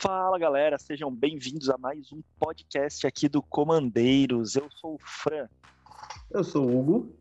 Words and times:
Fala 0.00 0.38
galera, 0.38 0.78
sejam 0.78 1.12
bem-vindos 1.12 1.68
a 1.68 1.76
mais 1.76 2.12
um 2.12 2.22
podcast 2.38 3.04
aqui 3.04 3.28
do 3.28 3.42
Comandeiros. 3.42 4.54
Eu 4.54 4.70
sou 4.70 4.94
o 4.94 4.98
Fran. 5.00 5.48
Eu 6.30 6.44
sou 6.44 6.64
o 6.64 6.78
Hugo. 6.78 7.16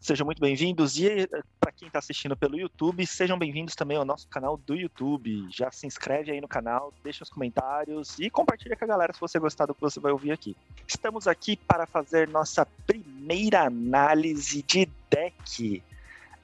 Sejam 0.00 0.24
muito 0.24 0.40
bem-vindos 0.40 0.98
e 0.98 1.28
para 1.60 1.70
quem 1.70 1.88
está 1.88 1.98
assistindo 1.98 2.34
pelo 2.34 2.58
YouTube, 2.58 3.06
sejam 3.06 3.38
bem-vindos 3.38 3.74
também 3.74 3.98
ao 3.98 4.04
nosso 4.06 4.26
canal 4.28 4.56
do 4.56 4.74
YouTube. 4.74 5.46
Já 5.50 5.70
se 5.70 5.86
inscreve 5.86 6.32
aí 6.32 6.40
no 6.40 6.48
canal, 6.48 6.90
deixa 7.04 7.22
os 7.22 7.28
comentários 7.28 8.18
e 8.18 8.30
compartilha 8.30 8.74
com 8.76 8.84
a 8.86 8.88
galera 8.88 9.12
se 9.12 9.20
você 9.20 9.38
gostar 9.38 9.66
do 9.66 9.74
que 9.74 9.80
você 9.82 10.00
vai 10.00 10.10
ouvir 10.10 10.32
aqui. 10.32 10.56
Estamos 10.88 11.28
aqui 11.28 11.54
para 11.54 11.86
fazer 11.86 12.26
nossa 12.28 12.64
primeira 12.86 13.66
análise 13.66 14.62
de 14.62 14.88
deck 15.10 15.82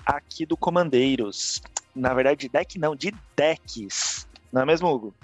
aqui 0.04 0.44
do 0.44 0.54
Comandeiros. 0.54 1.62
Na 1.94 2.12
verdade, 2.12 2.46
deck 2.46 2.78
não, 2.78 2.94
de 2.94 3.10
decks. 3.34 4.28
Não 4.52 4.60
é 4.60 4.66
mesmo, 4.66 4.86
Hugo? 4.86 5.14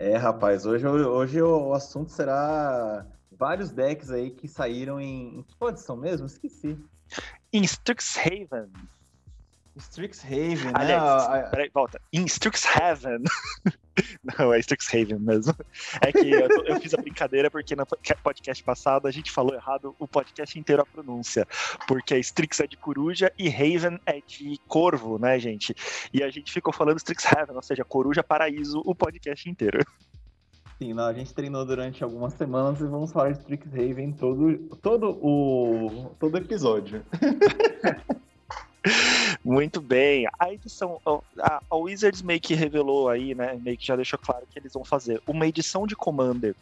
É, 0.00 0.16
rapaz, 0.16 0.64
hoje, 0.64 0.86
hoje 0.86 1.42
o 1.42 1.74
assunto 1.74 2.10
será 2.10 3.06
vários 3.30 3.70
decks 3.70 4.10
aí 4.10 4.30
que 4.30 4.48
saíram 4.48 4.98
em. 4.98 5.40
Em 5.40 5.42
que 5.42 5.54
posição 5.56 5.94
mesmo? 5.94 6.26
Esqueci. 6.26 6.78
Em 7.52 7.62
Strixhaven. 7.62 8.72
Strixhaven, 9.80 10.66
né? 10.66 10.72
Aliás, 10.74 11.50
peraí, 11.50 11.70
volta. 11.72 12.00
Em 12.12 12.24
Strixhaven. 12.24 13.22
Não, 14.38 14.52
é 14.52 14.58
Strixhaven 14.60 15.18
mesmo. 15.18 15.54
É 16.00 16.12
que 16.12 16.30
eu, 16.30 16.48
eu, 16.64 16.80
fiz 16.80 16.94
a 16.94 16.98
brincadeira 16.98 17.50
porque 17.50 17.74
no 17.74 17.84
podcast 18.22 18.62
passado 18.62 19.06
a 19.06 19.10
gente 19.10 19.30
falou 19.30 19.54
errado 19.54 19.94
o 19.98 20.06
podcast 20.06 20.58
inteiro 20.58 20.82
a 20.82 20.86
pronúncia. 20.86 21.46
Porque 21.88 22.16
Strix 22.18 22.60
é 22.60 22.66
de 22.66 22.76
coruja 22.76 23.32
e 23.38 23.48
Haven 23.48 23.98
é 24.06 24.20
de 24.26 24.58
corvo, 24.68 25.18
né, 25.18 25.38
gente? 25.38 25.74
E 26.12 26.22
a 26.22 26.30
gente 26.30 26.52
ficou 26.52 26.72
falando 26.72 26.98
Strixhaven, 26.98 27.56
ou 27.56 27.62
seja, 27.62 27.84
coruja 27.84 28.22
paraíso, 28.22 28.82
o 28.84 28.94
podcast 28.94 29.48
inteiro. 29.48 29.84
Sim, 30.78 30.94
não, 30.94 31.04
a 31.04 31.12
gente 31.12 31.34
treinou 31.34 31.64
durante 31.66 32.02
algumas 32.02 32.32
semanas 32.34 32.80
e 32.80 32.84
vamos 32.84 33.12
falar 33.12 33.32
de 33.32 33.38
Strixhaven 33.38 34.12
todo, 34.12 34.58
todo 34.80 35.18
o 35.20 36.14
todo 36.18 36.38
episódio. 36.38 37.04
Muito 39.44 39.80
bem. 39.80 40.26
A 40.38 40.52
edição, 40.52 41.00
a, 41.38 41.62
a 41.70 41.76
Wizards 41.76 42.22
meio 42.22 42.40
que 42.40 42.54
revelou 42.54 43.08
aí, 43.08 43.34
né? 43.34 43.58
Meio 43.62 43.76
que 43.76 43.86
já 43.86 43.96
deixou 43.96 44.18
claro 44.18 44.46
que 44.50 44.58
eles 44.58 44.72
vão 44.72 44.84
fazer 44.84 45.20
uma 45.26 45.46
edição 45.46 45.86
de 45.86 45.94
Commander 45.94 46.54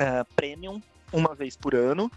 uh, 0.00 0.24
Premium 0.36 0.80
uma 1.12 1.34
vez 1.34 1.56
por 1.56 1.74
ano 1.74 2.10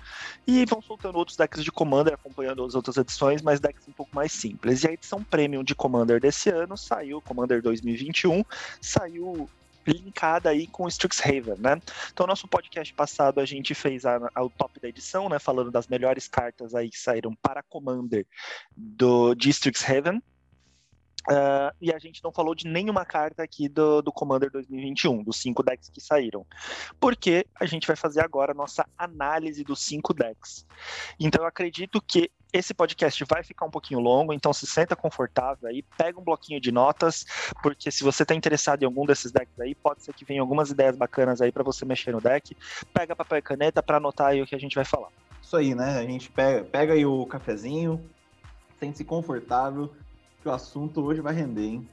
e 0.45 0.65
vão 0.65 0.81
soltando 0.81 1.17
outros 1.17 1.37
decks 1.37 1.63
de 1.63 1.71
Commander 1.71 2.13
acompanhando 2.13 2.63
as 2.63 2.75
outras 2.75 2.97
edições, 2.97 3.41
mas 3.41 3.59
decks 3.59 3.87
um 3.87 3.93
pouco 3.93 4.13
mais 4.13 4.31
simples. 4.31 4.83
E 4.83 4.87
a 4.87 4.93
edição 4.93 5.23
Premium 5.23 5.63
de 5.63 5.73
Commander 5.73 6.19
desse 6.19 6.49
ano 6.49 6.75
saiu, 6.77 7.21
Commander 7.21 7.61
2021, 7.61 8.43
saiu 8.81 9.49
linkada 9.85 10.49
aí 10.49 10.67
com 10.67 10.83
o 10.83 10.87
Strixhaven, 10.87 11.55
né? 11.57 11.81
Então, 12.11 12.27
nosso 12.27 12.47
podcast 12.47 12.93
passado 12.93 13.39
a 13.39 13.45
gente 13.45 13.73
fez 13.73 14.05
a, 14.05 14.29
a, 14.33 14.43
o 14.43 14.49
top 14.49 14.79
da 14.79 14.87
edição, 14.87 15.29
né? 15.29 15.39
Falando 15.39 15.71
das 15.71 15.87
melhores 15.87 16.27
cartas 16.27 16.75
aí 16.75 16.89
que 16.89 16.97
saíram 16.97 17.35
para 17.35 17.63
Commander 17.63 18.25
do 18.75 19.33
de 19.35 19.49
Strixhaven. 19.49 20.21
Uh, 21.29 21.69
e 21.79 21.93
a 21.93 21.99
gente 21.99 22.23
não 22.23 22.31
falou 22.31 22.55
de 22.55 22.67
nenhuma 22.67 23.05
carta 23.05 23.43
aqui 23.43 23.69
do, 23.69 24.01
do 24.01 24.11
Commander 24.11 24.49
2021, 24.49 25.23
dos 25.23 25.37
cinco 25.37 25.61
decks 25.61 25.89
que 25.89 26.01
saíram. 26.01 26.45
Porque 26.99 27.45
a 27.59 27.65
gente 27.65 27.85
vai 27.85 27.95
fazer 27.95 28.21
agora 28.21 28.51
a 28.51 28.55
nossa 28.55 28.87
análise 28.97 29.63
dos 29.63 29.81
cinco 29.81 30.13
decks. 30.13 30.65
Então 31.19 31.43
eu 31.43 31.47
acredito 31.47 32.01
que 32.01 32.31
esse 32.51 32.73
podcast 32.73 33.23
vai 33.29 33.43
ficar 33.43 33.65
um 33.65 33.71
pouquinho 33.71 33.99
longo, 33.99 34.33
então 34.33 34.51
se 34.51 34.67
senta 34.67 34.95
confortável 34.95 35.69
aí, 35.69 35.83
pega 35.97 36.19
um 36.19 36.23
bloquinho 36.23 36.59
de 36.59 36.71
notas, 36.71 37.25
porque 37.63 37.89
se 37.89 38.03
você 38.03 38.23
está 38.23 38.35
interessado 38.35 38.83
em 38.83 38.85
algum 38.85 39.05
desses 39.05 39.31
decks 39.31 39.57
aí, 39.59 39.73
pode 39.73 40.03
ser 40.03 40.13
que 40.13 40.25
venha 40.25 40.41
algumas 40.41 40.69
ideias 40.69 40.97
bacanas 40.97 41.41
aí 41.41 41.51
para 41.51 41.63
você 41.63 41.85
mexer 41.85 42.11
no 42.11 42.19
deck. 42.19 42.55
Pega 42.93 43.15
papel 43.15 43.37
e 43.37 43.41
caneta 43.41 43.81
para 43.81 43.97
anotar 43.97 44.27
aí 44.27 44.41
o 44.41 44.45
que 44.45 44.55
a 44.55 44.59
gente 44.59 44.75
vai 44.75 44.83
falar. 44.83 45.09
Isso 45.41 45.55
aí, 45.55 45.73
né? 45.73 45.99
A 45.99 46.03
gente 46.03 46.29
pega, 46.29 46.63
pega 46.63 46.93
aí 46.93 47.05
o 47.05 47.25
cafezinho, 47.25 48.03
sente-se 48.79 49.05
confortável, 49.05 49.93
que 50.41 50.49
o 50.49 50.51
assunto 50.51 51.01
hoje 51.01 51.21
vai 51.21 51.33
render, 51.33 51.65
hein? 51.65 51.89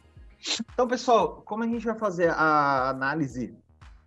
Então, 0.73 0.89
pessoal, 0.89 1.43
como 1.45 1.65
a 1.65 1.67
gente 1.67 1.85
vai 1.85 1.99
fazer 1.99 2.31
a 2.31 2.89
análise 2.89 3.55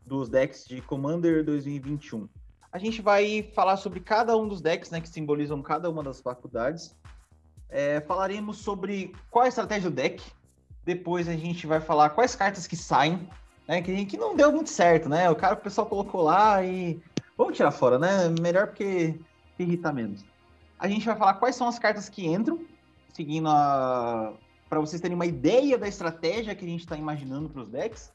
dos 0.06 0.30
decks 0.30 0.66
de 0.66 0.82
Commander 0.82 1.44
2021? 1.44 2.28
A 2.72 2.78
gente 2.78 3.02
vai 3.02 3.52
falar 3.54 3.78
sobre 3.78 4.00
cada 4.00 4.36
um 4.36 4.48
dos 4.48 4.62
decks, 4.62 4.90
né, 4.90 5.02
que 5.02 5.10
simbolizam 5.10 5.62
cada 5.62 5.90
uma 5.90 6.02
das 6.02 6.22
faculdades. 6.22 6.96
É, 7.70 8.02
falaremos 8.02 8.58
sobre 8.58 9.14
qual 9.30 9.44
é 9.44 9.48
a 9.48 9.50
estratégia 9.50 9.90
do 9.90 9.96
deck. 9.96 10.24
Depois 10.84 11.28
a 11.28 11.34
gente 11.34 11.68
vai 11.68 11.80
falar 11.80 12.12
quais 12.12 12.36
cartas 12.36 12.66
que 12.66 12.76
saem, 12.76 13.30
né, 13.68 13.82
que, 13.82 14.06
que 14.06 14.18
não 14.18 14.36
deu 14.36 14.52
muito 14.52 14.70
certo, 14.70 15.08
né? 15.08 15.30
O 15.30 15.36
cara, 15.36 15.54
o 15.54 15.58
pessoal 15.58 15.86
colocou 15.86 16.22
lá 16.24 16.64
e 16.64 17.00
vamos 17.38 17.56
tirar 17.56 17.72
fora, 17.72 18.00
né? 18.00 18.34
Melhor 18.42 18.68
porque 18.68 19.20
irrita 19.60 19.92
menos. 19.92 20.26
A 20.80 20.88
gente 20.88 21.06
vai 21.06 21.16
falar 21.16 21.36
quais 21.36 21.56
são 21.56 21.68
as 21.68 21.78
cartas 21.78 22.10
que 22.10 22.26
entram, 22.26 22.66
seguindo 23.14 23.50
a 23.50 24.34
para 24.70 24.80
vocês 24.80 25.02
terem 25.02 25.16
uma 25.16 25.26
ideia 25.26 25.78
da 25.78 25.86
estratégia 25.86 26.56
que 26.56 26.64
a 26.64 26.68
gente 26.68 26.80
está 26.80 26.96
imaginando 26.96 27.50
para 27.50 27.62
os 27.62 27.68
decks. 27.68 28.14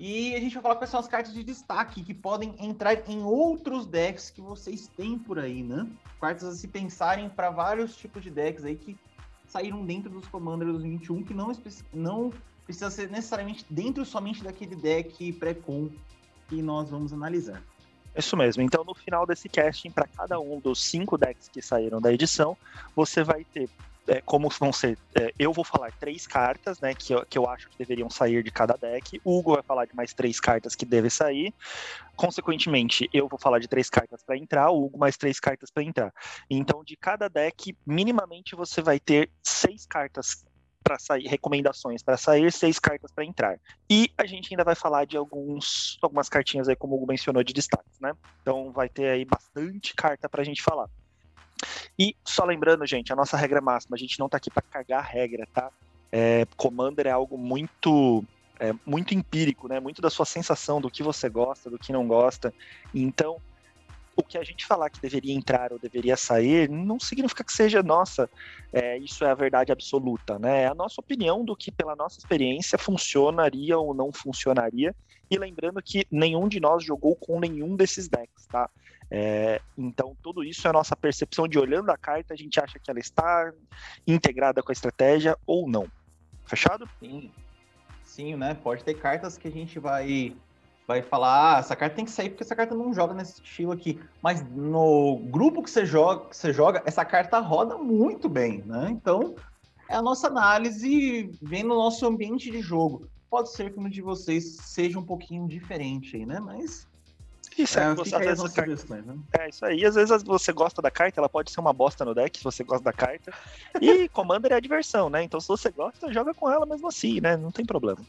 E 0.00 0.34
a 0.34 0.40
gente 0.40 0.54
vai 0.54 0.62
falar 0.64 0.74
quais 0.74 0.90
são 0.90 0.98
as 0.98 1.06
cartas 1.06 1.32
de 1.32 1.44
destaque 1.44 2.02
que 2.02 2.12
podem 2.12 2.56
entrar 2.58 3.08
em 3.08 3.22
outros 3.22 3.86
decks 3.86 4.30
que 4.30 4.40
vocês 4.40 4.88
têm 4.96 5.16
por 5.16 5.38
aí, 5.38 5.62
né? 5.62 5.88
Cartas 6.20 6.48
a 6.48 6.52
se 6.56 6.66
pensarem 6.66 7.28
para 7.28 7.50
vários 7.50 7.94
tipos 7.96 8.20
de 8.24 8.30
decks 8.30 8.64
aí 8.64 8.74
que 8.74 8.98
saíram 9.46 9.86
dentro 9.86 10.10
dos 10.10 10.26
Commander 10.26 10.66
2021, 10.66 11.22
que 11.22 11.32
não, 11.32 11.52
não 11.92 12.32
precisa 12.64 12.90
ser 12.90 13.08
necessariamente 13.08 13.64
dentro 13.70 14.04
somente 14.04 14.42
daquele 14.42 14.74
deck 14.74 15.32
pré-com 15.34 15.88
que 16.48 16.60
nós 16.60 16.90
vamos 16.90 17.12
analisar. 17.12 17.62
Isso 18.16 18.36
mesmo. 18.36 18.62
Então, 18.62 18.84
no 18.84 18.94
final 18.94 19.26
desse 19.26 19.48
casting, 19.48 19.90
para 19.90 20.06
cada 20.06 20.38
um 20.38 20.60
dos 20.60 20.82
cinco 20.82 21.18
decks 21.18 21.48
que 21.48 21.60
saíram 21.60 22.00
da 22.00 22.12
edição, 22.12 22.56
você 22.94 23.24
vai 23.24 23.44
ter 23.44 23.68
é, 24.06 24.20
como 24.20 24.48
vão 24.48 24.72
ser. 24.72 24.98
É, 25.14 25.32
eu 25.38 25.52
vou 25.52 25.64
falar 25.64 25.92
três 25.92 26.26
cartas, 26.26 26.80
né? 26.80 26.94
Que 26.94 27.14
eu, 27.14 27.24
que 27.26 27.38
eu 27.38 27.48
acho 27.48 27.68
que 27.68 27.78
deveriam 27.78 28.10
sair 28.10 28.42
de 28.42 28.50
cada 28.50 28.74
deck. 28.74 29.20
O 29.24 29.38
Hugo 29.38 29.54
vai 29.54 29.62
falar 29.62 29.86
de 29.86 29.94
mais 29.94 30.12
três 30.12 30.38
cartas 30.38 30.74
que 30.74 30.84
devem 30.84 31.10
sair. 31.10 31.54
Consequentemente, 32.14 33.08
eu 33.12 33.28
vou 33.28 33.38
falar 33.38 33.58
de 33.58 33.68
três 33.68 33.88
cartas 33.88 34.22
para 34.22 34.36
entrar, 34.36 34.70
o 34.70 34.84
Hugo 34.84 34.98
mais 34.98 35.16
três 35.16 35.40
cartas 35.40 35.70
para 35.70 35.82
entrar. 35.82 36.12
Então, 36.48 36.84
de 36.84 36.96
cada 36.96 37.28
deck, 37.28 37.76
minimamente 37.86 38.54
você 38.54 38.82
vai 38.82 39.00
ter 39.00 39.30
seis 39.42 39.86
cartas 39.86 40.44
para 40.84 40.98
sair, 40.98 41.26
recomendações 41.26 42.02
para 42.02 42.18
sair, 42.18 42.52
seis 42.52 42.78
cartas 42.78 43.10
para 43.10 43.24
entrar. 43.24 43.58
E 43.90 44.10
a 44.16 44.26
gente 44.26 44.52
ainda 44.52 44.62
vai 44.62 44.74
falar 44.74 45.06
de 45.06 45.16
alguns, 45.16 45.98
algumas 46.02 46.28
cartinhas 46.28 46.68
aí, 46.68 46.76
como 46.76 46.94
o 46.94 46.98
Hugo 46.98 47.06
mencionou, 47.06 47.42
de 47.42 47.54
destaques, 47.54 47.98
né? 47.98 48.12
Então 48.42 48.70
vai 48.70 48.88
ter 48.88 49.08
aí 49.08 49.24
bastante 49.24 49.94
carta 49.94 50.28
para 50.28 50.42
a 50.42 50.44
gente 50.44 50.62
falar. 50.62 50.88
E 51.98 52.14
só 52.24 52.44
lembrando, 52.44 52.86
gente, 52.86 53.12
a 53.12 53.16
nossa 53.16 53.36
regra 53.36 53.60
máxima, 53.60 53.96
a 53.96 53.98
gente 53.98 54.18
não 54.18 54.28
tá 54.28 54.36
aqui 54.36 54.50
para 54.50 54.62
cagar 54.62 55.00
a 55.00 55.06
regra, 55.06 55.48
tá? 55.52 55.70
É, 56.12 56.46
Commander 56.56 57.06
é 57.06 57.10
algo 57.10 57.38
muito 57.38 58.22
é, 58.60 58.72
muito 58.86 59.14
empírico, 59.14 59.66
né? 59.68 59.80
Muito 59.80 60.02
da 60.02 60.10
sua 60.10 60.26
sensação 60.26 60.80
do 60.80 60.90
que 60.90 61.02
você 61.02 61.28
gosta, 61.28 61.70
do 61.70 61.78
que 61.78 61.92
não 61.92 62.06
gosta. 62.06 62.52
Então, 62.94 63.40
o 64.16 64.22
que 64.22 64.38
a 64.38 64.44
gente 64.44 64.64
falar 64.64 64.90
que 64.90 65.00
deveria 65.00 65.34
entrar 65.34 65.72
ou 65.72 65.78
deveria 65.78 66.16
sair 66.16 66.68
não 66.68 67.00
significa 67.00 67.42
que 67.42 67.52
seja 67.52 67.82
nossa, 67.82 68.30
é, 68.72 68.96
isso 68.98 69.24
é 69.24 69.30
a 69.30 69.34
verdade 69.34 69.72
absoluta, 69.72 70.38
né? 70.38 70.62
É 70.62 70.66
a 70.66 70.74
nossa 70.74 71.00
opinião 71.00 71.44
do 71.44 71.56
que, 71.56 71.72
pela 71.72 71.96
nossa 71.96 72.18
experiência, 72.18 72.78
funcionaria 72.78 73.78
ou 73.78 73.94
não 73.94 74.12
funcionaria. 74.12 74.94
E 75.30 75.38
lembrando 75.38 75.82
que 75.82 76.06
nenhum 76.10 76.48
de 76.48 76.60
nós 76.60 76.84
jogou 76.84 77.16
com 77.16 77.40
nenhum 77.40 77.76
desses 77.76 78.08
decks, 78.08 78.46
tá? 78.46 78.68
É, 79.10 79.60
então, 79.76 80.16
tudo 80.22 80.42
isso 80.42 80.66
é 80.66 80.70
a 80.70 80.72
nossa 80.72 80.96
percepção 80.96 81.46
de 81.46 81.58
olhando 81.58 81.90
a 81.90 81.96
carta, 81.96 82.34
a 82.34 82.36
gente 82.36 82.58
acha 82.60 82.78
que 82.78 82.90
ela 82.90 83.00
está 83.00 83.52
integrada 84.06 84.62
com 84.62 84.70
a 84.70 84.72
estratégia 84.72 85.36
ou 85.46 85.68
não. 85.68 85.88
Fechado? 86.46 86.88
Sim. 87.00 87.30
Sim, 88.02 88.36
né? 88.36 88.54
Pode 88.54 88.84
ter 88.84 88.94
cartas 88.94 89.36
que 89.36 89.48
a 89.48 89.50
gente 89.50 89.78
vai 89.78 90.36
vai 90.86 91.02
falar, 91.02 91.56
ah, 91.56 91.58
essa 91.58 91.74
carta 91.74 91.96
tem 91.96 92.04
que 92.04 92.10
sair 92.10 92.30
porque 92.30 92.42
essa 92.42 92.54
carta 92.54 92.74
não 92.74 92.92
joga 92.92 93.14
nesse 93.14 93.40
estilo 93.40 93.72
aqui. 93.72 94.00
Mas 94.22 94.44
no 94.50 95.18
grupo 95.30 95.62
que 95.62 95.70
você 95.70 95.86
joga, 95.86 96.26
que 96.26 96.36
você 96.36 96.52
joga, 96.52 96.82
essa 96.84 97.04
carta 97.04 97.38
roda 97.38 97.76
muito 97.78 98.28
bem, 98.28 98.62
né? 98.66 98.88
Então, 98.90 99.34
é 99.88 99.96
a 99.96 100.02
nossa 100.02 100.26
análise 100.26 101.30
vendo 101.42 101.72
o 101.72 101.76
nosso 101.76 102.06
ambiente 102.06 102.50
de 102.50 102.60
jogo. 102.60 103.08
Pode 103.30 103.50
ser 103.52 103.72
que 103.72 103.80
o 103.80 103.90
de 103.90 104.02
vocês 104.02 104.56
seja 104.62 104.98
um 104.98 105.04
pouquinho 105.04 105.48
diferente 105.48 106.16
aí, 106.16 106.26
né? 106.26 106.38
Mas 106.38 106.86
isso 107.56 107.78
é, 107.78 107.94
você, 107.94 108.16
às 108.16 108.24
vezes, 108.24 108.52
carta... 108.84 109.02
né? 109.02 109.18
é 109.38 109.48
isso 109.48 109.64
aí. 109.64 109.84
Às 109.84 109.94
vezes 109.94 110.22
você 110.22 110.52
gosta 110.52 110.82
da 110.82 110.90
carta, 110.90 111.20
ela 111.20 111.28
pode 111.28 111.50
ser 111.50 111.60
uma 111.60 111.72
bosta 111.72 112.04
no 112.04 112.14
deck, 112.14 112.36
se 112.36 112.44
você 112.44 112.64
gosta 112.64 112.84
da 112.84 112.92
carta. 112.92 113.32
E 113.80 114.08
Commander 114.10 114.52
é 114.52 114.56
a 114.56 114.60
diversão, 114.60 115.08
né? 115.08 115.22
Então 115.22 115.40
se 115.40 115.48
você 115.48 115.70
gosta, 115.70 116.12
joga 116.12 116.34
com 116.34 116.50
ela 116.50 116.66
mesmo 116.66 116.88
assim, 116.88 117.20
né? 117.20 117.36
Não 117.36 117.52
tem 117.52 117.64
problema. 117.64 118.00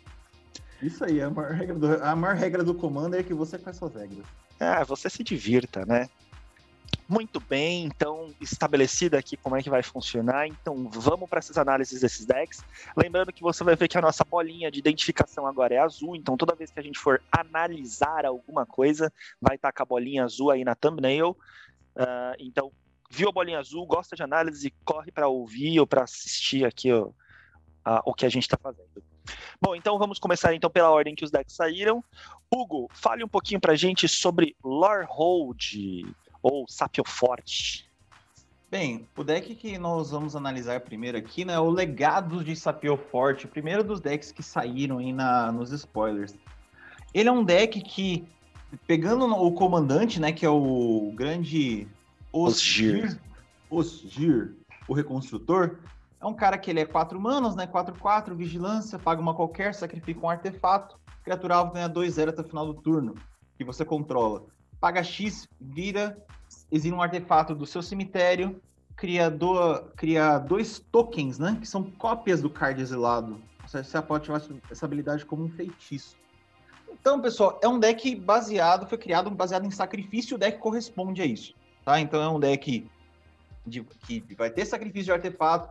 Isso 0.82 1.04
aí, 1.04 1.22
a 1.22 1.30
maior 1.30 1.52
regra 1.52 1.76
do, 1.76 2.04
a 2.04 2.16
maior 2.16 2.36
regra 2.36 2.64
do 2.64 2.74
Commander 2.74 3.20
é 3.20 3.24
que 3.24 3.34
você 3.34 3.58
faz 3.58 3.78
suas 3.78 3.96
regras. 3.96 4.26
Ah, 4.60 4.84
você 4.84 5.10
se 5.10 5.24
divirta, 5.24 5.86
né? 5.86 6.08
Muito 7.08 7.40
bem, 7.40 7.86
então 7.86 8.34
estabelecida 8.42 9.20
aqui 9.20 9.38
como 9.38 9.56
é 9.56 9.62
que 9.62 9.70
vai 9.70 9.84
funcionar. 9.84 10.48
Então 10.48 10.90
vamos 10.90 11.30
para 11.30 11.38
essas 11.38 11.58
análises 11.58 12.02
desses 12.02 12.26
decks. 12.26 12.64
Lembrando 12.98 13.32
que 13.32 13.44
você 13.44 13.64
vai 13.64 13.76
ver 13.76 13.88
que 13.88 13.98
a 13.98 14.02
nossa 14.02 14.24
bolinha 14.24 14.72
de 14.72 14.80
identificação 14.80 15.46
agora 15.46 15.76
é 15.76 15.78
azul, 15.78 16.16
então 16.16 16.36
toda 16.36 16.56
vez 16.56 16.72
que 16.72 16.80
a 16.80 16.84
gente 16.84 16.98
for 16.98 17.22
analisar 17.32 18.26
alguma 18.26 18.66
coisa, 18.66 19.14
vai 19.40 19.56
estar 19.56 19.72
com 19.72 19.84
a 19.84 19.86
bolinha 19.86 20.24
azul 20.24 20.50
aí 20.50 20.64
na 20.64 20.74
thumbnail. 20.74 21.38
Uh, 21.96 22.36
então, 22.40 22.72
viu 23.10 23.30
a 23.30 23.32
bolinha 23.32 23.60
azul, 23.60 23.86
gosta 23.86 24.16
de 24.16 24.24
análise, 24.24 24.74
corre 24.84 25.12
para 25.12 25.28
ouvir 25.28 25.80
ou 25.80 25.86
para 25.86 26.04
assistir 26.04 26.66
aqui 26.66 26.92
ó, 26.92 27.12
a, 27.84 28.02
o 28.04 28.16
que 28.16 28.26
a 28.26 28.30
gente 28.30 28.44
está 28.44 28.58
fazendo. 28.58 29.15
Bom, 29.62 29.76
então 29.76 29.98
vamos 29.98 30.20
começar 30.20 30.54
então 30.54 30.70
pela 30.70 30.90
ordem 30.90 31.16
que 31.16 31.24
os 31.24 31.32
decks 31.32 31.56
saíram. 31.56 32.04
Hugo, 32.54 32.90
fale 32.94 33.24
um 33.24 33.28
pouquinho 33.28 33.60
para 33.60 33.74
a 33.74 33.76
gente 33.76 34.08
sobre 34.08 34.56
Lore 34.64 35.06
Hold 35.10 36.06
ou 36.42 36.66
Sapio 36.68 37.04
Forte? 37.06 37.90
Bem, 38.70 39.08
o 39.16 39.24
deck 39.24 39.56
que 39.56 39.78
nós 39.78 40.12
vamos 40.12 40.36
analisar 40.36 40.82
primeiro 40.82 41.18
aqui, 41.18 41.46
né, 41.46 41.54
é 41.54 41.60
o 41.60 41.70
legado 41.70 42.44
de 42.44 42.56
Sapio 42.56 42.98
Forte, 42.98 43.46
o 43.46 43.48
primeiro 43.48 43.84
dos 43.84 44.02
decks 44.02 44.32
que 44.32 44.44
saíram 44.44 44.98
aí 44.98 45.14
na, 45.14 45.52
nos 45.52 45.72
spoilers. 45.72 46.36
Ele 47.14 47.30
é 47.30 47.32
um 47.32 47.44
deck 47.44 47.80
que, 47.82 48.28
pegando 48.86 49.26
o 49.26 49.52
comandante, 49.54 50.20
né, 50.20 50.32
que 50.32 50.46
é 50.46 50.50
o 50.50 51.14
grande 51.16 51.88
Osgir, 52.34 53.18
Osgir, 53.70 54.56
o 54.88 54.94
reconstrutor, 54.94 55.78
é 56.26 56.28
um 56.28 56.34
cara 56.34 56.58
que 56.58 56.72
ele 56.72 56.80
é 56.80 56.86
4 56.86 57.20
manos, 57.20 57.56
né, 57.56 57.68
4-4, 57.68 58.34
vigilância, 58.34 58.98
paga 58.98 59.22
uma 59.22 59.36
qualquer, 59.36 59.74
sacrifica 59.76 60.26
um 60.26 60.30
artefato, 60.30 60.98
criatura 61.24 61.56
alvo 61.56 61.74
ganha 61.74 61.88
2-0 61.88 62.30
até 62.30 62.42
o 62.42 62.46
final 62.46 62.66
do 62.66 62.74
turno, 62.74 63.16
que 63.58 63.64
você 63.64 63.86
controla. 63.86 64.44
Paga 64.80 65.04
X, 65.04 65.48
vira 65.62 66.18
exila 66.72 66.98
um 66.98 67.02
artefato 67.02 67.54
do 67.54 67.66
seu 67.66 67.82
cemitério, 67.82 68.60
cria, 68.96 69.30
do, 69.30 69.82
cria 69.96 70.40
dois 70.40 70.80
tokens, 70.92 71.38
né? 71.38 71.58
Que 71.60 71.68
são 71.68 71.84
cópias 71.84 72.42
do 72.42 72.50
card 72.50 72.82
exilado. 72.82 73.40
Você 73.68 74.02
pode 74.02 74.32
ativar 74.32 74.42
essa 74.70 74.86
habilidade 74.86 75.26
como 75.26 75.44
um 75.44 75.50
feitiço. 75.50 76.16
Então, 76.92 77.22
pessoal, 77.22 77.60
é 77.62 77.68
um 77.68 77.80
deck 77.80 78.16
baseado, 78.16 78.88
foi 78.88 78.98
criado 78.98 79.30
baseado 79.30 79.66
em 79.66 79.72
sacrifício, 79.72 80.36
o 80.36 80.40
deck 80.40 80.58
corresponde 80.60 81.22
a 81.22 81.26
isso. 81.26 81.54
Tá? 81.84 82.00
Então 82.00 82.22
é 82.22 82.30
um 82.30 82.40
deck 82.40 82.88
de, 83.66 83.84
que 83.84 84.24
vai 84.36 84.50
ter 84.50 84.66
sacrifício 84.66 85.06
de 85.06 85.12
artefato 85.12 85.70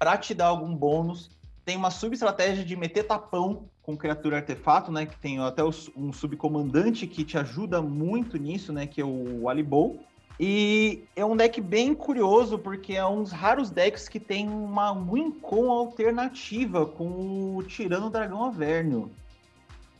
para 0.00 0.16
te 0.16 0.32
dar 0.32 0.46
algum 0.46 0.74
bônus. 0.74 1.30
Tem 1.62 1.76
uma 1.76 1.90
sub-estratégia 1.90 2.64
de 2.64 2.74
meter 2.74 3.04
tapão 3.04 3.68
com 3.82 3.94
criatura 3.94 4.38
artefato, 4.38 4.90
né? 4.90 5.04
Que 5.04 5.16
tem 5.18 5.38
até 5.38 5.62
um 5.62 6.10
subcomandante 6.10 7.06
que 7.06 7.22
te 7.22 7.36
ajuda 7.36 7.82
muito 7.82 8.38
nisso, 8.38 8.72
né? 8.72 8.86
Que 8.86 9.02
é 9.02 9.04
o 9.04 9.46
Alibou. 9.46 10.00
E 10.42 11.04
é 11.14 11.22
um 11.22 11.36
deck 11.36 11.60
bem 11.60 11.94
curioso, 11.94 12.58
porque 12.58 12.94
é 12.94 13.06
um 13.06 13.22
dos 13.22 13.30
raros 13.30 13.68
decks 13.68 14.08
que 14.08 14.18
tem 14.18 14.48
uma 14.48 14.90
Wincon 14.90 15.70
alternativa 15.70 16.86
com 16.86 17.56
o 17.56 17.62
Tirano 17.62 18.08
Dragão 18.08 18.42
Avernio. 18.42 19.10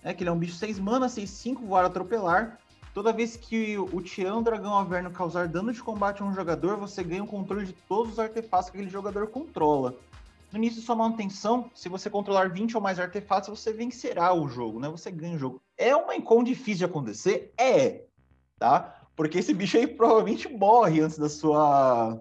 É 0.02 0.14
que 0.14 0.22
ele 0.22 0.30
é 0.30 0.32
um 0.32 0.38
bicho 0.38 0.54
6 0.54 0.78
mana, 0.78 1.10
6, 1.10 1.28
5, 1.28 1.66
voar 1.66 1.84
atropelar. 1.84 2.58
Toda 2.92 3.12
vez 3.12 3.36
que 3.36 3.78
o 3.78 4.00
Tirano 4.02 4.42
Dragão 4.42 4.76
Avernio 4.76 5.12
causar 5.12 5.46
dano 5.46 5.72
de 5.72 5.80
combate 5.80 6.22
a 6.22 6.24
um 6.24 6.34
jogador, 6.34 6.76
você 6.76 7.04
ganha 7.04 7.22
o 7.22 7.26
controle 7.26 7.66
de 7.66 7.72
todos 7.72 8.14
os 8.14 8.18
artefatos 8.18 8.68
que 8.68 8.76
aquele 8.76 8.90
jogador 8.90 9.28
controla. 9.28 9.94
No 10.50 10.58
início 10.58 10.80
de 10.80 10.86
sua 10.86 10.96
manutenção, 10.96 11.70
se 11.72 11.88
você 11.88 12.10
controlar 12.10 12.50
20 12.50 12.74
ou 12.74 12.82
mais 12.82 12.98
artefatos, 12.98 13.48
você 13.48 13.72
vencerá 13.72 14.34
o 14.34 14.48
jogo, 14.48 14.80
né? 14.80 14.88
Você 14.88 15.08
ganha 15.08 15.36
o 15.36 15.38
jogo. 15.38 15.62
É 15.78 15.94
uma 15.94 16.12
Wincon 16.14 16.42
difícil 16.42 16.78
de 16.78 16.84
acontecer? 16.86 17.54
É, 17.56 18.06
tá? 18.58 19.00
Porque 19.14 19.38
esse 19.38 19.54
bicho 19.54 19.76
aí 19.76 19.86
provavelmente 19.86 20.48
morre 20.48 21.00
antes 21.00 21.16
da 21.16 21.28
sua. 21.28 22.20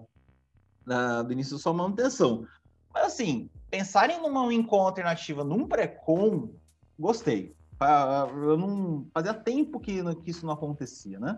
Do 1.26 1.32
início 1.32 1.56
da 1.56 1.62
sua 1.62 1.72
manutenção. 1.72 2.46
Mas 2.94 3.06
assim, 3.06 3.50
pensarem 3.68 4.22
numa 4.22 4.46
Wincon 4.46 4.82
alternativa 4.82 5.42
num 5.42 5.66
pré-com, 5.66 6.54
gostei. 6.98 7.56
Eu 7.80 8.56
não. 8.56 9.06
Fazia 9.12 9.34
tempo 9.34 9.80
que, 9.80 10.02
que 10.16 10.30
isso 10.30 10.44
não 10.44 10.52
acontecia, 10.52 11.18
né? 11.18 11.36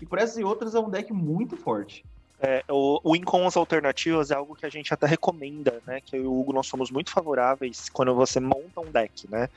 E 0.00 0.06
por 0.06 0.18
essas 0.18 0.36
e 0.36 0.44
outras 0.44 0.74
é 0.74 0.80
um 0.80 0.90
deck 0.90 1.12
muito 1.12 1.56
forte. 1.56 2.04
É, 2.38 2.62
o, 2.68 3.00
o 3.02 3.16
Incons 3.16 3.56
alternativas 3.56 4.30
é 4.30 4.34
algo 4.34 4.54
que 4.54 4.66
a 4.66 4.68
gente 4.68 4.92
até 4.92 5.06
recomenda, 5.06 5.80
né? 5.86 6.00
Que 6.00 6.16
eu 6.16 6.24
e 6.24 6.26
o 6.26 6.38
Hugo 6.38 6.52
nós 6.52 6.66
somos 6.66 6.90
muito 6.90 7.10
favoráveis 7.10 7.88
quando 7.88 8.14
você 8.14 8.40
monta 8.40 8.80
um 8.80 8.90
deck, 8.90 9.30
né? 9.30 9.48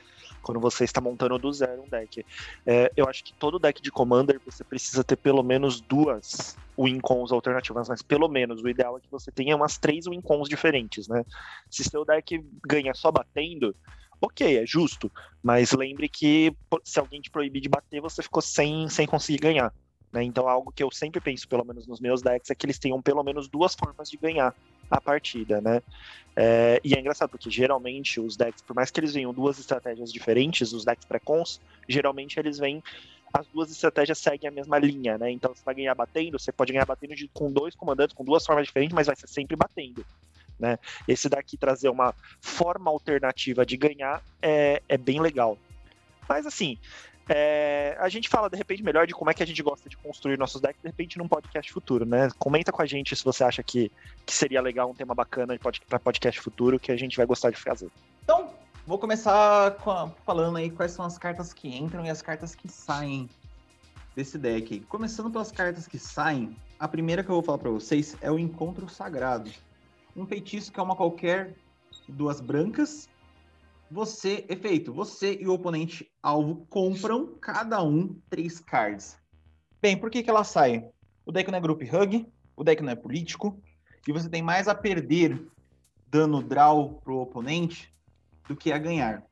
quando 0.42 0.60
você 0.60 0.84
está 0.84 1.00
montando 1.00 1.38
do 1.38 1.52
zero 1.52 1.82
um 1.82 1.88
deck. 1.88 2.24
É, 2.66 2.90
eu 2.96 3.08
acho 3.08 3.22
que 3.24 3.32
todo 3.34 3.58
deck 3.58 3.80
de 3.80 3.90
Commander 3.90 4.40
você 4.44 4.64
precisa 4.64 5.04
ter 5.04 5.16
pelo 5.16 5.42
menos 5.42 5.80
duas 5.80 6.56
Wincons 6.78 7.32
alternativas, 7.32 7.88
mas 7.88 8.02
pelo 8.02 8.28
menos 8.28 8.62
o 8.62 8.68
ideal 8.68 8.96
é 8.96 9.00
que 9.00 9.10
você 9.10 9.30
tenha 9.30 9.54
umas 9.56 9.78
três 9.78 10.06
Wincons 10.06 10.48
diferentes, 10.48 11.08
né? 11.08 11.24
Se 11.70 11.84
seu 11.84 12.04
deck 12.04 12.42
ganha 12.66 12.94
só 12.94 13.10
batendo, 13.10 13.74
ok, 14.20 14.58
é 14.58 14.66
justo, 14.66 15.10
mas 15.42 15.72
lembre 15.72 16.08
que 16.08 16.52
se 16.84 17.00
alguém 17.00 17.20
te 17.20 17.30
proibir 17.30 17.60
de 17.60 17.68
bater, 17.68 18.00
você 18.00 18.22
ficou 18.22 18.42
sem, 18.42 18.88
sem 18.88 19.06
conseguir 19.06 19.38
ganhar. 19.38 19.72
Né? 20.12 20.24
Então, 20.24 20.48
algo 20.48 20.72
que 20.72 20.82
eu 20.82 20.90
sempre 20.90 21.20
penso, 21.20 21.48
pelo 21.48 21.64
menos 21.64 21.86
nos 21.86 22.00
meus 22.00 22.20
decks, 22.20 22.50
é 22.50 22.54
que 22.54 22.66
eles 22.66 22.78
tenham 22.78 23.00
pelo 23.00 23.22
menos 23.22 23.48
duas 23.48 23.74
formas 23.74 24.08
de 24.08 24.16
ganhar 24.16 24.54
a 24.90 25.00
partida, 25.00 25.60
né? 25.60 25.80
É, 26.36 26.80
e 26.84 26.94
é 26.94 27.00
engraçado, 27.00 27.30
porque 27.30 27.48
geralmente 27.48 28.20
os 28.20 28.36
decks, 28.36 28.62
por 28.62 28.74
mais 28.74 28.90
que 28.90 28.98
eles 28.98 29.14
venham 29.14 29.32
duas 29.32 29.58
estratégias 29.58 30.12
diferentes, 30.12 30.72
os 30.72 30.84
decks 30.84 31.06
pré-cons, 31.06 31.60
geralmente 31.88 32.38
eles 32.38 32.58
vêm. 32.58 32.82
As 33.32 33.46
duas 33.46 33.70
estratégias 33.70 34.18
seguem 34.18 34.48
a 34.48 34.52
mesma 34.52 34.76
linha, 34.80 35.16
né? 35.16 35.30
Então 35.30 35.54
você 35.54 35.62
vai 35.64 35.76
ganhar 35.76 35.94
batendo, 35.94 36.36
você 36.36 36.50
pode 36.50 36.72
ganhar 36.72 36.84
batendo 36.86 37.14
de, 37.14 37.30
com 37.32 37.52
dois 37.52 37.76
comandantes, 37.76 38.12
com 38.12 38.24
duas 38.24 38.44
formas 38.44 38.66
diferentes, 38.66 38.92
mas 38.92 39.06
vai 39.06 39.14
ser 39.14 39.28
sempre 39.28 39.56
batendo. 39.56 40.04
Né? 40.60 40.78
Esse 41.08 41.28
daqui 41.28 41.56
trazer 41.56 41.88
uma 41.88 42.14
forma 42.40 42.90
alternativa 42.90 43.64
de 43.64 43.76
ganhar 43.76 44.22
é, 44.42 44.82
é 44.88 44.98
bem 44.98 45.20
legal. 45.20 45.56
Mas 46.28 46.46
assim, 46.46 46.78
é, 47.32 47.96
a 48.00 48.08
gente 48.08 48.28
fala, 48.28 48.50
de 48.50 48.56
repente, 48.56 48.82
melhor 48.82 49.06
de 49.06 49.14
como 49.14 49.30
é 49.30 49.34
que 49.34 49.42
a 49.42 49.46
gente 49.46 49.62
gosta 49.62 49.88
de 49.88 49.96
construir 49.96 50.36
nossos 50.36 50.60
decks, 50.60 50.82
de 50.82 50.88
repente, 50.88 51.16
num 51.16 51.28
podcast 51.28 51.72
futuro, 51.72 52.04
né? 52.04 52.28
Comenta 52.38 52.72
com 52.72 52.82
a 52.82 52.86
gente 52.86 53.14
se 53.14 53.24
você 53.24 53.44
acha 53.44 53.62
que, 53.62 53.90
que 54.26 54.34
seria 54.34 54.60
legal 54.60 54.90
um 54.90 54.94
tema 54.94 55.14
bacana 55.14 55.56
para 55.88 55.98
podcast 56.00 56.40
futuro 56.40 56.80
que 56.80 56.90
a 56.90 56.96
gente 56.96 57.16
vai 57.16 57.24
gostar 57.24 57.50
de 57.50 57.56
fazer. 57.56 57.88
Então, 58.24 58.50
vou 58.84 58.98
começar 58.98 59.68
a, 59.68 60.10
falando 60.26 60.56
aí 60.56 60.70
quais 60.70 60.90
são 60.90 61.04
as 61.04 61.16
cartas 61.18 61.52
que 61.52 61.68
entram 61.68 62.04
e 62.04 62.10
as 62.10 62.20
cartas 62.20 62.56
que 62.56 62.68
saem 62.68 63.30
desse 64.16 64.36
deck. 64.36 64.80
Começando 64.80 65.30
pelas 65.30 65.52
cartas 65.52 65.86
que 65.86 66.00
saem, 66.00 66.56
a 66.80 66.88
primeira 66.88 67.22
que 67.22 67.30
eu 67.30 67.34
vou 67.34 67.44
falar 67.44 67.58
para 67.58 67.70
vocês 67.70 68.16
é 68.20 68.30
o 68.30 68.40
Encontro 68.40 68.88
Sagrado. 68.88 69.52
Um 70.16 70.26
feitiço 70.26 70.72
que 70.72 70.80
é 70.80 70.82
uma 70.82 70.96
qualquer 70.96 71.56
duas 72.08 72.40
brancas 72.40 73.08
você, 73.90 74.44
efeito, 74.48 74.92
você 74.92 75.36
e 75.40 75.48
o 75.48 75.52
oponente 75.52 76.08
alvo 76.22 76.64
compram 76.70 77.34
cada 77.40 77.82
um 77.82 78.16
três 78.30 78.60
cards. 78.60 79.18
Bem, 79.82 79.96
por 79.96 80.10
que, 80.10 80.22
que 80.22 80.30
ela 80.30 80.44
sai? 80.44 80.88
O 81.26 81.32
deck 81.32 81.50
não 81.50 81.58
é 81.58 81.60
group 81.60 81.82
hug, 81.82 82.26
o 82.56 82.62
deck 82.62 82.82
não 82.82 82.92
é 82.92 82.94
político, 82.94 83.60
e 84.06 84.12
você 84.12 84.28
tem 84.28 84.42
mais 84.42 84.68
a 84.68 84.74
perder 84.74 85.44
dano 86.06 86.42
draw 86.42 87.00
pro 87.02 87.18
oponente 87.18 87.92
do 88.46 88.54
que 88.54 88.70
a 88.70 88.78
ganhar. 88.78 89.24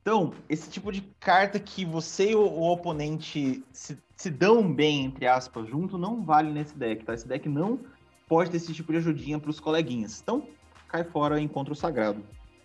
Então, 0.00 0.32
esse 0.48 0.70
tipo 0.70 0.90
de 0.90 1.02
carta 1.20 1.60
que 1.60 1.84
você 1.84 2.30
e 2.30 2.34
o, 2.34 2.40
o 2.40 2.72
oponente 2.72 3.62
se, 3.70 3.98
se, 4.16 4.30
dão 4.30 4.72
bem, 4.72 5.04
entre 5.04 5.26
aspas, 5.26 5.68
junto, 5.68 5.98
não 5.98 6.24
vale 6.24 6.50
nesse 6.50 6.76
deck, 6.76 7.04
tá? 7.04 7.12
Esse 7.12 7.28
deck 7.28 7.46
não 7.48 7.80
pode 8.28 8.50
ter 8.50 8.58
esse 8.58 8.72
tipo 8.72 8.92
de 8.92 8.98
ajudinha 8.98 9.38
pros 9.38 9.58
coleguinhas. 9.58 10.20
Então, 10.20 10.48
cai 10.88 11.04
fora 11.04 11.40
Encontro 11.40 11.74
Sagrado. 11.74 12.22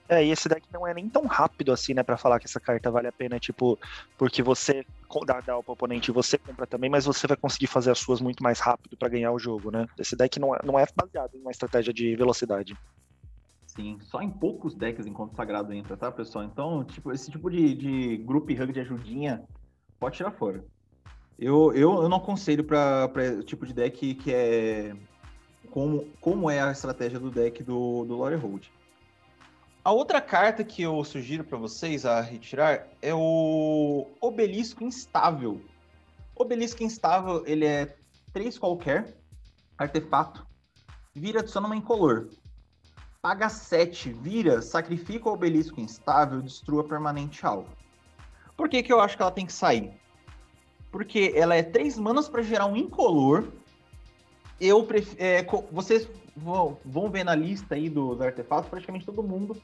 É, 0.09 0.23
e 0.23 0.31
esse 0.31 0.49
deck 0.49 0.67
não 0.71 0.85
é 0.85 0.93
nem 0.93 1.09
tão 1.09 1.25
rápido 1.25 1.71
assim, 1.71 1.93
né, 1.93 2.03
para 2.03 2.17
falar 2.17 2.37
que 2.37 2.45
essa 2.45 2.59
carta 2.59 2.91
vale 2.91 3.07
a 3.07 3.11
pena, 3.11 3.39
tipo, 3.39 3.79
porque 4.17 4.43
você 4.43 4.85
dá, 5.25 5.39
dá 5.39 5.63
pro 5.63 5.73
oponente 5.73 6.11
e 6.11 6.13
você 6.13 6.37
compra 6.37 6.67
também, 6.67 6.89
mas 6.89 7.05
você 7.05 7.25
vai 7.25 7.37
conseguir 7.37 7.67
fazer 7.67 7.91
as 7.91 7.99
suas 7.99 8.19
muito 8.19 8.43
mais 8.43 8.59
rápido 8.59 8.97
para 8.97 9.07
ganhar 9.07 9.31
o 9.31 9.39
jogo, 9.39 9.71
né? 9.71 9.87
Esse 9.97 10.15
deck 10.15 10.39
não 10.39 10.53
é, 10.53 10.59
não 10.63 10.77
é 10.77 10.85
baseado 10.95 11.35
em 11.35 11.39
uma 11.39 11.51
estratégia 11.51 11.93
de 11.93 12.15
velocidade. 12.15 12.75
Sim, 13.65 13.97
só 14.01 14.21
em 14.21 14.29
poucos 14.29 14.75
decks 14.75 15.07
enquanto 15.07 15.35
sagrado 15.35 15.73
entra, 15.73 15.97
tá, 15.97 16.11
pessoal? 16.11 16.43
Então, 16.43 16.83
tipo, 16.83 17.11
esse 17.11 17.31
tipo 17.31 17.49
de, 17.49 17.73
de 17.73 18.17
group 18.17 18.49
hug 18.51 18.71
de 18.71 18.81
ajudinha 18.81 19.43
pode 19.99 20.17
tirar 20.17 20.31
fora. 20.31 20.63
Eu, 21.39 21.73
eu, 21.73 22.03
eu 22.03 22.09
não 22.09 22.17
aconselho 22.17 22.63
para 22.63 23.09
tipo 23.45 23.65
de 23.65 23.73
deck 23.73 24.13
que 24.15 24.31
é 24.31 24.95
como, 25.73 26.07
como 26.21 26.51
é 26.51 26.61
a 26.61 26.71
estratégia 26.71 27.19
do 27.19 27.31
deck 27.31 27.63
do, 27.63 28.05
do 28.05 28.15
Lore 28.15 28.35
Hold. 28.35 28.67
A 29.83 29.91
outra 29.91 30.21
carta 30.21 30.63
que 30.63 30.83
eu 30.83 31.03
sugiro 31.03 31.43
para 31.43 31.57
vocês 31.57 32.05
a 32.05 32.21
retirar 32.21 32.87
é 33.01 33.11
o 33.11 34.07
Obelisco 34.21 34.83
Instável. 34.83 35.59
Obelisco 36.35 36.83
Instável, 36.83 37.43
ele 37.47 37.65
é 37.65 37.97
3 38.31 38.59
qualquer, 38.59 39.17
artefato, 39.75 40.45
vira, 41.11 41.39
adiciona 41.39 41.65
uma 41.65 41.75
incolor. 41.75 42.29
Paga 43.19 43.49
7, 43.49 44.13
vira, 44.13 44.61
sacrifica 44.61 45.27
o 45.27 45.33
Obelisco 45.33 45.81
Instável, 45.81 46.39
destrua 46.39 46.83
permanente 46.83 47.43
alvo. 47.43 47.75
Por 48.55 48.69
que, 48.69 48.83
que 48.83 48.93
eu 48.93 49.01
acho 49.01 49.17
que 49.17 49.23
ela 49.23 49.31
tem 49.31 49.47
que 49.47 49.53
sair? 49.53 49.91
Porque 50.91 51.33
ela 51.35 51.55
é 51.55 51.63
3 51.63 51.97
manas 51.97 52.29
para 52.29 52.43
gerar 52.43 52.67
um 52.67 52.77
incolor, 52.77 53.51
eu. 54.63 54.87
É, 55.17 55.45
vocês 55.71 56.07
vão, 56.35 56.77
ver 57.11 57.23
na 57.23 57.35
lista 57.35 57.75
aí 57.75 57.89
dos 57.89 58.19
artefatos, 58.21 58.69
praticamente 58.69 59.05
todo 59.05 59.21
mundo 59.21 59.55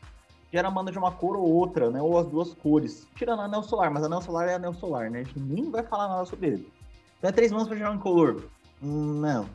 gera 0.52 0.70
mana 0.70 0.92
de 0.92 0.98
uma 0.98 1.12
cor 1.12 1.36
ou 1.36 1.48
outra, 1.48 1.90
né? 1.90 2.02
Ou 2.02 2.18
as 2.18 2.28
duas 2.28 2.54
cores. 2.54 3.08
Tirando 3.16 3.42
a 3.42 3.46
anel 3.46 3.64
solar, 3.64 3.92
mas 3.92 4.04
anel 4.04 4.22
solar 4.22 4.50
é 4.50 4.56
anel 4.56 4.74
solar, 4.74 5.10
né? 5.10 5.20
A 5.20 5.24
gente 5.24 5.40
nem 5.40 5.70
vai 5.70 5.84
falar 5.84 6.08
nada 6.08 6.26
sobre 6.26 6.48
ele. 6.48 6.74
Então 7.18 7.30
é 7.30 7.34
três 7.34 7.52
manas 7.52 7.68
pra 7.68 7.78
gerar 7.78 7.92
um 7.92 7.96
incolor. 7.96 8.44
Não. 8.82 9.48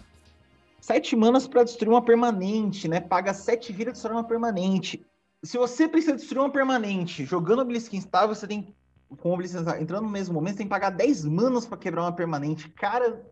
Sete 0.80 1.16
manas 1.16 1.46
para 1.48 1.64
destruir 1.64 1.90
uma 1.90 2.02
permanente, 2.02 2.86
né? 2.86 3.00
Paga 3.00 3.32
sete 3.32 3.72
vidas 3.72 3.92
e 3.92 3.94
destrói 3.94 4.16
uma 4.16 4.24
permanente. 4.24 5.04
Se 5.42 5.58
você 5.58 5.88
precisa 5.88 6.14
destruir 6.14 6.40
uma 6.40 6.50
permanente 6.50 7.24
jogando 7.24 7.62
Obelisk 7.62 7.92
instável, 7.94 8.34
você 8.34 8.46
tem. 8.46 8.74
Com 9.18 9.30
o 9.30 9.34
Obelisk 9.34 9.56
entrando 9.80 10.04
no 10.04 10.10
mesmo 10.10 10.34
momento, 10.34 10.52
você 10.52 10.58
tem 10.58 10.66
que 10.66 10.70
pagar 10.70 10.90
10 10.90 11.24
manas 11.26 11.66
para 11.66 11.78
quebrar 11.78 12.02
uma 12.02 12.12
permanente. 12.12 12.68
Cara, 12.70 13.24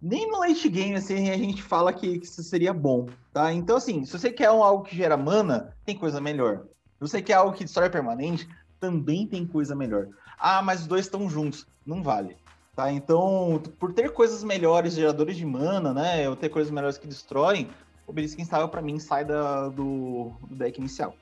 nem 0.00 0.30
no 0.30 0.38
late 0.38 0.68
game 0.68 0.94
assim, 0.94 1.30
a 1.30 1.36
gente 1.36 1.62
fala 1.62 1.92
que, 1.92 2.18
que 2.18 2.26
isso 2.26 2.42
seria 2.42 2.72
bom, 2.72 3.08
tá? 3.32 3.52
Então, 3.52 3.76
assim, 3.76 4.04
se 4.04 4.12
você 4.12 4.30
quer 4.30 4.46
algo 4.46 4.84
que 4.84 4.96
gera 4.96 5.16
mana, 5.16 5.74
tem 5.84 5.96
coisa 5.96 6.20
melhor. 6.20 6.64
Se 6.94 7.00
você 7.00 7.22
quer 7.22 7.34
algo 7.34 7.56
que 7.56 7.64
destrói 7.64 7.90
permanente, 7.90 8.48
também 8.80 9.26
tem 9.26 9.46
coisa 9.46 9.74
melhor. 9.74 10.08
Ah, 10.38 10.62
mas 10.62 10.82
os 10.82 10.86
dois 10.86 11.06
estão 11.06 11.28
juntos. 11.28 11.66
Não 11.84 12.02
vale. 12.02 12.36
Tá? 12.74 12.92
Então, 12.92 13.62
por 13.78 13.92
ter 13.92 14.12
coisas 14.12 14.44
melhores, 14.44 14.94
geradores 14.94 15.36
de 15.36 15.46
mana, 15.46 15.94
né? 15.94 16.28
Ou 16.28 16.36
ter 16.36 16.50
coisas 16.50 16.70
melhores 16.70 16.98
que 16.98 17.06
destroem, 17.06 17.70
o 18.06 18.10
Obelisk 18.10 18.38
Instável, 18.38 18.68
para 18.68 18.82
mim, 18.82 18.98
sai 18.98 19.24
da, 19.24 19.68
do, 19.68 20.32
do 20.42 20.54
deck 20.54 20.78
inicial. 20.78 21.14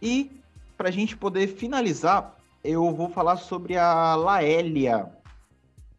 E, 0.00 0.30
para 0.76 0.88
a 0.88 0.92
gente 0.92 1.16
poder 1.16 1.48
finalizar, 1.48 2.36
eu 2.62 2.92
vou 2.94 3.08
falar 3.08 3.36
sobre 3.36 3.76
a 3.76 4.14
Laélia. 4.14 5.10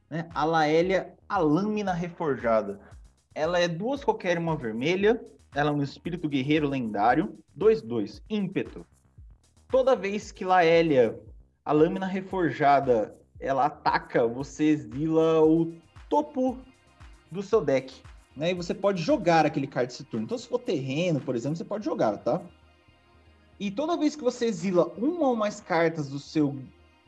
Né? 0.10 0.29
A 0.34 0.45
Laélia, 0.45 1.13
a 1.36 1.38
lâmina 1.38 1.92
reforjada. 1.92 2.80
Ela 3.34 3.60
é 3.60 3.68
duas 3.68 4.06
qualquer 4.06 4.38
uma 4.38 4.56
vermelha. 4.56 5.22
Ela 5.54 5.70
é 5.70 5.74
um 5.74 5.84
espírito 5.84 6.30
guerreiro 6.30 6.70
lendário. 6.70 7.38
2-2, 7.60 8.22
ímpeto. 8.30 8.86
Toda 9.68 9.98
vez 9.98 10.32
que 10.32 10.46
Laélia, 10.46 11.20
a 11.65 11.74
lâmina 11.74 12.06
reforjada, 12.06 13.13
ela 13.38 13.65
ataca, 13.65 14.25
você 14.25 14.63
exila 14.63 15.44
o 15.44 15.74
topo 16.10 16.58
do 17.30 17.44
seu 17.44 17.60
deck. 17.60 18.01
Né? 18.34 18.51
E 18.51 18.54
você 18.54 18.74
pode 18.74 19.01
jogar 19.01 19.46
aquele 19.46 19.68
card 19.68 19.88
desse 19.88 20.06
turno. 20.06 20.25
Então, 20.25 20.38
se 20.38 20.48
for 20.48 20.60
terreno, 20.60 21.20
por 21.20 21.36
exemplo, 21.36 21.58
você 21.58 21.65
pode 21.65 21.84
jogar, 21.84 22.15
tá? 22.20 22.42
E 23.60 23.70
toda 23.70 23.98
vez 23.98 24.15
que 24.15 24.24
você 24.24 24.46
exila 24.46 24.88
uma 24.98 25.27
ou 25.27 25.36
mais 25.36 25.60
cartas 25.60 26.08
do 26.08 26.20
seu 26.20 26.58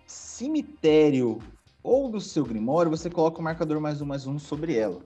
cemitério 0.05 1.39
ou 1.88 2.10
do 2.10 2.20
seu 2.20 2.44
grimório, 2.44 2.91
você 2.91 3.10
coloca 3.10 3.39
o 3.39 3.44
marcador 3.44 3.79
mais 3.79 4.01
um 4.01 4.06
mais 4.06 4.27
um 4.27 4.38
sobre 4.38 4.75
ela. 4.75 5.01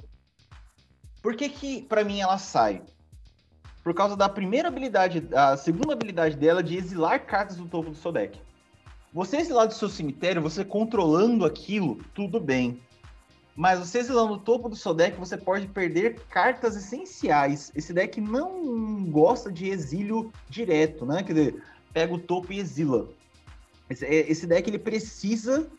Por 1.21 1.35
que 1.35 1.47
que, 1.47 1.83
pra 1.83 2.03
mim, 2.03 2.19
ela 2.19 2.39
sai? 2.39 2.81
Por 3.83 3.93
causa 3.93 4.15
da 4.15 4.27
primeira 4.27 4.67
habilidade, 4.67 5.27
a 5.31 5.55
segunda 5.55 5.93
habilidade 5.93 6.35
dela 6.35 6.63
de 6.63 6.75
exilar 6.75 7.23
cartas 7.27 7.57
do 7.57 7.67
topo 7.67 7.91
do 7.91 7.95
seu 7.95 8.11
deck. 8.11 8.41
Você 9.13 9.37
exilar 9.37 9.67
do 9.67 9.75
seu 9.75 9.89
cemitério, 9.89 10.41
você 10.41 10.65
controlando 10.65 11.45
aquilo, 11.45 11.99
tudo 12.15 12.39
bem. 12.39 12.81
Mas 13.55 13.77
você 13.77 13.99
exilando 13.99 14.33
o 14.33 14.39
topo 14.39 14.67
do 14.67 14.75
seu 14.75 14.93
deck, 14.93 15.19
você 15.19 15.37
pode 15.37 15.67
perder 15.67 16.19
cartas 16.31 16.75
essenciais. 16.75 17.71
Esse 17.75 17.93
deck 17.93 18.19
não 18.19 19.05
gosta 19.05 19.51
de 19.51 19.69
exílio 19.69 20.31
direto, 20.49 21.05
né? 21.05 21.21
Quer 21.21 21.33
dizer, 21.33 21.63
pega 21.93 22.11
o 22.11 22.19
topo 22.19 22.51
e 22.51 22.59
exila. 22.59 23.07
Esse, 23.87 24.03
é, 24.05 24.31
esse 24.31 24.47
deck 24.47 24.67
ele 24.67 24.79
precisa 24.79 25.69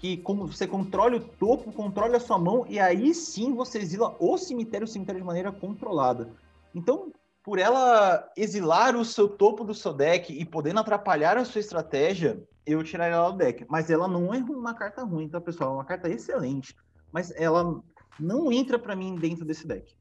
que 0.00 0.16
como 0.16 0.46
você 0.46 0.66
controle 0.66 1.16
o 1.16 1.20
topo, 1.20 1.70
controle 1.72 2.16
a 2.16 2.20
sua 2.20 2.38
mão 2.38 2.64
e 2.66 2.80
aí 2.80 3.14
sim 3.14 3.54
você 3.54 3.78
exila 3.78 4.16
o 4.18 4.38
cemitério, 4.38 4.86
o 4.86 4.88
cemitério 4.88 5.20
de 5.20 5.26
maneira 5.26 5.52
controlada. 5.52 6.32
Então, 6.74 7.12
por 7.44 7.58
ela 7.58 8.26
exilar 8.34 8.96
o 8.96 9.04
seu 9.04 9.28
topo 9.28 9.62
do 9.62 9.74
seu 9.74 9.92
deck 9.92 10.32
e 10.32 10.42
podendo 10.42 10.80
atrapalhar 10.80 11.36
a 11.36 11.44
sua 11.44 11.60
estratégia, 11.60 12.42
eu 12.64 12.82
tiraria 12.82 13.16
ela 13.16 13.30
do 13.30 13.36
deck. 13.36 13.66
Mas 13.68 13.90
ela 13.90 14.08
não 14.08 14.32
é 14.32 14.38
uma 14.38 14.72
carta 14.72 15.04
ruim, 15.04 15.28
tá, 15.28 15.38
pessoal? 15.38 15.72
É 15.72 15.74
uma 15.74 15.84
carta 15.84 16.08
excelente. 16.08 16.74
Mas 17.12 17.30
ela 17.36 17.82
não 18.18 18.50
entra 18.50 18.78
para 18.78 18.96
mim 18.96 19.16
dentro 19.16 19.44
desse 19.44 19.66
deck. 19.66 19.94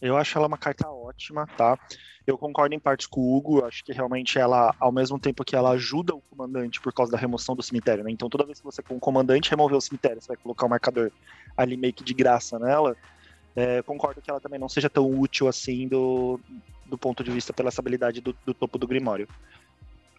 Eu 0.00 0.16
acho 0.16 0.38
ela 0.38 0.46
uma 0.46 0.58
carta 0.58 0.88
ótima, 0.88 1.48
tá? 1.56 1.76
Eu 2.26 2.36
concordo 2.36 2.74
em 2.74 2.78
partes 2.78 3.06
com 3.06 3.20
o 3.20 3.36
Hugo, 3.36 3.64
acho 3.64 3.84
que 3.84 3.92
realmente 3.92 4.36
ela, 4.36 4.74
ao 4.80 4.90
mesmo 4.90 5.18
tempo 5.18 5.44
que 5.44 5.54
ela 5.54 5.70
ajuda 5.70 6.14
o 6.14 6.20
comandante 6.22 6.80
por 6.80 6.92
causa 6.92 7.12
da 7.12 7.18
remoção 7.18 7.54
do 7.54 7.62
cemitério, 7.62 8.02
né? 8.02 8.10
Então 8.10 8.28
toda 8.28 8.44
vez 8.44 8.58
que 8.58 8.64
você 8.64 8.82
com 8.82 8.96
o 8.96 9.00
comandante 9.00 9.48
remover 9.48 9.76
o 9.76 9.80
cemitério, 9.80 10.20
você 10.20 10.28
vai 10.28 10.36
colocar 10.36 10.66
o 10.66 10.68
marcador 10.68 11.12
ali 11.56 11.76
meio 11.76 11.92
que 11.92 12.02
de 12.02 12.12
graça 12.12 12.58
nela. 12.58 12.96
É, 13.54 13.80
concordo 13.82 14.20
que 14.20 14.28
ela 14.28 14.40
também 14.40 14.58
não 14.58 14.68
seja 14.68 14.90
tão 14.90 15.08
útil 15.08 15.46
assim 15.46 15.86
do, 15.86 16.40
do 16.84 16.98
ponto 16.98 17.22
de 17.22 17.30
vista 17.30 17.52
pela 17.52 17.68
estabilidade 17.68 18.20
do, 18.20 18.36
do 18.44 18.52
topo 18.52 18.76
do 18.76 18.88
Grimório. 18.88 19.28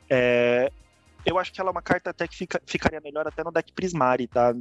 É, 0.10 0.72
eu 1.26 1.38
acho 1.38 1.52
que 1.52 1.60
ela 1.60 1.70
é 1.70 1.72
uma 1.72 1.82
carta 1.82 2.10
até 2.10 2.26
que 2.26 2.38
fica, 2.38 2.62
ficaria 2.66 3.02
melhor 3.02 3.28
até 3.28 3.44
no 3.44 3.52
deck 3.52 3.74
Prismari, 3.74 4.28
tá? 4.28 4.56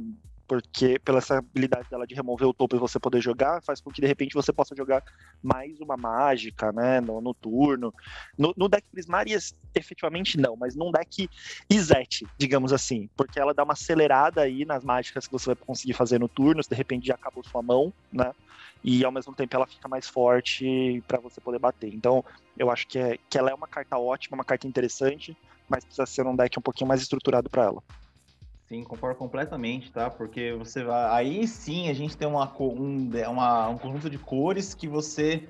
Porque 0.47 0.97
pela 0.99 1.17
essa 1.17 1.39
habilidade 1.39 1.89
dela 1.89 2.07
de 2.07 2.15
remover 2.15 2.47
o 2.47 2.53
topo 2.53 2.75
e 2.75 2.79
você 2.79 2.99
poder 2.99 3.21
jogar, 3.21 3.61
faz 3.61 3.81
com 3.81 3.91
que 3.91 4.01
de 4.01 4.07
repente 4.07 4.33
você 4.33 4.53
possa 4.53 4.75
jogar 4.75 5.03
mais 5.43 5.79
uma 5.81 5.97
mágica, 5.97 6.71
né? 6.71 7.01
No, 7.01 7.19
no 7.19 7.33
turno. 7.33 7.93
No, 8.37 8.53
no, 8.55 8.69
deck 8.69 8.87
Prismari, 8.91 9.35
efetivamente 9.75 10.37
não, 10.37 10.55
mas 10.55 10.75
num 10.75 10.91
deck 10.91 11.29
Izete, 11.69 12.25
digamos 12.37 12.71
assim. 12.71 13.09
Porque 13.17 13.39
ela 13.39 13.53
dá 13.53 13.63
uma 13.63 13.73
acelerada 13.73 14.41
aí 14.41 14.63
nas 14.63 14.83
mágicas 14.83 15.27
que 15.27 15.33
você 15.33 15.47
vai 15.47 15.55
conseguir 15.55 15.93
fazer 15.93 16.19
no 16.19 16.29
turno, 16.29 16.63
se 16.63 16.69
de 16.69 16.75
repente 16.75 17.07
já 17.07 17.15
acabou 17.15 17.43
sua 17.43 17.61
mão, 17.61 17.91
né? 18.11 18.31
e 18.83 19.03
ao 19.03 19.11
mesmo 19.11 19.33
tempo 19.33 19.55
ela 19.55 19.67
fica 19.67 19.87
mais 19.87 20.07
forte 20.07 21.03
para 21.07 21.19
você 21.19 21.41
poder 21.41 21.59
bater. 21.59 21.93
Então, 21.93 22.23
eu 22.57 22.69
acho 22.71 22.87
que, 22.87 22.97
é, 22.97 23.17
que 23.29 23.37
ela 23.37 23.49
é 23.49 23.53
uma 23.53 23.67
carta 23.67 23.97
ótima, 23.97 24.37
uma 24.37 24.45
carta 24.45 24.67
interessante, 24.67 25.35
mas 25.67 25.83
precisa 25.83 26.05
ser 26.05 26.25
um 26.25 26.35
deck 26.35 26.57
um 26.57 26.61
pouquinho 26.61 26.87
mais 26.87 27.01
estruturado 27.01 27.49
para 27.49 27.65
ela. 27.65 27.83
Sim, 28.67 28.83
concordo 28.83 29.17
completamente, 29.17 29.91
tá? 29.91 30.09
Porque 30.09 30.53
você 30.57 30.83
vai. 30.83 31.05
Aí 31.17 31.47
sim 31.47 31.89
a 31.89 31.93
gente 31.93 32.17
tem 32.17 32.27
uma, 32.27 32.53
um, 32.59 33.09
uma, 33.29 33.69
um 33.69 33.77
conjunto 33.77 34.09
de 34.09 34.17
cores 34.17 34.73
que 34.73 34.87
você, 34.87 35.47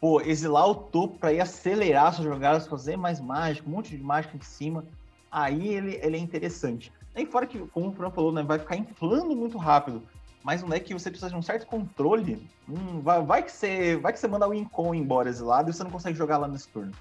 pô, 0.00 0.20
exilar 0.20 0.66
o 0.68 0.74
topo 0.74 1.18
para 1.18 1.32
ir 1.32 1.40
acelerar 1.40 2.12
suas 2.12 2.26
jogadas, 2.26 2.66
fazer 2.66 2.96
mais 2.96 3.20
mágica, 3.20 3.68
um 3.68 3.72
monte 3.72 3.96
de 3.96 4.02
mágica 4.02 4.36
em 4.36 4.40
cima. 4.40 4.84
Aí 5.30 5.68
ele, 5.68 6.00
ele 6.02 6.16
é 6.16 6.20
interessante. 6.20 6.92
Nem 7.14 7.24
fora 7.24 7.46
que, 7.46 7.58
como 7.68 7.88
o 7.88 7.92
Fran 7.92 8.10
falou, 8.10 8.32
né, 8.32 8.42
vai 8.42 8.58
ficar 8.58 8.76
inflando 8.76 9.34
muito 9.36 9.56
rápido 9.58 10.02
mas 10.46 10.62
um 10.62 10.68
deck 10.68 10.86
que 10.86 10.94
você 10.94 11.10
precisa 11.10 11.28
de 11.28 11.36
um 11.36 11.42
certo 11.42 11.66
controle, 11.66 12.40
hum, 12.68 13.00
vai, 13.00 13.20
vai, 13.20 13.42
que 13.42 13.50
você, 13.50 13.96
vai 13.96 14.12
que 14.12 14.20
você 14.20 14.28
manda 14.28 14.46
o 14.46 14.54
Incon 14.54 14.94
embora 14.94 15.28
exilado 15.28 15.68
e 15.68 15.74
você 15.74 15.82
não 15.82 15.90
consegue 15.90 16.16
jogar 16.16 16.38
lá 16.38 16.46
nesse 16.46 16.68
turno. 16.68 16.92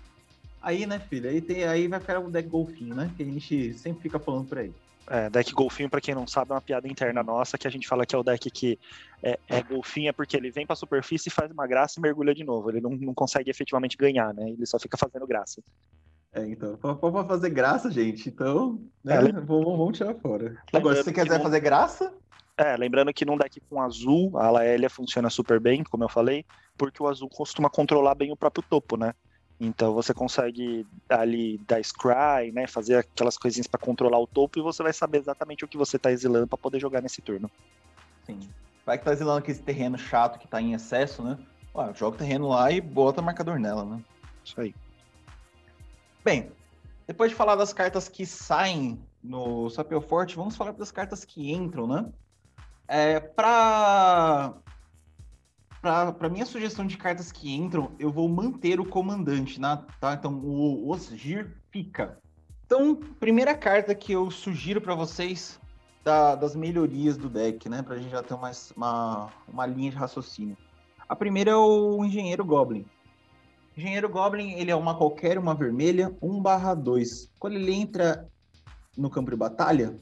Aí, 0.60 0.88
né, 0.88 0.98
filho, 0.98 1.30
aí, 1.30 1.40
tem, 1.40 1.64
aí 1.64 1.88
vai 1.88 2.00
ficar 2.00 2.18
o 2.18 2.32
deck 2.32 2.50
golfinho, 2.50 2.96
né? 2.96 3.12
Que 3.16 3.22
a 3.22 3.26
gente 3.28 3.72
sempre 3.76 4.02
fica 4.02 4.18
falando 4.18 4.48
por 4.48 4.58
aí. 4.58 4.74
É, 5.08 5.30
deck 5.30 5.54
golfinho, 5.54 5.90
para 5.90 6.02
quem 6.02 6.16
não 6.16 6.26
sabe, 6.26 6.52
é 6.52 6.56
uma 6.56 6.62
piada 6.62 6.88
interna 6.88 7.22
nossa, 7.22 7.58
que 7.58 7.68
a 7.68 7.72
gente 7.72 7.88
fala 7.88 8.06
que 8.06 8.16
é 8.16 8.18
o 8.18 8.24
deck 8.24 8.50
que 8.50 8.80
é, 9.22 9.40
é 9.48 9.62
golfinho, 9.62 10.10
é 10.10 10.12
porque 10.12 10.36
ele 10.36 10.50
vem 10.50 10.66
pra 10.66 10.76
superfície, 10.76 11.30
faz 11.30 11.52
uma 11.52 11.68
graça 11.68 12.00
e 12.00 12.02
mergulha 12.02 12.34
de 12.34 12.44
novo. 12.44 12.70
Ele 12.72 12.82
não, 12.82 12.92
não 12.92 13.14
consegue 13.14 13.50
efetivamente 13.50 13.98
ganhar, 13.98 14.34
né? 14.34 14.50
Ele 14.50 14.66
só 14.66 14.80
fica 14.80 14.98
fazendo 14.98 15.28
graça. 15.28 15.62
É, 16.34 16.46
então, 16.48 16.76
pra, 16.76 17.24
fazer 17.24 17.50
graça, 17.50 17.90
gente, 17.90 18.28
então, 18.28 18.82
né, 19.04 19.16
é, 19.16 19.32
vamos, 19.32 19.78
vamos 19.78 19.98
tirar 19.98 20.16
fora. 20.16 20.58
Agora, 20.74 20.98
se 20.98 21.04
você 21.04 21.14
quiser 21.14 21.38
não... 21.38 21.44
fazer 21.44 21.62
graça, 21.62 22.14
é, 22.58 22.76
lembrando 22.78 23.14
que 23.14 23.26
num 23.26 23.38
deck 23.38 23.60
com 23.70 23.82
azul, 23.82 24.38
a 24.38 24.50
Laélia 24.50 24.90
funciona 24.90 25.30
super 25.30 25.60
bem, 25.60 25.84
como 25.84 26.04
eu 26.04 26.10
falei, 26.10 26.46
porque 26.78 27.02
o 27.02 27.08
azul 27.08 27.30
costuma 27.30 27.70
controlar 27.70 28.16
bem 28.16 28.32
o 28.32 28.38
próprio 28.38 28.64
topo, 28.70 28.98
né? 28.98 29.14
Então 29.60 29.94
você 29.94 30.14
consegue 30.14 30.86
ali 31.10 31.58
dar 31.60 31.80
scry, 31.82 32.52
né, 32.54 32.68
fazer 32.68 32.98
aquelas 32.98 33.38
coisinhas 33.38 33.68
para 33.68 33.80
controlar 33.80 34.20
o 34.20 34.28
topo 34.28 34.60
e 34.60 34.62
você 34.62 34.84
vai 34.84 34.92
saber 34.92 35.20
exatamente 35.20 35.64
o 35.64 35.68
que 35.68 35.78
você 35.78 35.98
tá 35.98 36.12
exilando 36.12 36.48
para 36.48 36.58
poder 36.58 36.80
jogar 36.80 37.02
nesse 37.02 37.22
turno. 37.22 37.50
Sim. 38.26 38.40
Vai 38.86 38.98
que 38.98 39.06
tá 39.06 39.14
exilando 39.14 39.40
aquele 39.40 39.60
terreno 39.60 39.98
chato 39.98 40.38
que 40.38 40.48
tá 40.48 40.62
em 40.62 40.74
excesso, 40.74 41.24
né? 41.24 41.38
Ué, 41.74 41.94
joga 41.94 42.16
o 42.16 42.20
terreno 42.20 42.50
lá 42.50 42.72
e 42.72 42.82
bota 42.82 43.22
marcador 43.22 43.58
nela, 43.60 43.86
né? 43.86 44.02
Isso 44.44 44.60
aí. 44.60 44.76
Bem, 46.24 46.52
depois 47.08 47.32
de 47.32 47.36
falar 47.36 47.56
das 47.56 47.74
cartas 47.74 48.10
que 48.10 48.26
saem 48.26 49.00
no 49.24 49.70
Sapio 49.70 50.02
Forte, 50.02 50.36
vamos 50.36 50.56
falar 50.56 50.74
das 50.74 50.92
cartas 50.92 51.24
que 51.24 51.52
entram, 51.52 51.88
né? 51.88 52.12
É, 52.88 53.20
para 53.20 54.54
para 56.14 56.30
minha 56.30 56.46
sugestão 56.46 56.86
de 56.86 56.98
cartas 56.98 57.32
que 57.32 57.54
entram, 57.54 57.92
eu 58.00 58.12
vou 58.12 58.28
manter 58.28 58.80
o 58.80 58.86
comandante, 58.86 59.60
né? 59.60 59.84
tá? 60.00 60.14
Então 60.14 60.34
o 60.34 60.90
Osgir 60.90 61.56
fica. 61.72 62.20
Então, 62.66 62.96
primeira 63.20 63.56
carta 63.56 63.94
que 63.94 64.12
eu 64.12 64.32
sugiro 64.32 64.82
para 64.82 64.96
vocês 64.96 65.60
da, 66.04 66.36
das 66.36 66.56
melhorias 66.56 67.18
do 67.18 67.30
deck, 67.30 67.70
né? 67.70 67.82
Pra 67.82 67.98
gente 67.98 68.10
já 68.10 68.24
ter 68.24 68.36
mais 68.38 68.72
uma, 68.76 69.32
uma 69.48 69.66
linha 69.66 69.92
de 69.92 69.98
raciocínio. 69.98 70.58
A 71.08 71.16
primeira 71.16 71.52
é 71.52 71.56
o 71.56 72.04
Engenheiro 72.04 72.44
Goblin. 72.44 72.86
Engenheiro 73.78 74.10
Goblin, 74.10 74.54
ele 74.54 74.72
é 74.72 74.76
uma 74.76 74.96
qualquer, 74.96 75.38
uma 75.38 75.54
vermelha, 75.54 76.16
1/2. 76.22 77.30
Quando 77.38 77.54
ele 77.54 77.74
entra 77.74 78.28
no 78.98 79.10
campo 79.10 79.30
de 79.30 79.38
batalha, 79.38 80.00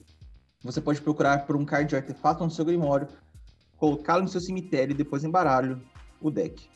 você 0.63 0.79
pode 0.79 1.01
procurar 1.01 1.45
por 1.45 1.57
um 1.57 1.65
card 1.65 1.89
de 1.89 1.95
artefato 1.95 2.43
no 2.43 2.51
seu 2.51 2.63
grimório, 2.63 3.07
colocá-lo 3.83 4.21
no 4.21 4.29
seu 4.29 4.39
cemitério 4.39 4.93
e 4.93 4.95
depois 4.95 5.25
embaralho. 5.25 5.81
o 6.21 6.31
deck. 6.31 6.69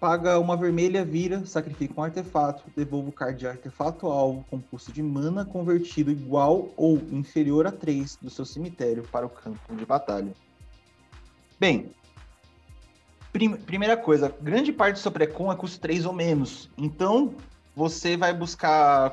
Paga 0.00 0.38
uma 0.38 0.56
vermelha, 0.56 1.04
vira, 1.04 1.44
sacrifica 1.44 2.00
um 2.00 2.02
artefato, 2.02 2.64
devolva 2.74 3.10
o 3.10 3.12
card 3.12 3.38
de 3.38 3.46
artefato 3.46 4.06
alvo 4.06 4.46
com 4.48 4.58
custo 4.58 4.90
de 4.90 5.02
mana 5.02 5.44
convertido 5.44 6.10
igual 6.10 6.70
ou 6.74 7.02
inferior 7.12 7.66
a 7.66 7.72
3 7.72 8.16
do 8.22 8.30
seu 8.30 8.46
cemitério 8.46 9.02
para 9.12 9.26
o 9.26 9.28
campo 9.28 9.76
de 9.76 9.84
batalha. 9.84 10.32
Bem, 11.60 11.90
prim 13.30 13.54
primeira 13.54 13.98
coisa, 13.98 14.34
grande 14.40 14.72
parte 14.72 14.94
do 14.94 15.00
seu 15.00 15.12
precon 15.12 15.52
é 15.52 15.56
custo 15.56 15.78
3 15.80 16.06
ou 16.06 16.14
menos. 16.14 16.70
Então, 16.78 17.34
você 17.76 18.16
vai 18.16 18.32
buscar, 18.32 19.10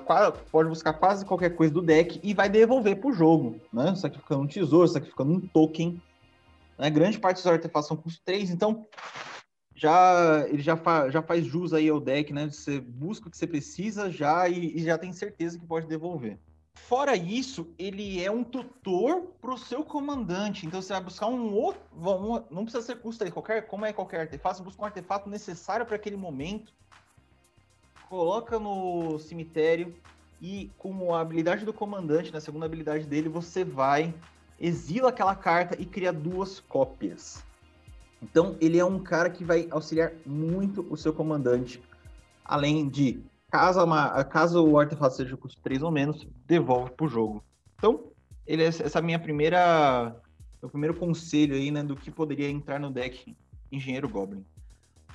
pode 0.50 0.70
buscar 0.70 0.94
quase 0.94 1.25
qualquer 1.25 1.50
coisa 1.50 1.74
do 1.74 1.82
deck 1.82 2.18
e 2.24 2.34
vai 2.34 2.48
devolver 2.48 2.96
para 2.96 3.10
o 3.10 3.13
jogo, 3.13 3.60
né? 3.74 3.94
Sacrificando 3.94 4.44
um 4.44 4.48
tesouro, 4.48 4.88
sacrificando 4.88 5.34
um 5.34 5.42
token. 5.42 6.01
Né? 6.77 6.89
Grande 6.89 7.20
parte 7.20 7.38
dos 7.38 7.48
artefatos 7.48 7.88
são 7.88 7.98
custo 7.98 8.22
3, 8.25 8.50
então 8.50 8.86
já 9.75 10.46
ele 10.48 10.62
já, 10.62 10.77
fa, 10.77 11.10
já 11.10 11.22
faz 11.22 11.46
jus 11.46 11.74
aí 11.74 11.89
ao 11.89 12.00
deck, 12.00 12.32
né? 12.32 12.50
Você 12.50 12.79
busca 12.79 13.27
o 13.27 13.32
que 13.32 13.38
você 13.38 13.46
precisa 13.46 14.10
já 14.10 14.48
e, 14.48 14.77
e 14.77 14.84
já 14.84 14.98
tem 14.98 15.12
certeza 15.12 15.60
que 15.60 15.65
pode 15.65 15.88
devolver. 15.88 16.39
Fora 16.75 17.15
isso, 17.15 17.74
ele 17.79 18.24
é 18.24 18.29
um 18.29 18.44
tutor 18.44 19.34
para 19.41 19.53
o 19.53 19.58
seu 19.58 19.84
comandante. 19.84 20.65
Então 20.67 20.82
você 20.82 20.94
vai 20.94 21.01
buscar 21.01 21.27
um 21.27 21.53
outro. 21.53 21.82
Não 22.51 22.63
precisa 22.63 22.84
ser 22.84 23.00
custo 23.00 23.24
aí, 23.24 23.32
qualquer, 23.32 23.65
como 23.65 23.86
é 23.86 23.91
qualquer 23.91 24.22
artefato, 24.22 24.58
você 24.58 24.63
busca 24.63 24.82
um 24.82 24.86
artefato 24.86 25.29
necessário 25.29 25.86
para 25.86 25.96
aquele 25.96 26.15
momento. 26.15 26.74
Coloca 28.08 28.60
no 28.60 29.17
cemitério 29.17 29.96
e 30.39 30.70
com 30.77 31.15
a 31.15 31.22
habilidade 31.22 31.65
do 31.65 31.74
comandante, 31.74 32.32
na 32.32 32.39
segunda 32.39 32.65
habilidade 32.65 33.08
dele, 33.08 33.29
você 33.29 33.63
vai, 33.63 34.13
exila 34.60 35.10
aquela 35.10 35.36
carta 35.36 35.80
e 35.80 35.86
cria 35.86 36.12
duas 36.12 36.60
cópias. 36.60 37.44
Então, 38.22 38.56
ele 38.60 38.80
é 38.80 38.86
um 38.86 39.00
cara 39.00 39.30
que 39.30 39.44
vai 39.44 39.68
auxiliar 39.70 40.12
muito 40.26 40.86
o 40.90 40.98
seu 40.98 41.14
comandante. 41.14 41.82
Além 42.44 42.90
de, 42.90 43.24
caso, 43.52 43.84
uma, 43.84 44.24
caso 44.24 44.66
o 44.66 44.80
artefato 44.80 45.16
seja 45.16 45.38
custo 45.38 45.62
3 45.62 45.84
ou 45.84 45.92
menos, 45.92 46.28
devolve 46.46 46.92
para 46.92 47.06
o 47.06 47.10
jogo. 47.10 47.44
Então, 47.78 48.06
ele 48.48 48.64
é 48.64 48.68
essa 48.68 49.02
minha 49.02 49.20
primeira. 49.20 50.16
Meu 50.62 50.70
primeiro 50.70 50.96
conselho 50.96 51.56
aí, 51.56 51.70
né, 51.70 51.84
do 51.84 51.96
que 51.96 52.10
poderia 52.10 52.50
entrar 52.50 52.80
no 52.80 52.90
deck 52.90 53.36
Engenheiro 53.72 54.10
Goblin. 54.10 54.44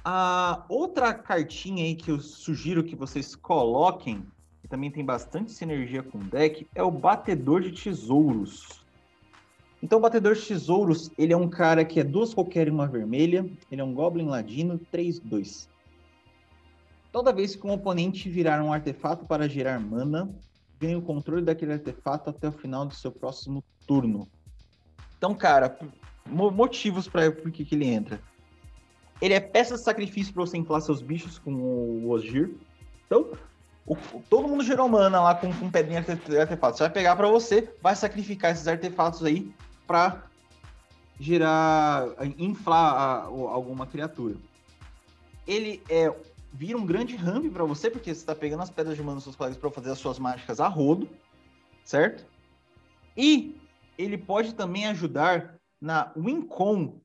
A 0.04 0.64
outra 0.68 1.12
cartinha 1.12 1.84
aí 1.84 1.94
que 1.94 2.10
eu 2.10 2.20
sugiro 2.20 2.84
que 2.84 2.94
vocês 2.94 3.34
coloquem, 3.34 4.24
que 4.62 4.68
também 4.68 4.90
tem 4.90 5.04
bastante 5.04 5.50
sinergia 5.52 6.02
com 6.02 6.18
o 6.18 6.24
deck, 6.24 6.66
é 6.74 6.82
o 6.82 6.90
Batedor 6.90 7.60
de 7.60 7.72
Tesouros. 7.72 8.79
Então, 9.82 9.98
o 9.98 10.02
Batedor 10.02 10.34
de 10.34 10.42
Tesouros, 10.42 11.10
ele 11.16 11.32
é 11.32 11.36
um 11.36 11.48
cara 11.48 11.84
que 11.84 11.98
é 11.98 12.04
duas 12.04 12.34
qualquer 12.34 12.68
e 12.68 12.70
uma 12.70 12.86
vermelha. 12.86 13.48
Ele 13.70 13.80
é 13.80 13.84
um 13.84 13.94
Goblin 13.94 14.26
Ladino 14.26 14.78
3-2. 14.92 15.68
Toda 17.10 17.32
vez 17.32 17.56
que 17.56 17.66
um 17.66 17.72
oponente 17.72 18.28
virar 18.28 18.62
um 18.62 18.72
artefato 18.72 19.24
para 19.24 19.48
gerar 19.48 19.80
mana, 19.80 20.30
ganha 20.78 20.98
o 20.98 21.02
controle 21.02 21.42
daquele 21.42 21.72
artefato 21.72 22.30
até 22.30 22.48
o 22.48 22.52
final 22.52 22.84
do 22.84 22.94
seu 22.94 23.10
próximo 23.10 23.64
turno. 23.86 24.28
Então, 25.16 25.34
cara, 25.34 25.78
motivos 26.26 27.08
para 27.08 27.32
por 27.32 27.50
que, 27.50 27.64
que 27.64 27.74
ele 27.74 27.86
entra. 27.86 28.20
Ele 29.20 29.34
é 29.34 29.40
peça 29.40 29.74
de 29.74 29.80
sacrifício 29.80 30.32
para 30.32 30.42
você 30.42 30.56
inflar 30.56 30.80
seus 30.82 31.02
bichos 31.02 31.38
com 31.38 31.52
o 31.52 32.10
Osgir. 32.10 32.54
Então, 33.06 33.32
o, 33.86 33.96
todo 34.28 34.46
mundo 34.46 34.62
gerou 34.62 34.88
mana 34.88 35.20
lá 35.20 35.34
com, 35.34 35.52
com 35.52 35.70
pedrinha 35.70 36.02
de 36.02 36.38
artefato. 36.38 36.76
Você 36.76 36.84
vai 36.84 36.92
pegar 36.92 37.16
para 37.16 37.28
você, 37.28 37.74
vai 37.82 37.96
sacrificar 37.96 38.52
esses 38.52 38.68
artefatos 38.68 39.24
aí 39.24 39.52
para 39.90 40.22
gerar, 41.18 42.06
inflar 42.38 42.94
a, 42.94 43.14
a, 43.22 43.24
alguma 43.24 43.88
criatura. 43.88 44.36
Ele 45.44 45.82
é 45.90 46.14
vira 46.52 46.78
um 46.78 46.86
grande 46.86 47.16
ramp 47.16 47.52
para 47.52 47.64
você, 47.64 47.90
porque 47.90 48.14
você 48.14 48.20
está 48.20 48.32
pegando 48.32 48.62
as 48.62 48.70
pedras 48.70 48.96
de 48.96 49.02
mana 49.02 49.16
dos 49.16 49.24
seus 49.24 49.34
colegas 49.34 49.58
para 49.58 49.68
fazer 49.68 49.90
as 49.90 49.98
suas 49.98 50.16
mágicas 50.20 50.60
a 50.60 50.68
rodo, 50.68 51.08
certo? 51.84 52.24
E 53.16 53.60
ele 53.98 54.16
pode 54.16 54.54
também 54.54 54.86
ajudar 54.86 55.56
na 55.80 56.12
Wincon 56.16 57.00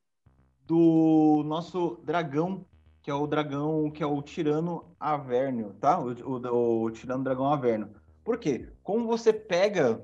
do 0.68 1.42
nosso 1.44 2.00
dragão, 2.04 2.64
que 3.02 3.10
é 3.10 3.16
o 3.16 3.26
dragão, 3.26 3.90
que 3.90 4.04
é 4.04 4.06
o 4.06 4.22
Tirano 4.22 4.96
Avernio, 5.00 5.74
tá? 5.80 6.00
O, 6.00 6.12
o, 6.12 6.84
o 6.84 6.92
Tirano 6.92 7.24
Dragão 7.24 7.52
Avernio. 7.52 7.90
Por 8.24 8.38
quê? 8.38 8.70
Como 8.84 9.08
você 9.08 9.34
pega 9.34 10.00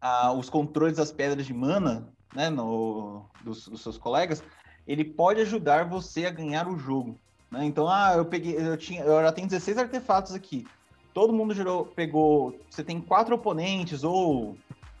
a, 0.00 0.32
os 0.32 0.50
controles 0.50 0.96
das 0.96 1.12
pedras 1.12 1.46
de 1.46 1.54
mana, 1.54 2.08
né, 2.34 2.50
no, 2.50 3.24
dos, 3.42 3.68
dos, 3.68 3.82
seus 3.82 3.98
colegas, 3.98 4.42
ele 4.86 5.04
pode 5.04 5.40
ajudar 5.40 5.88
você 5.88 6.26
a 6.26 6.30
ganhar 6.30 6.68
o 6.68 6.78
jogo. 6.78 7.18
Né? 7.50 7.64
Então, 7.64 7.88
ah, 7.88 8.14
eu 8.16 8.24
peguei, 8.24 8.56
eu 8.56 8.76
tinha, 8.76 9.02
eu 9.02 9.20
já 9.22 9.32
tenho 9.32 9.48
16 9.48 9.78
artefatos 9.78 10.34
aqui. 10.34 10.66
Todo 11.14 11.32
mundo 11.32 11.54
gerou, 11.54 11.86
pegou. 11.86 12.58
Você 12.68 12.84
tem 12.84 13.00
quatro 13.00 13.34
oponentes 13.34 14.04
ou 14.04 14.56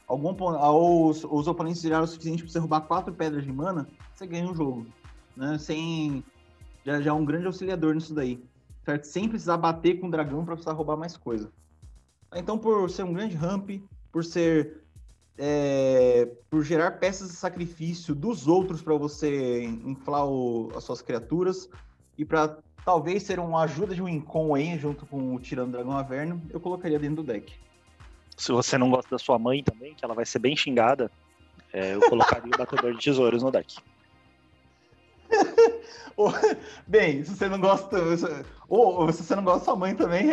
algum 0.06 0.34
ou 0.40 1.08
os, 1.08 1.24
os 1.24 1.48
oponentes 1.48 1.82
geraram 1.82 2.04
o 2.04 2.08
suficiente 2.08 2.42
para 2.42 2.52
você 2.52 2.58
roubar 2.58 2.80
quatro 2.82 3.12
pedras 3.12 3.44
de 3.44 3.52
mana, 3.52 3.86
você 4.14 4.26
ganha 4.26 4.50
o 4.50 4.54
jogo, 4.54 4.86
né? 5.36 5.58
Sem 5.58 6.24
já, 6.84 7.00
já 7.00 7.10
é 7.10 7.12
um 7.12 7.24
grande 7.24 7.46
auxiliador 7.46 7.94
nisso 7.94 8.14
daí, 8.14 8.42
certo? 8.84 9.04
Sem 9.04 9.28
precisar 9.28 9.56
bater 9.56 9.98
com 10.00 10.06
o 10.06 10.10
dragão 10.10 10.44
para 10.44 10.54
precisar 10.54 10.72
roubar 10.72 10.96
mais 10.96 11.16
coisa. 11.16 11.50
Então, 12.34 12.56
por 12.56 12.88
ser 12.88 13.02
um 13.02 13.12
grande 13.12 13.34
ramp, 13.34 13.70
por 14.12 14.24
ser 14.24 14.85
é, 15.38 16.28
por 16.48 16.64
gerar 16.64 16.92
peças 16.92 17.28
de 17.28 17.36
sacrifício 17.36 18.14
dos 18.14 18.48
outros 18.48 18.82
para 18.82 18.94
você 18.94 19.64
inflar 19.64 20.26
o, 20.26 20.70
as 20.74 20.84
suas 20.84 21.02
criaturas 21.02 21.68
e 22.16 22.24
para 22.24 22.58
talvez 22.84 23.22
ser 23.24 23.38
uma 23.38 23.62
ajuda 23.62 23.94
de 23.94 24.02
um 24.02 24.08
Incon 24.08 24.54
aí 24.54 24.78
junto 24.78 25.04
com 25.06 25.34
o 25.34 25.40
Tirando 25.40 25.72
Dragão 25.72 25.92
Averno, 25.92 26.40
eu 26.50 26.60
colocaria 26.60 26.98
dentro 26.98 27.16
do 27.16 27.22
deck. 27.24 27.52
Se 28.36 28.52
você 28.52 28.78
não 28.78 28.90
gosta 28.90 29.10
da 29.10 29.18
sua 29.18 29.38
mãe 29.38 29.62
também, 29.62 29.94
que 29.94 30.04
ela 30.04 30.14
vai 30.14 30.24
ser 30.24 30.38
bem 30.38 30.56
xingada, 30.56 31.10
é, 31.72 31.94
eu 31.94 32.00
colocaria 32.08 32.50
o 32.54 32.58
Batedor 32.58 32.94
de 32.94 33.04
Tesouros 33.04 33.42
no 33.42 33.50
deck. 33.50 33.76
Bem, 36.86 37.24
se 37.24 37.34
você 37.34 37.48
não 37.48 37.60
gosta. 37.60 37.96
Ou 38.68 39.12
se 39.12 39.22
você 39.22 39.36
não 39.36 39.44
gosta 39.44 39.60
da 39.60 39.64
sua 39.64 39.76
mãe 39.76 39.94
também, 39.94 40.26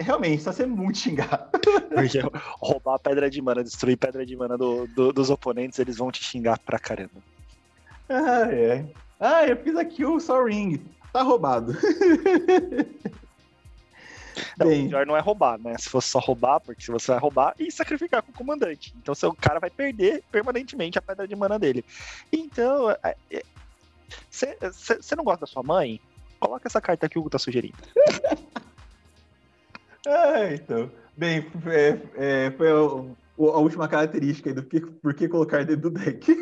realmente, 0.00 0.38
está 0.38 0.52
sendo 0.52 0.76
muito 0.76 0.98
xingado. 0.98 1.50
Porque 1.94 2.20
roubar 2.58 2.98
pedra 2.98 3.30
de 3.30 3.40
mana, 3.40 3.62
destruir 3.62 3.96
pedra 3.96 4.24
de 4.24 4.36
mana 4.36 4.56
do, 4.56 4.86
do, 4.88 5.12
dos 5.12 5.30
oponentes, 5.30 5.78
eles 5.78 5.96
vão 5.96 6.10
te 6.10 6.22
xingar 6.24 6.58
pra 6.58 6.78
caramba. 6.78 7.22
Ah, 8.08 8.48
é. 8.50 8.84
Ah, 9.20 9.46
eu 9.46 9.56
fiz 9.56 9.76
aqui 9.76 10.04
o 10.04 10.18
Sol 10.18 10.46
Ring. 10.46 10.80
Tá 11.12 11.22
roubado. 11.22 11.76
Não, 14.58 14.68
Bem... 14.68 14.86
o 14.86 14.88
pior 14.88 15.06
não 15.06 15.16
é 15.16 15.20
roubar, 15.20 15.58
né? 15.58 15.76
Se 15.78 15.88
fosse 15.88 16.08
só 16.08 16.18
roubar, 16.18 16.60
porque 16.60 16.82
se 16.82 16.90
você 16.90 17.12
vai 17.12 17.20
roubar 17.20 17.54
e 17.58 17.70
sacrificar 17.70 18.22
com 18.22 18.30
o 18.30 18.34
comandante. 18.34 18.94
Então, 18.96 19.14
seu 19.14 19.34
cara 19.34 19.60
vai 19.60 19.70
perder 19.70 20.22
permanentemente 20.30 20.98
a 20.98 21.02
pedra 21.02 21.26
de 21.26 21.36
mana 21.36 21.58
dele. 21.58 21.84
Então, 22.32 22.90
é, 22.90 23.16
é, 23.30 23.42
você 24.30 25.16
não 25.16 25.24
gosta 25.24 25.40
da 25.40 25.46
sua 25.46 25.62
mãe? 25.62 26.00
Coloca 26.38 26.66
essa 26.66 26.80
carta 26.80 27.08
que 27.08 27.18
o 27.18 27.20
Hugo 27.20 27.30
tá 27.30 27.38
sugerindo. 27.38 27.76
ah, 30.06 30.52
então. 30.52 30.90
Bem, 31.16 31.46
é, 31.66 32.46
é, 32.46 32.50
foi 32.52 32.70
a, 32.70 33.58
última 33.58 33.86
característica 33.86 34.54
do 34.54 34.62
que, 34.62 34.80
por 34.80 35.12
que 35.12 35.28
colocar 35.28 35.66
dentro 35.66 35.90
do 35.90 35.98
deck. 35.98 36.34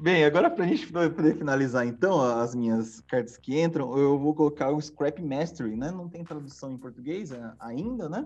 Bem, 0.00 0.24
agora 0.24 0.50
para 0.50 0.64
a 0.64 0.68
gente 0.68 0.92
poder 0.92 1.36
finalizar 1.36 1.84
então 1.84 2.20
as 2.20 2.54
minhas 2.54 3.00
cartas 3.00 3.36
que 3.36 3.60
entram, 3.60 3.96
eu 3.98 4.18
vou 4.18 4.34
colocar 4.34 4.70
o 4.70 4.80
Scrap 4.80 5.20
Mastery, 5.20 5.74
né? 5.74 5.90
Não 5.90 6.08
tem 6.08 6.22
tradução 6.22 6.70
em 6.70 6.78
português 6.78 7.32
é, 7.32 7.52
ainda, 7.58 8.08
né? 8.08 8.24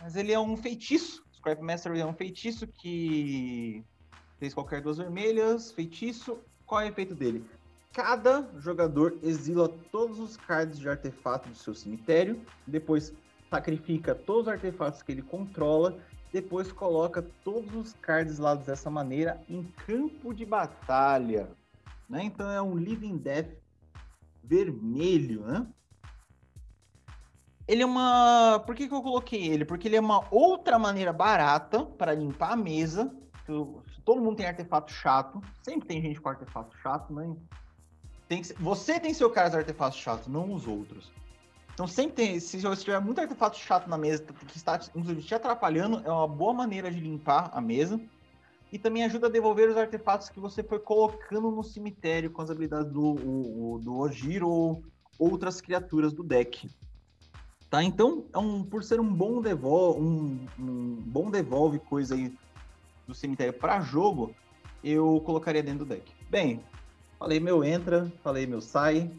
Mas 0.00 0.14
ele 0.14 0.32
é 0.32 0.38
um 0.38 0.56
feitiço. 0.56 1.24
Scrap 1.32 1.60
Mastery 1.60 2.00
é 2.00 2.06
um 2.06 2.14
feitiço 2.14 2.66
que 2.66 3.84
Fez 4.40 4.54
qualquer 4.54 4.80
duas 4.80 4.96
vermelhas, 4.96 5.70
feitiço. 5.70 6.38
Qual 6.64 6.80
é 6.80 6.86
o 6.86 6.88
efeito 6.88 7.14
dele? 7.14 7.44
Cada 7.92 8.48
jogador 8.58 9.18
exila 9.22 9.68
todos 9.92 10.18
os 10.18 10.34
cards 10.38 10.78
de 10.78 10.88
artefato 10.88 11.50
do 11.50 11.54
seu 11.54 11.74
cemitério, 11.74 12.40
depois 12.66 13.12
sacrifica 13.50 14.14
todos 14.14 14.46
os 14.46 14.48
artefatos 14.48 15.02
que 15.02 15.12
ele 15.12 15.20
controla, 15.20 15.98
depois 16.32 16.72
coloca 16.72 17.20
todos 17.44 17.74
os 17.74 17.92
cards 17.94 18.38
lá 18.38 18.54
dessa 18.54 18.88
maneira 18.88 19.38
em 19.46 19.62
campo 19.86 20.32
de 20.32 20.46
batalha. 20.46 21.50
Né? 22.08 22.24
Então 22.24 22.50
é 22.50 22.62
um 22.62 22.76
Living 22.76 23.18
Death 23.18 23.50
vermelho, 24.42 25.42
né? 25.42 25.66
Ele 27.68 27.82
é 27.82 27.86
uma. 27.86 28.62
Por 28.64 28.74
que, 28.74 28.88
que 28.88 28.94
eu 28.94 29.02
coloquei 29.02 29.48
ele? 29.48 29.64
Porque 29.64 29.86
ele 29.86 29.96
é 29.96 30.00
uma 30.00 30.24
outra 30.30 30.78
maneira 30.78 31.12
barata 31.12 31.84
para 31.84 32.14
limpar 32.14 32.52
a 32.52 32.56
mesa 32.56 33.14
todo 34.10 34.20
mundo 34.20 34.38
tem 34.38 34.46
artefato 34.46 34.90
chato, 34.90 35.40
sempre 35.62 35.86
tem 35.86 36.02
gente 36.02 36.20
com 36.20 36.28
artefato 36.28 36.76
chato, 36.78 37.12
né? 37.12 37.32
Tem 38.26 38.42
ser, 38.42 38.56
você 38.58 38.98
tem 38.98 39.14
seu 39.14 39.30
cara 39.30 39.50
de 39.50 39.56
artefato 39.58 39.94
chato, 39.94 40.28
não 40.28 40.52
os 40.52 40.66
outros. 40.66 41.12
Então 41.72 41.86
sempre 41.86 42.14
tem, 42.14 42.40
se 42.40 42.60
você 42.60 42.82
tiver 42.82 43.00
muito 43.00 43.20
artefato 43.20 43.56
chato 43.56 43.88
na 43.88 43.96
mesa 43.96 44.24
que 44.24 44.56
está 44.56 44.76
te 44.76 45.32
atrapalhando, 45.32 46.02
é 46.04 46.10
uma 46.10 46.26
boa 46.26 46.52
maneira 46.52 46.90
de 46.90 46.98
limpar 46.98 47.50
a 47.54 47.60
mesa. 47.60 48.00
E 48.72 48.80
também 48.80 49.04
ajuda 49.04 49.28
a 49.28 49.30
devolver 49.30 49.68
os 49.68 49.76
artefatos 49.76 50.28
que 50.28 50.40
você 50.40 50.60
foi 50.60 50.80
colocando 50.80 51.48
no 51.52 51.62
cemitério 51.62 52.32
com 52.32 52.42
as 52.42 52.50
habilidades 52.50 52.92
do, 52.92 53.12
o, 53.12 53.80
do 53.80 53.96
Ojiro 53.96 54.48
ou 54.48 54.82
outras 55.20 55.60
criaturas 55.60 56.12
do 56.12 56.24
deck. 56.24 56.68
Tá? 57.68 57.80
Então, 57.84 58.24
é 58.32 58.38
um, 58.38 58.64
por 58.64 58.82
ser 58.82 58.98
um 58.98 59.14
bom 59.14 59.40
devolve, 59.40 60.00
um, 60.00 60.46
um 60.58 60.96
bom 60.96 61.30
devolve 61.30 61.78
coisa 61.78 62.16
aí 62.16 62.32
do 63.10 63.14
cemitério 63.14 63.52
para 63.52 63.80
jogo, 63.80 64.34
eu 64.82 65.20
colocaria 65.24 65.62
dentro 65.62 65.84
do 65.84 65.94
deck. 65.94 66.10
Bem, 66.28 66.60
falei 67.18 67.38
meu 67.38 67.62
entra, 67.62 68.10
falei 68.22 68.46
meu 68.46 68.60
sai, 68.60 69.10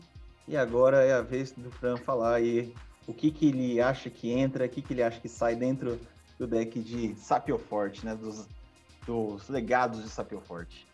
e 0.47 0.57
agora 0.57 1.03
é 1.03 1.13
a 1.13 1.21
vez 1.21 1.51
do 1.51 1.69
Fran 1.71 1.97
falar 1.97 2.35
aí 2.35 2.73
o 3.07 3.13
que, 3.13 3.31
que 3.31 3.47
ele 3.47 3.81
acha 3.81 4.09
que 4.09 4.31
entra, 4.31 4.65
o 4.65 4.69
que, 4.69 4.81
que 4.81 4.93
ele 4.93 5.03
acha 5.03 5.19
que 5.19 5.29
sai 5.29 5.55
dentro 5.55 5.99
do 6.39 6.47
deck 6.47 6.79
de 6.79 7.15
Sapio 7.15 7.57
Forte, 7.57 8.05
né? 8.05 8.15
Dos, 8.15 8.47
dos 9.05 9.47
legados 9.49 10.01
de 10.03 10.09
Sapio 10.09 10.41
Forte. 10.41 10.87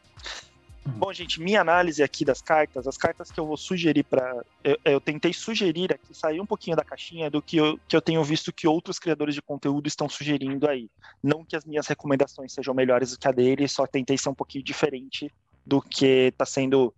Bom, 0.95 1.11
gente, 1.11 1.41
minha 1.41 1.59
análise 1.59 2.01
aqui 2.01 2.23
das 2.23 2.41
cartas, 2.41 2.87
as 2.87 2.97
cartas 2.97 3.29
que 3.29 3.39
eu 3.39 3.45
vou 3.45 3.57
sugerir 3.57 4.03
para. 4.03 4.43
Eu, 4.63 4.77
eu, 4.85 5.01
tentei 5.01 5.33
sugerir 5.33 5.93
aqui, 5.93 6.13
sair 6.13 6.39
um 6.39 6.45
pouquinho 6.45 6.77
da 6.77 6.83
caixinha 6.83 7.29
do 7.29 7.41
que 7.41 7.57
eu, 7.57 7.77
que 7.87 7.95
eu 7.95 8.01
tenho 8.01 8.23
visto 8.23 8.53
que 8.53 8.67
outros 8.67 8.97
criadores 8.97 9.35
de 9.35 9.41
conteúdo 9.41 9.87
estão 9.87 10.07
sugerindo 10.07 10.67
aí. 10.67 10.89
Não 11.21 11.43
que 11.43 11.55
as 11.55 11.65
minhas 11.65 11.87
recomendações 11.87 12.53
sejam 12.53 12.73
melhores 12.73 13.11
do 13.11 13.19
que 13.19 13.27
a 13.27 13.31
dele, 13.31 13.67
só 13.67 13.85
tentei 13.85 14.17
ser 14.17 14.29
um 14.29 14.33
pouquinho 14.33 14.63
diferente 14.63 15.31
do 15.65 15.81
que 15.81 16.29
está 16.29 16.45
sendo 16.45 16.93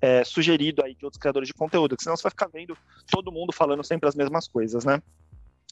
é, 0.00 0.24
sugerido 0.24 0.82
aí 0.84 0.94
de 0.94 1.04
outros 1.04 1.20
criadores 1.20 1.48
de 1.48 1.54
conteúdo, 1.54 1.96
senão 1.98 2.16
você 2.16 2.22
vai 2.22 2.30
ficar 2.30 2.48
vendo 2.48 2.76
todo 3.10 3.32
mundo 3.32 3.52
falando 3.52 3.84
sempre 3.84 4.08
as 4.08 4.14
mesmas 4.14 4.48
coisas, 4.48 4.84
né? 4.84 5.02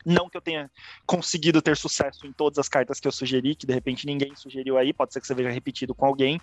Não 0.04 0.28
que 0.28 0.36
eu 0.36 0.40
tenha 0.40 0.70
conseguido 1.04 1.60
ter 1.60 1.76
sucesso 1.76 2.26
em 2.26 2.32
todas 2.32 2.58
as 2.58 2.68
cartas 2.68 3.00
que 3.00 3.08
eu 3.08 3.12
sugeri, 3.12 3.56
que 3.56 3.66
de 3.66 3.72
repente 3.72 4.06
ninguém 4.06 4.34
sugeriu 4.36 4.78
aí, 4.78 4.92
pode 4.92 5.12
ser 5.12 5.20
que 5.20 5.26
você 5.26 5.34
veja 5.34 5.50
repetido 5.50 5.94
com 5.94 6.06
alguém, 6.06 6.40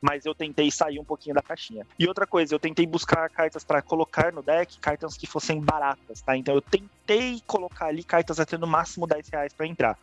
mas 0.00 0.24
eu 0.26 0.34
tentei 0.34 0.70
sair 0.70 0.98
um 0.98 1.04
pouquinho 1.04 1.34
da 1.34 1.42
caixinha. 1.42 1.86
E 1.98 2.06
outra 2.06 2.26
coisa, 2.26 2.54
eu 2.54 2.58
tentei 2.58 2.86
buscar 2.86 3.28
cartas 3.30 3.64
para 3.64 3.82
colocar 3.82 4.32
no 4.32 4.42
deck, 4.42 4.78
cartas 4.80 5.16
que 5.16 5.26
fossem 5.26 5.60
baratas, 5.60 6.20
tá? 6.20 6.36
Então 6.36 6.54
eu 6.54 6.60
tentei 6.60 7.40
colocar 7.46 7.86
ali 7.86 8.04
cartas 8.04 8.38
até 8.38 8.58
no 8.58 8.66
máximo 8.66 9.06
10 9.06 9.28
reais 9.28 9.52
para 9.52 9.66
entrar. 9.66 9.98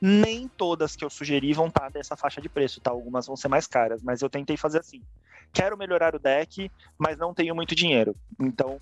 Nem 0.00 0.48
todas 0.48 0.96
que 0.96 1.04
eu 1.04 1.10
sugeri 1.10 1.52
vão 1.52 1.68
estar 1.68 1.82
tá 1.82 1.88
dessa 1.90 2.16
faixa 2.16 2.40
de 2.40 2.48
preço, 2.48 2.80
tá? 2.80 2.90
Algumas 2.90 3.26
vão 3.26 3.36
ser 3.36 3.48
mais 3.48 3.66
caras, 3.66 4.02
mas 4.02 4.22
eu 4.22 4.30
tentei 4.30 4.56
fazer 4.56 4.80
assim. 4.80 5.02
Quero 5.52 5.76
melhorar 5.76 6.14
o 6.14 6.18
deck, 6.18 6.70
mas 6.98 7.18
não 7.18 7.34
tenho 7.34 7.54
muito 7.54 7.74
dinheiro. 7.74 8.16
Então, 8.40 8.80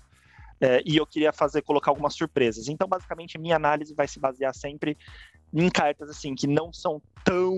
é, 0.59 0.81
e 0.85 0.95
eu 0.97 1.05
queria 1.05 1.33
fazer, 1.33 1.61
colocar 1.61 1.91
algumas 1.91 2.15
surpresas. 2.15 2.67
Então, 2.67 2.87
basicamente, 2.87 3.37
minha 3.37 3.55
análise 3.55 3.93
vai 3.93 4.07
se 4.07 4.19
basear 4.19 4.55
sempre 4.55 4.97
em 5.53 5.69
cartas 5.69 6.09
assim 6.09 6.33
que 6.33 6.47
não 6.47 6.73
são 6.73 7.01
tão 7.23 7.55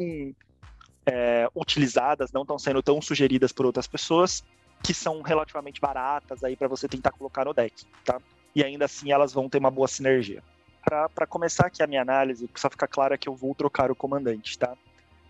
é, 1.05 1.47
utilizadas, 1.55 2.31
não 2.31 2.41
estão 2.41 2.57
sendo 2.57 2.81
tão 2.81 3.01
sugeridas 3.01 3.51
por 3.51 3.65
outras 3.65 3.87
pessoas, 3.87 4.43
que 4.81 4.93
são 4.93 5.21
relativamente 5.21 5.79
baratas 5.79 6.43
aí 6.43 6.55
para 6.55 6.67
você 6.67 6.87
tentar 6.87 7.11
colocar 7.11 7.45
no 7.45 7.53
deck, 7.53 7.85
tá? 8.03 8.19
E 8.55 8.63
ainda 8.63 8.85
assim 8.85 9.11
elas 9.11 9.33
vão 9.33 9.49
ter 9.49 9.57
uma 9.57 9.71
boa 9.71 9.87
sinergia. 9.87 10.43
Para 10.83 11.25
começar 11.27 11.67
aqui 11.67 11.81
a 11.81 11.87
minha 11.87 12.01
análise, 12.01 12.49
só 12.55 12.69
ficar 12.69 12.87
claro 12.87 13.17
que 13.17 13.27
eu 13.27 13.35
vou 13.35 13.55
trocar 13.55 13.89
o 13.89 13.95
comandante, 13.95 14.57
tá? 14.57 14.75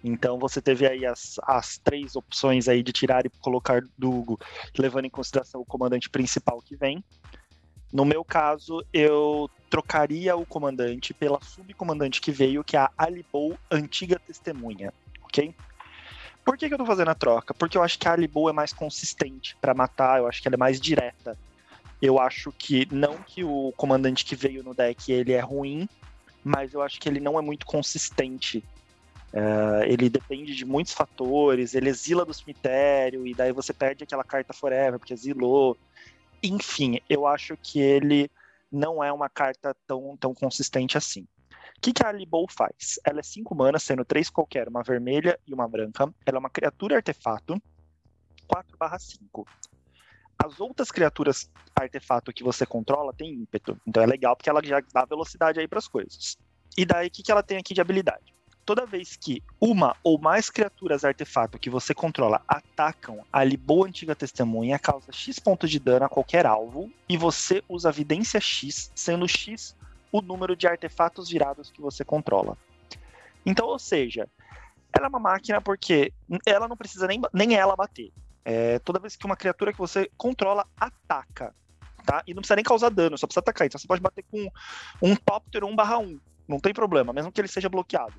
Então 0.03 0.37
você 0.37 0.61
teve 0.61 0.85
aí 0.85 1.05
as, 1.05 1.39
as 1.43 1.77
três 1.77 2.15
opções 2.15 2.67
aí 2.67 2.83
de 2.83 2.91
tirar 2.91 3.25
e 3.25 3.29
colocar 3.41 3.81
do 3.97 4.11
Hugo, 4.11 4.39
levando 4.77 5.05
em 5.05 5.09
consideração 5.09 5.61
o 5.61 5.65
comandante 5.65 6.09
principal 6.09 6.61
que 6.61 6.75
vem. 6.75 7.03
No 7.91 8.03
meu 8.03 8.23
caso, 8.25 8.85
eu 8.91 9.49
trocaria 9.69 10.35
o 10.35 10.45
comandante 10.45 11.13
pela 11.13 11.41
subcomandante 11.41 12.19
que 12.19 12.31
veio, 12.31 12.63
que 12.63 12.75
é 12.75 12.81
a 12.81 12.91
Alibou 12.97 13.57
Antiga 13.71 14.19
Testemunha 14.19 14.93
ok? 15.35 15.53
Por 16.43 16.57
que, 16.57 16.67
que 16.67 16.73
eu 16.73 16.77
tô 16.77 16.85
fazendo 16.85 17.09
a 17.09 17.15
troca? 17.15 17.53
Porque 17.53 17.77
eu 17.77 17.83
acho 17.83 17.97
que 17.97 18.07
a 18.07 18.13
Alibu 18.13 18.49
é 18.49 18.53
mais 18.53 18.71
consistente 18.71 19.57
para 19.59 19.73
matar, 19.73 20.19
eu 20.19 20.27
acho 20.27 20.41
que 20.41 20.47
ela 20.47 20.55
é 20.55 20.57
mais 20.57 20.79
direta. 20.79 21.37
Eu 22.01 22.19
acho 22.19 22.53
que, 22.57 22.87
não 22.93 23.17
que 23.23 23.43
o 23.43 23.73
comandante 23.73 24.23
que 24.23 24.35
veio 24.35 24.63
no 24.63 24.75
deck 24.75 25.11
ele 25.11 25.33
é 25.33 25.39
ruim, 25.39 25.87
mas 26.43 26.73
eu 26.73 26.81
acho 26.81 26.99
que 26.99 27.09
ele 27.09 27.19
não 27.19 27.39
é 27.39 27.41
muito 27.41 27.65
consistente. 27.65 28.63
Uh, 29.33 29.83
ele 29.87 30.09
depende 30.09 30.55
de 30.55 30.63
muitos 30.65 30.93
fatores, 30.93 31.73
ele 31.73 31.89
exila 31.89 32.23
do 32.25 32.33
cemitério, 32.33 33.25
e 33.25 33.33
daí 33.33 33.51
você 33.51 33.73
perde 33.73 34.03
aquela 34.03 34.23
carta 34.23 34.53
forever, 34.53 34.99
porque 34.99 35.13
exilou. 35.13 35.77
Enfim, 36.43 36.99
eu 37.09 37.25
acho 37.25 37.57
que 37.61 37.79
ele 37.79 38.29
não 38.71 39.03
é 39.03 39.11
uma 39.11 39.29
carta 39.29 39.75
tão, 39.87 40.15
tão 40.17 40.33
consistente 40.33 40.97
assim. 40.97 41.27
Que, 41.85 41.93
que 41.93 42.03
a 42.03 42.09
Alibou 42.09 42.47
faz? 42.49 42.99
Ela 43.05 43.19
é 43.19 43.23
5 43.23 43.53
manas, 43.53 43.83
sendo 43.83 44.03
3 44.03 44.31
qualquer, 44.31 44.67
uma 44.67 44.81
vermelha 44.81 45.39
e 45.45 45.53
uma 45.53 45.67
branca. 45.67 46.11
Ela 46.25 46.37
é 46.37 46.39
uma 46.39 46.49
criatura 46.49 46.95
artefato, 46.95 47.61
4/5. 48.47 49.45
As 50.35 50.59
outras 50.59 50.89
criaturas 50.89 51.47
artefato 51.75 52.33
que 52.33 52.43
você 52.43 52.65
controla 52.65 53.13
têm 53.13 53.33
ímpeto. 53.33 53.79
Então 53.85 54.01
é 54.01 54.07
legal 54.07 54.35
porque 54.35 54.49
ela 54.49 54.63
já 54.63 54.81
dá 54.91 55.05
velocidade 55.05 55.59
aí 55.59 55.67
para 55.67 55.77
as 55.77 55.87
coisas. 55.87 56.39
E 56.75 56.87
daí, 56.87 57.05
o 57.05 57.11
que, 57.11 57.21
que 57.21 57.31
ela 57.31 57.43
tem 57.43 57.59
aqui 57.59 57.75
de 57.75 57.81
habilidade? 57.81 58.33
Toda 58.65 58.83
vez 58.87 59.15
que 59.15 59.43
uma 59.61 59.95
ou 60.03 60.17
mais 60.17 60.49
criaturas 60.49 61.05
artefato 61.05 61.59
que 61.59 61.69
você 61.69 61.93
controla 61.93 62.41
atacam 62.47 63.23
a 63.31 63.43
Libou 63.43 63.85
Antiga 63.85 64.15
Testemunha, 64.15 64.79
causa 64.79 65.11
X 65.11 65.37
pontos 65.37 65.69
de 65.69 65.77
dano 65.77 66.05
a 66.05 66.09
qualquer 66.09 66.47
alvo, 66.47 66.91
e 67.07 67.15
você 67.15 67.63
usa 67.69 67.89
a 67.89 67.91
Vidência 67.91 68.39
X, 68.39 68.91
sendo 68.95 69.27
X 69.27 69.75
o 70.11 70.21
número 70.21 70.55
de 70.55 70.67
artefatos 70.67 71.29
virados 71.29 71.71
que 71.71 71.81
você 71.81 72.03
controla. 72.03 72.57
Então, 73.45 73.67
ou 73.67 73.79
seja, 73.79 74.27
ela 74.93 75.07
é 75.07 75.09
uma 75.09 75.19
máquina 75.19 75.61
porque 75.61 76.11
ela 76.45 76.67
não 76.67 76.77
precisa 76.77 77.07
nem, 77.07 77.21
nem 77.33 77.55
ela 77.55 77.75
bater. 77.75 78.11
É, 78.43 78.79
toda 78.79 78.99
vez 78.99 79.15
que 79.15 79.25
uma 79.25 79.35
criatura 79.35 79.73
que 79.73 79.79
você 79.79 80.09
controla 80.17 80.65
ataca, 80.77 81.53
tá? 82.05 82.23
E 82.27 82.33
não 82.33 82.41
precisa 82.41 82.55
nem 82.55 82.63
causar 82.63 82.89
dano, 82.89 83.17
só 83.17 83.27
precisa 83.27 83.41
atacar. 83.41 83.67
Então 83.67 83.79
você 83.79 83.87
pode 83.87 84.01
bater 84.01 84.23
com 84.31 84.49
um 85.01 85.15
Topter 85.15 85.63
1/1, 85.63 86.19
não 86.47 86.59
tem 86.59 86.73
problema, 86.73 87.11
mesmo 87.11 87.31
que 87.31 87.41
ele 87.41 87.47
seja 87.47 87.69
bloqueado. 87.69 88.13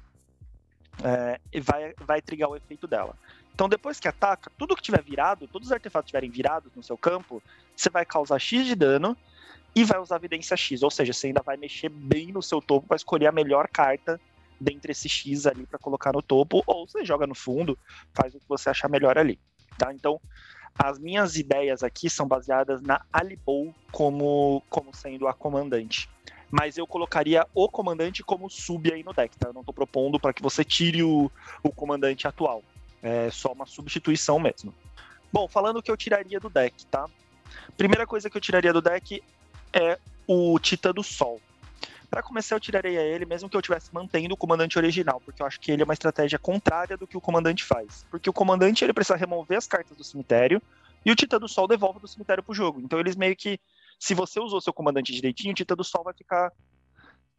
É, 1.03 1.40
vai, 1.61 1.94
vai 2.01 2.22
trigar 2.22 2.49
o 2.49 2.57
efeito 2.57 2.87
dela. 2.87 3.14
Então, 3.55 3.70
depois 3.70 3.99
que 3.99 4.07
ataca, 4.07 4.51
tudo 4.59 4.77
que 4.77 4.83
tiver 4.83 5.03
virado, 5.03 5.49
todos 5.49 5.68
os 5.68 5.72
artefatos 5.72 6.09
estiverem 6.09 6.29
virados 6.29 6.70
no 6.77 6.83
seu 6.83 6.96
campo, 6.99 7.42
você 7.75 7.88
vai 7.88 8.05
causar 8.05 8.38
X 8.38 8.66
de 8.66 8.75
dano 8.75 9.16
e 9.76 9.84
vai 9.84 9.98
usar 10.00 10.16
evidência 10.16 10.56
X, 10.56 10.82
ou 10.82 10.90
seja, 10.90 11.12
você 11.12 11.26
ainda 11.26 11.42
vai 11.42 11.58
mexer 11.58 11.90
bem 11.90 12.32
no 12.32 12.42
seu 12.42 12.62
topo 12.62 12.88
para 12.88 12.96
escolher 12.96 13.26
a 13.26 13.32
melhor 13.32 13.68
carta 13.68 14.18
dentre 14.58 14.92
esse 14.92 15.06
X 15.06 15.46
ali 15.46 15.66
para 15.66 15.78
colocar 15.78 16.14
no 16.14 16.22
topo, 16.22 16.62
ou 16.66 16.88
você 16.88 17.04
joga 17.04 17.26
no 17.26 17.34
fundo, 17.34 17.78
faz 18.14 18.34
o 18.34 18.40
que 18.40 18.48
você 18.48 18.70
achar 18.70 18.88
melhor 18.88 19.18
ali, 19.18 19.38
tá? 19.76 19.92
Então, 19.92 20.18
as 20.78 20.98
minhas 20.98 21.36
ideias 21.36 21.82
aqui 21.82 22.08
são 22.08 22.26
baseadas 22.26 22.80
na 22.80 23.02
Alibou 23.12 23.74
como, 23.92 24.62
como 24.70 24.94
sendo 24.94 25.28
a 25.28 25.34
comandante. 25.34 26.08
Mas 26.50 26.78
eu 26.78 26.86
colocaria 26.86 27.46
o 27.54 27.68
comandante 27.68 28.22
como 28.22 28.48
sub 28.48 28.90
aí 28.90 29.02
no 29.02 29.12
deck, 29.12 29.36
tá? 29.36 29.48
Eu 29.48 29.52
não 29.52 29.60
estou 29.60 29.74
propondo 29.74 30.18
para 30.18 30.32
que 30.32 30.42
você 30.42 30.64
tire 30.64 31.02
o, 31.02 31.30
o 31.62 31.70
comandante 31.70 32.26
atual. 32.26 32.62
É 33.02 33.30
só 33.30 33.52
uma 33.52 33.66
substituição 33.66 34.38
mesmo. 34.38 34.72
Bom, 35.30 35.46
falando 35.48 35.78
o 35.78 35.82
que 35.82 35.90
eu 35.90 35.96
tiraria 35.96 36.40
do 36.40 36.48
deck, 36.48 36.86
tá? 36.86 37.06
Primeira 37.76 38.06
coisa 38.06 38.30
que 38.30 38.36
eu 38.36 38.40
tiraria 38.40 38.72
do 38.72 38.80
deck 38.80 39.22
é 39.72 39.98
o 40.26 40.59
Titã 40.59 40.92
do 40.92 41.02
Sol. 41.02 41.40
Para 42.09 42.22
começar, 42.22 42.55
eu 42.55 42.61
tiraria 42.61 43.02
ele, 43.02 43.26
mesmo 43.26 43.48
que 43.48 43.57
eu 43.57 43.61
estivesse 43.61 43.92
mantendo 43.92 44.35
o 44.35 44.37
comandante 44.37 44.79
original, 44.79 45.20
porque 45.20 45.42
eu 45.42 45.46
acho 45.46 45.61
que 45.61 45.72
ele 45.72 45.83
é 45.83 45.85
uma 45.85 45.92
estratégia 45.92 46.38
contrária 46.38 46.96
do 46.96 47.07
que 47.07 47.16
o 47.16 47.20
comandante 47.20 47.64
faz. 47.64 48.07
Porque 48.11 48.31
o 48.31 48.33
comandante 48.33 48.85
ele 48.85 48.92
precisa 48.92 49.16
remover 49.16 49.59
as 49.59 49.66
cartas 49.66 49.96
do 49.96 50.05
cemitério 50.05 50.62
e 51.05 51.11
o 51.11 51.16
Titã 51.16 51.38
do 51.38 51.48
Sol 51.48 51.66
devolve 51.66 52.00
do 52.00 52.09
cemitério 52.09 52.42
pro 52.42 52.55
jogo. 52.55 52.81
Então 52.81 52.98
eles 52.98 53.16
meio 53.16 53.37
que, 53.37 53.59
se 53.98 54.14
você 54.14 54.40
usou 54.40 54.61
seu 54.61 54.72
comandante 54.72 55.12
direitinho, 55.12 55.52
o 55.52 55.55
Titã 55.55 55.74
do 55.74 55.85
Sol 55.85 56.05
vai 56.05 56.14
ficar 56.14 56.52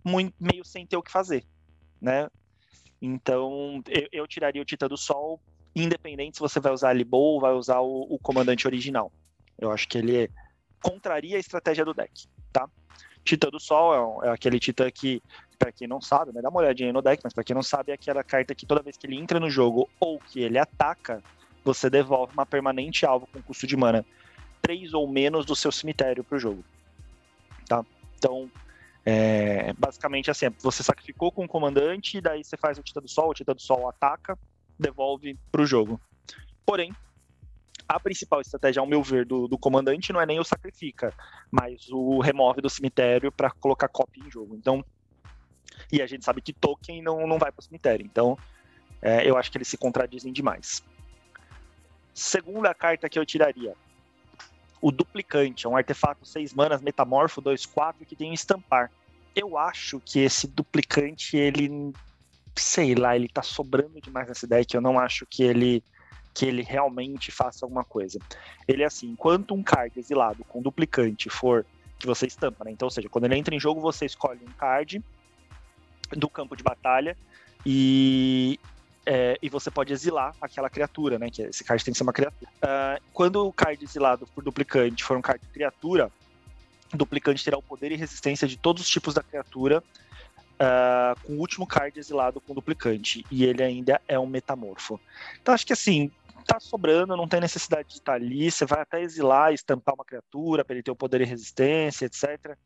muito, 0.04 0.36
meio 0.40 0.64
sem 0.66 0.86
ter 0.86 0.98
o 0.98 1.04
que 1.04 1.12
fazer, 1.12 1.46
né? 2.02 2.30
Então 3.02 3.82
eu, 3.88 4.08
eu 4.12 4.28
tiraria 4.28 4.62
o 4.62 4.66
Titã 4.66 4.88
do 4.88 4.98
Sol, 4.98 5.40
independente 5.76 6.38
se 6.38 6.42
você 6.42 6.60
vai 6.60 6.74
usar 6.74 6.90
a 6.90 6.94
Libou 6.94 7.36
ou 7.36 7.42
vai 7.42 7.54
usar 7.54 7.80
o, 7.80 8.02
o 8.10 8.20
comandante 8.20 8.68
original. 8.68 9.12
Eu 9.58 9.72
acho 9.72 9.88
que 9.88 9.98
ele 9.98 10.24
é 10.24 10.30
contraria 10.82 11.38
a 11.38 11.40
estratégia 11.40 11.86
do 11.86 11.94
deck, 11.94 12.28
tá? 12.52 12.68
Titã 13.24 13.50
do 13.50 13.60
Sol 13.60 13.94
é, 13.94 14.02
um, 14.02 14.24
é 14.24 14.30
aquele 14.34 14.60
Titã 14.60 14.90
que, 14.90 15.22
para 15.60 15.72
quem 15.72 15.88
não 15.88 16.00
sabe, 16.00 16.32
né, 16.32 16.42
dá 16.42 16.50
uma 16.50 16.60
olhadinha 16.60 16.94
no 16.94 17.02
deck, 17.02 17.22
mas 17.24 17.34
para 17.34 17.44
quem 17.44 17.54
não 17.54 17.64
sabe, 17.64 17.92
é 17.92 17.96
aquela 17.96 18.24
carta 18.24 18.56
que 18.56 18.66
toda 18.66 18.82
vez 18.82 18.96
que 18.96 19.06
ele 19.06 19.18
entra 19.18 19.40
no 19.40 19.50
jogo 19.50 19.90
ou 20.00 20.20
que 20.20 20.42
ele 20.42 20.58
ataca, 20.58 21.22
você 21.64 21.90
devolve 21.90 22.34
uma 22.34 22.46
permanente 22.46 23.06
alvo 23.06 23.28
com 23.28 23.42
custo 23.42 23.68
de 23.68 23.76
mana 23.76 24.06
3 24.62 24.94
ou 24.94 25.08
menos 25.08 25.46
do 25.46 25.56
seu 25.56 25.72
cemitério 25.72 26.24
pro 26.24 26.40
jogo. 26.40 26.64
Tá? 27.68 27.86
Então, 28.18 28.50
é, 29.06 29.74
basicamente 29.74 30.32
assim, 30.32 30.48
você 30.62 30.82
sacrificou 30.82 31.32
com 31.32 31.46
o 31.46 31.48
comandante, 31.48 32.22
daí 32.22 32.44
você 32.44 32.56
faz 32.56 32.78
o 32.78 32.84
Titã 32.84 33.02
do 33.02 33.10
Sol, 33.10 33.30
o 33.30 33.34
Titã 33.34 33.54
do 33.54 33.62
Sol 33.62 33.88
ataca, 33.90 34.38
devolve 34.80 35.38
pro 35.52 35.66
jogo. 35.66 36.00
Porém, 36.66 36.94
a 37.88 38.00
principal 38.00 38.42
estratégia, 38.42 38.82
ao 38.82 38.88
meu 38.88 39.02
ver, 39.02 39.26
do, 39.26 39.48
do 39.48 39.58
comandante 39.58 40.12
não 40.12 40.20
é 40.20 40.26
nem 40.26 40.40
o 40.40 40.44
sacrifica, 40.44 41.14
mas 41.50 41.88
o 41.90 42.20
remove 42.20 42.62
do 42.62 42.70
cemitério 42.70 43.32
para 43.32 43.50
colocar 43.50 43.88
copy 43.88 44.20
em 44.20 44.30
jogo. 44.30 44.56
Então, 44.56 44.84
e 45.92 46.02
a 46.02 46.08
gente 46.08 46.26
sabe 46.26 46.42
que 46.42 46.52
token 46.52 47.02
não, 47.02 47.26
não 47.28 47.38
vai 47.38 47.52
para 47.52 47.62
o 47.62 47.64
cemitério. 47.64 48.06
Então, 48.06 48.38
É, 49.00 49.30
eu 49.30 49.38
acho 49.38 49.52
que 49.52 49.60
eles 49.60 49.68
se 49.68 49.78
contradizem 49.78 50.34
demais. 50.34 50.84
Segunda 52.16 52.74
carta 52.74 53.08
que 53.08 53.20
eu 53.20 53.26
tiraria. 53.26 53.76
O 54.82 54.92
Duplicante, 54.92 55.68
é 55.68 55.70
um 55.70 55.78
artefato 55.78 56.26
6 56.26 56.52
manas, 56.56 56.82
metamorfo 56.82 57.40
2-4, 57.40 58.06
que 58.08 58.16
tem 58.16 58.32
um 58.32 58.34
estampar. 58.34 58.92
Eu 59.36 59.56
acho 59.56 60.00
que 60.00 60.20
esse 60.20 60.48
Duplicante, 60.48 61.38
ele. 61.38 61.94
Sei 62.56 62.96
lá, 62.96 63.16
ele 63.16 63.30
tá 63.30 63.44
sobrando 63.44 64.02
demais 64.02 64.28
nessa 64.28 64.48
deck. 64.48 64.74
Eu 64.74 64.82
não 64.82 64.98
acho 64.98 65.28
que 65.28 65.44
ele 65.44 65.84
que 66.38 66.46
ele 66.46 66.62
realmente 66.62 67.32
faça 67.32 67.66
alguma 67.66 67.84
coisa. 67.84 68.20
Ele 68.68 68.84
é 68.84 68.86
assim, 68.86 69.08
enquanto 69.08 69.56
um 69.56 69.64
card 69.64 70.00
exilado 70.00 70.44
com 70.44 70.62
duplicante 70.62 71.32
for 71.32 71.66
que 71.98 72.06
você 72.06 72.28
estampa, 72.28 72.64
né? 72.64 72.70
Então, 72.70 72.86
ou 72.86 72.92
seja, 72.92 73.10
quando 73.10 73.26
ele 73.26 73.36
entra 73.36 73.56
em 73.56 73.60
jogo, 73.60 73.82
você 73.82 74.06
escolhe 74.06 74.40
um 74.48 74.52
card 74.52 75.04
do 76.12 76.30
campo 76.30 76.56
de 76.56 76.62
batalha 76.62 77.18
e, 77.66 78.60
é, 79.04 79.36
e 79.42 79.50
você 79.50 79.72
pode 79.72 79.92
exilar 79.92 80.36
aquela 80.40 80.70
criatura, 80.70 81.18
né? 81.18 81.32
Que 81.32 81.42
esse 81.42 81.64
card 81.64 81.84
tem 81.84 81.92
que 81.92 81.98
ser 81.98 82.04
uma 82.04 82.14
criatura. 82.14 82.52
Uh, 82.58 83.02
quando 83.12 83.48
o 83.48 83.52
card 83.52 83.84
exilado 83.84 84.28
por 84.28 84.44
duplicante 84.44 85.04
for 85.04 85.18
um 85.18 85.22
card 85.24 85.44
de 85.44 85.52
criatura, 85.52 86.12
o 86.94 86.98
duplicante 86.98 87.44
terá 87.44 87.58
o 87.58 87.64
poder 87.64 87.92
e 87.92 87.96
resistência 87.96 88.48
de 88.48 88.58
todos 88.58 88.84
os 88.84 88.90
tipos 88.90 89.16
da 89.16 89.24
criatura, 89.24 89.84
uh, 90.58 91.20
com 91.24 91.34
o 91.34 91.40
último 91.40 91.66
card 91.66 92.00
exilado 92.00 92.40
com 92.40 92.54
duplicante. 92.54 93.26
E 93.32 93.44
ele 93.44 93.64
ainda 93.64 94.00
é 94.08 94.20
um 94.20 94.28
metamorfo. 94.28 95.00
Então 95.42 95.52
acho 95.52 95.66
que 95.66 95.74
assim, 95.74 96.12
tá 96.48 96.60
sobrando, 96.60 97.18
não 97.18 97.28
tem 97.28 97.42
necessidade 97.42 97.90
de 97.90 97.96
estar 97.96 98.14
ali, 98.14 98.50
você 98.50 98.66
vai 98.66 98.82
até 98.82 99.02
exilar, 99.02 99.54
estampar 99.54 99.94
uma 99.94 100.06
criatura 100.06 100.64
para 100.64 100.76
ele 100.76 100.84
ter 100.84 100.92
o 100.92 100.96
poder 100.96 101.22
e 101.22 101.26
resistência, 101.26 102.06
etc. 102.06 102.58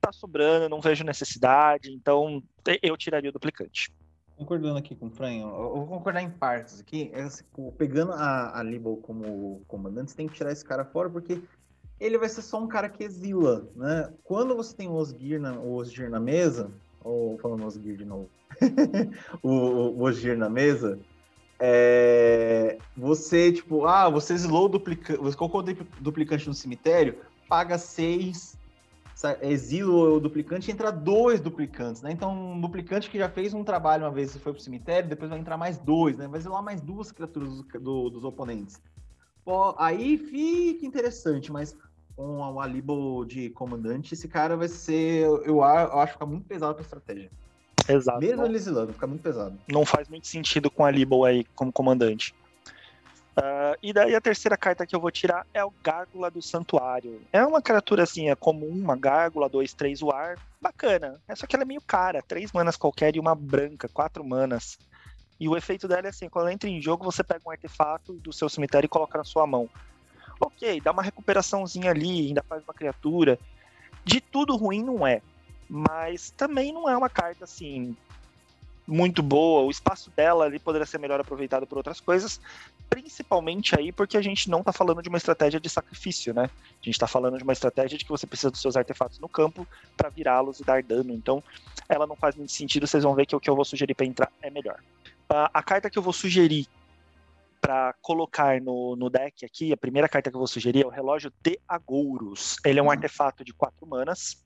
Tá 0.00 0.12
sobrando, 0.12 0.68
não 0.68 0.80
vejo 0.80 1.04
necessidade, 1.04 1.92
então 1.92 2.42
eu 2.80 2.96
tiraria 2.96 3.30
o 3.30 3.32
duplicante. 3.32 3.92
Concordando 4.36 4.78
aqui 4.78 4.94
com 4.94 5.08
o 5.08 5.10
Fran, 5.10 5.32
eu 5.32 5.48
vou 5.48 5.86
concordar 5.88 6.22
em 6.22 6.30
partes 6.30 6.80
aqui. 6.80 7.10
É 7.12 7.22
assim, 7.22 7.42
pegando 7.76 8.12
a, 8.12 8.60
a 8.60 8.62
Libel 8.62 8.96
como 8.98 9.62
comandante, 9.66 10.12
você 10.12 10.16
tem 10.16 10.28
que 10.28 10.34
tirar 10.34 10.52
esse 10.52 10.64
cara 10.64 10.84
fora, 10.84 11.10
porque 11.10 11.42
ele 11.98 12.16
vai 12.16 12.28
ser 12.28 12.42
só 12.42 12.62
um 12.62 12.68
cara 12.68 12.88
que 12.88 13.02
exila, 13.02 13.68
né? 13.74 14.12
Quando 14.22 14.54
você 14.54 14.76
tem 14.76 14.86
o 14.86 14.94
Osgir 14.94 15.40
na, 15.40 15.58
o 15.58 15.74
Osgir 15.74 16.08
na 16.08 16.20
mesa, 16.20 16.70
ou 17.02 17.36
falando 17.38 17.66
Osgir 17.66 17.96
de 17.96 18.04
novo, 18.04 18.30
o, 19.42 19.50
o 19.50 20.02
Osgir 20.02 20.38
na 20.38 20.48
mesa, 20.48 21.00
é, 21.60 22.78
você, 22.96 23.52
tipo, 23.52 23.84
ah, 23.84 24.08
você 24.08 24.34
o 24.34 24.68
duplicante, 24.68 25.20
você 25.20 25.36
colocou 25.36 25.62
duplicante 26.00 26.46
no 26.46 26.54
cemitério, 26.54 27.18
paga 27.48 27.76
seis, 27.76 28.56
exila 29.42 30.14
o 30.14 30.20
duplicante 30.20 30.70
e 30.70 30.72
entra 30.72 30.92
dois 30.92 31.40
duplicantes, 31.40 32.02
né? 32.02 32.12
Então, 32.12 32.52
um 32.52 32.60
duplicante 32.60 33.10
que 33.10 33.18
já 33.18 33.28
fez 33.28 33.52
um 33.52 33.64
trabalho 33.64 34.04
uma 34.04 34.12
vez 34.12 34.34
e 34.34 34.38
foi 34.38 34.52
pro 34.52 34.62
cemitério, 34.62 35.08
depois 35.08 35.30
vai 35.30 35.38
entrar 35.38 35.56
mais 35.56 35.78
dois, 35.78 36.16
né? 36.16 36.28
Vai 36.28 36.38
exilar 36.38 36.62
mais 36.62 36.80
duas 36.80 37.10
criaturas 37.10 37.48
do, 37.48 37.80
do, 37.80 38.10
dos 38.10 38.24
oponentes. 38.24 38.80
Pô, 39.44 39.74
aí 39.78 40.16
fica 40.18 40.86
interessante, 40.86 41.50
mas 41.50 41.76
com 42.14 42.38
o 42.38 42.60
Alibo 42.60 43.24
de 43.24 43.50
comandante, 43.50 44.14
esse 44.14 44.28
cara 44.28 44.56
vai 44.56 44.68
ser, 44.68 45.24
eu, 45.24 45.42
eu 45.44 45.62
acho, 45.62 46.12
ficar 46.12 46.26
muito 46.26 46.46
pesado 46.46 46.74
pra 46.74 46.82
estratégia. 46.82 47.30
Exato. 47.88 48.20
Mesmo 48.20 48.44
ele 48.44 48.56
exilando, 48.56 48.92
fica 48.92 49.06
muito 49.06 49.22
pesado. 49.22 49.58
Não 49.66 49.84
faz 49.86 50.08
muito 50.08 50.26
sentido 50.26 50.70
com 50.70 50.84
a 50.84 50.90
Libel 50.90 51.24
aí 51.24 51.44
como 51.54 51.72
comandante. 51.72 52.34
Uh, 53.38 53.78
e 53.80 53.92
daí 53.92 54.16
a 54.16 54.20
terceira 54.20 54.56
carta 54.56 54.84
que 54.84 54.96
eu 54.96 55.00
vou 55.00 55.12
tirar 55.12 55.46
é 55.54 55.64
o 55.64 55.72
Gárgula 55.82 56.28
do 56.28 56.42
Santuário. 56.42 57.22
É 57.32 57.44
uma 57.46 57.62
criatura 57.62 58.02
assim, 58.02 58.28
é 58.28 58.34
comum, 58.34 58.68
uma 58.68 58.96
gárgula, 58.96 59.48
2, 59.48 59.72
3 59.74 60.02
o 60.02 60.10
ar. 60.10 60.36
Bacana. 60.60 61.20
É 61.28 61.36
só 61.36 61.46
que 61.46 61.54
ela 61.54 61.62
é 61.62 61.64
meio 61.64 61.80
cara. 61.80 62.20
Três 62.20 62.50
manas 62.52 62.76
qualquer 62.76 63.14
e 63.14 63.20
uma 63.20 63.36
branca, 63.36 63.88
quatro 63.88 64.24
manas. 64.24 64.76
E 65.38 65.48
o 65.48 65.56
efeito 65.56 65.86
dela 65.86 66.06
é 66.06 66.10
assim, 66.10 66.28
quando 66.28 66.46
ela 66.46 66.52
entra 66.52 66.68
em 66.68 66.82
jogo, 66.82 67.04
você 67.04 67.22
pega 67.22 67.40
um 67.46 67.50
artefato 67.50 68.14
do 68.14 68.32
seu 68.32 68.48
cemitério 68.48 68.86
e 68.86 68.88
coloca 68.88 69.16
na 69.16 69.24
sua 69.24 69.46
mão. 69.46 69.70
Ok, 70.40 70.80
dá 70.80 70.90
uma 70.90 71.02
recuperaçãozinha 71.02 71.92
ali, 71.92 72.26
ainda 72.26 72.42
faz 72.42 72.64
uma 72.64 72.74
criatura. 72.74 73.38
De 74.04 74.20
tudo 74.20 74.56
ruim 74.56 74.82
não 74.82 75.06
é 75.06 75.22
mas 75.68 76.30
também 76.30 76.72
não 76.72 76.88
é 76.88 76.96
uma 76.96 77.08
carta 77.08 77.44
assim 77.44 77.96
muito 78.88 79.22
boa. 79.22 79.62
O 79.62 79.70
espaço 79.70 80.10
dela 80.16 80.46
ali 80.46 80.58
poderia 80.58 80.86
ser 80.86 80.98
melhor 80.98 81.20
aproveitado 81.20 81.66
por 81.66 81.76
outras 81.76 82.00
coisas, 82.00 82.40
principalmente 82.88 83.78
aí 83.78 83.92
porque 83.92 84.16
a 84.16 84.22
gente 84.22 84.48
não 84.48 84.60
está 84.60 84.72
falando 84.72 85.02
de 85.02 85.10
uma 85.10 85.18
estratégia 85.18 85.60
de 85.60 85.68
sacrifício, 85.68 86.32
né? 86.32 86.44
A 86.44 86.84
gente 86.84 86.94
está 86.94 87.06
falando 87.06 87.36
de 87.36 87.44
uma 87.44 87.52
estratégia 87.52 87.98
de 87.98 88.04
que 88.04 88.10
você 88.10 88.26
precisa 88.26 88.50
dos 88.50 88.62
seus 88.62 88.76
artefatos 88.76 89.18
no 89.18 89.28
campo 89.28 89.66
para 89.96 90.08
virá-los 90.08 90.60
e 90.60 90.64
dar 90.64 90.82
dano. 90.82 91.12
Então, 91.12 91.42
ela 91.88 92.06
não 92.06 92.16
faz 92.16 92.34
muito 92.34 92.52
sentido. 92.52 92.86
Vocês 92.86 93.04
vão 93.04 93.14
ver 93.14 93.26
que 93.26 93.36
o 93.36 93.40
que 93.40 93.50
eu 93.50 93.54
vou 93.54 93.64
sugerir 93.64 93.94
para 93.94 94.06
entrar 94.06 94.32
é 94.40 94.50
melhor. 94.50 94.80
Uh, 95.30 95.44
a 95.52 95.62
carta 95.62 95.90
que 95.90 95.98
eu 95.98 96.02
vou 96.02 96.12
sugerir 96.14 96.66
para 97.60 97.92
colocar 98.00 98.60
no, 98.60 98.96
no 98.96 99.10
deck 99.10 99.44
aqui, 99.44 99.72
a 99.72 99.76
primeira 99.76 100.08
carta 100.08 100.30
que 100.30 100.36
eu 100.36 100.40
vou 100.40 100.46
sugerir 100.46 100.84
é 100.84 100.86
o 100.86 100.90
relógio 100.90 101.30
de 101.42 101.58
Agouros. 101.68 102.56
Ele 102.64 102.78
é 102.78 102.82
um 102.82 102.86
uhum. 102.86 102.92
artefato 102.92 103.44
de 103.44 103.52
quatro 103.52 103.86
manas 103.86 104.42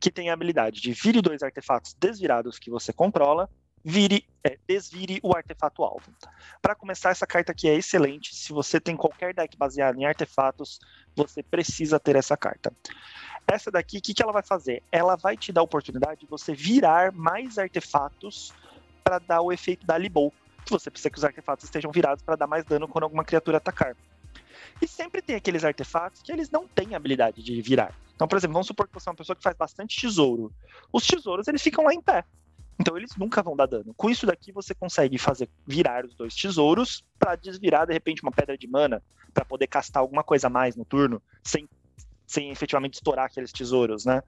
que 0.00 0.10
tem 0.10 0.30
a 0.30 0.32
habilidade 0.32 0.80
de 0.80 0.92
vire 0.92 1.22
dois 1.22 1.42
artefatos 1.42 1.94
desvirados 1.94 2.58
que 2.58 2.70
você 2.70 2.92
controla, 2.92 3.48
vire, 3.84 4.26
é, 4.44 4.58
desvire 4.66 5.20
o 5.22 5.34
artefato 5.34 5.82
alvo. 5.82 6.12
Para 6.60 6.74
começar, 6.74 7.10
essa 7.10 7.26
carta 7.26 7.52
aqui 7.52 7.68
é 7.68 7.74
excelente. 7.74 8.34
Se 8.34 8.52
você 8.52 8.80
tem 8.80 8.96
qualquer 8.96 9.34
deck 9.34 9.56
baseado 9.56 9.98
em 9.98 10.04
artefatos, 10.04 10.78
você 11.14 11.42
precisa 11.42 11.98
ter 11.98 12.16
essa 12.16 12.36
carta. 12.36 12.72
Essa 13.46 13.70
daqui, 13.70 13.98
o 13.98 14.02
que, 14.02 14.14
que 14.14 14.22
ela 14.22 14.32
vai 14.32 14.42
fazer? 14.42 14.82
Ela 14.90 15.16
vai 15.16 15.36
te 15.36 15.52
dar 15.52 15.60
a 15.60 15.64
oportunidade 15.64 16.20
de 16.20 16.26
você 16.26 16.54
virar 16.54 17.12
mais 17.12 17.58
artefatos 17.58 18.54
para 19.02 19.18
dar 19.18 19.40
o 19.40 19.52
efeito 19.52 19.84
da 19.84 19.98
Libou. 19.98 20.32
Você 20.70 20.90
precisa 20.90 21.10
que 21.10 21.18
os 21.18 21.24
artefatos 21.24 21.64
estejam 21.64 21.90
virados 21.90 22.22
para 22.22 22.36
dar 22.36 22.46
mais 22.46 22.64
dano 22.64 22.86
quando 22.86 23.04
alguma 23.04 23.24
criatura 23.24 23.56
atacar. 23.56 23.96
E 24.80 24.86
sempre 24.86 25.22
tem 25.22 25.36
aqueles 25.36 25.64
artefatos 25.64 26.22
que 26.22 26.32
eles 26.32 26.50
não 26.50 26.66
têm 26.66 26.94
habilidade 26.94 27.42
de 27.42 27.62
virar. 27.62 27.94
Então, 28.14 28.28
por 28.28 28.36
exemplo, 28.36 28.54
vamos 28.54 28.66
supor 28.66 28.86
que 28.86 28.94
você 28.94 29.08
é 29.08 29.10
uma 29.10 29.16
pessoa 29.16 29.36
que 29.36 29.42
faz 29.42 29.56
bastante 29.56 30.00
tesouro. 30.00 30.52
Os 30.92 31.06
tesouros, 31.06 31.48
eles 31.48 31.62
ficam 31.62 31.84
lá 31.84 31.92
em 31.92 32.00
pé. 32.00 32.24
Então 32.78 32.96
eles 32.96 33.14
nunca 33.16 33.42
vão 33.42 33.54
dar 33.54 33.66
dano. 33.66 33.94
Com 33.94 34.10
isso 34.10 34.26
daqui 34.26 34.50
você 34.50 34.74
consegue 34.74 35.18
fazer 35.18 35.48
virar 35.66 36.04
os 36.04 36.14
dois 36.14 36.34
tesouros 36.34 37.04
para 37.18 37.36
desvirar 37.36 37.86
de 37.86 37.92
repente 37.92 38.22
uma 38.22 38.32
pedra 38.32 38.56
de 38.56 38.66
mana 38.66 39.02
para 39.32 39.44
poder 39.44 39.66
castar 39.66 40.00
alguma 40.00 40.24
coisa 40.24 40.48
a 40.48 40.50
mais 40.50 40.74
no 40.74 40.84
turno 40.84 41.22
sem 41.44 41.68
sem 42.26 42.50
efetivamente 42.50 42.94
estourar 42.94 43.26
aqueles 43.26 43.52
tesouros, 43.52 44.06
né? 44.06 44.22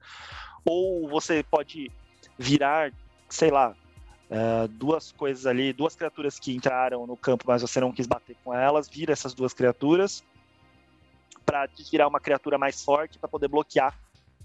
Ou 0.63 1.09
você 1.09 1.41
pode 1.43 1.91
virar, 2.37 2.93
sei 3.27 3.49
lá, 3.49 3.75
uh, 4.29 4.67
duas 4.67 5.11
coisas 5.11 5.47
ali, 5.47 5.73
duas 5.73 5.95
criaturas 5.95 6.37
que 6.37 6.55
entraram 6.55 7.07
no 7.07 7.17
campo, 7.17 7.45
mas 7.47 7.63
você 7.63 7.79
não 7.79 7.91
quis 7.91 8.05
bater 8.05 8.37
com 8.43 8.53
elas, 8.53 8.87
vira 8.87 9.11
essas 9.11 9.33
duas 9.33 9.53
criaturas 9.53 10.23
para 11.45 11.65
desvirar 11.67 12.07
uma 12.07 12.19
criatura 12.19 12.57
mais 12.57 12.83
forte 12.83 13.19
para 13.19 13.29
poder 13.29 13.47
bloquear 13.47 13.97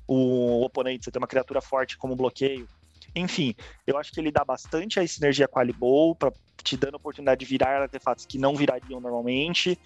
o 0.06 0.62
oponente. 0.64 1.04
Você 1.04 1.10
tem 1.10 1.20
uma 1.20 1.26
criatura 1.26 1.60
forte 1.60 1.96
como 1.96 2.14
bloqueio. 2.16 2.68
Enfim, 3.14 3.54
eu 3.86 3.96
acho 3.98 4.12
que 4.12 4.20
ele 4.20 4.30
dá 4.30 4.44
bastante 4.44 5.00
a 5.00 5.06
sinergia 5.06 5.48
com 5.48 5.58
a 5.58 5.62
Alibou, 5.62 6.14
para 6.14 6.32
te 6.62 6.76
dando 6.76 6.94
a 6.94 6.96
oportunidade 6.96 7.40
de 7.40 7.46
virar 7.46 7.82
artefatos 7.82 8.26
que 8.26 8.38
não 8.38 8.54
virariam 8.54 9.00
normalmente. 9.00 9.78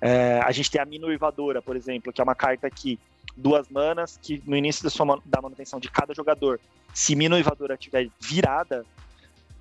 É, 0.00 0.40
a 0.42 0.50
gente 0.50 0.70
tem 0.70 0.80
a 0.80 0.84
Minuivadora, 0.84 1.60
por 1.60 1.76
exemplo, 1.76 2.12
que 2.12 2.20
é 2.20 2.24
uma 2.24 2.34
carta 2.34 2.68
que 2.70 2.98
duas 3.36 3.68
manas, 3.68 4.18
que 4.20 4.42
no 4.46 4.56
início 4.56 4.82
da, 4.82 4.90
sua, 4.90 5.20
da 5.24 5.40
manutenção 5.40 5.78
de 5.78 5.90
cada 5.90 6.14
jogador, 6.14 6.58
se 6.92 7.14
Minuivadora 7.14 7.76
tiver 7.76 8.08
virada, 8.20 8.84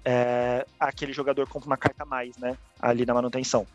é, 0.04 0.66
aquele 0.80 1.14
jogador 1.14 1.48
compra 1.48 1.68
uma 1.68 1.78
carta 1.78 2.04
a 2.04 2.06
mais, 2.06 2.36
né? 2.38 2.58
Ali 2.80 3.06
na 3.06 3.14
manutenção 3.14 3.68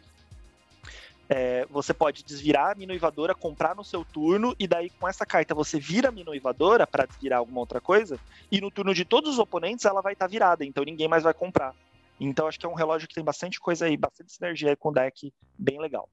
é, 1.29 1.67
você 1.67 1.93
pode 1.93 2.25
desvirar 2.25 2.73
a 2.73 2.75
minuivadora, 2.75 3.35
comprar 3.35 3.75
no 3.75 3.85
seu 3.85 4.05
turno, 4.05 4.55
e 4.59 4.67
daí 4.67 4.91
com 4.91 5.09
essa 5.09 5.27
carta 5.27 5.55
você 5.55 5.79
vira 5.79 6.09
a 6.09 6.13
minuivadora 6.13 6.87
para 6.87 7.07
desvirar 7.07 7.39
alguma 7.39 7.61
outra 7.61 7.81
coisa, 7.81 8.19
e 8.51 8.61
no 8.61 8.71
turno 8.71 8.95
de 8.95 9.05
todos 9.05 9.33
os 9.33 9.39
oponentes 9.39 9.85
ela 9.85 10.01
vai 10.01 10.13
estar 10.13 10.27
tá 10.27 10.31
virada, 10.31 10.65
então 10.65 10.85
ninguém 10.85 11.09
mais 11.09 11.25
vai 11.25 11.35
comprar. 11.35 11.75
Então 12.19 12.47
acho 12.47 12.59
que 12.59 12.67
é 12.67 12.69
um 12.69 12.75
relógio 12.75 13.09
que 13.09 13.15
tem 13.15 13.25
bastante 13.25 13.61
coisa 13.61 13.87
aí, 13.87 13.97
bastante 13.97 14.33
sinergia 14.33 14.71
aí 14.71 14.77
com 14.77 14.89
o 14.89 14.93
deck, 14.93 15.33
bem 15.59 15.81
legal. 15.81 16.09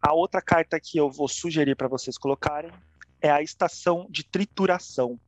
A 0.00 0.14
outra 0.14 0.40
carta 0.40 0.80
que 0.80 0.98
eu 0.98 1.10
vou 1.10 1.28
sugerir 1.28 1.76
para 1.76 1.88
vocês 1.88 2.16
colocarem 2.16 2.72
é 3.20 3.30
a 3.30 3.42
estação 3.42 4.06
de 4.10 4.24
trituração 4.24 5.18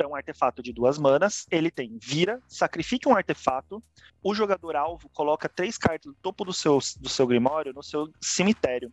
é 0.00 0.06
um 0.06 0.14
artefato 0.14 0.62
de 0.62 0.72
duas 0.72 0.98
manas. 0.98 1.46
Ele 1.50 1.70
tem 1.70 1.98
vira, 2.00 2.40
sacrifique 2.46 3.08
um 3.08 3.16
artefato. 3.16 3.82
O 4.22 4.34
jogador 4.34 4.76
alvo 4.76 5.08
coloca 5.10 5.48
três 5.48 5.78
cartas 5.78 6.06
no 6.06 6.18
topo 6.20 6.44
do 6.44 6.52
seu, 6.52 6.78
do 6.98 7.08
seu 7.08 7.26
grimório 7.26 7.72
no 7.72 7.82
seu 7.82 8.08
cemitério. 8.20 8.92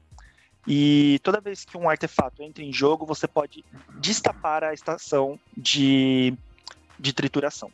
E 0.67 1.19
toda 1.23 1.39
vez 1.39 1.63
que 1.63 1.77
um 1.77 1.89
artefato 1.89 2.43
entra 2.43 2.63
em 2.63 2.73
jogo, 2.73 3.05
você 3.05 3.27
pode 3.27 3.63
destapar 3.99 4.63
a 4.63 4.73
estação 4.73 5.39
de, 5.55 6.33
de 6.99 7.13
trituração. 7.13 7.71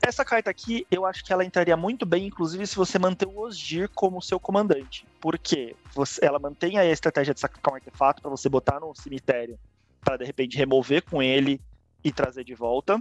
Essa 0.00 0.24
carta 0.24 0.50
aqui, 0.50 0.86
eu 0.90 1.04
acho 1.04 1.22
que 1.22 1.32
ela 1.32 1.44
entraria 1.44 1.76
muito 1.76 2.06
bem, 2.06 2.26
inclusive 2.26 2.66
se 2.66 2.74
você 2.74 2.98
manter 2.98 3.28
o 3.28 3.38
Osgir 3.38 3.90
como 3.94 4.22
seu 4.22 4.40
comandante. 4.40 5.06
Porque 5.20 5.76
você, 5.94 6.24
ela 6.24 6.38
mantém 6.38 6.78
a 6.78 6.86
estratégia 6.86 7.34
de 7.34 7.40
sacrificar 7.40 7.74
um 7.74 7.76
artefato 7.76 8.22
para 8.22 8.30
você 8.30 8.48
botar 8.48 8.80
no 8.80 8.94
cemitério 8.94 9.58
para 10.00 10.16
de 10.16 10.24
repente 10.24 10.56
remover 10.56 11.02
com 11.04 11.22
ele 11.22 11.60
e 12.04 12.12
trazer 12.12 12.44
de 12.44 12.54
volta. 12.54 13.00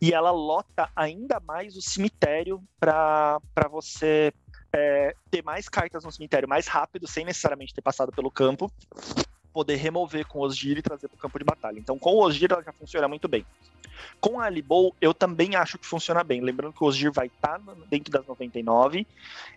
e 0.00 0.12
ela 0.12 0.30
lota 0.30 0.90
ainda 0.96 1.38
mais 1.40 1.76
o 1.76 1.82
cemitério 1.82 2.62
para 2.78 3.68
você 3.70 4.32
é, 4.72 5.14
ter 5.30 5.42
mais 5.42 5.68
cartas 5.68 6.04
no 6.04 6.12
cemitério 6.12 6.48
mais 6.48 6.66
rápido, 6.66 7.06
sem 7.06 7.24
necessariamente 7.24 7.74
ter 7.74 7.82
passado 7.82 8.10
pelo 8.12 8.30
campo, 8.30 8.72
poder 9.52 9.76
remover 9.76 10.26
com 10.26 10.38
o 10.38 10.42
Osgir 10.42 10.78
e 10.78 10.82
trazer 10.82 11.08
para 11.08 11.16
o 11.16 11.18
campo 11.18 11.38
de 11.38 11.44
batalha. 11.44 11.78
Então, 11.78 11.98
com 11.98 12.14
o 12.14 12.24
Osgir 12.24 12.50
ela 12.50 12.62
já 12.62 12.72
funciona 12.72 13.08
muito 13.08 13.28
bem. 13.28 13.44
Com 14.20 14.40
a 14.40 14.46
Alibou, 14.46 14.94
eu 15.00 15.12
também 15.12 15.56
acho 15.56 15.78
que 15.78 15.86
funciona 15.86 16.22
bem. 16.24 16.40
Lembrando 16.40 16.72
que 16.72 16.82
o 16.82 16.86
Osgir 16.86 17.12
vai 17.12 17.26
estar 17.26 17.58
tá 17.58 17.74
dentro 17.88 18.12
das 18.12 18.26
99. 18.26 19.06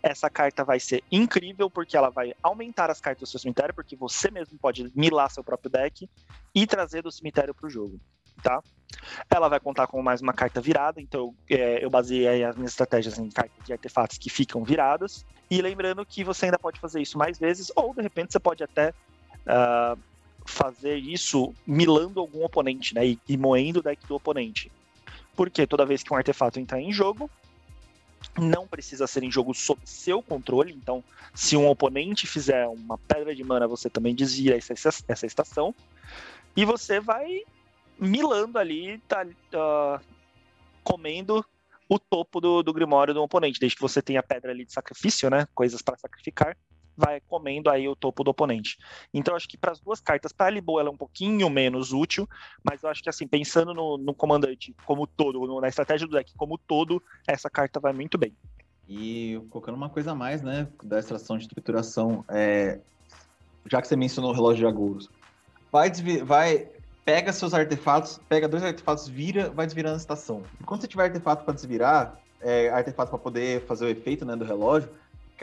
Essa 0.02 0.30
carta 0.30 0.64
vai 0.64 0.80
ser 0.80 1.04
incrível, 1.12 1.70
porque 1.70 1.96
ela 1.96 2.10
vai 2.10 2.34
aumentar 2.42 2.90
as 2.90 3.00
cartas 3.00 3.22
do 3.22 3.32
seu 3.32 3.40
cemitério, 3.40 3.74
porque 3.74 3.96
você 3.96 4.30
mesmo 4.32 4.58
pode 4.58 4.92
milar 4.96 5.30
seu 5.30 5.44
próprio 5.44 5.70
deck 5.70 6.10
e 6.54 6.68
trazer 6.68 7.02
do 7.02 7.12
cemitério 7.12 7.54
para 7.54 7.68
o 7.68 7.70
jogo. 7.70 8.00
Tá? 8.42 8.62
Ela 9.30 9.48
vai 9.48 9.60
contar 9.60 9.88
com 9.88 10.02
mais 10.02 10.22
uma 10.22 10.34
carta 10.34 10.60
virada, 10.60 11.02
então 11.02 11.36
é, 11.50 11.84
eu 11.84 11.90
baseei 11.90 12.44
as 12.44 12.56
minhas 12.56 12.72
estratégias 12.72 13.18
em 13.18 13.30
cartas 13.30 13.66
de 13.66 13.74
artefatos 13.74 14.18
que 14.18 14.30
ficam 14.30 14.64
viradas. 14.64 15.26
E 15.50 15.62
lembrando 15.62 16.06
que 16.06 16.24
você 16.24 16.46
ainda 16.46 16.58
pode 16.58 16.80
fazer 16.80 17.02
isso 17.02 17.18
mais 17.18 17.38
vezes, 17.38 17.72
ou 17.76 17.94
de 17.94 18.02
repente 18.02 18.32
você 18.32 18.40
pode 18.40 18.64
até 18.64 18.94
uh, 19.48 20.00
fazer 20.46 20.98
isso 20.98 21.54
milando 21.66 22.20
algum 22.20 22.44
oponente, 22.44 22.94
né? 22.94 23.06
E, 23.06 23.20
e 23.28 23.38
moendo 23.38 23.80
o 23.80 23.84
deck 23.84 24.06
do 24.08 24.16
oponente. 24.16 24.72
Porque 25.36 25.66
toda 25.66 25.86
vez 25.86 26.04
que 26.04 26.14
um 26.14 26.18
artefato 26.18 26.60
entrar 26.60 26.80
em 26.80 26.92
jogo, 26.92 27.30
não 28.38 28.68
precisa 28.68 29.08
ser 29.08 29.24
em 29.24 29.32
jogo 29.32 29.54
sob 29.54 29.82
seu 29.86 30.22
controle. 30.22 30.74
Então, 30.74 31.04
se 31.34 31.58
um 31.58 31.68
oponente 31.68 32.28
fizer 32.28 32.68
uma 32.68 32.98
pedra 32.98 33.36
de 33.36 33.44
mana, 33.44 33.68
você 33.68 33.90
também 33.90 34.16
desvia 34.16 34.58
essa, 34.58 34.90
essa 35.08 35.26
estação. 35.26 35.74
E 36.56 36.66
você 36.66 37.00
vai 37.00 37.42
milando 38.00 38.60
ali, 38.60 39.00
tá, 39.08 39.26
uh, 39.26 40.00
comendo 40.84 41.46
o 41.88 42.00
topo 42.00 42.40
do, 42.40 42.64
do 42.64 42.74
Grimório 42.74 43.14
do 43.14 43.22
oponente, 43.22 43.60
desde 43.60 43.76
que 43.76 43.82
você 43.82 44.02
tenha 44.02 44.24
pedra 44.24 44.52
ali 44.52 44.66
de 44.66 44.74
sacrifício, 44.74 45.30
né? 45.30 45.48
Coisas 45.54 45.82
para 45.82 45.98
sacrificar 45.98 46.58
vai 46.96 47.22
comendo 47.22 47.70
aí 47.70 47.88
o 47.88 47.96
topo 47.96 48.24
do 48.24 48.32
oponente. 48.32 48.78
Então, 49.14 49.36
acho 49.36 49.48
que 49.48 49.58
para 49.58 49.72
as 49.72 49.80
duas 49.80 50.00
cartas, 50.00 50.32
para 50.32 50.48
a 50.48 50.50
Libo 50.50 50.80
ela 50.80 50.90
é 50.90 50.92
um 50.92 50.98
pouquinho 50.98 51.50
menos 51.50 51.92
útil, 51.92 52.28
mas 52.64 52.84
eu 52.84 52.90
acho 52.90 53.02
que, 53.02 53.10
assim, 53.10 53.28
pensando 53.28 53.74
no, 53.74 53.98
no 53.98 54.14
comandante 54.14 54.76
como 54.86 55.08
todo, 55.08 55.46
no, 55.48 55.60
na 55.60 55.68
estratégia 55.68 56.08
do 56.08 56.16
deck 56.16 56.34
como 56.36 56.58
todo, 56.58 57.02
essa 57.28 57.50
carta 57.50 57.80
vai 57.80 57.94
muito 57.94 58.18
bem. 58.18 58.36
E 58.88 59.42
colocando 59.50 59.76
uma 59.76 59.90
coisa 59.90 60.12
a 60.12 60.16
mais, 60.16 60.42
né, 60.42 60.68
da 60.84 61.00
extração 61.00 61.38
de 61.38 61.48
trituração, 61.48 62.24
é... 62.30 62.80
já 63.66 63.82
que 63.82 63.88
você 63.88 63.96
mencionou 63.96 64.32
o 64.32 64.34
relógio 64.34 64.60
de 64.60 64.66
agouros, 64.66 65.10
vai, 65.72 65.90
vai 66.24 66.70
pega 67.06 67.34
seus 67.34 67.54
artefatos, 67.54 68.20
pega 68.30 68.48
dois 68.48 68.64
artefatos, 68.64 69.08
vira, 69.08 69.50
vai 69.50 69.66
desvirando 69.66 69.96
a 69.96 69.98
estação. 69.98 70.44
Quando 70.66 70.82
você 70.82 70.88
tiver 70.88 71.04
artefato 71.04 71.44
para 71.44 71.54
desvirar, 71.54 72.20
é, 72.42 72.70
artefato 72.70 73.10
para 73.10 73.20
poder 73.20 73.66
fazer 73.66 73.86
o 73.86 73.90
efeito 73.90 74.26
né, 74.26 74.36
do 74.36 74.46
relógio, 74.46 74.90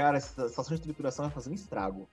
cara, 0.00 0.16
essa 0.16 0.46
estação 0.46 0.74
de 0.74 0.80
trituração 0.82 1.26
vai 1.26 1.34
fazer 1.34 1.50
um 1.50 1.54
estrago, 1.54 2.08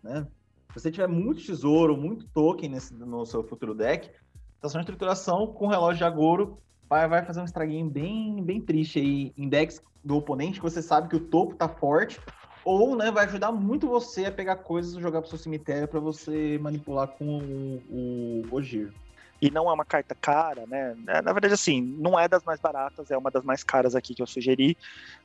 né? 0.00 0.24
Se 0.72 0.80
você 0.80 0.90
tiver 0.90 1.08
muito 1.08 1.44
tesouro, 1.44 1.96
muito 1.96 2.28
token 2.28 2.70
nesse, 2.70 2.94
no 2.94 3.26
seu 3.26 3.42
futuro 3.42 3.74
deck, 3.74 4.08
estação 4.54 4.80
de 4.80 4.86
trituração 4.86 5.48
com 5.48 5.66
relógio 5.66 5.98
de 5.98 6.04
agouro 6.04 6.58
vai, 6.88 7.08
vai 7.08 7.24
fazer 7.24 7.40
um 7.40 7.44
estraguinho 7.44 7.90
bem, 7.90 8.40
bem 8.42 8.60
triste 8.60 9.00
aí 9.00 9.32
em 9.36 9.48
decks 9.48 9.82
do 10.04 10.16
oponente, 10.16 10.60
que 10.60 10.64
você 10.64 10.80
sabe 10.80 11.08
que 11.08 11.16
o 11.16 11.26
topo 11.28 11.56
tá 11.56 11.68
forte, 11.68 12.20
ou 12.64 12.96
né, 12.96 13.10
vai 13.10 13.24
ajudar 13.24 13.50
muito 13.50 13.88
você 13.88 14.26
a 14.26 14.32
pegar 14.32 14.56
coisas 14.56 14.94
e 14.94 15.00
jogar 15.00 15.20
pro 15.20 15.28
seu 15.28 15.38
cemitério 15.38 15.88
para 15.88 16.00
você 16.00 16.56
manipular 16.58 17.08
com 17.08 17.38
o, 17.38 18.44
o 18.48 18.54
Ogir 18.54 18.92
e 19.40 19.50
não 19.50 19.68
é 19.68 19.72
uma 19.72 19.84
carta 19.84 20.14
cara, 20.14 20.66
né? 20.66 20.94
É, 21.08 21.22
na 21.22 21.32
verdade, 21.32 21.54
assim, 21.54 21.82
não 21.98 22.18
é 22.18 22.28
das 22.28 22.42
mais 22.44 22.60
baratas, 22.60 23.10
é 23.10 23.16
uma 23.16 23.30
das 23.30 23.44
mais 23.44 23.62
caras 23.62 23.94
aqui 23.94 24.14
que 24.14 24.22
eu 24.22 24.26
sugeri, 24.26 24.76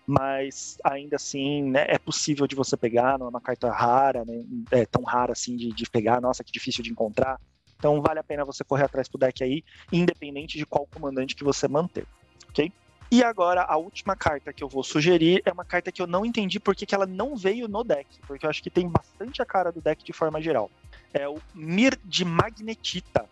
mas 0.08 0.78
ainda 0.84 1.16
assim, 1.16 1.64
né, 1.64 1.86
é 1.88 1.98
possível 1.98 2.48
de 2.48 2.56
você 2.56 2.76
pegar, 2.76 3.18
não 3.18 3.28
é 3.28 3.30
uma 3.30 3.42
carta 3.42 3.72
rara, 3.72 4.26
né? 4.26 4.44
É 4.72 4.86
tão 4.86 5.04
rara 5.04 5.34
assim 5.34 5.56
de, 5.56 5.70
de 5.70 5.90
pegar, 5.90 6.20
nossa, 6.22 6.44
que 6.44 6.52
difícil 6.52 6.84
de 6.84 6.92
encontrar. 6.92 7.40
Então 7.78 8.02
vale 8.02 8.20
a 8.20 8.24
pena 8.24 8.44
você 8.44 8.64
correr 8.64 8.84
atrás 8.84 9.08
pro 9.08 9.20
deck 9.20 9.44
aí, 9.44 9.64
independente 9.92 10.58
de 10.58 10.66
qual 10.66 10.88
comandante 10.94 11.36
que 11.36 11.44
você 11.44 11.68
manter, 11.68 12.06
ok? 12.50 12.72
E 13.12 13.24
agora, 13.24 13.64
a 13.64 13.76
última 13.76 14.16
carta 14.16 14.54
que 14.54 14.64
eu 14.64 14.70
vou 14.70 14.84
sugerir 14.84 15.42
é 15.44 15.52
uma 15.52 15.66
carta 15.66 15.92
que 15.92 16.00
eu 16.00 16.06
não 16.06 16.24
entendi 16.24 16.60
porque 16.60 16.86
que 16.86 16.94
ela 16.94 17.08
não 17.08 17.36
veio 17.36 17.68
no 17.68 17.84
deck, 17.84 18.06
porque 18.28 18.46
eu 18.46 18.50
acho 18.50 18.62
que 18.62 18.70
tem 18.70 18.88
bastante 18.88 19.42
a 19.42 19.46
cara 19.46 19.72
do 19.72 19.82
deck 19.82 20.04
de 20.04 20.14
forma 20.14 20.40
geral. 20.40 20.70
É 21.12 21.28
o 21.28 21.38
Mir 21.56 21.98
de 22.06 22.24
Magnetita 22.24 23.28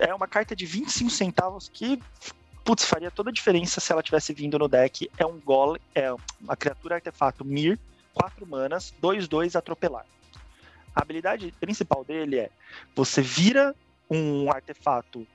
é 0.00 0.14
uma 0.14 0.26
carta 0.26 0.54
de 0.54 0.64
25 0.66 1.10
centavos 1.10 1.68
que, 1.68 2.00
putz, 2.64 2.84
faria 2.84 3.10
toda 3.10 3.30
a 3.30 3.32
diferença 3.32 3.80
se 3.80 3.92
ela 3.92 4.02
tivesse 4.02 4.32
vindo 4.32 4.58
no 4.58 4.68
deck. 4.68 5.10
É 5.18 5.26
um 5.26 5.38
golem, 5.40 5.80
é 5.94 6.12
uma 6.40 6.56
criatura 6.56 6.96
artefato 6.96 7.44
Mir, 7.44 7.78
4 8.14 8.46
manas, 8.46 8.94
2-2 9.02 9.56
atropelar. 9.56 10.06
A 10.94 11.02
habilidade 11.02 11.52
principal 11.58 12.04
dele 12.04 12.38
é 12.38 12.50
você 12.94 13.22
vira 13.22 13.74
um 14.10 14.50
artefato 14.50 15.26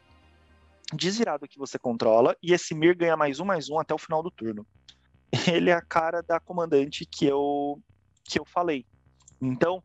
desvirado 0.93 1.47
que 1.47 1.57
você 1.57 1.77
controla 1.77 2.35
e 2.41 2.53
esse 2.53 2.73
Mir 2.73 2.95
ganha 2.95 3.17
mais 3.17 3.39
um, 3.39 3.45
mais 3.45 3.69
um 3.69 3.79
até 3.79 3.93
o 3.93 3.97
final 3.97 4.21
do 4.21 4.31
turno. 4.31 4.65
Ele 5.51 5.69
é 5.69 5.73
a 5.73 5.81
cara 5.81 6.21
da 6.21 6.39
comandante 6.39 7.05
que 7.05 7.25
eu, 7.25 7.81
que 8.23 8.39
eu 8.39 8.45
falei. 8.45 8.85
Então, 9.41 9.77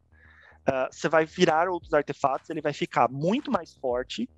uh, 0.68 0.88
você 0.90 1.08
vai 1.08 1.24
virar 1.24 1.68
outros 1.68 1.92
artefatos, 1.92 2.48
ele 2.48 2.62
vai 2.62 2.72
ficar 2.72 3.08
muito 3.10 3.50
mais 3.50 3.74
forte 3.74 4.28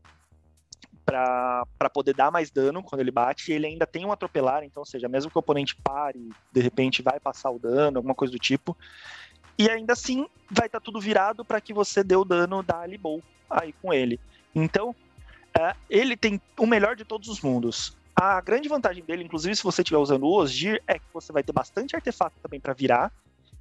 para 1.05 1.91
poder 1.93 2.15
dar 2.15 2.31
mais 2.31 2.51
dano 2.51 2.83
quando 2.83 3.01
ele 3.01 3.11
bate. 3.11 3.51
E 3.51 3.55
ele 3.55 3.67
ainda 3.67 3.87
tem 3.87 4.05
um 4.05 4.13
atropelar, 4.13 4.65
então, 4.65 4.81
ou 4.81 4.87
seja, 4.87 5.09
mesmo 5.09 5.31
que 5.31 5.39
o 5.39 5.41
oponente 5.41 5.77
pare, 5.77 6.31
de 6.53 6.61
repente 6.61 7.03
vai 7.03 7.21
passar 7.21 7.51
o 7.51 7.59
dano, 7.59 7.99
alguma 7.99 8.15
coisa 8.15 8.33
do 8.33 8.39
tipo. 8.39 8.77
E 9.59 9.71
ainda 9.71 9.93
assim, 9.93 10.27
vai 10.51 10.67
estar 10.67 10.81
tá 10.81 10.85
tudo 10.85 11.01
virado 11.01 11.45
para 11.45 11.61
que 11.61 11.73
você 11.73 12.03
dê 12.03 12.17
o 12.17 12.25
dano 12.25 12.63
da 12.63 12.81
Alibou 12.81 13.23
aí 13.49 13.73
com 13.75 13.93
ele. 13.93 14.19
Então, 14.55 14.95
é, 15.59 15.75
ele 15.89 16.17
tem 16.17 16.41
o 16.59 16.67
melhor 16.67 16.97
de 16.97 17.05
todos 17.05 17.29
os 17.29 17.41
mundos. 17.41 17.97
A 18.17 18.41
grande 18.41 18.69
vantagem 18.69 19.05
dele, 19.05 19.25
inclusive 19.25 19.55
se 19.57 19.63
você 19.63 19.83
estiver 19.83 19.99
usando 19.99 20.25
o 20.25 20.35
Osgir, 20.37 20.83
é 20.87 20.99
que 20.99 21.05
você 21.13 21.33
vai 21.33 21.43
ter 21.43 21.53
bastante 21.53 21.97
artefato 21.97 22.37
também 22.43 22.61
para 22.61 22.73
virar 22.73 23.13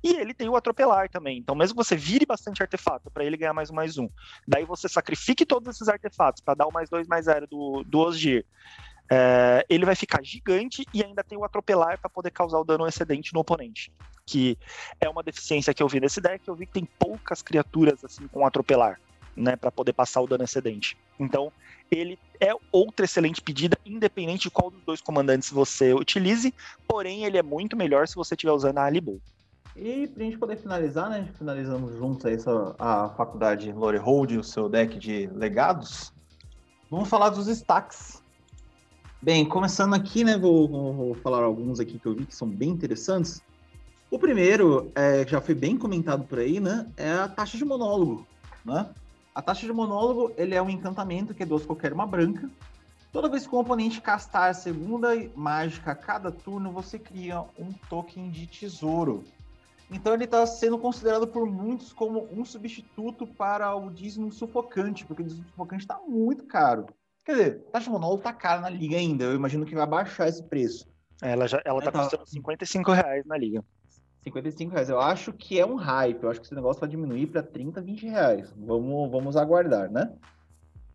e 0.04 0.16
ele 0.16 0.34
tem 0.34 0.50
o 0.50 0.56
atropelar 0.56 1.10
também. 1.10 1.38
Então, 1.38 1.56
mesmo 1.56 1.76
que 1.76 1.84
você 1.84 1.96
vire 1.96 2.26
bastante 2.26 2.62
artefato 2.62 3.10
para 3.10 3.24
ele 3.24 3.38
ganhar 3.38 3.54
mais 3.54 3.72
um, 3.72 3.74
mais 3.74 3.98
um, 3.98 4.10
daí 4.46 4.66
você 4.66 4.90
sacrifique 4.90 5.46
todos 5.46 5.74
esses 5.74 5.88
artefatos 5.88 6.42
para 6.42 6.56
dar 6.56 6.68
o 6.68 6.74
mais 6.74 6.90
dois, 6.90 7.08
mais 7.08 7.26
zero 7.26 7.48
do, 7.48 7.84
do 7.86 8.00
Osgir. 8.00 8.46
É, 9.10 9.66
ele 9.70 9.86
vai 9.86 9.96
ficar 9.96 10.24
gigante 10.24 10.86
e 10.94 11.04
ainda 11.04 11.24
tem 11.24 11.38
o 11.38 11.44
atropelar 11.44 12.00
para 12.00 12.10
poder 12.10 12.32
causar 12.32 12.60
o 12.60 12.64
dano 12.64 12.88
excedente 12.88 13.34
no 13.34 13.40
oponente. 13.40 13.92
Que 14.26 14.58
é 15.00 15.08
uma 15.10 15.24
deficiência 15.24 15.74
que 15.74 15.82
eu 15.82 15.88
vi 15.88 16.00
nesse 16.00 16.20
deck. 16.20 16.46
Eu 16.48 16.56
vi 16.56 16.66
que 16.66 16.74
tem 16.74 16.86
poucas 17.00 17.42
criaturas 17.42 18.04
assim 18.04 18.28
com 18.28 18.46
atropelar, 18.46 19.00
né, 19.36 19.56
para 19.56 19.72
poder 19.72 19.94
passar 19.94 20.22
o 20.22 20.28
dano 20.28 20.44
excedente. 20.44 20.98
Então, 21.20 21.52
ele 21.92 22.18
é 22.40 22.52
outra 22.72 23.06
excelente 23.06 23.42
pedida, 23.42 23.78
independente 23.86 24.44
de 24.44 24.52
qual 24.52 24.72
dos 24.72 24.82
dois 24.84 25.02
comandantes 25.02 25.50
você 25.52 25.94
utilize. 25.94 26.54
Porém, 26.88 27.24
ele 27.24 27.38
é 27.38 27.44
muito 27.44 27.78
melhor 27.78 28.08
se 28.08 28.16
você 28.16 28.34
estiver 28.34 28.52
usando 28.52 28.80
a 28.80 28.86
Alibou. 28.86 29.22
E 29.76 30.08
pra 30.08 30.24
gente 30.24 30.38
poder 30.38 30.58
finalizar, 30.58 31.10
né? 31.10 31.28
Finalizamos 31.36 31.96
juntos 31.96 32.26
aí 32.26 32.38
a 32.78 33.10
faculdade 33.10 33.72
Lore 33.72 33.98
Hold, 33.98 34.34
o 34.34 34.44
seu 34.44 34.70
deck 34.70 35.00
de 35.00 35.28
legados. 35.34 36.14
Vamos 36.92 37.10
falar 37.10 37.30
dos 37.30 37.48
stacks. 37.48 38.22
Bem, 39.20 39.44
começando 39.46 39.96
aqui, 39.96 40.24
né? 40.24 40.38
Vou, 40.38 40.68
vou, 40.68 41.16
falar 41.16 41.44
alguns 41.44 41.80
aqui 41.80 41.98
que 41.98 42.06
eu 42.06 42.14
vi 42.14 42.26
que 42.26 42.36
são 42.36 42.48
bem 42.48 42.70
interessantes. 42.70 43.42
O 44.12 44.20
primeiro, 44.20 44.92
é, 44.94 45.26
já 45.26 45.42
foi 45.42 45.56
bem 45.56 45.76
comentado 45.76 46.24
por 46.26 46.38
aí, 46.38 46.60
né? 46.60 46.88
É 46.96 47.12
a 47.12 47.28
taxa 47.28 47.58
de 47.58 47.66
monólogo, 47.66 48.28
né? 48.64 48.90
A 49.34 49.42
taxa 49.42 49.66
de 49.66 49.74
monólogo, 49.74 50.32
ele 50.38 50.54
é 50.54 50.62
um 50.62 50.70
encantamento 50.70 51.34
que 51.34 51.42
é 51.42 51.46
duas 51.48 51.66
qualquer 51.66 51.94
uma 51.94 52.06
branca. 52.06 52.48
Toda 53.12 53.30
vez 53.30 53.48
que 53.48 53.56
o 53.56 53.60
oponente 53.60 54.02
castar 54.02 54.52
a 54.52 54.54
segunda 54.54 55.10
mágica 55.36 55.94
a 55.94 55.96
cada 55.96 56.32
turno, 56.32 56.72
você 56.72 57.00
cria 57.00 57.42
um 57.58 57.72
token 57.90 58.30
de 58.30 58.46
tesouro. 58.46 59.24
Então 59.94 60.14
ele 60.14 60.24
está 60.24 60.46
sendo 60.46 60.78
considerado 60.80 61.28
por 61.28 61.46
muitos 61.46 61.94
como 61.94 62.28
um 62.32 62.44
substituto 62.44 63.28
para 63.28 63.76
o 63.76 63.92
dízimo 63.92 64.32
sufocante, 64.32 65.06
porque 65.06 65.22
o 65.22 65.26
dízimo 65.26 65.46
sufocante 65.48 65.84
está 65.84 66.00
muito 66.08 66.46
caro. 66.46 66.88
Quer 67.24 67.32
dizer, 67.32 67.60
taxa 67.72 67.90
monol 67.90 68.16
está 68.16 68.34
cara 68.34 68.60
na 68.60 68.70
liga 68.70 68.98
ainda. 68.98 69.26
Eu 69.26 69.36
imagino 69.36 69.66
que 69.66 69.76
vai 69.76 69.86
baixar 69.86 70.28
esse 70.28 70.44
preço. 70.44 70.88
Ela 71.22 71.48
já 71.48 71.62
ela 71.64 71.82
tá, 71.82 71.92
tá 71.92 72.00
custando 72.00 72.28
55 72.28 72.92
reais 72.92 73.26
na 73.26 73.38
liga. 73.38 73.64
55 74.24 74.72
reais. 74.74 74.90
Eu 74.90 75.00
acho 75.00 75.32
que 75.32 75.60
é 75.60 75.66
um 75.66 75.76
hype. 75.76 76.24
Eu 76.24 76.30
acho 76.32 76.42
que 76.42 76.48
esse 76.48 76.56
negócio 76.56 76.80
vai 76.80 76.90
diminuir 76.90 77.28
para 77.28 77.44
30, 77.44 77.82
20 77.82 78.08
reais. 78.08 78.54
Vamos, 78.58 79.12
vamos 79.12 79.38
aguardar, 79.38 79.92
né? 79.92 80.12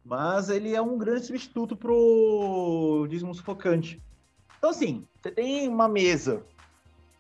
Mas 0.04 0.48
ele 0.48 0.74
é 0.74 0.82
um 0.82 0.98
grande 0.98 1.24
substituto 1.24 1.76
pro 1.76 3.06
dízimo 3.08 3.34
sufocante. 3.34 4.02
Então, 4.58 4.70
assim, 4.70 5.06
você 5.22 5.30
tem 5.30 5.68
uma 5.68 5.88
mesa 5.88 6.42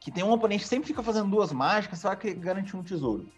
que 0.00 0.10
tem 0.10 0.24
um 0.24 0.32
oponente 0.32 0.62
que 0.62 0.68
sempre 0.68 0.86
fica 0.86 1.02
fazendo 1.02 1.30
duas 1.30 1.52
mágicas, 1.52 1.98
você 1.98 2.06
vai 2.06 2.16
garantir 2.34 2.76
um 2.76 2.82
tesouro. 2.82 3.28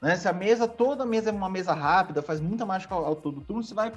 Né? 0.00 0.16
Se 0.16 0.28
a 0.28 0.32
mesa, 0.32 0.66
toda 0.66 1.02
a 1.02 1.06
mesa 1.06 1.30
é 1.30 1.32
uma 1.32 1.48
mesa 1.48 1.72
rápida, 1.72 2.22
faz 2.22 2.40
muita 2.40 2.66
mágica 2.66 2.94
ao, 2.94 3.04
ao 3.04 3.16
todo 3.16 3.40
turno, 3.40 3.62
você 3.62 3.74
vai 3.74 3.92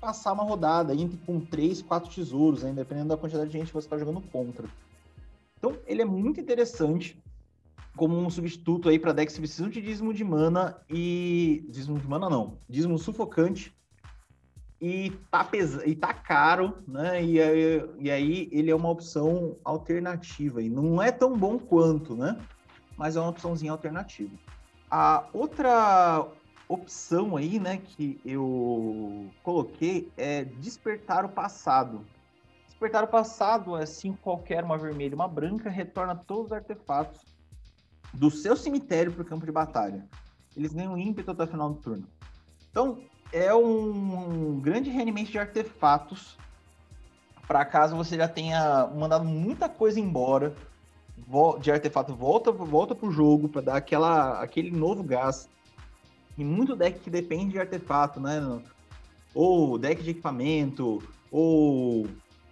passar 0.00 0.32
uma 0.32 0.44
rodada, 0.44 0.94
entre 0.94 1.18
com 1.18 1.40
três, 1.40 1.82
quatro 1.82 2.12
tesouros, 2.12 2.62
né, 2.62 2.72
dependendo 2.72 3.08
da 3.08 3.16
quantidade 3.16 3.50
de 3.50 3.58
gente 3.58 3.66
que 3.66 3.74
você 3.74 3.86
está 3.86 3.98
jogando 3.98 4.20
contra. 4.20 4.68
Então, 5.58 5.76
ele 5.86 6.02
é 6.02 6.04
muito 6.04 6.40
interessante 6.40 7.20
como 7.96 8.16
um 8.16 8.30
substituto 8.30 8.88
aí 8.88 8.98
para 8.98 9.12
decks 9.12 9.34
que 9.34 9.40
precisam 9.40 9.68
de 9.68 9.82
dízimo 9.82 10.14
de 10.14 10.22
mana 10.22 10.76
e. 10.88 11.66
Dízimo 11.68 11.98
de 11.98 12.06
mana 12.06 12.30
não. 12.30 12.56
Dízimo 12.68 12.96
sufocante. 12.96 13.74
E 14.80 15.10
tá, 15.30 15.42
pes... 15.42 15.74
e 15.84 15.94
tá 15.94 16.14
caro, 16.14 16.78
né? 16.86 17.22
E 17.22 17.40
aí, 17.40 17.90
e 17.98 18.10
aí 18.10 18.48
ele 18.52 18.70
é 18.70 18.74
uma 18.74 18.90
opção 18.90 19.56
alternativa. 19.64 20.62
E 20.62 20.70
não 20.70 21.02
é 21.02 21.10
tão 21.10 21.36
bom 21.36 21.58
quanto, 21.58 22.16
né? 22.16 22.38
Mas 22.96 23.16
é 23.16 23.20
uma 23.20 23.30
opçãozinha 23.30 23.72
alternativa. 23.72 24.36
A 24.90 25.24
outra 25.32 26.26
opção 26.68 27.36
aí, 27.36 27.58
né, 27.58 27.78
que 27.78 28.20
eu 28.24 29.30
coloquei 29.42 30.12
é 30.16 30.44
despertar 30.44 31.24
o 31.24 31.28
passado. 31.28 32.04
Despertar 32.66 33.02
o 33.04 33.08
passado 33.08 33.74
assim 33.74 34.12
qualquer 34.12 34.62
uma 34.62 34.78
vermelha 34.78 35.12
e 35.12 35.14
uma 35.14 35.26
branca 35.26 35.70
retorna 35.70 36.14
todos 36.14 36.46
os 36.46 36.52
artefatos 36.52 37.20
do 38.12 38.30
seu 38.30 38.56
cemitério 38.56 39.12
para 39.12 39.22
o 39.22 39.24
campo 39.24 39.46
de 39.46 39.52
batalha. 39.52 40.06
Eles 40.56 40.72
ganham 40.72 40.96
ímpeto 40.96 41.30
até 41.30 41.44
o 41.44 41.46
final 41.46 41.70
do 41.70 41.80
turno. 41.80 42.06
Então, 42.70 42.98
é 43.32 43.54
um 43.54 44.58
grande 44.60 44.90
reanimento 44.90 45.30
de 45.30 45.38
artefatos 45.38 46.36
para 47.46 47.64
caso 47.64 47.96
você 47.96 48.16
já 48.16 48.28
tenha 48.28 48.86
mandado 48.94 49.24
muita 49.24 49.68
coisa 49.68 49.98
embora 49.98 50.54
de 51.60 51.70
artefato 51.70 52.14
volta 52.14 52.50
volta 52.52 52.94
pro 52.94 53.10
jogo 53.10 53.48
para 53.48 53.60
dar 53.62 53.76
aquela 53.76 54.40
aquele 54.40 54.70
novo 54.70 55.02
gás 55.02 55.48
e 56.36 56.44
muito 56.44 56.76
deck 56.76 57.00
que 57.00 57.10
depende 57.10 57.52
de 57.52 57.58
artefato 57.58 58.20
né 58.20 58.40
ou 59.34 59.78
deck 59.78 60.02
de 60.02 60.10
equipamento 60.10 61.02
ou 61.30 62.08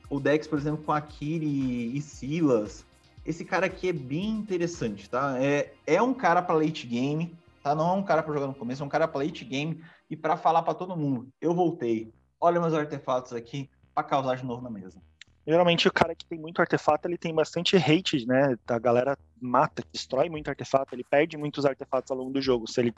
o 0.08 0.20
decks, 0.20 0.46
por 0.46 0.58
exemplo, 0.58 0.84
com 0.84 0.92
Akiri 0.92 1.96
e 1.96 2.00
Silas. 2.00 2.84
Esse 3.24 3.44
cara 3.44 3.66
aqui 3.66 3.88
é 3.88 3.92
bem 3.92 4.30
interessante, 4.30 5.10
tá? 5.10 5.36
É, 5.42 5.72
é 5.86 6.00
um 6.00 6.14
cara 6.14 6.40
para 6.40 6.54
late 6.54 6.86
game, 6.86 7.36
tá? 7.62 7.74
Não 7.74 7.90
é 7.90 7.92
um 7.94 8.02
cara 8.02 8.22
para 8.22 8.32
jogar 8.32 8.46
no 8.46 8.54
começo, 8.54 8.82
é 8.82 8.86
um 8.86 8.88
cara 8.88 9.08
para 9.08 9.24
late 9.24 9.44
game 9.44 9.82
e 10.08 10.16
para 10.16 10.36
falar 10.36 10.62
para 10.62 10.74
todo 10.74 10.96
mundo. 10.96 11.28
Eu 11.40 11.54
voltei. 11.54 12.12
Olha 12.40 12.60
meus 12.60 12.74
artefatos 12.74 13.32
aqui 13.32 13.70
para 13.94 14.04
causar 14.04 14.36
de 14.36 14.44
novo 14.44 14.62
na 14.62 14.70
mesa. 14.70 15.00
Geralmente 15.46 15.86
o 15.86 15.92
cara 15.92 16.14
que 16.14 16.24
tem 16.24 16.38
muito 16.38 16.60
artefato, 16.60 17.06
ele 17.06 17.16
tem 17.16 17.32
bastante 17.32 17.76
hate, 17.76 18.26
né? 18.26 18.56
A 18.66 18.78
galera 18.80 19.16
mata, 19.40 19.84
destrói 19.92 20.28
muito 20.28 20.48
artefato, 20.48 20.92
ele 20.92 21.04
perde 21.04 21.36
muitos 21.36 21.64
artefatos 21.64 22.10
ao 22.10 22.16
longo 22.16 22.32
do 22.32 22.42
jogo, 22.42 22.68
se, 22.68 22.80
ele, 22.80 22.94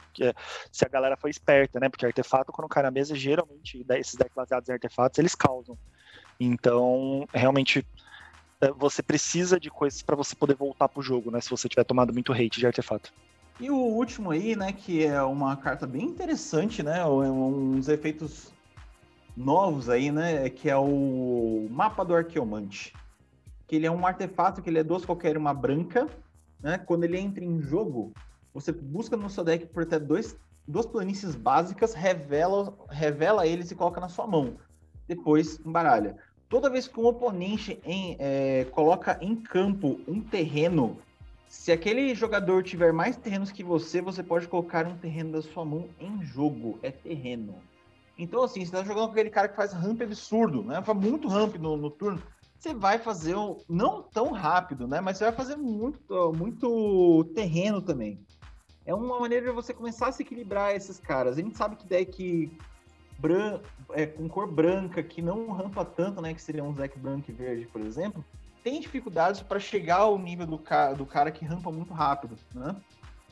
se 0.72 0.84
a 0.84 0.88
galera 0.88 1.14
for 1.14 1.28
esperta, 1.28 1.78
né? 1.78 1.90
Porque 1.90 2.06
artefato, 2.06 2.50
quando 2.50 2.68
cai 2.68 2.82
na 2.82 2.90
mesa, 2.90 3.14
geralmente, 3.14 3.84
esses 3.90 4.14
decks 4.14 4.34
baseados 4.34 4.66
em 4.68 4.72
artefatos, 4.72 5.18
eles 5.18 5.34
causam. 5.34 5.76
Então, 6.40 7.28
realmente, 7.34 7.86
é, 8.62 8.72
você 8.72 9.02
precisa 9.02 9.60
de 9.60 9.70
coisas 9.70 10.00
para 10.00 10.16
você 10.16 10.34
poder 10.34 10.54
voltar 10.54 10.88
pro 10.88 11.02
jogo, 11.02 11.30
né? 11.30 11.42
Se 11.42 11.50
você 11.50 11.68
tiver 11.68 11.84
tomado 11.84 12.14
muito 12.14 12.32
hate 12.32 12.58
de 12.58 12.66
artefato. 12.66 13.12
E 13.60 13.70
o 13.70 13.76
último 13.76 14.30
aí, 14.30 14.54
né, 14.54 14.72
que 14.72 15.04
é 15.04 15.20
uma 15.22 15.56
carta 15.56 15.86
bem 15.86 16.04
interessante, 16.04 16.82
né? 16.82 17.04
Uns 17.04 17.88
efeitos 17.88 18.52
novos 19.36 19.88
aí, 19.88 20.12
né? 20.12 20.48
Que 20.48 20.70
é 20.70 20.76
o 20.76 21.66
mapa 21.70 22.04
do 22.04 22.14
arqueomante. 22.14 22.94
Que 23.66 23.76
ele 23.76 23.86
é 23.86 23.90
um 23.90 24.06
artefato 24.06 24.62
que 24.62 24.70
ele 24.70 24.78
é 24.78 24.84
duas 24.84 25.04
qualquer 25.04 25.36
uma 25.36 25.52
branca, 25.52 26.08
né? 26.60 26.78
Quando 26.78 27.04
ele 27.04 27.18
entra 27.18 27.44
em 27.44 27.60
jogo, 27.60 28.12
você 28.54 28.70
busca 28.70 29.16
no 29.16 29.28
seu 29.28 29.42
deck 29.42 29.66
por 29.66 29.82
até 29.82 29.98
dois, 29.98 30.36
duas 30.66 30.86
planícies 30.86 31.34
básicas, 31.34 31.94
revela, 31.94 32.78
revela 32.88 33.46
eles 33.46 33.70
e 33.70 33.74
coloca 33.74 34.00
na 34.00 34.08
sua 34.08 34.26
mão. 34.26 34.56
Depois 35.08 35.58
embaralha 35.66 36.16
toda 36.48 36.70
vez 36.70 36.88
que 36.88 36.98
um 36.98 37.06
oponente 37.06 37.78
em, 37.84 38.16
é, 38.18 38.64
coloca 38.70 39.18
em 39.20 39.36
campo 39.36 40.00
um 40.08 40.20
terreno, 40.20 40.98
se 41.48 41.72
aquele 41.72 42.14
jogador 42.14 42.62
tiver 42.62 42.92
mais 42.92 43.16
terrenos 43.16 43.50
que 43.50 43.64
você, 43.64 44.02
você 44.02 44.22
pode 44.22 44.46
colocar 44.46 44.86
um 44.86 44.98
terreno 44.98 45.32
da 45.32 45.42
sua 45.42 45.64
mão 45.64 45.88
em 45.98 46.22
jogo. 46.22 46.78
É 46.82 46.90
terreno. 46.90 47.56
Então, 48.18 48.42
assim, 48.42 48.64
você 48.64 48.72
tá 48.72 48.84
jogando 48.84 49.06
com 49.06 49.12
aquele 49.12 49.30
cara 49.30 49.48
que 49.48 49.56
faz 49.56 49.72
ramp 49.72 50.02
absurdo, 50.02 50.62
né? 50.62 50.82
Faz 50.82 50.98
muito 50.98 51.26
ramp 51.26 51.54
no, 51.56 51.76
no 51.76 51.90
turno. 51.90 52.22
Você 52.58 52.74
vai 52.74 52.98
fazer, 52.98 53.36
um, 53.36 53.56
não 53.68 54.02
tão 54.02 54.32
rápido, 54.32 54.86
né? 54.86 55.00
Mas 55.00 55.16
você 55.16 55.24
vai 55.24 55.32
fazer 55.32 55.56
muito, 55.56 56.32
muito 56.36 57.24
terreno 57.34 57.80
também. 57.80 58.20
É 58.84 58.94
uma 58.94 59.20
maneira 59.20 59.46
de 59.46 59.52
você 59.52 59.72
começar 59.72 60.08
a 60.08 60.12
se 60.12 60.22
equilibrar 60.22 60.74
esses 60.74 60.98
caras. 60.98 61.38
A 61.38 61.40
gente 61.40 61.56
sabe 61.56 61.76
que 61.76 61.86
deck 61.86 62.50
bran 63.18 63.60
é, 63.90 64.06
com 64.06 64.28
cor 64.28 64.50
branca, 64.50 65.02
que 65.02 65.22
não 65.22 65.50
rampa 65.52 65.84
tanto, 65.84 66.20
né? 66.20 66.34
Que 66.34 66.42
seria 66.42 66.64
um 66.64 66.72
deck 66.72 66.98
branco 66.98 67.30
e 67.30 67.32
verde, 67.32 67.66
por 67.66 67.80
exemplo, 67.80 68.24
tem 68.62 68.80
dificuldades 68.80 69.40
para 69.40 69.58
chegar 69.58 69.98
ao 69.98 70.18
nível 70.18 70.46
do, 70.46 70.58
ca 70.58 70.92
do 70.92 71.06
cara 71.06 71.30
que 71.30 71.44
rampa 71.44 71.70
muito 71.70 71.92
rápido, 71.92 72.36
né? 72.54 72.74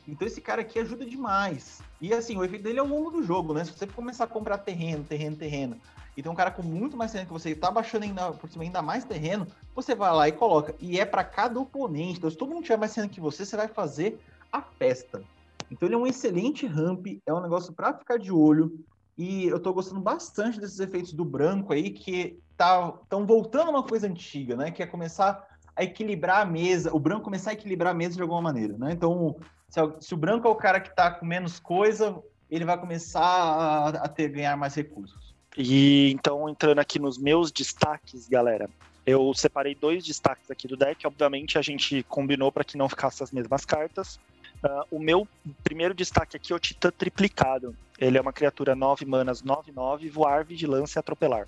Então 0.09 0.27
esse 0.27 0.41
cara 0.41 0.61
aqui 0.61 0.79
ajuda 0.79 1.05
demais. 1.05 1.81
E 2.01 2.13
assim, 2.13 2.37
o 2.37 2.45
efeito 2.45 2.63
dele 2.63 2.79
é 2.79 2.81
ao 2.81 2.87
longo 2.87 3.11
do 3.11 3.23
jogo, 3.23 3.53
né? 3.53 3.65
Se 3.65 3.73
você 3.73 3.87
começar 3.87 4.25
a 4.25 4.29
comprar 4.29 4.59
terreno, 4.59 5.03
terreno, 5.03 5.37
terreno, 5.37 5.81
e 6.17 6.23
tem 6.23 6.31
um 6.31 6.35
cara 6.35 6.51
com 6.51 6.63
muito 6.63 6.97
mais 6.97 7.13
terreno 7.13 7.29
que 7.29 7.33
você, 7.33 7.51
e 7.51 7.55
tá 7.55 7.71
baixando 7.71 8.05
ainda 8.05 8.33
por 8.33 8.49
cima 8.49 8.65
ainda 8.65 8.81
mais 8.81 9.05
terreno, 9.05 9.47
você 9.75 9.95
vai 9.95 10.13
lá 10.13 10.29
e 10.29 10.33
coloca. 10.33 10.75
E 10.81 10.99
é 10.99 11.05
para 11.05 11.25
cada 11.25 11.61
oponente. 11.61 12.19
Então, 12.19 12.31
se 12.31 12.37
todo 12.37 12.55
mundo 12.55 12.63
tiver 12.63 12.79
mais 12.79 12.95
terreno 12.95 13.13
que 13.13 13.21
você, 13.21 13.45
você 13.45 13.57
vai 13.57 13.69
fazer 13.69 14.19
a 14.51 14.63
festa. 14.63 15.23
Então 15.71 15.89
ele 15.89 15.95
é 15.95 15.99
um 15.99 16.07
excelente 16.07 16.67
ramp, 16.67 17.07
é 17.27 17.35
um 17.35 17.41
negócio 17.41 17.73
para 17.73 17.93
ficar 17.93 18.19
de 18.19 18.33
olho. 18.33 18.73
E 19.17 19.47
eu 19.47 19.59
tô 19.59 19.73
gostando 19.73 20.01
bastante 20.01 20.61
desses 20.61 20.79
efeitos 20.79 21.13
do 21.13 21.25
branco 21.25 21.73
aí, 21.73 21.91
que 21.91 22.39
estão 22.51 23.01
tá, 23.09 23.17
voltando 23.19 23.71
uma 23.71 23.83
coisa 23.83 24.07
antiga, 24.07 24.57
né? 24.57 24.71
Que 24.71 24.83
é 24.83 24.87
começar 24.87 25.43
a 25.75 25.85
equilibrar 25.85 26.41
a 26.41 26.45
mesa, 26.45 26.95
o 26.95 26.99
branco 26.99 27.23
começar 27.23 27.51
a 27.51 27.55
equilibrar 27.55 27.93
a 27.93 27.97
mesa 27.97 28.17
de 28.17 28.23
alguma 28.23 28.43
maneira, 28.43 28.77
né? 28.79 28.93
Então, 28.93 29.37
se, 29.69 29.81
se 30.01 30.15
o 30.15 30.17
branco 30.17 30.47
é 30.47 30.51
o 30.51 30.57
cara 30.57 30.81
que 30.81 30.95
tá 30.95 31.11
com 31.11 31.27
menos 31.27 31.59
coisa, 31.59 32.23
ele 32.51 32.65
vai 32.65 32.79
começar 32.79 33.21
a, 33.23 33.89
a 33.89 34.09
ter 34.09 34.29
ganhar 34.29 34.57
mais 34.57 34.75
recursos. 34.75 35.35
E 35.57 36.11
então, 36.13 36.49
entrando 36.49 36.79
aqui 36.79 36.99
nos 36.99 37.19
meus 37.19 37.51
destaques, 37.51 38.29
galera, 38.29 38.69
eu 39.07 39.33
separei 39.35 39.75
dois 39.75 40.05
destaques 40.05 40.51
aqui 40.51 40.69
do 40.69 40.77
deck. 40.77 41.07
Obviamente, 41.07 41.59
a 41.59 41.63
gente 41.63 42.03
combinou 42.03 42.53
para 42.53 42.65
que 42.65 42.77
não 42.77 42.89
ficasse 42.89 43.23
as 43.23 43.31
mesmas 43.31 43.65
cartas. 43.65 44.19
Uh, 44.67 44.97
o 44.97 44.99
meu 44.99 45.29
primeiro 45.63 45.95
destaque 45.95 46.37
aqui 46.37 46.53
é 46.53 46.57
o 46.57 46.59
Titã 46.59 46.91
Triplicado. 46.91 47.77
Ele 47.99 48.19
é 48.19 48.21
uma 48.21 48.33
criatura 48.33 48.75
9 48.75 49.07
manas, 49.07 49.41
9-9, 49.41 50.11
voar, 50.11 50.45
vigilância 50.45 50.99
e 50.99 51.01
atropelar. 51.01 51.47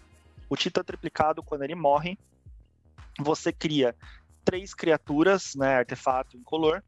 O 0.48 0.56
Titã 0.56 0.84
Triplicado, 0.84 1.42
quando 1.42 1.62
ele 1.62 1.74
morre, 1.74 2.16
você 3.18 3.52
cria 3.52 3.94
três 4.44 4.72
criaturas, 4.72 5.56
né, 5.56 5.78
artefato 5.78 6.36
incolor, 6.36 6.80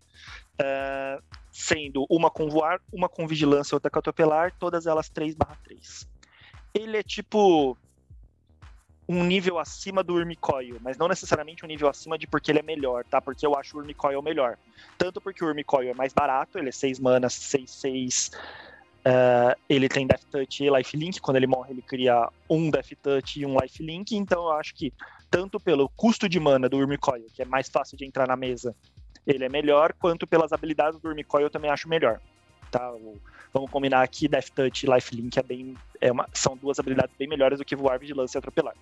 uh, 0.61 1.23
sendo 1.51 2.07
uma 2.09 2.31
com 2.31 2.49
voar, 2.49 2.81
uma 2.93 3.09
com 3.09 3.27
vigilância 3.27 3.75
e 3.75 3.77
outra 3.77 3.91
com 3.91 3.99
atropelar, 3.99 4.55
todas 4.57 4.87
elas 4.87 5.11
3/3. 5.11 6.07
Ele 6.73 6.97
é 6.97 7.03
tipo 7.03 7.77
um 9.13 9.25
nível 9.25 9.59
acima 9.59 10.05
do 10.05 10.15
Urmicoil, 10.15 10.77
mas 10.81 10.97
não 10.97 11.09
necessariamente 11.09 11.65
um 11.65 11.69
nível 11.69 11.89
acima 11.89 12.17
de 12.17 12.29
porque 12.29 12.53
ele 12.53 12.61
é 12.61 12.63
melhor, 12.63 13.05
tá? 13.05 13.21
Porque 13.21 13.45
eu 13.45 13.57
acho 13.57 13.77
o 13.77 13.81
Urmicoil 13.81 14.23
melhor. 14.23 14.57
Tanto 14.97 15.21
porque 15.21 15.45
o 15.45 15.49
Urmicoil 15.49 15.91
é 15.91 15.95
mais 15.95 16.13
barato, 16.13 16.59
ele 16.59 16.69
é 16.69 16.73
6 16.73 17.01
manas, 17.01 17.35
6, 17.35 17.69
6. 17.69 18.31
Uh, 19.01 19.59
ele 19.69 19.89
tem 19.89 20.07
Death 20.07 20.23
Touch 20.31 20.63
e 20.63 20.71
Life 20.71 20.97
Link. 20.97 21.21
Quando 21.21 21.39
ele 21.39 21.49
morre, 21.49 21.73
ele 21.73 21.83
cria 21.83 22.29
um 22.49 22.71
Death 22.71 22.93
Touch 23.03 23.41
e 23.41 23.45
um 23.45 23.59
Life 23.61 23.83
Link. 23.83 24.15
Então 24.15 24.45
eu 24.45 24.53
acho 24.53 24.77
que, 24.77 24.93
tanto 25.29 25.59
pelo 25.59 25.89
custo 25.89 26.29
de 26.29 26.39
mana 26.39 26.69
do 26.69 26.77
Urmicoil, 26.77 27.27
que 27.35 27.43
é 27.43 27.45
mais 27.45 27.69
fácil 27.69 27.99
de 27.99 28.05
entrar 28.05 28.29
na 28.29 28.37
mesa, 28.37 28.77
ele 29.27 29.45
é 29.45 29.49
melhor, 29.49 29.93
quanto 29.95 30.25
pelas 30.25 30.53
habilidades 30.53 31.01
do 31.01 31.09
Urmicoil, 31.09 31.47
eu 31.47 31.51
também 31.51 31.71
acho 31.71 31.89
melhor. 31.89 32.21
Tá? 32.71 32.93
Vamos 33.53 33.71
combinar 33.71 34.03
aqui, 34.03 34.29
Death 34.29 34.51
Touch 34.55 34.87
e 34.87 34.91
Life 34.91 35.15
Link 35.15 35.37
é 35.37 35.43
bem, 35.43 35.77
é 36.01 36.13
uma, 36.13 36.29
são 36.33 36.57
duas 36.57 36.79
habilidades 36.79 37.15
bem 37.19 37.29
melhores 37.29 37.59
do 37.59 37.65
que 37.65 37.75
voar, 37.75 37.99
vigilância 37.99 38.39
e 38.39 38.41
atropelar. 38.41 38.75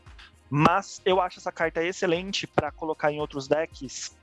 Mas 0.50 1.00
eu 1.04 1.20
acho 1.20 1.38
essa 1.38 1.52
carta 1.52 1.82
excelente 1.82 2.46
para 2.46 2.70
colocar 2.70 3.12
em 3.12 3.20
outros 3.20 3.48
decks, 3.48 4.16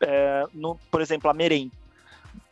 é, 0.00 0.44
no, 0.52 0.76
por 0.90 1.00
exemplo, 1.00 1.30
a 1.30 1.34
Meren. 1.34 1.70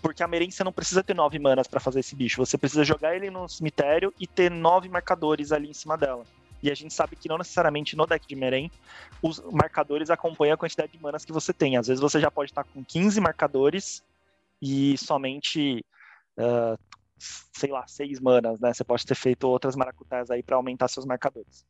Porque 0.00 0.22
a 0.22 0.28
Meren 0.28 0.50
você 0.50 0.64
não 0.64 0.72
precisa 0.72 1.02
ter 1.02 1.14
nove 1.14 1.38
manas 1.38 1.66
para 1.66 1.80
fazer 1.80 2.00
esse 2.00 2.14
bicho, 2.14 2.44
você 2.44 2.56
precisa 2.56 2.84
jogar 2.84 3.14
ele 3.14 3.30
no 3.30 3.48
cemitério 3.48 4.12
e 4.18 4.26
ter 4.26 4.50
nove 4.50 4.88
marcadores 4.88 5.52
ali 5.52 5.68
em 5.68 5.74
cima 5.74 5.96
dela. 5.96 6.24
E 6.62 6.70
a 6.70 6.74
gente 6.74 6.94
sabe 6.94 7.14
que 7.14 7.28
não 7.28 7.36
necessariamente 7.36 7.94
no 7.94 8.06
deck 8.06 8.26
de 8.26 8.34
Meren 8.34 8.70
os 9.20 9.38
marcadores 9.52 10.08
acompanham 10.08 10.54
a 10.54 10.56
quantidade 10.56 10.92
de 10.92 11.02
manas 11.02 11.22
que 11.22 11.32
você 11.32 11.52
tem. 11.52 11.76
Às 11.76 11.88
vezes 11.88 12.00
você 12.00 12.18
já 12.18 12.30
pode 12.30 12.50
estar 12.50 12.64
com 12.64 12.82
15 12.82 13.20
marcadores 13.20 14.02
e 14.62 14.96
somente 14.96 15.84
uh, 16.38 16.78
sei 17.18 17.70
lá, 17.70 17.86
seis 17.86 18.20
manas, 18.20 18.60
né? 18.60 18.72
Você 18.72 18.84
pode 18.84 19.04
ter 19.04 19.14
feito 19.14 19.44
outras 19.44 19.76
maracutás 19.76 20.30
aí 20.30 20.42
para 20.42 20.56
aumentar 20.56 20.88
seus 20.88 21.06
marcadores. 21.06 21.64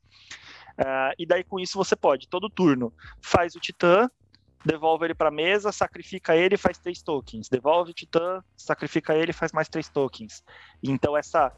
Uh, 0.78 1.14
e 1.18 1.26
daí 1.26 1.44
com 1.44 1.60
isso 1.60 1.78
você 1.78 1.94
pode, 1.94 2.28
todo 2.28 2.50
turno, 2.50 2.92
faz 3.22 3.54
o 3.54 3.60
Titã, 3.60 4.10
devolve 4.64 5.04
ele 5.04 5.14
para 5.14 5.30
mesa, 5.30 5.70
sacrifica 5.70 6.34
ele 6.34 6.56
e 6.56 6.58
faz 6.58 6.78
três 6.78 7.02
tokens. 7.02 7.48
Devolve 7.48 7.92
o 7.92 7.94
Titã, 7.94 8.42
sacrifica 8.56 9.14
ele 9.14 9.30
e 9.30 9.34
faz 9.34 9.52
mais 9.52 9.68
três 9.68 9.88
tokens. 9.88 10.42
Então 10.82 11.16
essa 11.16 11.52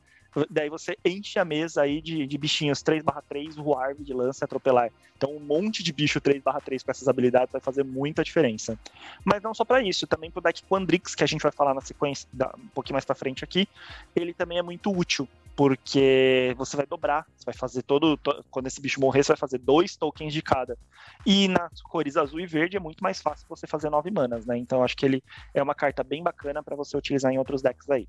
daí 0.51 0.69
você 0.69 0.97
enche 1.05 1.39
a 1.39 1.45
mesa 1.45 1.83
aí 1.83 2.01
de, 2.01 2.27
de 2.27 2.39
bichinhos 2.39 2.83
3/3, 2.83 3.57
Warv 3.59 4.03
de 4.03 4.13
lança 4.13 4.45
atropelar. 4.45 4.91
Então 5.17 5.35
um 5.35 5.41
monte 5.41 5.83
de 5.83 5.93
bicho 5.93 6.21
3/3 6.21 6.83
com 6.83 6.91
essas 6.91 7.09
habilidades 7.09 7.53
vai 7.53 7.61
fazer 7.61 7.85
muita 7.85 8.23
diferença. 8.23 8.77
Mas 9.25 9.43
não 9.43 9.55
só 9.55 9.65
para 9.65 9.83
isso, 9.83 10.07
também 10.07 10.31
pro 10.31 10.43
deck 10.43 10.63
Quandrix, 10.69 11.15
que 11.15 11.25
a 11.25 11.27
gente 11.27 11.43
vai 11.43 11.53
falar 11.53 11.75
na 11.75 11.81
sequência, 11.81 12.27
um 12.59 12.69
pouquinho 12.75 12.95
mais 12.95 13.05
para 13.05 13.15
frente 13.15 13.45
aqui, 13.45 13.67
ele 14.15 14.35
também 14.35 14.59
é 14.59 14.63
muito 14.63 14.91
útil, 14.91 15.29
porque 15.57 16.55
você 16.57 16.77
vai 16.77 16.87
dobrar, 16.87 17.27
você 17.35 17.45
vai 17.47 17.55
fazer 17.55 17.83
todo. 17.83 18.19
Quando 18.51 18.67
esse 18.67 18.81
bicho 18.81 19.01
morrer, 19.01 19.23
você 19.23 19.33
vai 19.33 19.39
fazer 19.39 19.59
dois 19.59 19.97
tokens 19.97 20.33
de 20.33 20.43
cada. 20.43 20.77
E 21.25 21.49
nas 21.49 21.81
cores 21.83 22.17
azul 22.17 22.41
e 22.41 22.47
verde 22.47 22.77
é 22.77 22.81
muito 22.81 23.03
mais 23.03 23.21
fácil 23.21 23.47
você 23.49 23.67
fazer 23.67 23.89
nove 23.89 24.11
manas, 24.11 24.45
né? 24.45 24.59
Então 24.59 24.85
acho 24.85 24.97
que 24.97 25.07
ele 25.07 25.23
é 25.55 25.63
uma 25.63 25.75
carta 25.75 26.05
bem 26.05 26.23
bacana 26.23 26.63
para 26.63 26.77
você 26.77 26.97
utilizar 26.97 27.33
em 27.33 27.39
outros 27.39 27.63
decks 27.63 27.89
aí. 27.89 28.07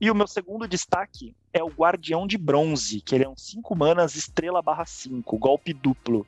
E 0.00 0.10
o 0.10 0.14
meu 0.14 0.26
segundo 0.26 0.66
destaque 0.66 1.34
é 1.52 1.62
o 1.62 1.68
Guardião 1.68 2.26
de 2.26 2.36
Bronze, 2.36 3.00
que 3.00 3.14
ele 3.14 3.24
é 3.24 3.28
um 3.28 3.36
5 3.36 3.76
manas 3.76 4.16
estrela 4.16 4.60
barra 4.60 4.84
5, 4.84 5.38
golpe 5.38 5.72
duplo. 5.72 6.26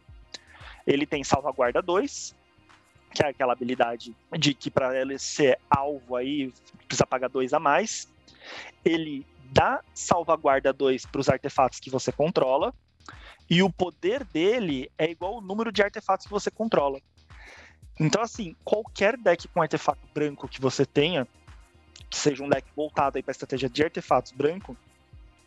Ele 0.87 1.05
tem 1.05 1.25
salvaguarda 1.25 1.83
2, 1.83 2.35
que 3.13 3.25
é 3.25 3.29
aquela 3.29 3.53
habilidade 3.53 4.15
de 4.39 4.55
que 4.55 4.71
para 4.71 4.99
ele 4.99 5.19
ser 5.19 5.59
alvo 5.69 6.15
aí 6.15 6.53
precisa 6.87 7.07
pagar 7.07 7.29
2 7.29 7.53
a 7.53 7.59
mais. 7.59 8.09
Ele 8.85 9.27
dá 9.51 9.83
salvaguarda 9.93 10.73
2 10.73 11.07
para 11.07 11.21
os 11.21 11.29
artefatos 11.29 11.81
que 11.81 11.91
você 11.91 12.13
controla. 12.13 12.73
E 13.49 13.63
o 13.63 13.71
poder 13.71 14.25
dele 14.25 14.91
é 14.99 15.11
igual 15.11 15.35
ao 15.35 15.41
número 15.41 15.73
de 15.73 15.83
artefatos 15.83 16.27
que 16.27 16.33
você 16.33 16.51
controla. 16.51 17.01
Então, 17.99 18.21
assim, 18.21 18.55
qualquer 18.65 19.17
deck 19.17 19.49
com 19.49 19.63
artefato 19.63 20.01
branco 20.13 20.49
que 20.49 20.61
você 20.61 20.85
tenha, 20.85 21.27
que 22.11 22.17
seja 22.17 22.43
um 22.43 22.49
deck 22.49 22.67
voltado 22.75 23.23
para 23.23 23.31
a 23.31 23.33
estratégia 23.33 23.69
de 23.69 23.83
artefatos 23.83 24.33
branco, 24.33 24.77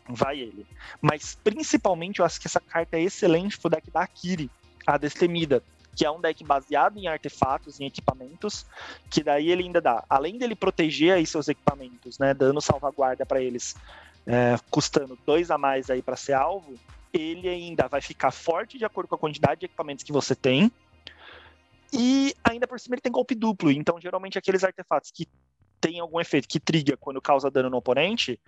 vai 0.08 0.38
ele. 0.40 0.66
Mas 1.00 1.38
principalmente 1.42 2.20
eu 2.20 2.24
acho 2.24 2.40
que 2.40 2.46
essa 2.46 2.60
carta 2.60 2.96
é 2.96 3.02
excelente 3.02 3.58
pro 3.58 3.70
deck 3.70 3.90
da 3.90 4.02
Akiri, 4.02 4.50
a 4.86 4.96
Destemida, 4.96 5.62
que 5.94 6.04
é 6.04 6.10
um 6.10 6.20
deck 6.20 6.42
baseado 6.44 6.98
em 6.98 7.06
artefatos, 7.08 7.80
em 7.80 7.86
equipamentos, 7.86 8.66
que 9.08 9.22
daí 9.22 9.50
ele 9.50 9.64
ainda 9.64 9.80
dá, 9.80 10.04
além 10.08 10.38
dele 10.38 10.54
proteger 10.54 11.14
aí 11.14 11.26
seus 11.26 11.48
equipamentos, 11.48 12.18
né, 12.18 12.32
dando 12.34 12.60
salvaguarda 12.60 13.26
para 13.26 13.40
eles, 13.40 13.76
é, 14.26 14.56
custando 14.70 15.18
dois 15.26 15.50
a 15.50 15.58
mais 15.58 15.90
aí 15.90 16.02
para 16.02 16.16
ser 16.16 16.34
alvo, 16.34 16.74
ele 17.12 17.48
ainda 17.48 17.88
vai 17.88 18.00
ficar 18.00 18.30
forte 18.30 18.78
de 18.78 18.84
acordo 18.84 19.08
com 19.08 19.16
a 19.16 19.18
quantidade 19.18 19.60
de 19.60 19.66
equipamentos 19.66 20.04
que 20.04 20.12
você 20.12 20.34
tem. 20.34 20.70
E 21.92 22.34
ainda 22.44 22.68
por 22.68 22.78
cima 22.78 22.94
ele 22.94 23.02
tem 23.02 23.10
golpe 23.10 23.34
duplo, 23.34 23.70
então 23.70 24.00
geralmente 24.00 24.38
aqueles 24.38 24.62
artefatos 24.62 25.10
que 25.10 25.26
tem 25.80 26.00
algum 26.00 26.20
efeito 26.20 26.48
que 26.48 26.60
triga 26.60 26.96
quando 26.96 27.20
causa 27.20 27.50
dano 27.50 27.70
no 27.70 27.78
oponente, 27.78 28.38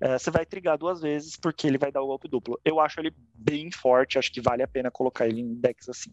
é, 0.00 0.18
você 0.18 0.30
vai 0.30 0.46
trigar 0.46 0.78
duas 0.78 1.00
vezes 1.00 1.36
porque 1.36 1.66
ele 1.66 1.78
vai 1.78 1.92
dar 1.92 2.02
o 2.02 2.06
golpe 2.06 2.28
duplo. 2.28 2.58
Eu 2.64 2.80
acho 2.80 2.98
ele 3.00 3.14
bem 3.34 3.70
forte, 3.70 4.18
acho 4.18 4.32
que 4.32 4.40
vale 4.40 4.62
a 4.62 4.68
pena 4.68 4.90
colocar 4.90 5.26
ele 5.26 5.40
em 5.40 5.54
decks 5.54 5.88
assim. 5.88 6.10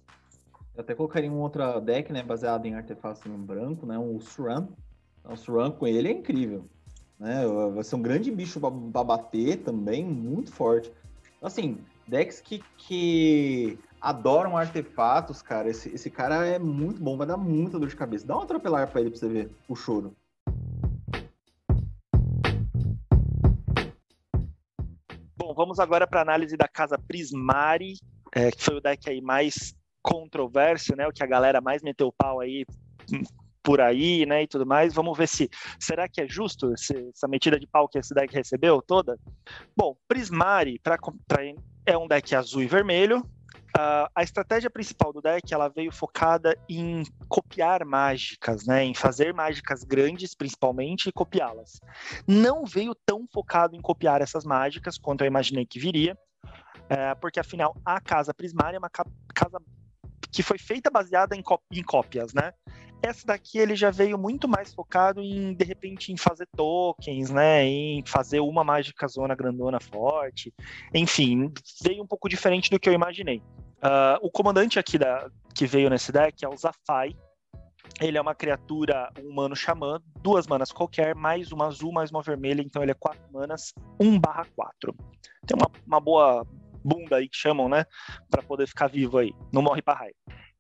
Eu 0.76 0.82
até 0.82 0.94
colocaria 0.94 1.32
um 1.32 1.40
outro 1.40 1.80
deck, 1.80 2.12
né, 2.12 2.22
baseado 2.22 2.66
em 2.66 2.76
artefatos 2.76 3.26
em 3.26 3.32
branco, 3.32 3.86
né, 3.86 3.98
o 3.98 4.20
Suran. 4.20 4.68
Então, 5.20 5.34
o 5.34 5.38
Suran 5.38 5.72
com 5.72 5.88
ele 5.88 6.10
é 6.10 6.12
incrível, 6.12 6.70
né? 7.20 7.44
Vai 7.74 7.84
ser 7.84 7.96
um 7.96 8.02
grande 8.02 8.30
bicho 8.30 8.60
para 8.60 9.04
bater 9.04 9.58
também, 9.64 10.06
muito 10.06 10.52
forte. 10.52 10.92
Assim, 11.42 11.80
decks 12.08 12.42
que, 12.42 12.64
que 12.78 13.80
adoram 14.00 14.56
artefatos, 14.56 15.42
cara, 15.42 15.70
esse, 15.70 15.90
esse 15.90 16.10
cara 16.10 16.46
é 16.46 16.60
muito 16.60 17.02
bom, 17.02 17.18
vai 17.18 17.26
dar 17.26 17.38
muita 17.38 17.80
dor 17.80 17.90
de 17.90 17.96
cabeça. 17.96 18.28
Dá 18.28 18.38
um 18.38 18.42
atropelar 18.42 18.90
para 18.92 19.02
ele 19.02 19.10
pra 19.10 19.20
você 19.20 19.28
ver 19.28 19.52
o 19.68 19.76
choro. 19.76 20.16
Vamos 25.68 25.80
agora 25.82 26.08
para 26.08 26.22
a 26.22 26.24
análise 26.24 26.56
da 26.56 26.66
casa 26.66 26.98
Prismari, 26.98 27.96
é, 28.34 28.50
que 28.52 28.64
foi 28.64 28.78
o 28.78 28.82
deck 28.82 29.10
aí 29.10 29.20
mais 29.20 29.76
controverso, 30.02 30.96
né? 30.96 31.06
O 31.06 31.12
que 31.12 31.22
a 31.22 31.28
galera 31.28 31.60
mais 31.60 31.84
meteu 31.84 32.10
pau 32.18 32.40
aí 32.40 32.66
por 33.62 33.82
aí, 33.82 34.26
né, 34.26 34.44
e 34.44 34.48
tudo 34.48 34.66
mais. 34.66 34.94
Vamos 34.94 35.18
ver 35.18 35.28
se 35.28 35.50
será 35.78 36.08
que 36.08 36.22
é 36.22 36.28
justo 36.28 36.74
esse, 36.74 37.10
essa 37.14 37.28
metida 37.28 37.60
de 37.60 37.68
pau 37.68 37.90
que 37.90 38.00
esse 38.00 38.14
deck 38.14 38.34
recebeu 38.34 38.82
toda. 38.82 39.20
Bom, 39.76 39.98
Prismari 40.08 40.80
pra, 40.80 40.98
é 41.86 41.98
um 41.98 42.08
deck 42.08 42.34
azul 42.34 42.64
e 42.64 42.68
vermelho. 42.68 43.22
A 44.16 44.24
estratégia 44.24 44.72
principal 44.72 45.14
do 45.14 45.22
deck 45.22 45.54
ela 45.54 45.68
veio 45.68 45.92
focada 45.92 46.58
em 46.68 47.04
copiar 47.30 47.86
mágicas, 47.86 48.66
né, 48.66 48.84
em 48.84 48.96
fazer 48.96 49.36
mágicas 49.36 49.84
grandes, 49.84 50.34
principalmente, 50.34 51.10
e 51.10 51.12
copiá-las. 51.12 51.80
Não 52.28 52.66
veio 52.66 52.96
tão 52.96 53.28
focado 53.32 53.76
em 53.76 53.82
copiar 53.82 54.20
essas 54.20 54.44
mágicas 54.44 54.98
quanto 54.98 55.22
eu 55.22 55.28
imaginei 55.28 55.64
que 55.64 55.78
viria, 55.80 56.18
uh, 56.44 57.20
porque 57.22 57.40
afinal 57.40 57.76
a 57.86 58.02
casa 58.02 58.34
Prismária 58.34 58.78
é 58.78 58.80
uma 58.80 58.90
casa 58.90 59.62
que 60.32 60.42
foi 60.42 60.58
feita 60.58 60.90
baseada 60.90 61.36
em, 61.36 61.44
em 61.72 61.84
cópias, 61.84 62.34
né? 62.34 62.54
Essa 63.00 63.28
daqui 63.28 63.60
ele 63.60 63.76
já 63.76 63.92
veio 63.92 64.18
muito 64.18 64.48
mais 64.48 64.74
focado 64.74 65.22
em, 65.22 65.54
de 65.54 65.64
repente, 65.64 66.12
em 66.12 66.18
fazer 66.18 66.48
tokens, 66.56 67.30
né? 67.30 67.64
Em 67.64 68.04
fazer 68.04 68.40
uma 68.40 68.64
mágica 68.64 69.08
zona 69.08 69.36
grandona 69.36 69.80
forte. 69.80 70.52
Enfim, 70.92 71.54
veio 71.84 72.02
um 72.02 72.08
pouco 72.08 72.28
diferente 72.28 72.72
do 72.72 72.80
que 72.80 72.90
eu 72.90 72.94
imaginei. 72.94 73.40
Uh, 73.78 74.18
o 74.22 74.32
comandante 74.32 74.80
aqui 74.80 74.98
da, 74.98 75.30
que 75.54 75.66
veio 75.66 75.90
nesse 75.90 76.12
deck 76.12 76.44
é 76.44 76.50
o 76.50 76.58
Zafai. 76.58 77.16
Ele 78.02 78.18
é 78.18 78.22
uma 78.22 78.36
criatura 78.36 79.10
humano 79.24 79.56
xamã, 79.56 80.00
duas 80.22 80.46
manas 80.46 80.72
qualquer, 80.72 81.16
mais 81.16 81.52
uma 81.52 81.68
azul, 81.68 81.92
mais 81.92 82.12
uma 82.12 82.22
vermelha, 82.22 82.62
então 82.62 82.84
ele 82.84 82.92
é 82.92 82.96
quatro 82.96 83.22
manas, 83.32 83.74
1 84.00 84.20
barra 84.20 84.46
4. 84.56 84.96
Tem 85.46 85.58
uma, 85.58 85.72
uma 85.86 86.00
boa 86.00 86.46
bunda 86.84 87.18
aí 87.18 87.30
que 87.30 87.38
chamam, 87.38 87.70
né? 87.70 87.86
Para 88.30 88.44
poder 88.44 88.68
ficar 88.68 88.88
vivo 88.88 89.18
aí. 89.18 89.34
Não 89.52 89.62
morre 89.62 89.82
para 89.82 90.00
raio. 90.00 90.16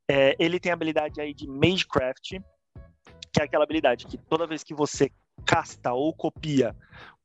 É, 0.10 0.36
ele 0.40 0.60
tem 0.60 0.72
a 0.72 0.76
habilidade 0.76 1.20
aí 1.20 1.34
de 1.34 1.48
Magecraft, 1.48 2.40
que 3.34 3.42
é 3.42 3.44
aquela 3.44 3.66
habilidade 3.66 4.08
que 4.08 4.18
toda 4.18 4.48
vez 4.48 4.64
que 4.64 4.74
você 4.74 5.12
casta 5.46 5.94
ou 5.94 6.14
copia 6.14 6.76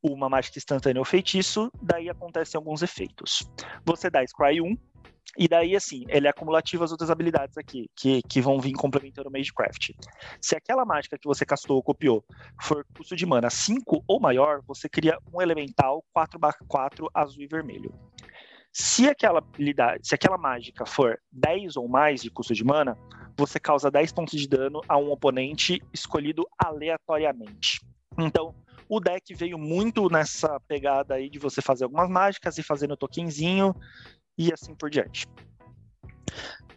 uma 0.02 0.28
mágica 0.28 0.58
instantânea 0.58 1.00
ou 1.00 1.04
feitiço, 1.04 1.70
daí 1.80 2.10
acontecem 2.10 2.58
alguns 2.58 2.82
efeitos. 2.82 3.48
Você 3.84 4.10
dá 4.10 4.26
Scry 4.26 4.60
1, 4.60 4.76
e 5.36 5.48
daí, 5.48 5.74
assim, 5.74 6.04
ele 6.08 6.26
é 6.26 6.30
acumulativo 6.30 6.84
as 6.84 6.90
outras 6.90 7.10
habilidades 7.10 7.56
aqui, 7.56 7.88
que, 7.96 8.20
que 8.22 8.40
vão 8.40 8.60
vir 8.60 8.72
complementando 8.72 9.28
o 9.28 9.32
Magecraft. 9.32 9.92
Se 10.40 10.54
aquela 10.54 10.84
mágica 10.84 11.16
que 11.18 11.26
você 11.26 11.46
castou 11.46 11.76
ou 11.76 11.82
copiou 11.82 12.22
for 12.60 12.84
custo 12.94 13.16
de 13.16 13.24
mana 13.24 13.48
5 13.48 14.04
ou 14.06 14.20
maior, 14.20 14.60
você 14.66 14.88
cria 14.90 15.18
um 15.32 15.40
elemental 15.40 16.04
4/4 16.14 17.08
azul 17.14 17.42
e 17.42 17.46
vermelho. 17.46 17.94
Se 18.70 19.08
aquela 19.08 19.38
habilidade, 19.38 20.06
se 20.06 20.14
aquela 20.14 20.36
mágica 20.36 20.84
for 20.84 21.18
10 21.30 21.76
ou 21.76 21.88
mais 21.88 22.22
de 22.22 22.30
custo 22.30 22.54
de 22.54 22.64
mana, 22.64 22.96
você 23.36 23.58
causa 23.58 23.90
10 23.90 24.12
pontos 24.12 24.38
de 24.38 24.46
dano 24.46 24.82
a 24.86 24.98
um 24.98 25.10
oponente 25.10 25.82
escolhido 25.94 26.46
aleatoriamente. 26.58 27.80
Então, 28.18 28.54
o 28.94 29.00
deck 29.00 29.32
veio 29.32 29.56
muito 29.56 30.10
nessa 30.10 30.60
pegada 30.68 31.14
aí 31.14 31.30
de 31.30 31.38
você 31.38 31.62
fazer 31.62 31.84
algumas 31.84 32.10
mágicas 32.10 32.58
e 32.58 32.62
fazendo 32.62 32.94
tokenzinho 32.94 33.74
e 34.36 34.52
assim 34.52 34.74
por 34.74 34.90
diante. 34.90 35.26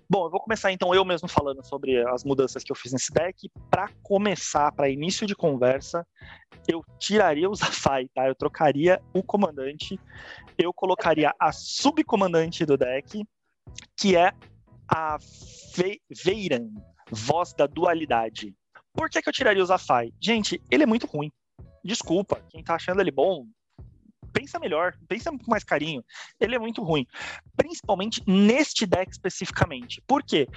Bom, 0.09 0.25
eu 0.25 0.31
vou 0.31 0.39
começar 0.39 0.71
então 0.71 0.95
eu 0.95 1.03
mesmo 1.03 1.27
falando 1.27 1.61
sobre 1.65 2.01
as 2.07 2.23
mudanças 2.23 2.63
que 2.63 2.71
eu 2.71 2.75
fiz 2.75 2.93
nesse 2.93 3.11
deck. 3.11 3.51
Para 3.69 3.89
começar, 4.01 4.71
para 4.71 4.89
início 4.89 5.27
de 5.27 5.35
conversa, 5.35 6.07
eu 6.69 6.81
tiraria 6.97 7.49
o 7.49 7.55
Zafai, 7.55 8.07
tá? 8.15 8.29
Eu 8.29 8.35
trocaria 8.35 9.01
o 9.13 9.21
comandante, 9.21 9.99
eu 10.57 10.73
colocaria 10.73 11.35
a 11.37 11.51
subcomandante 11.51 12.65
do 12.65 12.77
deck, 12.77 13.25
que 13.99 14.15
é 14.15 14.31
a 14.87 15.17
Ve 15.75 15.99
Veiran, 16.23 16.69
voz 17.11 17.53
da 17.53 17.67
dualidade. 17.67 18.55
Por 18.93 19.09
que, 19.09 19.21
que 19.21 19.27
eu 19.27 19.33
tiraria 19.33 19.61
o 19.61 19.65
Zafai? 19.65 20.13
Gente, 20.21 20.61
ele 20.71 20.83
é 20.83 20.87
muito 20.87 21.07
ruim. 21.07 21.29
Desculpa, 21.85 22.41
quem 22.49 22.63
tá 22.63 22.73
achando 22.73 22.99
ele 22.99 23.11
bom, 23.11 23.45
pensa 24.33 24.57
melhor, 24.57 24.97
pensa 25.07 25.29
com 25.29 25.51
mais 25.51 25.63
carinho. 25.63 26.03
Ele 26.39 26.55
é 26.55 26.59
muito 26.59 26.83
ruim. 26.83 27.05
Principalmente 27.55 28.23
neste 28.25 28.87
deck 28.87 29.11
especificamente. 29.11 30.01
Por 30.07 30.23
quê? 30.23 30.47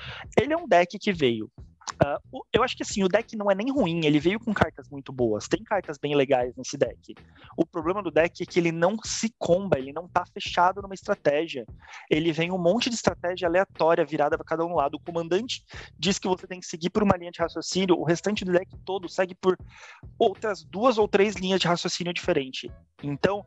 Ele 0.41 0.55
é 0.55 0.57
um 0.57 0.67
deck 0.67 0.99
que 0.99 1.13
veio 1.13 1.53
Uh, 1.95 2.45
eu 2.53 2.63
acho 2.63 2.77
que 2.77 2.83
assim, 2.83 3.03
o 3.03 3.09
deck 3.09 3.35
não 3.37 3.51
é 3.51 3.55
nem 3.55 3.73
ruim, 3.73 4.05
ele 4.05 4.21
veio 4.21 4.39
com 4.39 4.53
cartas 4.53 4.89
muito 4.89 5.13
boas. 5.13 5.49
Tem 5.49 5.63
cartas 5.65 5.99
bem 5.99 6.15
legais 6.15 6.55
nesse 6.57 6.77
deck. 6.77 7.15
O 7.57 7.67
problema 7.67 8.03
do 8.03 8.11
deck 8.11 8.43
é 8.43 8.47
que 8.47 8.59
ele 8.59 8.71
não 8.71 8.97
se 9.03 9.35
comba, 9.39 9.79
ele 9.79 9.93
não 9.93 10.07
tá 10.07 10.25
fechado 10.27 10.83
numa 10.83 10.95
estratégia. 10.95 11.67
Ele 12.11 12.33
vem 12.33 12.53
um 12.53 12.59
monte 12.59 12.89
de 12.89 12.97
estratégia 12.97 13.49
aleatória 13.49 14.05
virada 14.05 14.37
para 14.37 14.47
cada 14.47 14.65
um 14.65 14.75
lado. 14.75 14.95
O 14.95 15.01
comandante 15.01 15.65
diz 15.99 16.19
que 16.19 16.29
você 16.29 16.47
tem 16.47 16.61
que 16.61 16.67
seguir 16.67 16.91
por 16.91 17.03
uma 17.03 17.17
linha 17.17 17.31
de 17.31 17.41
raciocínio, 17.41 17.99
o 17.99 18.05
restante 18.05 18.45
do 18.45 18.53
deck 18.53 18.77
todo 18.85 19.09
segue 19.09 19.35
por 19.35 19.57
outras 20.19 20.63
duas 20.63 20.99
ou 20.99 21.09
três 21.09 21.35
linhas 21.35 21.61
de 21.61 21.67
raciocínio 21.67 22.13
diferente. 22.13 22.71
Então, 23.03 23.45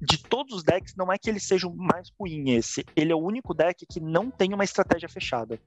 de 0.00 0.18
todos 0.18 0.56
os 0.56 0.64
decks, 0.64 0.94
não 0.96 1.12
é 1.12 1.18
que 1.18 1.30
ele 1.30 1.38
seja 1.38 1.68
o 1.68 1.76
mais 1.76 2.10
ruim 2.18 2.50
esse. 2.50 2.84
Ele 2.96 3.12
é 3.12 3.14
o 3.14 3.22
único 3.22 3.54
deck 3.54 3.86
que 3.86 4.00
não 4.00 4.30
tem 4.30 4.52
uma 4.52 4.64
estratégia 4.64 5.08
fechada. 5.08 5.60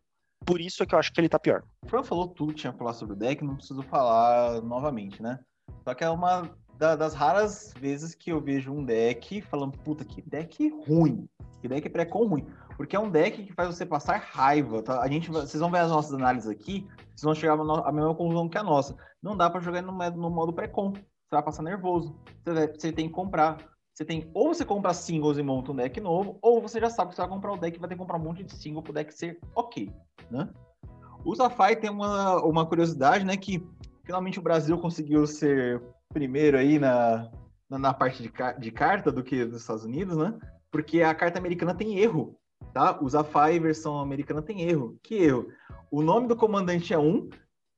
Por 0.45 0.59
isso 0.59 0.83
é 0.83 0.86
que 0.86 0.95
eu 0.95 0.99
acho 0.99 1.11
que 1.11 1.19
ele 1.19 1.29
tá 1.29 1.39
pior. 1.39 1.63
O 1.83 1.88
Fran 1.88 2.03
falou 2.03 2.27
tudo 2.27 2.53
que 2.53 2.61
tinha 2.61 2.71
pra 2.71 2.79
falar 2.79 2.93
sobre 2.93 3.15
o 3.15 3.17
deck, 3.17 3.43
não 3.43 3.55
preciso 3.55 3.81
falar 3.83 4.61
novamente, 4.61 5.21
né? 5.21 5.39
Só 5.83 5.93
que 5.93 6.03
é 6.03 6.09
uma 6.09 6.49
da, 6.77 6.95
das 6.95 7.13
raras 7.13 7.73
vezes 7.79 8.13
que 8.13 8.31
eu 8.31 8.41
vejo 8.41 8.71
um 8.71 8.83
deck 8.83 9.41
falando, 9.41 9.77
puta, 9.79 10.03
que 10.03 10.21
deck 10.21 10.69
ruim. 10.88 11.27
Que 11.61 11.67
deck 11.67 11.89
pré-com 11.89 12.27
ruim. 12.27 12.45
Porque 12.77 12.95
é 12.95 12.99
um 12.99 13.09
deck 13.09 13.43
que 13.43 13.53
faz 13.53 13.73
você 13.73 13.86
passar 13.86 14.17
raiva, 14.17 14.83
tá? 14.83 15.01
A 15.01 15.07
gente, 15.07 15.29
vocês 15.29 15.59
vão 15.59 15.71
ver 15.71 15.79
as 15.79 15.89
nossas 15.89 16.13
análises 16.13 16.49
aqui, 16.49 16.86
vocês 17.07 17.23
vão 17.23 17.33
chegar 17.33 17.53
à 17.53 17.91
mesma 17.91 18.13
conclusão 18.13 18.49
que 18.49 18.57
a 18.57 18.63
nossa. 18.63 18.95
Não 19.21 19.36
dá 19.36 19.49
para 19.49 19.61
jogar 19.61 19.81
no, 19.81 19.91
no 19.91 20.29
modo 20.29 20.53
pré-com. 20.53 20.91
Você 20.91 21.31
vai 21.31 21.43
passar 21.43 21.63
nervoso. 21.63 22.15
Você, 22.43 22.53
vai, 22.53 22.67
você 22.67 22.91
tem 22.91 23.07
que 23.07 23.13
comprar. 23.13 23.57
Você 23.95 24.03
tem, 24.03 24.29
ou 24.33 24.53
você 24.53 24.65
compra 24.65 24.93
singles 24.93 25.37
e 25.37 25.43
monta 25.43 25.71
um 25.71 25.75
deck 25.75 26.01
novo, 26.01 26.37
ou 26.41 26.61
você 26.61 26.79
já 26.79 26.89
sabe 26.89 27.09
que 27.09 27.15
você 27.15 27.21
vai 27.21 27.29
comprar 27.29 27.53
o 27.53 27.57
deck 27.57 27.77
e 27.77 27.79
vai 27.79 27.87
ter 27.87 27.95
que 27.95 28.01
comprar 28.01 28.17
um 28.17 28.23
monte 28.23 28.43
de 28.43 28.53
single 28.53 28.83
pro 28.83 28.93
deck 28.93 29.13
ser 29.13 29.39
ok, 29.55 29.89
né? 30.29 30.49
O 31.23 31.33
Safai 31.33 31.75
tem 31.75 31.89
uma, 31.89 32.43
uma 32.43 32.65
curiosidade, 32.65 33.23
né, 33.23 33.35
que 33.35 33.65
finalmente 34.03 34.37
o 34.37 34.43
Brasil 34.43 34.77
conseguiu 34.77 35.25
ser 35.25 35.81
primeiro 36.09 36.57
aí 36.57 36.77
na, 36.77 37.31
na, 37.69 37.79
na 37.79 37.93
parte 37.93 38.21
de, 38.21 38.31
de 38.59 38.71
carta 38.71 39.11
do 39.11 39.23
que 39.23 39.45
dos 39.45 39.61
Estados 39.61 39.85
Unidos, 39.85 40.17
né? 40.17 40.37
Porque 40.69 41.01
a 41.01 41.15
carta 41.15 41.39
americana 41.39 41.73
tem 41.73 41.97
erro 41.97 42.37
tá? 42.75 42.99
O 43.01 43.09
Zafai 43.09 43.57
versão 43.57 43.99
americana 43.99 44.41
tem 44.41 44.63
erro. 44.63 44.99
Que 45.01 45.15
erro? 45.15 45.47
O 45.89 46.01
nome 46.01 46.27
do 46.27 46.35
comandante 46.35 46.93
é 46.93 46.99
um, 46.99 47.29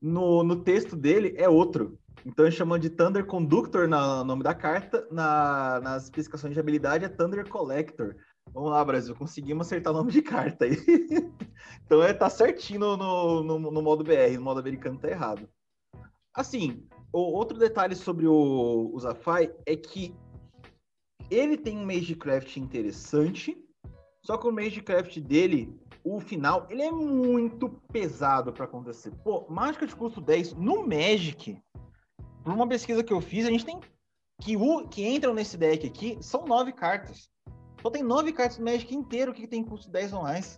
no, 0.02 0.44
no 0.44 0.64
texto 0.64 0.96
dele 0.96 1.36
é 1.38 1.48
outro. 1.48 2.00
Então 2.26 2.46
ele 2.46 2.56
chama 2.56 2.80
de 2.80 2.90
Thunder 2.90 3.26
Conductor 3.26 3.88
no 3.88 4.24
nome 4.24 4.44
da 4.44 4.54
carta, 4.54 5.08
na, 5.12 5.80
nas 5.82 6.04
especificações 6.06 6.54
de 6.54 6.60
habilidade 6.60 7.06
é 7.06 7.10
Thunder 7.10 7.48
Collector. 7.48 8.16
Vamos 8.54 8.72
lá, 8.72 8.84
Brasil, 8.84 9.16
conseguimos 9.16 9.68
acertar 9.68 9.94
o 9.94 9.98
nome 9.98 10.12
de 10.12 10.22
carta 10.22 10.66
aí. 10.66 10.76
então 11.86 12.02
é, 12.02 12.14
tá 12.14 12.30
certinho 12.30 12.80
no, 12.80 13.44
no, 13.44 13.60
no, 13.60 13.82
modo 13.82 14.04
BR, 14.04 14.36
no 14.36 14.42
modo 14.42 14.60
americano 14.60 15.00
tá 15.00 15.10
errado. 15.10 15.50
Assim, 16.34 16.88
o, 17.12 17.20
outro 17.20 17.58
detalhe 17.58 17.96
sobre 17.96 18.28
o, 18.28 18.92
o 18.94 19.00
Zafai 19.00 19.54
é 19.66 19.76
que 19.76 20.16
ele 21.30 21.58
tem 21.58 21.78
um 21.78 21.86
Magecraft 21.86 22.58
interessante, 22.58 23.58
só 24.24 24.38
que 24.38 24.48
o 24.48 24.52
Magecraft 24.52 25.20
dele, 25.20 25.78
o 26.04 26.20
final, 26.20 26.68
ele 26.70 26.82
é 26.82 26.92
muito 26.92 27.70
pesado 27.92 28.54
para 28.54 28.66
acontecer. 28.66 29.12
Pô, 29.24 29.46
mágica 29.50 29.86
de 29.86 29.96
custo 29.96 30.22
10 30.22 30.54
no 30.54 30.88
Magic, 30.88 31.62
por 32.48 32.54
uma 32.54 32.66
pesquisa 32.66 33.04
que 33.04 33.12
eu 33.12 33.20
fiz, 33.20 33.46
a 33.46 33.50
gente 33.50 33.66
tem 33.66 33.78
que, 34.42 34.56
o, 34.56 34.88
que 34.88 35.06
entram 35.06 35.34
nesse 35.34 35.58
deck 35.58 35.86
aqui 35.86 36.18
são 36.22 36.46
nove 36.46 36.72
cartas. 36.72 37.30
Só 37.82 37.90
tem 37.90 38.02
nove 38.02 38.32
cartas 38.32 38.58
no 38.58 38.64
Magic 38.64 38.96
inteiro 38.96 39.34
que 39.34 39.46
tem 39.46 39.66
custo 39.66 39.92
10 39.92 40.14
ou 40.14 40.22
mais. 40.22 40.58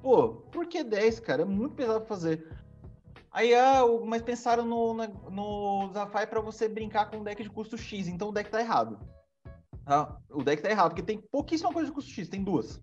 Pô, 0.00 0.34
por 0.52 0.68
que 0.68 0.84
10, 0.84 1.18
cara? 1.18 1.42
É 1.42 1.44
muito 1.44 1.74
pesado 1.74 2.06
fazer. 2.06 2.48
Aí, 3.32 3.52
ah, 3.56 3.82
mas 4.04 4.22
pensaram 4.22 4.64
no, 4.64 4.94
no, 4.94 5.30
no 5.30 5.92
Zafai 5.92 6.28
para 6.28 6.40
você 6.40 6.68
brincar 6.68 7.10
com 7.10 7.16
um 7.16 7.24
deck 7.24 7.42
de 7.42 7.50
custo 7.50 7.76
X, 7.76 8.06
então 8.06 8.28
o 8.28 8.32
deck 8.32 8.48
tá 8.48 8.60
errado. 8.60 8.96
Ah, 9.84 10.16
o 10.30 10.44
deck 10.44 10.62
tá 10.62 10.70
errado, 10.70 10.90
porque 10.90 11.02
tem 11.02 11.20
pouquíssima 11.20 11.72
coisa 11.72 11.88
de 11.88 11.94
custo 11.94 12.12
X, 12.12 12.28
tem 12.28 12.44
duas. 12.44 12.80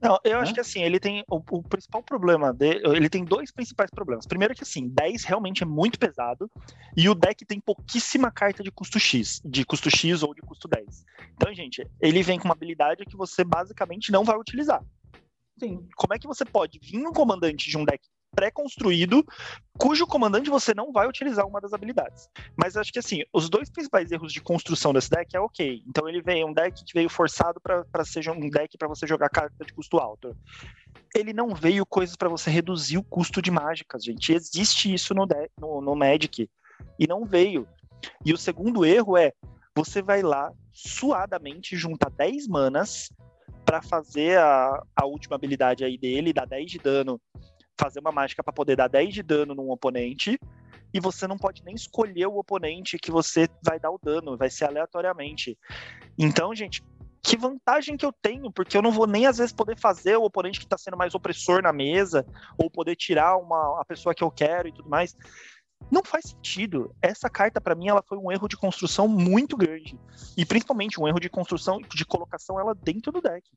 Não, 0.00 0.18
eu 0.22 0.38
acho 0.38 0.52
que 0.52 0.60
assim, 0.60 0.82
ele 0.82 1.00
tem. 1.00 1.24
O, 1.30 1.36
o, 1.50 1.62
principal 1.62 2.02
problema 2.02 2.52
dele. 2.52 2.82
Ele 2.94 3.08
tem 3.08 3.24
dois 3.24 3.50
principais 3.50 3.90
problemas. 3.90 4.26
Primeiro 4.26 4.54
que 4.54 4.62
assim, 4.62 4.88
10 4.88 5.24
realmente 5.24 5.62
é 5.62 5.66
muito 5.66 5.98
pesado. 5.98 6.50
E 6.94 7.08
o 7.08 7.14
deck 7.14 7.44
tem 7.46 7.58
pouquíssima 7.58 8.30
carta 8.30 8.62
de 8.62 8.70
custo 8.70 8.98
X, 8.98 9.40
de 9.44 9.64
custo 9.64 9.90
X 9.90 10.22
ou 10.22 10.34
de 10.34 10.42
custo 10.42 10.68
10. 10.68 11.04
Então, 11.34 11.54
gente, 11.54 11.86
ele 12.00 12.22
vem 12.22 12.38
com 12.38 12.44
uma 12.44 12.54
habilidade 12.54 13.04
que 13.06 13.16
você 13.16 13.42
basicamente 13.42 14.12
não 14.12 14.24
vai 14.24 14.36
utilizar. 14.36 14.84
Sim. 15.58 15.86
Como 15.96 16.12
é 16.12 16.18
que 16.18 16.26
você 16.26 16.44
pode 16.44 16.78
vir 16.82 17.06
um 17.06 17.12
comandante 17.12 17.70
de 17.70 17.78
um 17.78 17.84
deck 17.84 18.04
pré-construído, 18.34 19.24
cujo 19.78 20.06
comandante 20.06 20.50
você 20.50 20.74
não 20.74 20.92
vai 20.92 21.08
utilizar 21.08 21.46
uma 21.46 21.60
das 21.60 21.72
habilidades. 21.72 22.28
Mas 22.56 22.76
acho 22.76 22.92
que 22.92 22.98
assim, 22.98 23.22
os 23.32 23.48
dois 23.48 23.70
principais 23.70 24.10
erros 24.10 24.32
de 24.32 24.40
construção 24.40 24.92
desse 24.92 25.10
deck 25.10 25.34
é 25.36 25.40
ok. 25.40 25.82
Então 25.86 26.08
ele 26.08 26.22
veio 26.22 26.46
um 26.46 26.52
deck 26.52 26.84
que 26.84 26.94
veio 26.94 27.08
forçado 27.08 27.60
para 27.60 28.04
ser 28.04 28.28
um 28.30 28.48
deck 28.48 28.76
para 28.76 28.88
você 28.88 29.06
jogar 29.06 29.28
carta 29.28 29.64
de 29.64 29.72
custo 29.72 29.98
alto. 29.98 30.36
Ele 31.14 31.32
não 31.32 31.54
veio 31.54 31.86
coisas 31.86 32.16
para 32.16 32.28
você 32.28 32.50
reduzir 32.50 32.98
o 32.98 33.04
custo 33.04 33.40
de 33.40 33.50
mágicas, 33.50 34.04
gente. 34.04 34.32
Existe 34.32 34.92
isso 34.92 35.14
no, 35.14 35.26
deck, 35.26 35.50
no, 35.60 35.80
no 35.80 35.94
Magic. 35.94 36.48
E 36.98 37.06
não 37.06 37.24
veio. 37.24 37.68
E 38.24 38.32
o 38.32 38.36
segundo 38.36 38.84
erro 38.84 39.16
é 39.16 39.32
você 39.76 40.02
vai 40.02 40.22
lá 40.22 40.52
suadamente 40.72 41.76
junta 41.76 42.10
10 42.10 42.46
manas 42.48 43.10
para 43.64 43.80
fazer 43.82 44.38
a, 44.38 44.82
a 44.94 45.06
última 45.06 45.36
habilidade 45.36 45.84
aí 45.84 45.96
dele, 45.96 46.32
dar 46.32 46.46
10 46.46 46.70
de 46.70 46.78
dano 46.78 47.20
fazer 47.78 48.00
uma 48.00 48.12
mágica 48.12 48.42
para 48.42 48.52
poder 48.52 48.76
dar 48.76 48.88
10 48.88 49.14
de 49.14 49.22
dano 49.22 49.54
num 49.54 49.70
oponente, 49.70 50.38
e 50.92 51.00
você 51.00 51.26
não 51.26 51.36
pode 51.36 51.64
nem 51.64 51.74
escolher 51.74 52.26
o 52.26 52.36
oponente 52.36 52.98
que 52.98 53.10
você 53.10 53.48
vai 53.62 53.80
dar 53.80 53.90
o 53.90 53.98
dano, 54.00 54.36
vai 54.36 54.48
ser 54.48 54.66
aleatoriamente. 54.66 55.58
Então, 56.16 56.54
gente, 56.54 56.84
que 57.20 57.36
vantagem 57.36 57.96
que 57.96 58.04
eu 58.04 58.12
tenho, 58.12 58.52
porque 58.52 58.76
eu 58.76 58.82
não 58.82 58.92
vou 58.92 59.06
nem 59.06 59.26
às 59.26 59.38
vezes 59.38 59.52
poder 59.52 59.78
fazer 59.78 60.16
o 60.16 60.24
oponente 60.24 60.60
que 60.60 60.66
está 60.66 60.78
sendo 60.78 60.96
mais 60.96 61.14
opressor 61.14 61.62
na 61.62 61.72
mesa, 61.72 62.24
ou 62.56 62.70
poder 62.70 62.94
tirar 62.94 63.36
uma, 63.38 63.80
a 63.80 63.84
pessoa 63.84 64.14
que 64.14 64.22
eu 64.22 64.30
quero 64.30 64.68
e 64.68 64.72
tudo 64.72 64.88
mais. 64.88 65.16
Não 65.90 66.02
faz 66.04 66.26
sentido. 66.26 66.94
Essa 67.02 67.28
carta, 67.28 67.60
para 67.60 67.74
mim, 67.74 67.88
ela 67.88 68.02
foi 68.02 68.18
um 68.18 68.30
erro 68.30 68.46
de 68.46 68.56
construção 68.56 69.08
muito 69.08 69.56
grande. 69.56 69.98
E 70.36 70.44
principalmente 70.44 71.00
um 71.00 71.08
erro 71.08 71.18
de 71.18 71.28
construção, 71.28 71.80
de 71.80 72.04
colocação 72.04 72.60
ela 72.60 72.74
dentro 72.74 73.10
do 73.10 73.20
deck. 73.20 73.50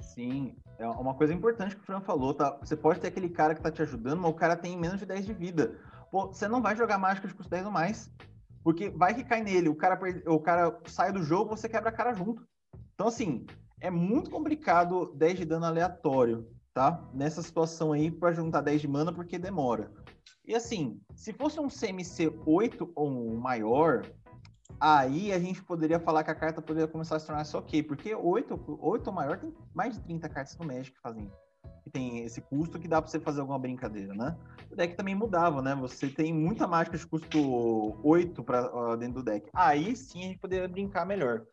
Sim, 0.00 0.56
é 0.78 0.86
uma 0.88 1.14
coisa 1.14 1.32
importante 1.32 1.74
que 1.74 1.82
o 1.82 1.84
Fran 1.84 2.00
falou, 2.00 2.34
tá? 2.34 2.56
Você 2.60 2.76
pode 2.76 3.00
ter 3.00 3.08
aquele 3.08 3.28
cara 3.28 3.54
que 3.54 3.62
tá 3.62 3.70
te 3.70 3.82
ajudando, 3.82 4.20
mas 4.20 4.30
o 4.30 4.34
cara 4.34 4.56
tem 4.56 4.76
menos 4.76 5.00
de 5.00 5.06
10 5.06 5.26
de 5.26 5.32
vida. 5.32 5.78
Pô, 6.10 6.26
você 6.28 6.48
não 6.48 6.62
vai 6.62 6.76
jogar 6.76 6.98
mágica 6.98 7.28
de 7.28 7.34
custo 7.34 7.50
10 7.50 7.66
ou 7.66 7.72
mais. 7.72 8.10
Porque 8.62 8.90
vai 8.90 9.14
que 9.14 9.22
cai 9.22 9.42
nele, 9.42 9.68
o 9.68 9.76
cara, 9.76 9.98
o 10.26 10.40
cara 10.40 10.76
sai 10.86 11.12
do 11.12 11.22
jogo, 11.22 11.56
você 11.56 11.68
quebra 11.68 11.90
a 11.90 11.92
cara 11.92 12.12
junto. 12.12 12.44
Então, 12.94 13.06
assim, 13.06 13.46
é 13.80 13.90
muito 13.90 14.30
complicado 14.30 15.12
10 15.14 15.38
de 15.38 15.44
dano 15.44 15.66
aleatório, 15.66 16.50
tá? 16.74 17.08
Nessa 17.14 17.42
situação 17.42 17.92
aí, 17.92 18.10
para 18.10 18.32
juntar 18.32 18.62
10 18.62 18.80
de 18.80 18.88
mana, 18.88 19.12
porque 19.12 19.38
demora. 19.38 19.92
E 20.44 20.54
assim, 20.54 21.00
se 21.14 21.32
fosse 21.32 21.60
um 21.60 21.68
CMC 21.68 22.32
8 22.44 22.90
ou 22.94 23.36
maior, 23.36 24.04
Aí 24.80 25.32
a 25.32 25.38
gente 25.38 25.62
poderia 25.62 25.98
falar 25.98 26.22
que 26.24 26.30
a 26.30 26.34
carta 26.34 26.60
poderia 26.60 26.88
começar 26.88 27.16
a 27.16 27.18
se 27.18 27.26
tornar 27.26 27.44
só 27.44 27.58
ok, 27.58 27.82
porque 27.82 28.14
8, 28.14 28.78
8 28.80 29.06
ou 29.06 29.12
maior 29.12 29.38
tem 29.38 29.54
mais 29.74 29.94
de 29.94 30.00
30 30.04 30.28
cartas 30.28 30.56
no 30.58 30.66
Magic 30.66 30.98
fazem. 31.00 31.30
Que 31.82 31.90
tem 31.90 32.24
esse 32.24 32.40
custo 32.40 32.78
que 32.78 32.88
dá 32.88 33.00
pra 33.00 33.10
você 33.10 33.20
fazer 33.20 33.40
alguma 33.40 33.58
brincadeira, 33.58 34.12
né? 34.12 34.36
O 34.70 34.76
deck 34.76 34.96
também 34.96 35.14
mudava, 35.14 35.62
né? 35.62 35.74
Você 35.76 36.08
tem 36.08 36.32
muita 36.32 36.66
mágica 36.66 36.98
de 36.98 37.06
custo 37.06 38.00
8 38.02 38.42
pra, 38.42 38.96
dentro 38.96 39.14
do 39.14 39.22
deck. 39.22 39.48
Aí 39.54 39.94
sim 39.94 40.20
a 40.20 40.26
gente 40.28 40.38
poderia 40.38 40.68
brincar 40.68 41.06
melhor. 41.06 41.44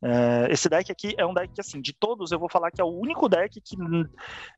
É, 0.00 0.46
esse 0.52 0.68
deck 0.68 0.92
aqui 0.92 1.14
é 1.18 1.26
um 1.26 1.34
deck 1.34 1.52
que, 1.52 1.60
assim, 1.60 1.80
de 1.80 1.92
todos, 1.92 2.30
eu 2.30 2.38
vou 2.38 2.48
falar 2.48 2.70
que 2.70 2.80
é 2.80 2.84
o 2.84 2.88
único 2.88 3.28
deck 3.28 3.60
que 3.60 3.76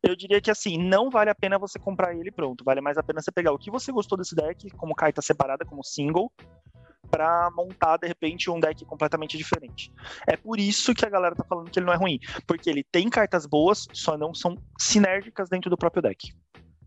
eu 0.03 0.15
diria 0.15 0.41
que, 0.41 0.51
assim, 0.51 0.77
não 0.77 1.11
vale 1.11 1.31
a 1.31 1.35
pena 1.35 1.59
você 1.59 1.79
comprar 1.79 2.15
ele 2.15 2.31
pronto. 2.31 2.65
Vale 2.65 2.81
mais 2.81 2.99
a 2.99 3.03
pena 3.03 3.23
você 3.23 3.33
pegar 3.33 3.53
o 3.53 3.59
que 3.59 3.71
você 3.71 3.91
gostou 3.91 4.19
desse 4.19 4.35
deck, 4.35 4.71
como 4.73 4.95
carta 4.95 5.23
separada, 5.23 5.65
como 5.65 5.85
single, 5.85 6.31
para 7.11 7.51
montar 7.51 7.97
de 7.97 8.07
repente 8.07 8.51
um 8.51 8.61
deck 8.61 8.85
completamente 8.85 9.37
diferente. 9.37 9.93
É 10.27 10.37
por 10.37 10.59
isso 10.59 10.95
que 10.95 11.05
a 11.05 11.11
galera 11.11 11.35
tá 11.35 11.45
falando 11.45 11.71
que 11.71 11.79
ele 11.79 11.87
não 11.87 11.93
é 11.93 11.97
ruim, 11.97 12.19
porque 12.47 12.71
ele 12.71 12.85
tem 12.85 13.11
cartas 13.11 13.47
boas, 13.47 13.87
só 13.93 14.17
não 14.17 14.33
são 14.33 14.57
sinérgicas 14.79 15.49
dentro 15.49 15.69
do 15.69 15.77
próprio 15.77 16.03
deck. 16.03 16.33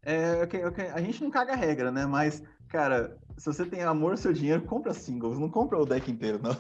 É, 0.01 0.43
okay, 0.43 0.65
okay. 0.65 0.87
a 0.87 1.01
gente 1.01 1.23
não 1.23 1.31
caga 1.31 1.53
a 1.53 1.55
regra, 1.55 1.91
né? 1.91 2.05
Mas, 2.05 2.43
cara, 2.67 3.17
se 3.37 3.45
você 3.45 3.65
tem 3.65 3.83
amor 3.83 4.11
ao 4.11 4.17
seu 4.17 4.33
dinheiro, 4.33 4.61
compra 4.63 4.93
singles, 4.93 5.39
não 5.39 5.49
compra 5.49 5.79
o 5.79 5.85
deck 5.85 6.09
inteiro, 6.09 6.39
não. 6.41 6.51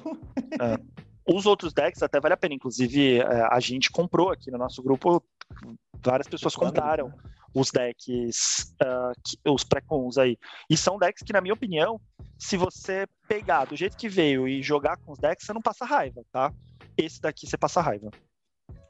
É. 0.61 0.77
Os 1.25 1.45
outros 1.45 1.73
decks 1.73 2.03
até 2.03 2.19
vale 2.19 2.33
a 2.33 2.37
pena, 2.37 2.53
inclusive 2.53 3.19
é, 3.19 3.47
a 3.49 3.59
gente 3.59 3.89
comprou 3.89 4.31
aqui 4.31 4.51
no 4.51 4.57
nosso 4.57 4.83
grupo, 4.83 5.23
várias 6.03 6.27
pessoas 6.27 6.55
compraram 6.55 7.07
né? 7.07 7.13
Os 7.53 7.71
decks, 7.71 8.73
uh, 8.81 9.51
os 9.53 9.63
pré-cons 9.63 10.17
aí. 10.17 10.37
E 10.69 10.75
são 10.75 10.97
decks 10.97 11.23
que, 11.23 11.33
na 11.33 11.41
minha 11.41 11.53
opinião, 11.53 11.99
se 12.37 12.57
você 12.57 13.07
pegar 13.27 13.65
do 13.65 13.75
jeito 13.75 13.97
que 13.97 14.09
veio 14.09 14.47
e 14.47 14.61
jogar 14.61 14.97
com 14.97 15.11
os 15.11 15.19
decks, 15.19 15.45
você 15.45 15.53
não 15.53 15.61
passa 15.61 15.85
raiva, 15.85 16.23
tá? 16.31 16.51
Esse 16.97 17.21
daqui 17.21 17.47
você 17.47 17.57
passa 17.57 17.81
raiva. 17.81 18.09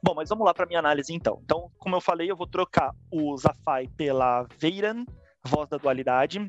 Bom, 0.02 0.14
mas 0.14 0.28
vamos 0.28 0.44
lá 0.44 0.52
para 0.52 0.66
minha 0.66 0.78
análise 0.78 1.14
então. 1.14 1.40
Então, 1.44 1.70
como 1.78 1.96
eu 1.96 2.00
falei, 2.00 2.30
eu 2.30 2.36
vou 2.36 2.46
trocar 2.46 2.94
o 3.10 3.36
Zafai 3.36 3.88
pela 3.96 4.46
Veiran, 4.58 5.04
Voz 5.46 5.68
da 5.68 5.76
Dualidade. 5.76 6.40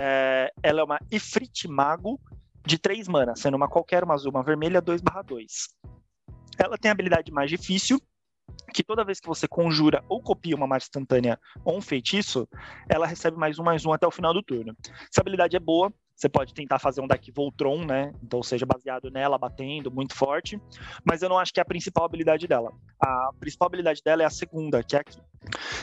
É, 0.00 0.52
ela 0.62 0.80
é 0.80 0.84
uma 0.84 1.00
Ifrit 1.10 1.68
Mago 1.68 2.20
de 2.64 2.78
3 2.78 3.08
mana, 3.08 3.34
sendo 3.36 3.56
uma 3.56 3.68
qualquer, 3.68 4.04
uma 4.04 4.14
azul, 4.14 4.30
uma 4.30 4.42
vermelha, 4.42 4.80
2/2. 4.82 5.68
Ela 6.58 6.76
tem 6.76 6.90
a 6.90 6.92
habilidade 6.92 7.32
mais 7.32 7.48
difícil, 7.48 8.00
que 8.72 8.82
toda 8.82 9.04
vez 9.04 9.20
que 9.20 9.26
você 9.26 9.48
conjura 9.48 10.04
ou 10.08 10.22
copia 10.22 10.56
uma 10.56 10.66
mágica 10.66 10.90
instantânea 10.90 11.38
ou 11.64 11.76
um 11.76 11.80
feitiço, 11.80 12.48
ela 12.88 13.06
recebe 13.06 13.36
mais 13.36 13.58
um, 13.58 13.62
mais 13.62 13.84
um 13.84 13.92
até 13.92 14.06
o 14.06 14.10
final 14.10 14.32
do 14.32 14.42
turno. 14.42 14.76
Essa 15.10 15.20
habilidade 15.20 15.56
é 15.56 15.60
boa, 15.60 15.92
Você 16.20 16.28
pode 16.28 16.52
tentar 16.52 16.78
fazer 16.78 17.00
um 17.00 17.06
deck 17.06 17.32
Voltron, 17.32 17.82
né? 17.82 18.12
Então, 18.22 18.42
seja 18.42 18.66
baseado 18.66 19.10
nela, 19.10 19.38
batendo, 19.38 19.90
muito 19.90 20.14
forte. 20.14 20.60
Mas 21.02 21.22
eu 21.22 21.30
não 21.30 21.38
acho 21.38 21.50
que 21.50 21.58
é 21.58 21.62
a 21.62 21.64
principal 21.64 22.04
habilidade 22.04 22.46
dela. 22.46 22.74
A 23.00 23.30
principal 23.40 23.68
habilidade 23.68 24.02
dela 24.04 24.22
é 24.22 24.26
a 24.26 24.30
segunda, 24.30 24.82
que 24.82 24.96
é 24.96 24.98
aqui. 25.00 25.18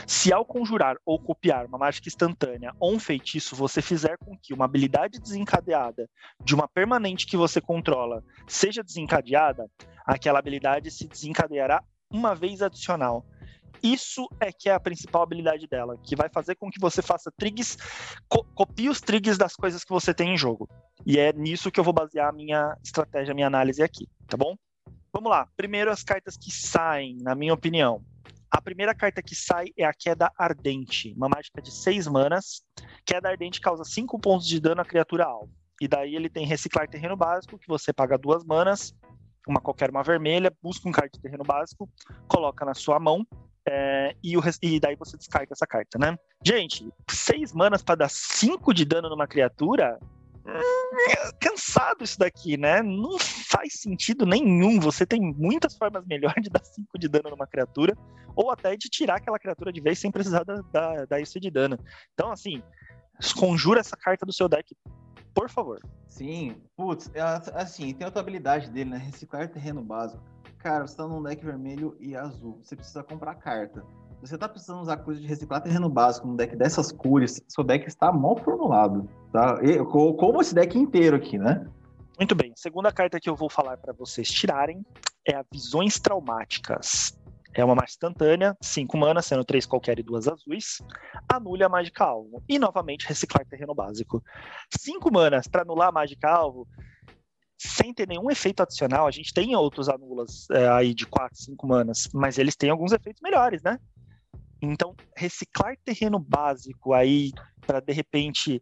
Se 0.06 0.32
ao 0.32 0.44
conjurar 0.44 0.96
ou 1.04 1.18
copiar 1.18 1.66
uma 1.66 1.76
mágica 1.76 2.08
instantânea 2.08 2.72
ou 2.78 2.94
um 2.94 3.00
feitiço, 3.00 3.56
você 3.56 3.82
fizer 3.82 4.16
com 4.16 4.38
que 4.38 4.54
uma 4.54 4.64
habilidade 4.64 5.18
desencadeada 5.18 6.08
de 6.44 6.54
uma 6.54 6.68
permanente 6.68 7.26
que 7.26 7.36
você 7.36 7.60
controla 7.60 8.22
seja 8.46 8.84
desencadeada, 8.84 9.68
aquela 10.06 10.38
habilidade 10.38 10.88
se 10.92 11.08
desencadeará 11.08 11.82
uma 12.10 12.34
vez 12.34 12.62
adicional. 12.62 13.24
Isso 13.82 14.28
é 14.40 14.50
que 14.50 14.68
é 14.68 14.74
a 14.74 14.80
principal 14.80 15.22
habilidade 15.22 15.66
dela, 15.68 15.96
que 16.02 16.16
vai 16.16 16.28
fazer 16.28 16.56
com 16.56 16.70
que 16.70 16.80
você 16.80 17.00
faça 17.00 17.30
trigs, 17.36 17.76
co 18.28 18.44
copie 18.54 18.88
os 18.88 19.00
trigs 19.00 19.38
das 19.38 19.54
coisas 19.54 19.84
que 19.84 19.92
você 19.92 20.12
tem 20.12 20.34
em 20.34 20.38
jogo. 20.38 20.68
E 21.06 21.18
é 21.18 21.32
nisso 21.32 21.70
que 21.70 21.78
eu 21.78 21.84
vou 21.84 21.92
basear 21.92 22.28
a 22.28 22.32
minha 22.32 22.76
estratégia, 22.82 23.32
a 23.32 23.34
minha 23.34 23.46
análise 23.46 23.82
aqui, 23.82 24.08
tá 24.26 24.36
bom? 24.36 24.56
Vamos 25.12 25.30
lá. 25.30 25.48
Primeiro 25.56 25.90
as 25.90 26.02
cartas 26.02 26.36
que 26.36 26.50
saem, 26.50 27.18
na 27.20 27.34
minha 27.34 27.54
opinião. 27.54 28.02
A 28.50 28.60
primeira 28.60 28.94
carta 28.94 29.22
que 29.22 29.34
sai 29.34 29.66
é 29.76 29.84
a 29.84 29.92
Queda 29.92 30.32
Ardente, 30.36 31.12
uma 31.16 31.28
mágica 31.28 31.60
de 31.62 31.70
6 31.70 32.08
manas. 32.08 32.62
Queda 33.04 33.28
Ardente 33.28 33.60
causa 33.60 33.84
5 33.84 34.18
pontos 34.18 34.46
de 34.46 34.58
dano 34.58 34.80
à 34.80 34.84
criatura 34.84 35.24
alvo. 35.24 35.52
E 35.80 35.86
daí 35.86 36.16
ele 36.16 36.28
tem 36.28 36.46
Reciclar 36.46 36.88
Terreno 36.88 37.16
Básico, 37.16 37.58
que 37.58 37.68
você 37.68 37.92
paga 37.92 38.18
duas 38.18 38.44
manas, 38.44 38.94
uma 39.50 39.60
qualquer, 39.60 39.90
uma 39.90 40.02
vermelha, 40.02 40.52
busca 40.62 40.88
um 40.88 40.92
card 40.92 41.10
de 41.12 41.20
terreno 41.20 41.44
básico, 41.44 41.88
coloca 42.28 42.64
na 42.64 42.74
sua 42.74 42.98
mão 42.98 43.26
é, 43.70 44.16
e, 44.22 44.34
o, 44.36 44.42
e, 44.62 44.80
daí 44.80 44.96
você 44.96 45.16
descarta 45.16 45.52
essa 45.52 45.66
carta, 45.66 45.98
né? 45.98 46.16
Gente, 46.42 46.88
seis 47.10 47.52
manas 47.52 47.82
para 47.82 47.96
dar 47.96 48.08
cinco 48.08 48.72
de 48.72 48.84
dano 48.84 49.10
numa 49.10 49.26
criatura. 49.26 49.98
Hum, 50.46 51.30
cansado 51.38 52.02
isso 52.02 52.18
daqui, 52.18 52.56
né? 52.56 52.80
Não 52.82 53.18
faz 53.18 53.74
sentido 53.74 54.24
nenhum. 54.24 54.80
Você 54.80 55.04
tem 55.04 55.20
muitas 55.20 55.76
formas 55.76 56.06
melhores 56.06 56.42
de 56.42 56.48
dar 56.48 56.64
5 56.64 56.98
de 56.98 57.08
dano 57.08 57.28
numa 57.28 57.46
criatura, 57.46 57.94
ou 58.34 58.50
até 58.50 58.74
de 58.74 58.88
tirar 58.88 59.16
aquela 59.16 59.38
criatura 59.38 59.70
de 59.70 59.80
vez 59.82 59.98
sem 59.98 60.10
precisar 60.10 60.44
dar 60.44 61.20
isso 61.20 61.38
de 61.38 61.50
dano. 61.50 61.78
Então, 62.14 62.30
assim, 62.32 62.62
conjura 63.36 63.80
essa 63.80 63.96
carta 63.96 64.24
do 64.24 64.32
seu 64.32 64.48
deck, 64.48 64.74
por 65.34 65.50
favor. 65.50 65.78
Sim, 66.08 66.56
putz, 66.76 67.10
é, 67.14 67.20
assim, 67.54 67.94
tem 67.94 68.04
outra 68.04 68.20
habilidade 68.20 68.70
dele, 68.70 68.90
né? 68.90 68.96
Reciclar 68.98 69.48
terreno 69.48 69.82
básico 69.82 70.20
Cara, 70.58 70.86
você 70.86 70.96
tá 70.96 71.06
num 71.06 71.22
deck 71.22 71.44
vermelho 71.44 71.96
e 72.00 72.16
azul. 72.16 72.58
Você 72.62 72.74
precisa 72.74 73.02
comprar 73.02 73.34
carta. 73.36 73.84
Você 74.20 74.36
tá 74.36 74.48
precisando 74.48 74.82
usar 74.82 74.96
coisa 74.98 75.20
de 75.20 75.26
reciclar 75.26 75.62
terreno 75.62 75.88
básico 75.88 76.26
num 76.26 76.34
deck 76.34 76.56
dessas 76.56 76.90
cores, 76.90 77.40
seu 77.46 77.62
deck 77.62 77.86
está 77.86 78.10
mal 78.10 78.36
formulado, 78.36 79.08
tá? 79.32 79.60
E, 79.62 79.78
como 79.84 80.40
esse 80.40 80.52
deck 80.52 80.76
inteiro 80.76 81.16
aqui, 81.16 81.38
né? 81.38 81.64
Muito 82.18 82.34
bem. 82.34 82.52
Segunda 82.56 82.90
carta 82.90 83.20
que 83.20 83.30
eu 83.30 83.36
vou 83.36 83.48
falar 83.48 83.76
para 83.76 83.92
vocês 83.92 84.28
tirarem 84.28 84.84
é 85.24 85.36
a 85.36 85.44
Visões 85.52 86.00
Traumáticas. 86.00 87.16
É 87.58 87.64
uma 87.64 87.74
mágica 87.74 88.06
instantânea, 88.06 88.56
5 88.60 88.96
manas, 88.96 89.26
sendo 89.26 89.44
3 89.44 89.66
qualquer 89.66 89.98
e 89.98 90.02
2 90.04 90.28
azuis. 90.28 90.80
Anule 91.28 91.64
a 91.64 91.68
mágica 91.68 92.04
alvo. 92.04 92.40
E 92.48 92.56
novamente 92.56 93.04
reciclar 93.08 93.44
terreno 93.46 93.74
básico. 93.74 94.22
5 94.78 95.12
manas 95.12 95.48
para 95.48 95.62
anular 95.62 95.88
a 95.88 95.92
mágica 95.92 96.30
alvo 96.30 96.68
sem 97.60 97.92
ter 97.92 98.06
nenhum 98.06 98.30
efeito 98.30 98.62
adicional, 98.62 99.08
a 99.08 99.10
gente 99.10 99.34
tem 99.34 99.56
outros 99.56 99.88
anulas 99.88 100.48
é, 100.52 100.68
aí 100.68 100.94
de 100.94 101.04
4, 101.04 101.36
5 101.36 101.66
manas, 101.66 102.08
mas 102.14 102.38
eles 102.38 102.54
têm 102.54 102.70
alguns 102.70 102.92
efeitos 102.92 103.20
melhores, 103.20 103.60
né? 103.62 103.80
Então, 104.62 104.94
reciclar 105.16 105.76
terreno 105.84 106.20
básico 106.20 106.92
aí 106.92 107.32
para 107.66 107.80
de 107.80 107.92
repente 107.92 108.60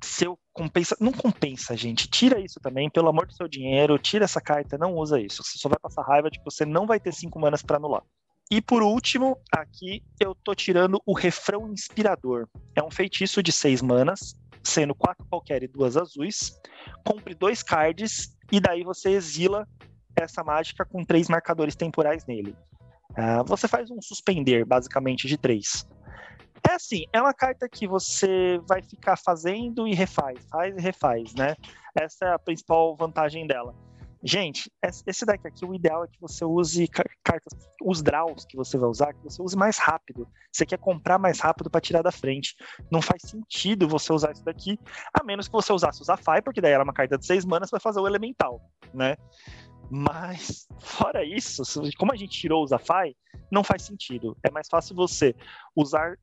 seu 0.00 0.38
compensa, 0.54 0.96
não 1.00 1.12
compensa, 1.12 1.76
gente. 1.76 2.08
Tira 2.08 2.40
isso 2.40 2.60
também, 2.60 2.88
pelo 2.88 3.08
amor 3.08 3.26
do 3.26 3.34
seu 3.34 3.48
dinheiro, 3.48 3.98
tira 3.98 4.24
essa 4.24 4.40
carta, 4.40 4.78
não 4.78 4.94
usa 4.94 5.20
isso. 5.20 5.42
Você 5.42 5.58
só 5.58 5.68
vai 5.68 5.78
passar 5.78 6.02
raiva 6.02 6.30
de 6.30 6.38
que 6.38 6.44
você 6.44 6.64
não 6.64 6.86
vai 6.86 7.00
ter 7.00 7.12
5 7.12 7.38
manas 7.38 7.60
para 7.60 7.76
anular. 7.76 8.02
E 8.50 8.62
por 8.62 8.82
último, 8.82 9.38
aqui 9.50 10.02
eu 10.20 10.34
tô 10.34 10.54
tirando 10.54 11.02
o 11.04 11.12
refrão 11.12 11.72
inspirador. 11.72 12.46
É 12.76 12.82
um 12.82 12.90
feitiço 12.90 13.42
de 13.42 13.50
6 13.50 13.82
manas 13.82 14.34
sendo 14.64 14.94
quatro 14.94 15.24
qualquer 15.26 15.62
e 15.62 15.68
duas 15.68 15.96
azuis. 15.96 16.58
Compre 17.04 17.34
dois 17.34 17.62
cards 17.62 18.34
e 18.50 18.58
daí 18.58 18.82
você 18.82 19.10
exila 19.10 19.68
essa 20.16 20.42
mágica 20.42 20.84
com 20.84 21.04
três 21.04 21.28
marcadores 21.28 21.76
temporais 21.76 22.24
nele. 22.26 22.56
Uh, 23.10 23.44
você 23.46 23.68
faz 23.68 23.90
um 23.90 24.00
suspender, 24.00 24.64
basicamente, 24.64 25.28
de 25.28 25.36
três. 25.36 25.86
É 26.66 26.74
assim, 26.74 27.04
é 27.12 27.20
uma 27.20 27.34
carta 27.34 27.68
que 27.68 27.86
você 27.86 28.58
vai 28.66 28.82
ficar 28.82 29.16
fazendo 29.16 29.86
e 29.86 29.94
refaz, 29.94 30.38
faz 30.50 30.76
e 30.76 30.80
refaz, 30.80 31.34
né? 31.34 31.54
Essa 31.94 32.26
é 32.26 32.32
a 32.32 32.38
principal 32.38 32.96
vantagem 32.96 33.46
dela. 33.46 33.74
Gente, 34.26 34.72
esse 35.06 35.26
deck 35.26 35.46
aqui, 35.46 35.66
o 35.66 35.74
ideal 35.74 36.02
é 36.02 36.08
que 36.08 36.18
você 36.18 36.46
use 36.46 36.88
cartas, 37.22 37.52
os 37.82 38.02
draws 38.02 38.46
que 38.46 38.56
você 38.56 38.78
vai 38.78 38.88
usar, 38.88 39.12
que 39.12 39.22
você 39.22 39.42
use 39.42 39.54
mais 39.54 39.76
rápido. 39.76 40.26
Você 40.50 40.64
quer 40.64 40.78
comprar 40.78 41.18
mais 41.18 41.38
rápido 41.40 41.68
para 41.68 41.82
tirar 41.82 42.00
da 42.00 42.10
frente. 42.10 42.54
Não 42.90 43.02
faz 43.02 43.20
sentido 43.20 43.86
você 43.86 44.10
usar 44.14 44.32
isso 44.32 44.42
daqui, 44.42 44.78
a 45.12 45.22
menos 45.22 45.46
que 45.46 45.52
você 45.52 45.74
usasse 45.74 46.00
o 46.00 46.04
Zafai, 46.06 46.40
porque 46.40 46.62
daí 46.62 46.72
ela 46.72 46.84
é 46.84 46.84
uma 46.84 46.94
carta 46.94 47.18
de 47.18 47.26
seis 47.26 47.44
manas, 47.44 47.70
vai 47.70 47.80
fazer 47.80 48.00
o 48.00 48.06
elemental, 48.06 48.62
né? 48.94 49.14
Mas, 49.90 50.66
fora 50.80 51.22
isso, 51.22 51.62
como 51.98 52.10
a 52.10 52.16
gente 52.16 52.40
tirou 52.40 52.62
o 52.62 52.66
Zafai, 52.66 53.14
não 53.50 53.62
faz 53.62 53.82
sentido. 53.82 54.34
É 54.42 54.50
mais 54.50 54.68
fácil 54.70 54.96
você 54.96 55.34
usar 55.76 56.16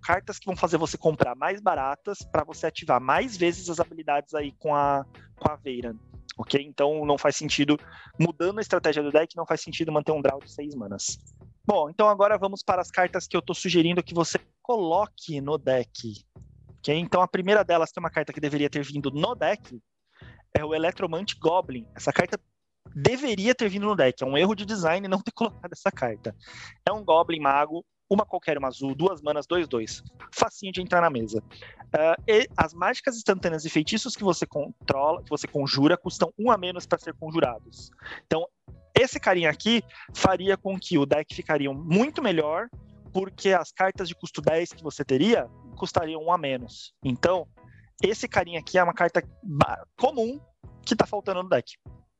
cartas 0.00 0.38
que 0.38 0.46
vão 0.46 0.56
fazer 0.56 0.78
você 0.78 0.96
comprar 0.96 1.34
mais 1.34 1.60
baratas 1.60 2.18
para 2.22 2.44
você 2.44 2.66
ativar 2.66 3.00
mais 3.00 3.36
vezes 3.36 3.68
as 3.68 3.80
habilidades 3.80 4.34
aí 4.34 4.52
com 4.58 4.74
a, 4.74 5.04
com 5.36 5.50
a 5.50 5.56
Veiran 5.56 5.96
ok? 6.38 6.64
Então 6.64 7.04
não 7.04 7.18
faz 7.18 7.36
sentido, 7.36 7.76
mudando 8.18 8.58
a 8.58 8.62
estratégia 8.62 9.02
do 9.02 9.10
deck, 9.10 9.36
não 9.36 9.44
faz 9.44 9.60
sentido 9.60 9.92
manter 9.92 10.12
um 10.12 10.22
draw 10.22 10.38
de 10.38 10.50
6 10.50 10.74
manas. 10.76 11.18
Bom, 11.66 11.90
então 11.90 12.08
agora 12.08 12.38
vamos 12.38 12.62
para 12.62 12.80
as 12.80 12.90
cartas 12.90 13.26
que 13.26 13.36
eu 13.36 13.40
estou 13.40 13.54
sugerindo 13.54 14.02
que 14.02 14.14
você 14.14 14.38
coloque 14.62 15.40
no 15.40 15.58
deck. 15.58 16.24
ok? 16.78 16.96
Então 16.96 17.20
a 17.20 17.28
primeira 17.28 17.62
delas, 17.64 17.90
que 17.90 17.98
é 17.98 18.00
uma 18.00 18.10
carta 18.10 18.32
que 18.32 18.40
deveria 18.40 18.70
ter 18.70 18.82
vindo 18.82 19.10
no 19.10 19.34
deck, 19.34 19.78
é 20.56 20.64
o 20.64 20.74
Electromante 20.74 21.36
Goblin. 21.38 21.86
Essa 21.94 22.12
carta 22.12 22.40
deveria 22.94 23.54
ter 23.54 23.68
vindo 23.68 23.86
no 23.86 23.96
deck. 23.96 24.22
É 24.22 24.26
um 24.26 24.38
erro 24.38 24.54
de 24.54 24.64
design 24.64 25.06
não 25.08 25.20
ter 25.20 25.32
colocado 25.34 25.72
essa 25.72 25.90
carta. 25.90 26.34
É 26.88 26.92
um 26.92 27.04
Goblin 27.04 27.40
Mago 27.40 27.84
uma 28.08 28.24
qualquer, 28.24 28.56
uma 28.58 28.68
azul, 28.68 28.94
duas 28.94 29.20
manas, 29.20 29.46
dois, 29.46 29.68
dois. 29.68 30.02
Facinho 30.32 30.72
de 30.72 30.80
entrar 30.80 31.00
na 31.00 31.10
mesa. 31.10 31.42
Uh, 31.88 32.46
as 32.56 32.72
mágicas 32.72 33.16
instantâneas 33.16 33.64
e 33.64 33.70
feitiços 33.70 34.16
que 34.16 34.24
você 34.24 34.46
controla, 34.46 35.22
que 35.22 35.30
você 35.30 35.46
conjura, 35.46 35.96
custam 35.96 36.32
um 36.38 36.50
a 36.50 36.56
menos 36.56 36.86
para 36.86 36.98
ser 36.98 37.14
conjurados. 37.14 37.90
Então, 38.26 38.46
esse 38.98 39.20
carinha 39.20 39.50
aqui 39.50 39.82
faria 40.14 40.56
com 40.56 40.78
que 40.78 40.98
o 40.98 41.06
deck 41.06 41.34
ficaria 41.34 41.72
muito 41.72 42.22
melhor, 42.22 42.68
porque 43.12 43.52
as 43.52 43.70
cartas 43.70 44.08
de 44.08 44.14
custo 44.14 44.40
10 44.40 44.72
que 44.72 44.82
você 44.82 45.04
teria 45.04 45.48
custariam 45.76 46.22
um 46.22 46.32
a 46.32 46.38
menos. 46.38 46.92
Então, 47.04 47.46
esse 48.02 48.26
carinha 48.26 48.60
aqui 48.60 48.78
é 48.78 48.82
uma 48.82 48.94
carta 48.94 49.22
comum 49.96 50.40
que 50.84 50.96
tá 50.96 51.06
faltando 51.06 51.42
no 51.42 51.48
deck. 51.48 51.74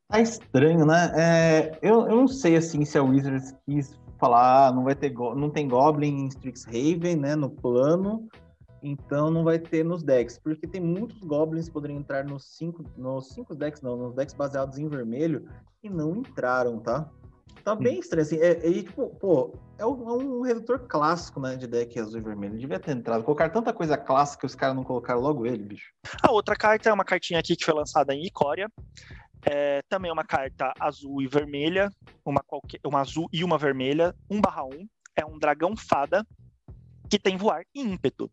Tá 0.08 0.20
estranho, 0.20 0.86
né? 0.86 1.12
É, 1.16 1.78
eu, 1.82 2.08
eu 2.08 2.16
não 2.16 2.28
sei 2.28 2.56
assim 2.56 2.84
se 2.84 2.96
a 2.96 3.02
Wizards 3.02 3.54
quis 3.66 3.98
falar, 4.18 4.68
ah, 4.68 4.72
não 4.72 4.84
vai 4.84 4.94
ter 4.94 5.12
não 5.12 5.50
tem 5.50 5.68
Goblin 5.68 6.24
em 6.24 6.28
Strixhaven, 6.28 7.16
né, 7.16 7.36
no 7.36 7.50
plano, 7.50 8.28
então 8.82 9.30
não 9.30 9.44
vai 9.44 9.58
ter 9.58 9.84
nos 9.84 10.02
decks, 10.02 10.38
porque 10.38 10.66
tem 10.66 10.80
muitos 10.80 11.18
Goblins 11.20 11.66
que 11.66 11.72
poderiam 11.72 11.98
entrar 11.98 12.24
nos 12.24 12.56
cinco, 12.56 12.84
nos 12.96 13.28
cinco 13.28 13.54
decks, 13.54 13.82
não, 13.82 13.96
nos 13.96 14.14
decks 14.14 14.34
baseados 14.34 14.78
em 14.78 14.88
vermelho, 14.88 15.48
e 15.82 15.88
não 15.88 16.16
entraram, 16.16 16.78
tá? 16.78 17.08
Tá 17.68 17.74
bem 17.74 17.98
estranho, 17.98 18.22
assim, 18.22 18.38
é, 18.38 18.52
é, 18.52 18.82
tipo, 18.82 19.10
pô, 19.16 19.54
é 19.78 19.84
um, 19.84 20.08
é 20.08 20.12
um, 20.24 20.40
redutor 20.40 20.88
clássico, 20.88 21.38
né, 21.38 21.54
de 21.54 21.66
deck 21.66 22.00
azul 22.00 22.18
e 22.18 22.22
vermelho, 22.22 22.56
devia 22.56 22.80
ter 22.80 22.92
entrado, 22.92 23.22
colocar 23.22 23.50
tanta 23.50 23.74
coisa 23.74 23.94
clássica 23.94 24.40
que 24.40 24.46
os 24.46 24.54
caras 24.54 24.74
não 24.74 24.82
colocaram 24.82 25.20
logo 25.20 25.44
ele, 25.44 25.62
bicho. 25.62 25.92
A 26.22 26.32
outra 26.32 26.56
carta 26.56 26.88
é 26.88 26.92
uma 26.94 27.04
cartinha 27.04 27.38
aqui 27.38 27.54
que 27.54 27.66
foi 27.66 27.74
lançada 27.74 28.14
em 28.14 28.24
Icória, 28.24 28.72
é, 29.44 29.82
também 29.86 30.10
uma 30.10 30.24
carta 30.24 30.72
azul 30.80 31.20
e 31.20 31.26
vermelha, 31.26 31.90
uma, 32.24 32.40
qualquer, 32.40 32.80
uma 32.82 33.02
azul 33.02 33.28
e 33.30 33.44
uma 33.44 33.58
vermelha, 33.58 34.14
1 34.30 34.40
barra 34.40 34.64
1. 34.64 34.88
É 35.14 35.26
um 35.26 35.38
dragão 35.38 35.76
fada 35.76 36.26
que 37.10 37.18
tem 37.18 37.36
voar 37.36 37.64
e 37.74 37.82
ímpeto. 37.82 38.30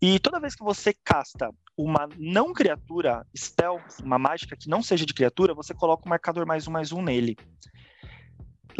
E 0.00 0.18
toda 0.20 0.40
vez 0.40 0.54
que 0.54 0.64
você 0.64 0.94
casta 1.04 1.50
uma 1.76 2.08
não 2.16 2.54
criatura, 2.54 3.26
spell, 3.36 3.78
uma 4.02 4.18
mágica 4.18 4.56
que 4.56 4.70
não 4.70 4.82
seja 4.82 5.04
de 5.04 5.12
criatura, 5.12 5.52
você 5.52 5.74
coloca 5.74 6.06
o 6.06 6.08
marcador 6.08 6.46
mais 6.46 6.66
um 6.66 6.70
mais 6.70 6.92
um 6.92 7.02
nele. 7.02 7.36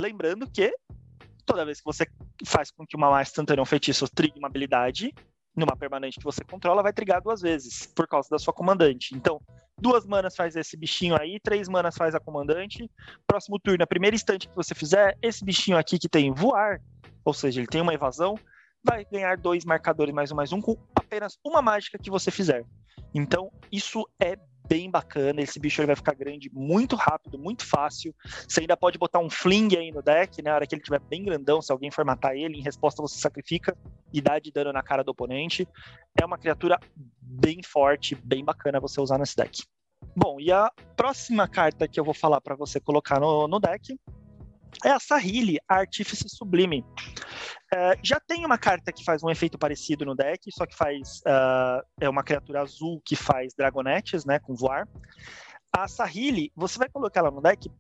Lembrando 0.01 0.49
que 0.49 0.73
toda 1.45 1.65
vez 1.65 1.79
que 1.79 1.85
você 1.85 2.07
faz 2.45 2.71
com 2.71 2.87
que 2.87 2.95
uma 2.95 3.11
mágica 3.11 3.33
instantânea 3.33 3.63
um 3.63 3.67
feitiço 3.67 4.07
trigue 4.09 4.39
uma 4.39 4.49
habilidade, 4.49 5.13
numa 5.57 5.77
permanente 5.77 6.19
que 6.19 6.25
você 6.25 6.45
controla, 6.45 6.83
vai 6.83 6.93
trigar 6.93 7.21
duas 7.21 7.41
vezes, 7.41 7.87
por 7.87 8.07
causa 8.07 8.29
da 8.31 8.39
sua 8.39 8.53
comandante. 8.53 9.15
Então, 9.15 9.41
duas 9.81 10.07
manas 10.07 10.37
faz 10.37 10.55
esse 10.55 10.77
bichinho 10.77 11.21
aí, 11.21 11.41
três 11.41 11.69
manas 11.69 11.97
faz 11.97 12.15
a 12.15 12.21
comandante. 12.21 12.89
Próximo 13.27 13.59
turno, 13.59 13.83
a 13.83 13.87
primeira 13.87 14.15
instante 14.15 14.49
que 14.49 14.55
você 14.55 14.75
fizer, 14.75 15.17
esse 15.21 15.45
bichinho 15.45 15.77
aqui 15.77 15.99
que 15.99 16.09
tem 16.09 16.33
voar, 16.33 16.81
ou 17.25 17.35
seja, 17.35 17.61
ele 17.61 17.67
tem 17.67 17.81
uma 17.81 17.95
evasão, 17.95 18.39
vai 18.85 19.05
ganhar 19.05 19.37
dois 19.37 19.65
marcadores 19.65 20.15
mais 20.15 20.31
um 20.31 20.37
mais 20.37 20.53
um 20.53 20.61
com 20.61 20.77
apenas 20.95 21.39
uma 21.45 21.61
mágica 21.61 21.99
que 21.99 22.11
você 22.11 22.31
fizer. 22.31 22.65
Então, 23.15 23.51
isso 23.73 24.07
é 24.21 24.37
bem 24.69 24.91
bacana. 24.91 25.41
Esse 25.41 25.59
bicho 25.59 25.81
ele 25.81 25.87
vai 25.87 25.97
ficar 25.97 26.15
grande 26.15 26.51
muito 26.53 26.95
rápido, 26.95 27.39
muito 27.39 27.65
fácil. 27.65 28.15
Você 28.47 28.61
ainda 28.61 28.77
pode 28.77 28.99
botar 28.99 29.19
um 29.19 29.31
fling 29.31 29.77
aí 29.77 29.91
no 29.91 30.03
deck, 30.03 30.43
né? 30.43 30.51
Na 30.51 30.57
hora 30.57 30.67
que 30.67 30.75
ele 30.75 30.83
estiver 30.83 31.01
bem 31.01 31.25
grandão, 31.25 31.63
se 31.63 31.73
alguém 31.73 31.91
for 31.91 32.05
matar 32.05 32.37
ele, 32.37 32.59
em 32.59 32.63
resposta 32.63 33.03
você 33.03 33.19
sacrifica 33.19 33.77
e 34.13 34.21
dá 34.21 34.39
de 34.39 34.53
dano 34.53 34.73
na 34.73 34.83
cara 34.83 35.03
do 35.03 35.11
oponente. 35.11 35.67
É 36.21 36.25
uma 36.25 36.39
criatura 36.39 36.79
bem 37.21 37.63
forte, 37.63 38.15
bem 38.15 38.45
bacana 38.45 38.81
você 38.81 39.01
usar 39.01 39.19
nesse 39.19 39.37
deck. 39.37 39.63
Bom, 40.15 40.41
e 40.41 40.53
a 40.53 40.71
próxima 40.97 41.49
carta 41.49 41.89
que 41.89 41.99
eu 41.99 42.05
vou 42.05 42.15
falar 42.15 42.41
para 42.41 42.55
você 42.55 42.81
colocar 42.81 43.19
no, 43.19 43.49
no 43.49 43.59
deck 43.59 43.99
é 44.85 44.91
a 44.91 45.01
Sahili, 45.01 45.59
a 45.69 45.77
Artífice 45.77 46.29
Sublime. 46.29 46.85
Uh, 47.73 47.99
já 48.03 48.19
tem 48.19 48.47
uma 48.47 48.57
carta 48.57 48.93
que 48.93 49.05
faz 49.05 49.23
um 49.23 49.31
efeito 49.31 49.59
parecido 49.59 50.05
no 50.05 50.15
deck, 50.15 50.51
só 50.53 50.67
que 50.67 50.75
faz 50.75 51.21
uh, 51.27 51.85
é 52.01 52.09
uma 52.09 52.23
criatura 52.23 52.63
azul 52.63 53.03
que 53.05 53.15
faz 53.15 53.53
dragonetes, 53.55 54.25
né, 54.25 54.39
com 54.39 54.55
voar. 54.55 54.89
A 55.77 55.87
Sahili, 55.87 56.51
você 56.57 56.79
vai 56.79 56.89
colocar 56.89 57.21
ela 57.21 57.31
no 57.31 57.43
deck 57.43 57.71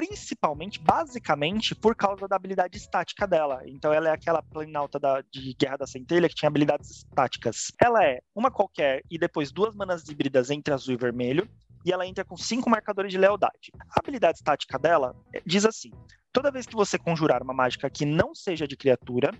principalmente, 0.00 0.80
basicamente, 0.80 1.74
por 1.74 1.94
causa 1.94 2.26
da 2.26 2.34
habilidade 2.34 2.78
estática 2.78 3.26
dela. 3.26 3.60
Então 3.66 3.92
ela 3.92 4.08
é 4.08 4.12
aquela 4.12 4.42
planalta 4.42 4.98
da, 4.98 5.22
de 5.30 5.54
Guerra 5.54 5.76
da 5.76 5.86
Centelha 5.86 6.26
que 6.26 6.34
tinha 6.34 6.48
habilidades 6.48 6.90
estáticas. 6.90 7.70
Ela 7.78 8.02
é 8.04 8.20
uma 8.34 8.50
qualquer 8.50 9.02
e 9.10 9.18
depois 9.18 9.52
duas 9.52 9.74
manas 9.74 10.08
híbridas 10.08 10.50
entre 10.50 10.72
azul 10.72 10.94
e 10.94 10.96
vermelho, 10.96 11.46
e 11.84 11.92
ela 11.92 12.06
entra 12.06 12.24
com 12.24 12.36
cinco 12.36 12.68
marcadores 12.68 13.12
de 13.12 13.18
lealdade. 13.18 13.72
A 13.90 14.00
habilidade 14.00 14.38
estática 14.38 14.78
dela 14.78 15.14
diz 15.44 15.64
assim: 15.64 15.90
Toda 16.32 16.50
vez 16.50 16.64
que 16.66 16.76
você 16.76 16.98
conjurar 16.98 17.42
uma 17.42 17.52
mágica 17.52 17.90
que 17.90 18.04
não 18.04 18.34
seja 18.34 18.66
de 18.66 18.76
criatura, 18.76 19.32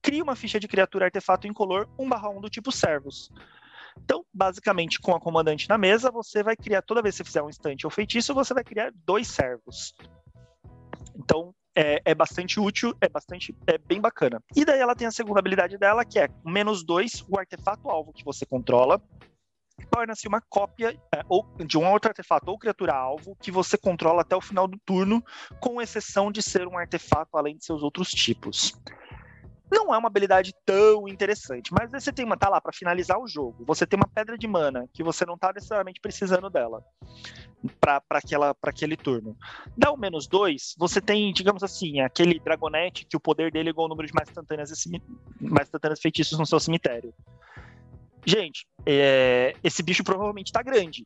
crie 0.00 0.20
uma 0.20 0.34
ficha 0.34 0.58
de 0.58 0.66
criatura 0.66 1.04
artefato 1.04 1.46
incolor 1.46 1.88
1/1 1.98 2.40
do 2.40 2.50
tipo 2.50 2.72
servos. 2.72 3.30
Então, 3.96 4.24
basicamente, 4.32 4.98
com 4.98 5.14
a 5.14 5.20
comandante 5.20 5.68
na 5.68 5.78
mesa, 5.78 6.10
você 6.10 6.42
vai 6.42 6.56
criar, 6.56 6.82
toda 6.82 7.02
vez 7.02 7.14
que 7.14 7.18
você 7.18 7.24
fizer 7.24 7.42
um 7.42 7.50
instante 7.50 7.86
ou 7.86 7.90
feitiço, 7.90 8.34
você 8.34 8.54
vai 8.54 8.64
criar 8.64 8.90
dois 9.04 9.28
servos. 9.28 9.94
Então, 11.14 11.54
é, 11.76 12.00
é, 12.04 12.14
bastante 12.14 12.58
útil, 12.58 12.94
é 13.00 13.08
bastante, 13.08 13.54
é 13.66 13.78
bem 13.78 14.00
bacana. 14.00 14.42
E 14.56 14.64
daí 14.64 14.80
ela 14.80 14.96
tem 14.96 15.06
a 15.06 15.10
segunda 15.10 15.40
habilidade 15.40 15.78
dela, 15.78 16.04
que 16.04 16.18
é 16.18 16.28
menos 16.44 16.84
dois, 16.84 17.24
o 17.28 17.38
artefato 17.38 17.88
alvo 17.88 18.12
que 18.12 18.24
você 18.24 18.44
controla 18.44 19.00
torna-se 19.90 20.26
uma 20.28 20.40
cópia 20.40 20.98
é, 21.14 21.22
ou, 21.28 21.46
de 21.66 21.78
um 21.78 21.90
outro 21.90 22.10
artefato 22.10 22.50
ou 22.50 22.58
criatura 22.58 22.94
alvo 22.94 23.36
que 23.40 23.50
você 23.50 23.76
controla 23.76 24.22
até 24.22 24.36
o 24.36 24.40
final 24.40 24.66
do 24.66 24.78
turno, 24.84 25.22
com 25.60 25.80
exceção 25.80 26.30
de 26.30 26.42
ser 26.42 26.66
um 26.66 26.78
artefato 26.78 27.36
além 27.36 27.56
de 27.56 27.64
seus 27.64 27.82
outros 27.82 28.08
tipos. 28.08 28.72
Não 29.70 29.94
é 29.94 29.96
uma 29.96 30.08
habilidade 30.08 30.52
tão 30.66 31.08
interessante, 31.08 31.72
mas 31.72 31.90
você 31.90 32.12
tem 32.12 32.26
uma 32.26 32.36
tá 32.36 32.46
lá 32.50 32.60
para 32.60 32.74
finalizar 32.74 33.18
o 33.18 33.26
jogo. 33.26 33.64
Você 33.64 33.86
tem 33.86 33.98
uma 33.98 34.06
pedra 34.06 34.36
de 34.36 34.46
mana 34.46 34.86
que 34.92 35.02
você 35.02 35.24
não 35.24 35.38
tá 35.38 35.50
necessariamente 35.50 35.98
precisando 35.98 36.50
dela 36.50 36.84
para 37.80 38.02
aquele 38.64 38.98
turno. 38.98 39.34
Dá 39.74 39.90
um 39.90 39.96
menos 39.96 40.26
dois, 40.26 40.74
você 40.76 41.00
tem, 41.00 41.32
digamos 41.32 41.62
assim, 41.62 42.00
aquele 42.00 42.38
dragonete 42.38 43.06
que 43.06 43.16
o 43.16 43.20
poder 43.20 43.50
dele 43.50 43.68
é 43.68 43.70
igual 43.70 43.86
ao 43.86 43.88
número 43.88 44.06
de 44.06 44.14
mais 44.14 44.28
instantâneas, 44.28 44.70
mais 45.40 45.68
instantâneas 45.68 46.00
feitiços 46.00 46.38
no 46.38 46.44
seu 46.44 46.60
cemitério. 46.60 47.14
Gente, 48.24 48.66
é, 48.86 49.54
esse 49.62 49.82
bicho 49.82 50.04
provavelmente 50.04 50.48
está 50.48 50.62
grande. 50.62 51.04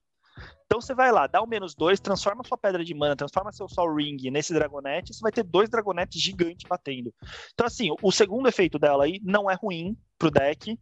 Então 0.66 0.80
você 0.80 0.94
vai 0.94 1.12
lá, 1.12 1.26
dá 1.26 1.40
o 1.40 1.46
menos 1.46 1.74
dois, 1.74 2.00
transforma 2.00 2.44
sua 2.44 2.58
pedra 2.58 2.84
de 2.84 2.92
mana, 2.92 3.16
transforma 3.16 3.52
seu 3.52 3.68
Sol 3.68 3.94
Ring 3.94 4.18
nesse 4.30 4.52
Dragonete, 4.52 5.14
você 5.14 5.20
vai 5.20 5.32
ter 5.32 5.44
dois 5.44 5.70
Dragonetes 5.70 6.20
gigantes 6.20 6.66
batendo. 6.68 7.14
Então, 7.54 7.66
assim, 7.66 7.88
o 8.02 8.12
segundo 8.12 8.48
efeito 8.48 8.78
dela 8.78 9.04
aí 9.04 9.20
não 9.22 9.50
é 9.50 9.54
ruim 9.54 9.96
pro 10.18 10.30
deck 10.30 10.78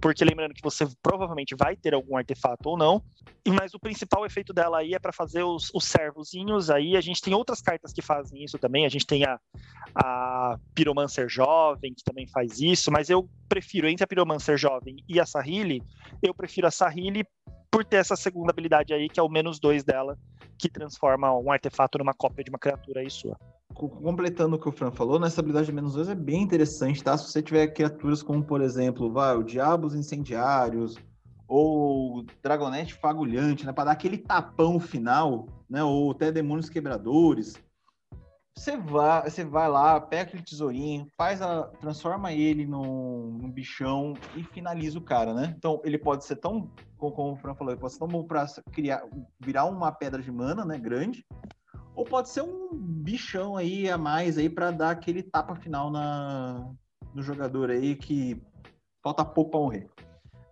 porque 0.00 0.24
lembrando 0.24 0.54
que 0.54 0.62
você 0.62 0.86
provavelmente 1.02 1.54
vai 1.58 1.74
ter 1.74 1.94
algum 1.94 2.16
artefato 2.16 2.68
ou 2.68 2.76
não, 2.76 3.02
mas 3.48 3.72
o 3.74 3.80
principal 3.80 4.26
efeito 4.26 4.52
dela 4.52 4.78
aí 4.78 4.94
é 4.94 4.98
para 4.98 5.12
fazer 5.12 5.42
os, 5.42 5.70
os 5.74 5.84
servozinhos, 5.84 6.70
aí. 6.70 6.96
A 6.96 7.00
gente 7.00 7.22
tem 7.22 7.34
outras 7.34 7.62
cartas 7.62 7.92
que 7.92 8.02
fazem 8.02 8.44
isso 8.44 8.58
também, 8.58 8.84
a 8.84 8.88
gente 8.88 9.06
tem 9.06 9.24
a, 9.24 9.38
a 9.94 10.58
Pyromancer 10.74 11.28
Jovem, 11.28 11.94
que 11.94 12.04
também 12.04 12.26
faz 12.26 12.60
isso, 12.60 12.90
mas 12.90 13.08
eu 13.08 13.28
prefiro, 13.48 13.88
entre 13.88 14.04
a 14.04 14.06
Pyromancer 14.06 14.58
Jovem 14.58 14.96
e 15.08 15.18
a 15.18 15.26
Sahili, 15.26 15.82
eu 16.22 16.34
prefiro 16.34 16.66
a 16.66 16.70
Sahili 16.70 17.24
por 17.70 17.84
ter 17.84 17.96
essa 17.96 18.16
segunda 18.16 18.50
habilidade 18.50 18.92
aí, 18.92 19.08
que 19.08 19.20
é 19.20 19.22
o 19.22 19.28
menos 19.28 19.58
dois 19.58 19.84
dela, 19.84 20.18
que 20.58 20.68
transforma 20.68 21.36
um 21.36 21.50
artefato 21.50 21.98
numa 21.98 22.14
cópia 22.14 22.44
de 22.44 22.50
uma 22.50 22.58
criatura 22.58 23.00
aí 23.00 23.10
sua 23.10 23.36
completando 23.76 24.56
o 24.56 24.58
que 24.58 24.68
o 24.68 24.72
Fran 24.72 24.90
falou, 24.90 25.20
nessa 25.20 25.40
habilidade 25.40 25.66
de 25.66 25.72
menos 25.72 25.92
2 25.92 26.08
é 26.08 26.14
bem 26.14 26.42
interessante, 26.42 27.04
tá? 27.04 27.16
Se 27.16 27.30
você 27.30 27.42
tiver 27.42 27.66
criaturas 27.68 28.22
como, 28.22 28.42
por 28.42 28.62
exemplo, 28.62 29.12
vai, 29.12 29.36
o 29.36 29.44
Diabos 29.44 29.94
Incendiários 29.94 30.96
ou 31.46 32.24
Dragonete 32.42 32.94
Fagulhante, 32.94 33.66
né? 33.66 33.72
Para 33.72 33.86
dar 33.86 33.92
aquele 33.92 34.18
tapão 34.18 34.80
final, 34.80 35.46
né? 35.68 35.84
Ou 35.84 36.10
até 36.10 36.32
Demônios 36.32 36.70
Quebradores. 36.70 37.54
Você 38.56 38.76
vai, 38.78 39.28
você 39.28 39.44
vai 39.44 39.68
lá, 39.68 40.00
pega 40.00 40.22
aquele 40.22 40.42
tesourinho, 40.42 41.06
faz 41.14 41.42
a, 41.42 41.64
transforma 41.78 42.32
ele 42.32 42.66
num, 42.66 43.38
num 43.42 43.50
bichão 43.50 44.14
e 44.34 44.42
finaliza 44.42 44.98
o 44.98 45.02
cara, 45.02 45.34
né? 45.34 45.54
Então 45.58 45.82
ele 45.84 45.98
pode 45.98 46.24
ser 46.24 46.36
tão, 46.36 46.70
como 46.96 47.32
o 47.32 47.36
Fran 47.36 47.54
falou, 47.54 47.76
pode 47.76 47.92
ser 47.92 47.98
tão 47.98 48.08
bom 48.08 48.24
para 48.24 48.46
criar, 48.72 49.04
virar 49.38 49.64
uma 49.66 49.92
pedra 49.92 50.22
de 50.22 50.30
mana, 50.32 50.64
né? 50.64 50.78
Grande, 50.78 51.24
ou 51.94 52.04
pode 52.04 52.28
ser 52.28 52.42
um 52.42 52.70
bichão 52.72 53.56
aí 53.56 53.88
a 53.88 53.96
mais 53.96 54.36
aí 54.36 54.48
para 54.48 54.70
dar 54.70 54.90
aquele 54.90 55.22
tapa 55.22 55.56
final 55.56 55.90
na, 55.90 56.70
no 57.14 57.22
jogador 57.22 57.70
aí 57.70 57.96
que 57.96 58.40
falta 59.02 59.24
pouco 59.24 59.50
para 59.52 59.60
morrer. 59.60 59.90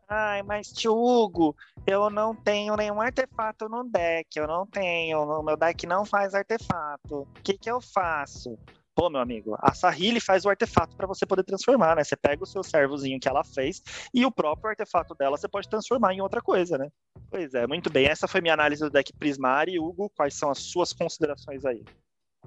Ai, 0.08 0.42
mas 0.42 0.68
tio 0.68 0.94
Hugo, 0.94 1.56
eu 1.86 2.08
não 2.10 2.34
tenho 2.34 2.76
nenhum 2.76 3.00
artefato 3.00 3.68
no 3.68 3.84
deck, 3.84 4.38
eu 4.38 4.46
não 4.46 4.66
tenho, 4.66 5.42
meu 5.42 5.56
deck 5.56 5.86
não 5.86 6.04
faz 6.04 6.34
artefato. 6.34 7.22
O 7.22 7.42
que 7.42 7.58
que 7.58 7.70
eu 7.70 7.80
faço? 7.80 8.58
Pô, 8.94 9.10
meu 9.10 9.20
amigo, 9.20 9.56
a 9.58 9.74
Sahili 9.74 10.20
faz 10.20 10.44
o 10.44 10.48
artefato 10.48 10.96
para 10.96 11.06
você 11.06 11.26
poder 11.26 11.42
transformar, 11.42 11.96
né? 11.96 12.04
Você 12.04 12.16
pega 12.16 12.44
o 12.44 12.46
seu 12.46 12.62
servozinho 12.62 13.18
que 13.18 13.28
ela 13.28 13.42
fez 13.42 13.82
e 14.14 14.24
o 14.24 14.30
próprio 14.30 14.70
artefato 14.70 15.14
dela 15.16 15.36
você 15.36 15.48
pode 15.48 15.68
transformar 15.68 16.14
em 16.14 16.20
outra 16.20 16.40
coisa, 16.40 16.78
né? 16.78 16.88
Pois 17.28 17.54
é, 17.54 17.66
muito 17.66 17.90
bem. 17.90 18.06
Essa 18.06 18.28
foi 18.28 18.40
minha 18.40 18.54
análise 18.54 18.82
do 18.82 18.90
deck 18.90 19.12
Prismari. 19.14 19.80
Hugo, 19.80 20.08
quais 20.16 20.34
são 20.34 20.48
as 20.48 20.58
suas 20.58 20.92
considerações 20.92 21.64
aí? 21.64 21.82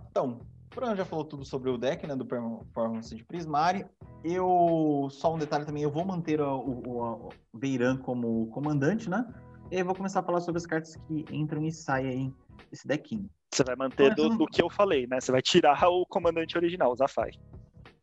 Então, 0.09 0.39
o 0.71 0.75
Bruno 0.75 0.95
já 0.95 1.03
falou 1.03 1.25
tudo 1.25 1.43
sobre 1.43 1.69
o 1.69 1.77
deck, 1.77 2.07
né, 2.07 2.15
do 2.15 2.25
Performance 2.25 3.13
de 3.13 3.25
Prismari. 3.25 3.85
Eu, 4.23 5.09
só 5.11 5.35
um 5.35 5.37
detalhe 5.37 5.65
também, 5.65 5.83
eu 5.83 5.91
vou 5.91 6.05
manter 6.05 6.39
o, 6.39 6.59
o, 6.59 7.27
o 7.27 7.29
Veiran 7.53 7.97
como 7.97 8.47
comandante, 8.51 9.09
né? 9.09 9.27
E 9.69 9.75
aí 9.75 9.83
vou 9.83 9.93
começar 9.93 10.21
a 10.21 10.23
falar 10.23 10.39
sobre 10.39 10.59
as 10.59 10.65
cartas 10.65 10.95
que 10.95 11.25
entram 11.29 11.61
e 11.65 11.73
saem 11.73 12.07
aí 12.07 12.33
desse 12.71 12.87
deckinho. 12.87 13.29
Você 13.57 13.63
vai 13.63 13.75
manter 13.75 14.13
do, 14.13 14.29
do, 14.29 14.45
que 14.45 14.61
eu 14.61 14.69
falei, 14.69 15.07
né? 15.07 15.19
Você 15.19 15.31
vai 15.31 15.41
tirar 15.41 15.83
o 15.89 16.05
comandante 16.05 16.55
original, 16.55 16.91
o 16.91 16.95
Zafai. 16.95 17.31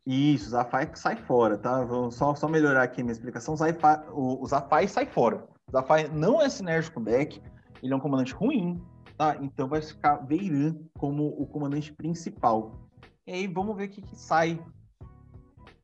Isso, 0.05 0.47
o 0.47 0.49
Zafai 0.49 0.91
sai 0.95 1.15
fora, 1.15 1.57
tá? 1.57 1.81
Vou 1.85 2.11
só, 2.11 2.35
só 2.35 2.49
melhorar 2.49 2.83
aqui 2.83 3.01
minha 3.01 3.13
explicação. 3.13 3.55
Zafai, 3.55 4.03
o, 4.11 4.43
o 4.43 4.45
Zafai 4.45 4.85
sai 4.89 5.05
fora. 5.05 5.47
O 5.69 5.71
Zafai 5.71 6.09
não 6.09 6.41
é 6.41 6.49
sinérgico 6.49 6.99
deck, 6.99 7.41
ele 7.81 7.93
é 7.93 7.95
um 7.95 8.01
comandante 8.01 8.33
ruim, 8.33 8.83
tá? 9.17 9.37
Então 9.39 9.69
vai 9.69 9.81
ficar 9.81 10.17
Veiran 10.17 10.75
como 10.99 11.27
o 11.27 11.47
comandante 11.47 11.93
principal. 11.93 12.73
E 13.25 13.31
aí 13.31 13.47
vamos 13.47 13.77
ver 13.77 13.85
o 13.85 13.89
que, 13.89 14.01
que 14.01 14.15
sai 14.17 14.59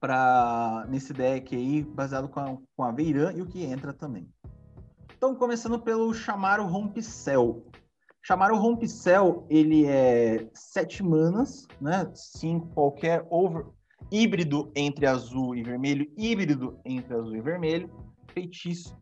para 0.02 0.86
nesse 0.90 1.14
deck 1.14 1.56
aí, 1.56 1.82
baseado 1.82 2.28
com 2.28 2.42
a, 2.42 2.58
com 2.76 2.84
a 2.84 2.92
Veiran 2.92 3.32
e 3.32 3.42
o 3.42 3.46
que 3.46 3.64
entra 3.64 3.94
também. 3.94 4.28
Então, 5.16 5.34
começando 5.34 5.80
pelo 5.80 6.14
chamar 6.14 6.60
o 6.60 6.66
Rompicel. 6.66 7.64
Chamar 8.24 8.52
o 8.52 8.58
Rompicel, 8.58 9.48
ele 9.50 9.86
é 9.86 10.48
sete 10.54 11.02
manas, 11.02 11.68
né? 11.80 12.10
Cinco 12.14 12.68
qualquer 12.68 13.26
over 13.30 13.66
híbrido 14.12 14.72
entre 14.76 15.08
azul 15.08 15.56
e 15.56 15.64
vermelho, 15.64 16.08
híbrido 16.18 16.80
entre 16.86 17.16
azul 17.16 17.36
e 17.36 17.42
vermelho, 17.42 17.90
feitiço. 18.34 18.96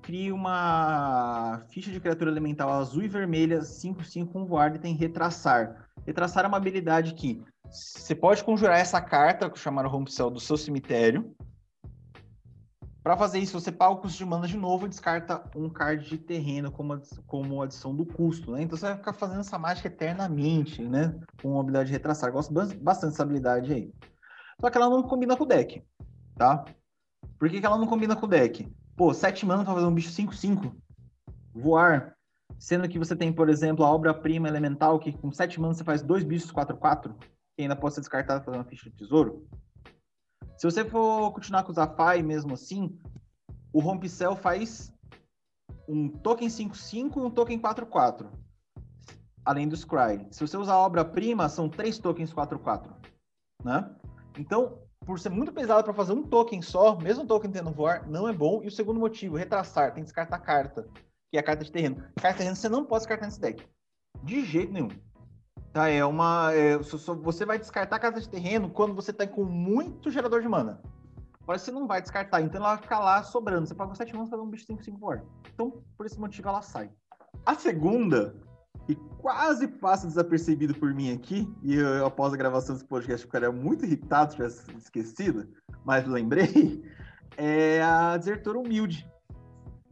Cria 0.00 0.34
uma 0.34 1.62
ficha 1.70 1.90
de 1.90 2.00
criatura 2.00 2.30
elemental 2.30 2.70
azul 2.70 3.02
e 3.02 3.08
vermelha, 3.08 3.60
5-5 3.60 4.26
com 4.32 4.44
voar 4.44 4.74
e 4.74 4.78
tem 4.78 4.94
retraçar. 4.94 5.88
Retraçar 6.06 6.44
é 6.44 6.48
uma 6.48 6.58
habilidade 6.58 7.14
que 7.14 7.42
você 7.70 8.14
pode 8.14 8.44
conjurar 8.44 8.78
essa 8.78 9.00
carta, 9.00 9.50
chamar 9.54 9.86
o 9.86 9.88
Rompicel, 9.88 10.30
do 10.30 10.40
seu 10.40 10.56
cemitério, 10.56 11.34
para 13.04 13.18
fazer 13.18 13.38
isso, 13.38 13.60
você 13.60 13.70
paga 13.70 13.92
o 13.92 13.98
custo 13.98 14.16
de 14.16 14.24
mana 14.24 14.46
de 14.46 14.56
novo 14.56 14.86
e 14.86 14.88
descarta 14.88 15.44
um 15.54 15.68
card 15.68 16.08
de 16.08 16.16
terreno 16.16 16.72
como, 16.72 16.98
como 17.26 17.60
adição 17.60 17.94
do 17.94 18.06
custo, 18.06 18.52
né? 18.52 18.62
Então 18.62 18.78
você 18.78 18.86
vai 18.86 18.96
ficar 18.96 19.12
fazendo 19.12 19.40
essa 19.40 19.58
mágica 19.58 19.88
eternamente, 19.88 20.82
né? 20.82 21.14
Com 21.42 21.58
a 21.58 21.60
habilidade 21.60 21.88
de 21.88 21.92
retraçar. 21.92 22.32
gosto 22.32 22.50
bastante 22.80 23.10
dessa 23.10 23.22
habilidade 23.22 23.74
aí. 23.74 23.92
Só 24.58 24.70
que 24.70 24.78
ela 24.78 24.88
não 24.88 25.02
combina 25.02 25.36
com 25.36 25.44
o 25.44 25.46
deck, 25.46 25.84
tá? 26.34 26.64
Por 27.38 27.50
que, 27.50 27.60
que 27.60 27.66
ela 27.66 27.76
não 27.76 27.86
combina 27.86 28.16
com 28.16 28.24
o 28.24 28.28
deck? 28.28 28.66
Pô, 28.96 29.12
7 29.12 29.44
mana 29.44 29.64
pra 29.64 29.74
fazer 29.74 29.86
um 29.86 29.94
bicho 29.94 30.10
5-5. 30.10 30.74
Voar. 31.52 32.16
Sendo 32.58 32.88
que 32.88 32.98
você 32.98 33.14
tem, 33.14 33.30
por 33.30 33.50
exemplo, 33.50 33.84
a 33.84 33.90
obra-prima 33.90 34.48
elemental, 34.48 34.98
que 34.98 35.12
com 35.12 35.30
7 35.30 35.60
mana 35.60 35.74
você 35.74 35.84
faz 35.84 36.00
dois 36.00 36.24
bichos 36.24 36.50
4-4, 36.50 37.14
que 37.54 37.62
ainda 37.62 37.76
pode 37.76 37.96
ser 37.96 38.00
descartado 38.00 38.42
fazer 38.42 38.56
uma 38.56 38.64
ficha 38.64 38.88
de 38.88 38.96
tesouro. 38.96 39.46
Se 40.56 40.66
você 40.66 40.84
for 40.84 41.32
continuar 41.32 41.64
com 41.64 41.72
o 41.72 41.74
Zafai 41.74 42.22
mesmo 42.22 42.54
assim, 42.54 42.98
o 43.72 43.80
Rompicel 43.80 44.36
faz 44.36 44.92
um 45.88 46.08
token 46.08 46.48
5-5 46.48 47.16
e 47.16 47.20
um 47.20 47.30
token 47.30 47.60
4-4. 47.60 48.28
Além 49.44 49.68
do 49.68 49.76
Scry. 49.76 50.26
Se 50.30 50.40
você 50.40 50.56
usar 50.56 50.74
a 50.74 50.78
obra-prima, 50.78 51.48
são 51.48 51.68
três 51.68 51.98
tokens 51.98 52.32
4-4. 52.32 52.90
Né? 53.62 53.94
Então, 54.38 54.78
por 55.04 55.18
ser 55.18 55.28
muito 55.28 55.52
pesado 55.52 55.84
para 55.84 55.92
fazer 55.92 56.12
um 56.12 56.22
token 56.22 56.62
só, 56.62 56.96
mesmo 56.96 57.26
token 57.26 57.50
tendo 57.50 57.70
voar, 57.70 58.08
não 58.08 58.28
é 58.28 58.32
bom. 58.32 58.62
E 58.62 58.68
o 58.68 58.70
segundo 58.70 58.98
motivo, 58.98 59.36
retraçar, 59.36 59.92
tem 59.92 60.02
que 60.02 60.06
descartar 60.06 60.38
carta, 60.38 60.88
que 61.30 61.36
é 61.36 61.40
a 61.40 61.42
carta 61.42 61.64
de 61.64 61.70
terreno. 61.70 61.96
Carta 62.16 62.32
de 62.32 62.38
terreno 62.38 62.56
você 62.56 62.68
não 62.68 62.84
pode 62.84 63.00
descartar 63.00 63.26
nesse 63.26 63.40
deck. 63.40 63.66
De 64.22 64.44
jeito 64.44 64.72
nenhum. 64.72 64.88
Tá, 65.74 65.88
é 65.88 66.04
uma. 66.04 66.52
É, 66.54 66.78
você 66.78 67.44
vai 67.44 67.58
descartar 67.58 67.98
carta 67.98 68.20
de 68.20 68.28
terreno 68.28 68.70
quando 68.70 68.94
você 68.94 69.12
tá 69.12 69.26
com 69.26 69.44
muito 69.44 70.08
gerador 70.08 70.40
de 70.40 70.48
mana. 70.48 70.80
Agora 71.42 71.58
você 71.58 71.72
não 71.72 71.88
vai 71.88 72.00
descartar, 72.00 72.40
então 72.42 72.60
ela 72.60 72.74
vai 72.74 72.82
ficar 72.82 73.00
lá 73.00 73.24
sobrando. 73.24 73.66
Você 73.66 73.74
paga 73.74 73.92
7 73.92 74.12
manas 74.14 74.28
pra 74.28 74.38
fazer 74.38 74.48
um 74.48 74.50
bicho 74.50 74.66
5-5 74.68 74.98
voar. 75.00 75.24
Então, 75.52 75.82
por 75.96 76.06
esse 76.06 76.18
motivo, 76.18 76.48
ela 76.48 76.62
sai. 76.62 76.92
A 77.44 77.56
segunda 77.56 78.36
que 78.86 78.94
quase 79.18 79.66
passa 79.66 80.06
desapercebido 80.06 80.74
por 80.76 80.94
mim 80.94 81.12
aqui, 81.12 81.52
e 81.60 81.74
eu, 81.74 82.06
após 82.06 82.32
a 82.32 82.36
gravação 82.36 82.76
desse 82.76 82.86
podcast, 82.86 83.26
ficaria 83.26 83.50
muito 83.50 83.84
irritado 83.84 84.30
se 84.30 84.36
tivesse 84.36 84.76
esquecido, 84.76 85.48
mas 85.84 86.06
lembrei, 86.06 86.84
é 87.36 87.82
a 87.82 88.16
Desertora 88.16 88.60
Humilde. 88.60 89.10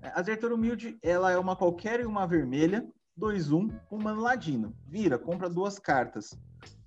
A 0.01 0.21
Desertora 0.21 0.55
Humilde, 0.55 0.97
ela 1.03 1.33
é 1.33 1.39
uma 1.39 1.57
qualquer 1.57 1.99
e 2.01 2.07
uma 2.07 2.25
vermelha, 2.25 2.87
2-1, 3.19 3.79
com 3.89 3.97
um 3.97 4.03
mano 4.03 4.21
ladino. 4.21 4.75
Vira, 4.87 5.19
compra 5.19 5.49
duas 5.49 5.79
cartas. 5.79 6.39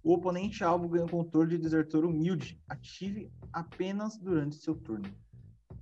O 0.03 0.13
oponente 0.13 0.63
alvo 0.63 0.87
ganha 0.87 1.05
o 1.05 1.09
controle 1.09 1.51
de 1.51 1.57
Desertor 1.57 2.05
Humilde. 2.05 2.61
Ative 2.69 3.31
apenas 3.51 4.17
durante 4.17 4.55
seu 4.55 4.75
turno. 4.75 5.09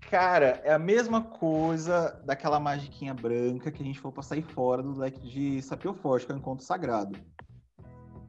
Cara, 0.10 0.62
é 0.64 0.74
a 0.74 0.80
mesma 0.80 1.22
coisa 1.22 2.22
daquela 2.26 2.60
magiquinha 2.60 3.14
branca 3.14 3.72
que 3.72 3.82
a 3.82 3.86
gente 3.86 4.00
falou 4.00 4.14
pra 4.14 4.24
sair 4.24 4.44
fora 4.44 4.84
do 4.84 4.94
deck 4.94 5.20
de 5.28 5.62
Sapio 5.62 5.94
Forte, 5.94 6.26
que 6.26 6.32
é 6.32 6.36
o 6.36 6.38
Encontro 6.38 6.66
Sagrado. 6.66 7.18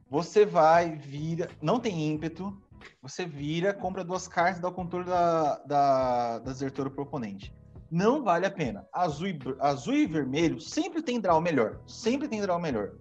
Você 0.09 0.45
vai, 0.45 0.95
vira, 0.95 1.49
não 1.61 1.79
tem 1.79 2.11
ímpeto, 2.11 2.55
você 3.01 3.25
vira, 3.25 3.73
compra 3.73 4.03
duas 4.03 4.27
cartas 4.27 4.57
e 4.57 4.61
dá 4.61 4.67
o 4.69 4.73
controle 4.73 5.05
da, 5.05 5.57
da, 5.59 6.39
da 6.39 6.53
Zertoro 6.53 6.91
pro 6.91 7.03
oponente. 7.03 7.53
Não 7.91 8.23
vale 8.23 8.45
a 8.45 8.51
pena. 8.51 8.87
Azul 8.91 9.27
e, 9.27 9.39
azul 9.59 9.93
e 9.93 10.05
vermelho 10.05 10.59
sempre 10.59 11.01
tem 11.01 11.19
draw 11.19 11.39
melhor. 11.39 11.79
Sempre 11.85 12.27
tem 12.27 12.41
draw 12.41 12.59
melhor. 12.59 12.93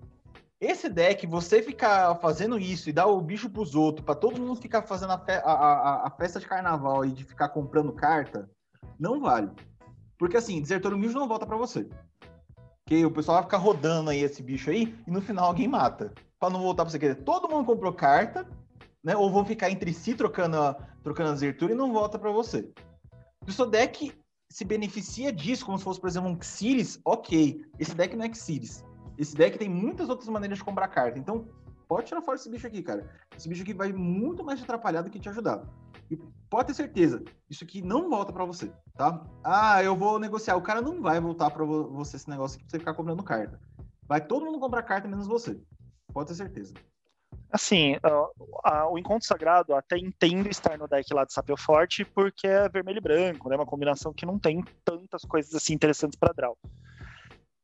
Esse 0.61 0.89
deck, 0.89 1.26
você 1.26 1.62
ficar 1.62 2.14
fazendo 2.16 2.59
isso 2.59 2.89
e 2.89 2.93
dar 2.93 3.07
o 3.07 3.20
bicho 3.20 3.51
pros 3.51 3.74
outros, 3.74 4.05
para 4.05 4.14
todo 4.14 4.41
mundo 4.41 4.61
ficar 4.61 4.82
fazendo 4.82 5.12
a, 5.12 5.18
fe 5.18 5.32
a, 5.32 5.53
a, 5.53 6.07
a, 6.07 6.11
festa 6.11 6.41
de 6.41 6.47
carnaval 6.47 7.05
e 7.05 7.11
de 7.11 7.24
ficar 7.24 7.51
comprando 7.51 7.93
carta, 7.93 8.49
não 8.99 9.20
vale. 9.20 9.51
Porque 10.16 10.37
assim, 10.37 10.62
desertor 10.62 10.95
humilde 10.95 11.14
não 11.14 11.28
volta 11.28 11.45
para 11.45 11.57
você. 11.57 11.87
Que 12.87 13.05
o 13.05 13.11
pessoal 13.11 13.37
vai 13.37 13.45
ficar 13.45 13.59
rodando 13.59 14.11
aí 14.11 14.20
esse 14.22 14.43
bicho 14.43 14.70
aí 14.70 14.97
e 15.07 15.11
no 15.11 15.20
final 15.20 15.47
alguém 15.47 15.68
mata. 15.68 16.12
Para 16.39 16.51
não 16.51 16.62
voltar 16.62 16.85
para 16.85 16.93
você. 16.93 16.99
Quer 16.99 17.12
dizer, 17.12 17.24
todo 17.24 17.49
mundo 17.49 17.66
comprou 17.66 17.93
carta, 17.93 18.47
né? 19.03 19.16
Ou 19.16 19.30
vão 19.30 19.45
ficar 19.45 19.70
entre 19.70 19.93
si 19.93 20.14
trocando 20.14 20.57
trocando 21.03 21.30
a 21.30 21.35
zertura 21.37 21.72
e 21.72 21.76
não 21.76 21.93
volta 21.93 22.18
para 22.18 22.30
você. 22.30 22.72
O 23.47 23.53
seu 23.53 23.66
deck 23.66 24.12
se 24.55 24.65
beneficia 24.65 25.33
disso, 25.33 25.67
como 25.67 25.77
se 25.77 25.83
fosse, 25.83 26.01
por 26.01 26.09
exemplo, 26.09 26.31
um 26.31 26.41
Xiris, 26.41 27.01
ok. 27.05 27.67
Esse 27.77 27.93
deck 27.93 28.15
não 28.15 28.25
é 28.25 28.33
Xiris. 28.33 28.85
Esse 29.19 29.35
deck 29.35 29.59
tem 29.59 29.69
muitas 29.69 30.09
outras 30.09 30.29
maneiras 30.29 30.59
de 30.59 30.65
comprar 30.65 30.87
carta. 30.87 31.19
Então, 31.19 31.49
pode 31.89 32.07
tirar 32.07 32.23
fora 32.23 32.37
esse 32.37 32.49
bicho 32.49 32.65
aqui, 32.65 32.81
cara. 32.81 33.11
Esse 33.37 33.49
bicho 33.49 33.63
aqui 33.63 33.75
vai 33.75 33.93
muito 33.93 34.45
mais 34.45 34.61
te 34.61 34.63
atrapalhar 34.63 35.03
do 35.03 35.11
que 35.11 35.19
te 35.19 35.29
ajudar. 35.29 35.65
E 36.09 36.17
pode 36.49 36.69
ter 36.69 36.75
certeza, 36.75 37.25
isso 37.51 37.65
aqui 37.65 37.83
não 37.83 38.09
volta 38.09 38.33
para 38.33 38.45
você, 38.45 38.71
tá? 38.97 39.27
Ah, 39.43 39.83
eu 39.83 39.97
vou 39.97 40.21
negociar. 40.21 40.55
O 40.55 40.63
cara 40.63 40.81
não 40.81 41.03
vai 41.03 41.19
voltar 41.19 41.51
para 41.51 41.65
você 41.65 42.15
esse 42.15 42.31
negócio 42.31 42.55
aqui 42.55 42.65
pra 42.65 42.71
você 42.71 42.79
ficar 42.79 42.95
comprando 42.95 43.25
carta. 43.25 43.61
Vai 44.07 44.25
todo 44.25 44.47
mundo 44.47 44.61
comprar 44.61 44.85
carta 44.85 45.09
menos 45.09 45.27
você. 45.27 45.61
Pode 46.13 46.29
ter 46.29 46.37
certeza. 46.37 46.75
Assim, 47.55 47.95
uh, 47.99 48.91
o 48.91 48.99
Encontro 48.99 49.29
Sagrado 49.29 49.77
até 49.77 49.97
entendo 49.97 50.49
estar 50.49 50.77
no 50.77 50.89
deck 50.89 51.15
lá 51.15 51.25
de 51.25 51.33
Sapio 51.33 51.57
Forte, 51.57 52.05
porque 52.05 52.49
é 52.49 52.69
vermelho 52.69 52.99
e 52.99 53.01
branco, 53.01 53.49
né? 53.49 53.55
Uma 53.55 53.65
combinação 53.65 54.13
que 54.13 54.27
não 54.27 54.41
tem 54.41 54.61
tantas 54.85 55.23
coisas 55.23 55.55
assim 55.55 55.73
interessantes 55.73 56.19
para 56.19 56.33
draw. 56.33 56.59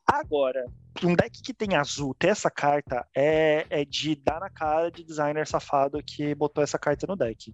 Agora, 0.07 0.64
um 1.03 1.12
deck 1.16 1.43
que 1.43 1.53
tem 1.53 1.74
azul 1.74 2.14
ter 2.14 2.28
essa 2.28 2.49
carta 2.49 3.05
é, 3.12 3.66
é 3.68 3.84
de 3.84 4.14
dar 4.14 4.38
na 4.38 4.49
cara 4.49 4.93
de 4.93 5.03
designer 5.03 5.45
safado 5.45 6.01
que 6.05 6.36
botou 6.36 6.62
essa 6.62 6.78
carta 6.78 7.05
no 7.09 7.16
deck. 7.16 7.53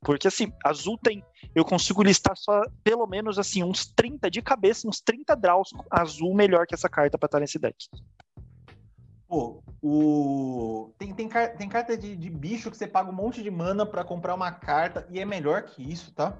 Porque 0.00 0.26
assim, 0.26 0.52
azul 0.64 0.98
tem. 0.98 1.22
Eu 1.54 1.64
consigo 1.64 2.02
listar 2.02 2.36
só 2.36 2.60
pelo 2.82 3.06
menos 3.06 3.38
assim, 3.38 3.62
uns 3.62 3.86
30 3.86 4.28
de 4.28 4.42
cabeça, 4.42 4.88
uns 4.88 5.00
30 5.00 5.36
draws 5.36 5.70
azul 5.88 6.34
melhor 6.34 6.66
que 6.66 6.74
essa 6.74 6.88
carta 6.88 7.16
para 7.16 7.26
estar 7.26 7.38
nesse 7.38 7.56
deck. 7.56 7.76
Pô, 9.28 9.62
o... 9.82 10.90
tem, 10.98 11.12
tem, 11.14 11.28
tem 11.28 11.68
carta 11.68 11.96
de, 11.98 12.16
de 12.16 12.30
bicho 12.30 12.70
que 12.70 12.76
você 12.76 12.86
paga 12.86 13.10
um 13.10 13.14
monte 13.14 13.42
de 13.42 13.50
mana 13.50 13.84
para 13.84 14.02
comprar 14.02 14.34
uma 14.34 14.50
carta 14.50 15.06
e 15.10 15.20
é 15.20 15.24
melhor 15.26 15.64
que 15.64 15.82
isso, 15.82 16.14
tá? 16.14 16.34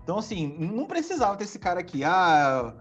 Então, 0.00 0.16
assim, 0.16 0.56
não 0.58 0.86
precisava 0.86 1.36
ter 1.36 1.44
esse 1.44 1.58
cara 1.58 1.80
aqui. 1.80 2.04
Ah, 2.04 2.72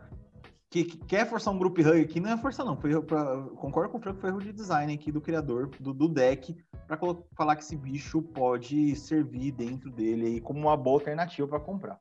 que, 0.70 0.84
que, 0.84 0.98
quer 0.98 1.28
forçar 1.28 1.54
um 1.54 1.58
group 1.58 1.80
hug 1.80 2.00
aqui, 2.00 2.20
não 2.20 2.30
é 2.30 2.38
força 2.38 2.64
não, 2.64 2.78
foi 2.78 3.02
pra, 3.02 3.42
concordo 3.56 3.90
com 3.90 3.98
o 3.98 4.02
Franco, 4.02 4.20
foi 4.20 4.30
erro 4.30 4.42
de 4.42 4.54
design 4.54 4.94
aqui 4.94 5.12
do 5.12 5.22
criador 5.22 5.70
do, 5.80 5.94
do 5.94 6.08
deck, 6.08 6.56
para 6.86 7.00
falar 7.36 7.56
que 7.56 7.64
esse 7.64 7.76
bicho 7.76 8.22
pode 8.22 8.96
servir 8.96 9.52
dentro 9.52 9.90
dele 9.90 10.28
aí 10.28 10.42
como 10.42 10.60
uma 10.60 10.78
boa 10.78 10.98
alternativa 10.98 11.48
para 11.48 11.60
comprar. 11.60 11.98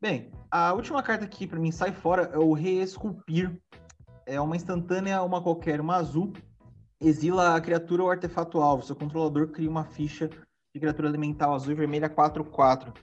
Bem, 0.00 0.32
a 0.50 0.72
última 0.72 1.02
carta 1.02 1.24
aqui 1.24 1.46
para 1.46 1.60
mim 1.60 1.70
sai 1.70 1.92
fora 1.92 2.30
é 2.32 2.38
o 2.38 2.52
Reesculpir. 2.52 3.60
É 4.30 4.40
uma 4.40 4.56
instantânea, 4.56 5.22
uma 5.22 5.42
qualquer, 5.42 5.80
uma 5.80 5.96
azul. 5.96 6.32
Exila 7.00 7.56
a 7.56 7.60
criatura 7.60 8.02
ou 8.02 8.10
artefato 8.10 8.60
alvo. 8.60 8.84
Seu 8.84 8.94
controlador 8.94 9.48
cria 9.48 9.68
uma 9.68 9.84
ficha 9.84 10.28
de 10.28 10.80
criatura 10.80 11.08
elemental 11.08 11.54
azul 11.54 11.72
e 11.72 11.74
vermelha 11.74 12.08
4-4. 12.08 12.94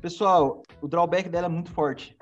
Pessoal, 0.00 0.62
o 0.80 0.88
drawback 0.88 1.28
dela 1.28 1.46
é 1.46 1.50
muito 1.50 1.70
forte 1.70 2.16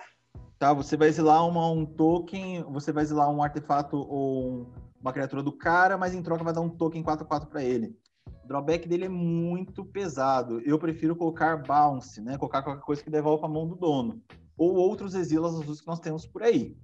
tá? 0.60 0.74
Você 0.74 0.96
vai 0.96 1.08
exilar 1.08 1.48
uma, 1.48 1.68
um 1.70 1.86
token, 1.86 2.62
você 2.64 2.92
vai 2.92 3.02
exilar 3.02 3.30
um 3.30 3.42
artefato 3.42 3.96
ou 3.96 4.70
uma 5.00 5.12
criatura 5.12 5.42
do 5.42 5.50
cara, 5.50 5.96
mas 5.96 6.14
em 6.14 6.22
troca 6.22 6.44
vai 6.44 6.52
dar 6.52 6.60
um 6.60 6.68
token 6.68 7.02
4-4 7.02 7.46
para 7.46 7.64
ele. 7.64 7.98
O 8.44 8.46
drawback 8.46 8.86
dele 8.86 9.06
é 9.06 9.08
muito 9.08 9.84
pesado. 9.84 10.60
Eu 10.60 10.78
prefiro 10.78 11.16
colocar 11.16 11.56
bounce, 11.56 12.20
né? 12.20 12.36
Colocar 12.36 12.62
qualquer 12.62 12.82
coisa 12.82 13.02
que 13.02 13.10
devolva 13.10 13.46
a 13.46 13.48
mão 13.48 13.66
do 13.66 13.74
dono. 13.74 14.20
Ou 14.56 14.74
outros 14.74 15.14
exilas 15.14 15.54
azuis 15.54 15.80
que 15.80 15.86
nós 15.86 15.98
temos 15.98 16.26
por 16.26 16.42
aí. 16.42 16.76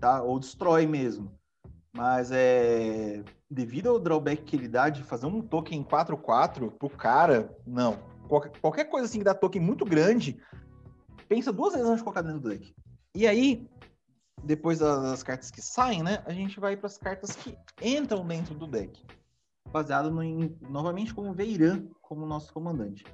Tá? 0.00 0.22
Ou 0.22 0.38
destrói 0.38 0.86
mesmo. 0.86 1.32
Mas 1.92 2.30
é. 2.30 3.22
Devido 3.50 3.88
ao 3.88 3.98
drawback 3.98 4.42
que 4.42 4.56
ele 4.56 4.68
dá 4.68 4.88
de 4.88 5.02
fazer 5.02 5.26
um 5.26 5.40
token 5.40 5.82
4-4 5.82 6.70
pro 6.70 6.90
cara, 6.90 7.56
não. 7.66 7.98
Qualquer, 8.28 8.52
qualquer 8.60 8.84
coisa 8.84 9.06
assim 9.06 9.18
que 9.18 9.24
dá 9.24 9.34
token 9.34 9.62
muito 9.62 9.86
grande, 9.86 10.38
pensa 11.28 11.50
duas 11.50 11.72
vezes 11.72 11.88
antes 11.88 11.98
de 11.98 12.04
colocar 12.04 12.20
dentro 12.20 12.40
do 12.40 12.50
deck. 12.50 12.74
E 13.14 13.26
aí, 13.26 13.66
depois 14.44 14.78
das 14.78 15.22
cartas 15.22 15.50
que 15.50 15.62
saem, 15.62 16.02
né, 16.02 16.22
a 16.26 16.32
gente 16.32 16.60
vai 16.60 16.76
para 16.76 16.86
as 16.86 16.98
cartas 16.98 17.34
que 17.34 17.56
entram 17.82 18.26
dentro 18.26 18.54
do 18.54 18.66
deck. 18.66 19.04
Baseado 19.70 20.10
no, 20.10 20.22
em, 20.22 20.56
novamente 20.68 21.14
como 21.14 21.32
Veiran 21.32 21.86
como 22.02 22.26
nosso 22.26 22.52
comandante. 22.52 23.04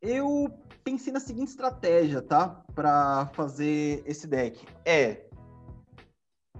Eu 0.00 0.52
pensei 0.82 1.12
na 1.12 1.20
seguinte 1.20 1.48
estratégia, 1.48 2.22
tá? 2.22 2.64
Para 2.74 3.26
fazer 3.34 4.02
esse 4.06 4.26
deck. 4.26 4.64
É 4.84 5.28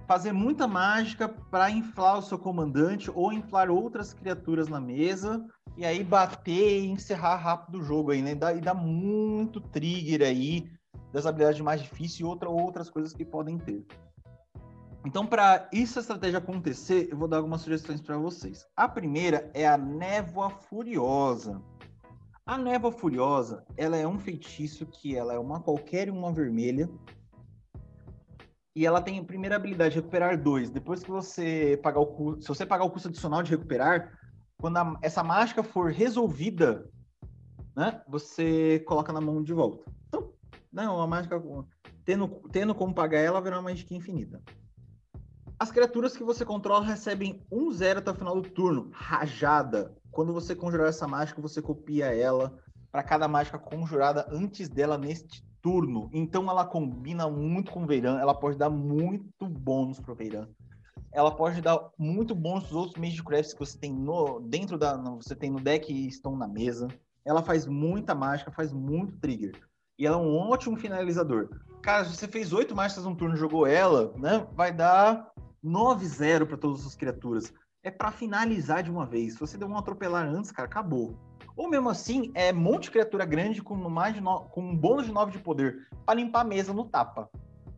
fazer 0.07 0.31
muita 0.31 0.67
mágica 0.67 1.29
para 1.29 1.69
inflar 1.69 2.19
o 2.19 2.21
seu 2.21 2.37
comandante 2.37 3.09
ou 3.13 3.31
inflar 3.31 3.69
outras 3.69 4.13
criaturas 4.13 4.67
na 4.67 4.79
mesa 4.79 5.45
e 5.77 5.85
aí 5.85 6.03
bater 6.03 6.81
e 6.81 6.87
encerrar 6.87 7.37
rápido 7.37 7.79
o 7.79 7.83
jogo 7.83 8.11
aí, 8.11 8.21
né? 8.21 8.31
E 8.31 8.35
dá, 8.35 8.53
e 8.53 8.61
dá 8.61 8.73
muito 8.73 9.59
trigger 9.59 10.21
aí 10.21 10.69
das 11.11 11.25
habilidades 11.25 11.61
mais 11.61 11.81
difíceis 11.81 12.19
e 12.19 12.23
outra, 12.23 12.49
outras 12.49 12.89
coisas 12.89 13.13
que 13.13 13.23
podem 13.23 13.57
ter. 13.57 13.85
Então, 15.05 15.25
para 15.25 15.67
isso 15.71 15.99
a 15.99 16.01
estratégia 16.01 16.37
acontecer, 16.37 17.09
eu 17.11 17.17
vou 17.17 17.27
dar 17.27 17.37
algumas 17.37 17.61
sugestões 17.61 18.01
para 18.01 18.17
vocês. 18.17 18.65
A 18.75 18.87
primeira 18.87 19.49
é 19.53 19.67
a 19.67 19.77
Névoa 19.77 20.49
Furiosa. 20.49 21.61
A 22.45 22.57
Névoa 22.57 22.91
Furiosa, 22.91 23.65
ela 23.75 23.97
é 23.97 24.07
um 24.07 24.17
feitiço 24.17 24.85
que 24.85 25.15
ela 25.15 25.33
é 25.33 25.39
uma 25.39 25.59
qualquer 25.59 26.09
uma 26.09 26.31
vermelha. 26.31 26.89
E 28.75 28.85
ela 28.85 29.01
tem 29.01 29.19
a 29.19 29.23
primeira 29.23 29.55
habilidade, 29.55 29.95
recuperar 29.95 30.41
dois. 30.41 30.69
Depois 30.69 31.03
que 31.03 31.11
você 31.11 31.79
pagar 31.83 31.99
o 31.99 32.07
custo, 32.07 32.41
se 32.41 32.47
você 32.47 32.65
pagar 32.65 32.85
o 32.85 32.89
custo 32.89 33.07
adicional 33.07 33.43
de 33.43 33.51
recuperar, 33.51 34.17
quando 34.57 34.77
a, 34.77 34.97
essa 35.01 35.23
mágica 35.23 35.61
for 35.61 35.91
resolvida, 35.91 36.89
né, 37.75 38.01
você 38.07 38.79
coloca 38.87 39.13
na 39.13 39.21
mão 39.21 39.43
de 39.43 39.53
volta. 39.53 39.85
Então, 40.07 40.33
não, 40.71 40.99
a 41.01 41.07
mágica, 41.07 41.41
tendo, 42.03 42.27
tendo 42.51 42.73
como 42.73 42.95
pagar 42.95 43.19
ela, 43.19 43.41
virá 43.41 43.57
uma 43.57 43.69
mágica 43.69 43.93
infinita. 43.93 44.41
As 45.59 45.71
criaturas 45.71 46.17
que 46.17 46.23
você 46.23 46.43
controla 46.43 46.83
recebem 46.83 47.45
um 47.51 47.71
zero 47.71 47.99
até 47.99 48.11
o 48.11 48.15
final 48.15 48.41
do 48.41 48.49
turno. 48.49 48.89
Rajada. 48.91 49.95
Quando 50.11 50.33
você 50.33 50.55
conjurar 50.55 50.89
essa 50.89 51.07
mágica, 51.07 51.41
você 51.41 51.61
copia 51.61 52.07
ela 52.07 52.57
para 52.91 53.03
cada 53.03 53.27
mágica 53.27 53.57
conjurada 53.57 54.27
antes 54.29 54.67
dela 54.67 54.97
neste 54.97 55.45
turno, 55.63 56.09
então 56.11 56.49
ela 56.49 56.65
combina 56.65 57.27
muito 57.29 57.71
com 57.71 57.83
o 57.83 57.87
Veiran, 57.87 58.19
ela 58.19 58.35
pode 58.35 58.57
dar 58.57 58.69
muito 58.69 59.47
bônus 59.47 59.97
pro 59.97 60.13
Veiran. 60.13 60.45
Ela 61.13 61.33
pode 61.33 61.61
dar 61.61 61.79
muito 61.97 62.35
bônus 62.35 62.65
dos 62.65 62.73
outros 62.73 62.97
Mage 62.99 63.23
Crafts 63.23 63.53
que 63.53 63.59
você 63.59 63.77
tem 63.77 63.93
no 63.93 64.41
dentro 64.41 64.77
da 64.77 64.97
você 64.97 65.35
tem 65.35 65.49
no 65.49 65.59
deck 65.59 65.91
e 65.91 66.07
estão 66.07 66.35
na 66.35 66.47
mesa. 66.47 66.89
Ela 67.23 67.41
faz 67.41 67.65
muita 67.65 68.13
mágica, 68.13 68.51
faz 68.51 68.73
muito 68.73 69.17
trigger. 69.19 69.53
E 69.97 70.05
ela 70.05 70.17
é 70.17 70.19
um 70.19 70.35
ótimo 70.35 70.75
finalizador. 70.75 71.49
Cara, 71.81 72.03
se 72.03 72.15
você 72.15 72.27
fez 72.27 72.51
oito 72.51 72.75
mágicas 72.75 73.05
num 73.05 73.15
turno 73.15 73.35
e 73.35 73.39
jogou 73.39 73.65
ela, 73.65 74.13
né? 74.17 74.45
Vai 74.53 74.73
dar 74.73 75.31
9-0 75.63 76.45
para 76.47 76.57
todas 76.57 76.85
as 76.85 76.95
criaturas. 76.95 77.53
É 77.83 77.91
para 77.91 78.11
finalizar 78.11 78.83
de 78.83 78.91
uma 78.91 79.05
vez. 79.05 79.33
Se 79.33 79.39
você 79.39 79.57
deu 79.57 79.67
um 79.67 79.77
atropelar 79.77 80.25
antes, 80.25 80.51
cara, 80.51 80.67
acabou. 80.67 81.15
Ou 81.55 81.69
mesmo 81.69 81.89
assim, 81.89 82.31
é 82.33 82.51
um 82.51 82.57
monte 82.57 82.83
de 82.83 82.91
criatura 82.91 83.25
grande 83.25 83.61
com, 83.61 83.75
mais 83.75 84.19
no... 84.19 84.41
com 84.45 84.61
um 84.61 84.75
bônus 84.75 85.05
de 85.05 85.11
9 85.11 85.31
de 85.31 85.39
poder 85.39 85.87
para 86.05 86.15
limpar 86.15 86.41
a 86.41 86.45
mesa 86.45 86.73
no 86.73 86.85
tapa. 86.85 87.29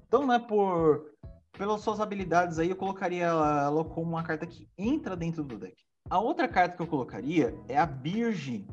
Então, 0.07 0.25
né, 0.25 0.39
por 0.39 1.13
pelas 1.57 1.81
suas 1.81 1.99
habilidades 1.99 2.59
aí, 2.59 2.69
eu 2.69 2.75
colocaria 2.75 3.25
ela 3.25 3.83
como 3.85 4.11
uma 4.11 4.23
carta 4.23 4.45
que 4.45 4.67
entra 4.77 5.15
dentro 5.15 5.43
do 5.43 5.57
deck. 5.57 5.75
A 6.09 6.19
outra 6.19 6.47
carta 6.47 6.75
que 6.75 6.81
eu 6.81 6.87
colocaria 6.87 7.57
é 7.67 7.77
a 7.77 7.85
Birge, 7.85 8.67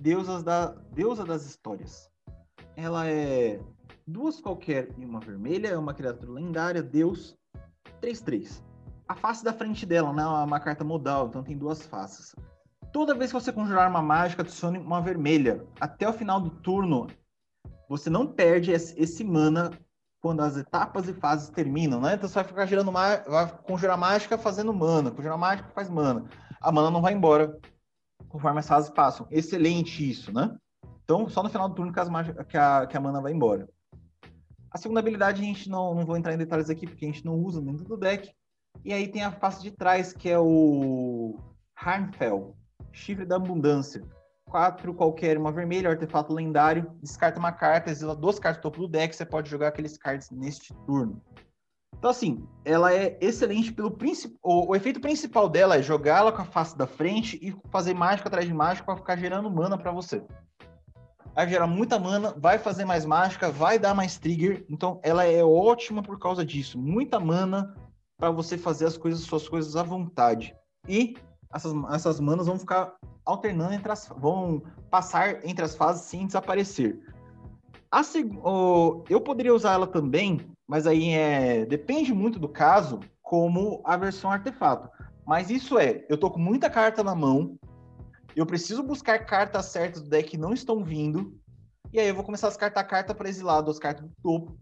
Deusas 0.00 0.42
da... 0.42 0.66
Deusa 0.92 1.24
das 1.24 1.44
Histórias. 1.44 2.10
Ela 2.76 3.08
é 3.08 3.60
duas 4.06 4.40
qualquer 4.40 4.88
e 4.98 5.04
uma 5.04 5.20
vermelha, 5.20 5.68
é 5.68 5.78
uma 5.78 5.94
criatura 5.94 6.32
lendária, 6.32 6.82
Deus, 6.82 7.36
3-3. 8.02 8.62
A 9.08 9.14
face 9.14 9.44
da 9.44 9.52
frente 9.52 9.84
dela, 9.84 10.12
né, 10.12 10.22
é 10.22 10.26
uma 10.26 10.60
carta 10.60 10.84
modal, 10.84 11.28
então 11.28 11.42
tem 11.42 11.56
duas 11.56 11.86
faces. 11.86 12.34
Toda 12.94 13.12
vez 13.12 13.32
que 13.32 13.40
você 13.40 13.52
conjurar 13.52 13.90
uma 13.90 14.00
mágica, 14.00 14.42
adicione 14.42 14.78
uma 14.78 15.00
vermelha. 15.00 15.66
Até 15.80 16.08
o 16.08 16.12
final 16.12 16.40
do 16.40 16.48
turno, 16.48 17.08
você 17.88 18.08
não 18.08 18.24
perde 18.24 18.70
esse 18.70 19.24
mana 19.24 19.72
quando 20.20 20.42
as 20.42 20.56
etapas 20.56 21.08
e 21.08 21.12
fases 21.12 21.48
terminam, 21.48 22.00
né? 22.00 22.14
Então 22.14 22.28
você 22.28 22.36
vai 22.36 22.44
ficar 22.44 22.66
girando 22.66 22.92
vai 22.92 23.58
conjurar 23.64 23.98
mágica 23.98 24.38
fazendo 24.38 24.72
mana, 24.72 25.10
conjurar 25.10 25.36
mágica 25.36 25.68
faz 25.74 25.90
mana. 25.90 26.26
A 26.60 26.70
mana 26.70 26.88
não 26.88 27.02
vai 27.02 27.12
embora 27.12 27.58
conforme 28.28 28.60
as 28.60 28.68
fases 28.68 28.90
passam. 28.90 29.26
Excelente 29.28 30.08
isso, 30.08 30.32
né? 30.32 30.56
Então, 31.02 31.28
só 31.28 31.42
no 31.42 31.50
final 31.50 31.68
do 31.68 31.74
turno 31.74 31.92
que, 31.92 31.98
as 31.98 32.08
mágicas, 32.08 32.46
que, 32.46 32.56
a, 32.56 32.86
que 32.86 32.96
a 32.96 33.00
mana 33.00 33.20
vai 33.20 33.32
embora. 33.32 33.68
A 34.70 34.78
segunda 34.78 35.00
habilidade 35.00 35.42
a 35.42 35.44
gente 35.44 35.68
não, 35.68 35.96
não 35.96 36.06
vou 36.06 36.16
entrar 36.16 36.32
em 36.32 36.38
detalhes 36.38 36.70
aqui, 36.70 36.86
porque 36.86 37.04
a 37.04 37.08
gente 37.08 37.24
não 37.24 37.34
usa 37.34 37.60
dentro 37.60 37.82
do 37.82 37.96
deck. 37.96 38.32
E 38.84 38.92
aí 38.92 39.08
tem 39.08 39.24
a 39.24 39.32
face 39.32 39.60
de 39.60 39.72
trás, 39.72 40.12
que 40.12 40.30
é 40.30 40.38
o 40.38 41.40
Harmfell. 41.74 42.56
Chifre 42.94 43.26
da 43.26 43.36
Abundância. 43.36 44.02
Quatro 44.44 44.94
qualquer, 44.94 45.36
uma 45.36 45.50
vermelha, 45.50 45.90
artefato 45.90 46.32
lendário. 46.32 46.90
Descarta 47.02 47.38
uma 47.38 47.50
carta, 47.50 47.90
exila 47.90 48.14
duas 48.14 48.38
cartas 48.38 48.60
do 48.60 48.62
topo 48.62 48.80
do 48.80 48.88
deck. 48.88 49.14
Você 49.14 49.26
pode 49.26 49.50
jogar 49.50 49.68
aqueles 49.68 49.98
cards 49.98 50.30
neste 50.30 50.72
turno. 50.86 51.20
Então, 51.98 52.10
assim, 52.10 52.46
ela 52.64 52.94
é 52.94 53.18
excelente 53.20 53.72
pelo 53.72 53.90
princípio. 53.90 54.38
O, 54.42 54.70
o, 54.70 54.76
efeito 54.76 55.00
principal 55.00 55.48
dela 55.48 55.76
é 55.76 55.82
jogá-la 55.82 56.30
com 56.30 56.42
a 56.42 56.44
face 56.44 56.76
da 56.76 56.86
frente 56.86 57.38
e 57.42 57.54
fazer 57.70 57.94
mágica 57.94 58.28
atrás 58.28 58.46
de 58.46 58.54
mágica 58.54 58.86
para 58.86 58.96
ficar 58.96 59.16
gerando 59.16 59.50
mana 59.50 59.76
para 59.76 59.90
você. 59.90 60.22
Vai 61.34 61.48
gerar 61.48 61.66
muita 61.66 61.98
mana, 61.98 62.32
vai 62.38 62.58
fazer 62.58 62.84
mais 62.84 63.04
mágica, 63.04 63.50
vai 63.50 63.78
dar 63.78 63.94
mais 63.94 64.18
trigger. 64.18 64.64
Então, 64.68 65.00
ela 65.02 65.24
é 65.24 65.42
ótima 65.42 66.02
por 66.02 66.18
causa 66.18 66.44
disso. 66.44 66.78
Muita 66.78 67.18
mana 67.18 67.74
para 68.16 68.30
você 68.30 68.56
fazer 68.56 68.86
as 68.86 68.96
coisas, 68.96 69.22
suas 69.22 69.48
coisas 69.48 69.74
à 69.74 69.82
vontade. 69.82 70.54
E 70.88 71.16
essas, 71.54 71.72
essas 71.92 72.20
manas 72.20 72.46
vão 72.46 72.58
ficar 72.58 72.94
alternando 73.24 73.74
entre 73.74 73.90
as. 73.90 74.08
vão 74.08 74.62
passar 74.90 75.44
entre 75.46 75.64
as 75.64 75.74
fases 75.74 76.02
sem 76.02 76.26
desaparecer. 76.26 77.00
A, 77.90 78.02
eu 79.08 79.20
poderia 79.20 79.54
usar 79.54 79.74
ela 79.74 79.86
também, 79.86 80.40
mas 80.66 80.86
aí 80.86 81.10
é, 81.10 81.64
depende 81.64 82.12
muito 82.12 82.38
do 82.38 82.48
caso, 82.48 83.00
como 83.22 83.80
a 83.84 83.96
versão 83.96 84.30
artefato. 84.30 84.90
Mas 85.24 85.48
isso 85.48 85.78
é, 85.78 86.04
eu 86.08 86.18
tô 86.18 86.30
com 86.30 86.40
muita 86.40 86.68
carta 86.68 87.04
na 87.04 87.14
mão, 87.14 87.56
eu 88.34 88.44
preciso 88.44 88.82
buscar 88.82 89.24
cartas 89.24 89.66
certas 89.66 90.02
do 90.02 90.10
deck 90.10 90.30
que 90.30 90.36
não 90.36 90.52
estão 90.52 90.82
vindo, 90.82 91.38
e 91.92 92.00
aí 92.00 92.08
eu 92.08 92.14
vou 92.14 92.24
começar 92.24 92.48
a 92.48 92.50
descartar 92.50 92.82
carta 92.82 93.14
para 93.14 93.28
exilar, 93.28 93.62
duas 93.62 93.78
cartas 93.78 94.04
do 94.04 94.12
topo, 94.22 94.58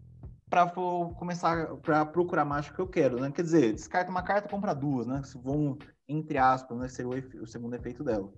para 0.47 0.69
começar 0.69 1.75
para 1.77 2.05
procurar 2.05 2.45
mágica 2.45 2.75
que 2.75 2.81
eu 2.81 2.87
quero, 2.87 3.19
né? 3.19 3.31
Quer 3.31 3.41
dizer, 3.41 3.73
descarta 3.73 4.11
uma 4.11 4.21
carta, 4.21 4.47
compra 4.47 4.75
duas, 4.75 5.07
né? 5.07 5.19
Vão 5.43 5.75
entre 6.07 6.37
aspas, 6.37 6.77
né, 6.77 6.87
ser 6.87 7.05
o, 7.05 7.11
o, 7.41 7.47
segundo 7.47 7.75
efeito 7.75 8.03
dela. 8.03 8.31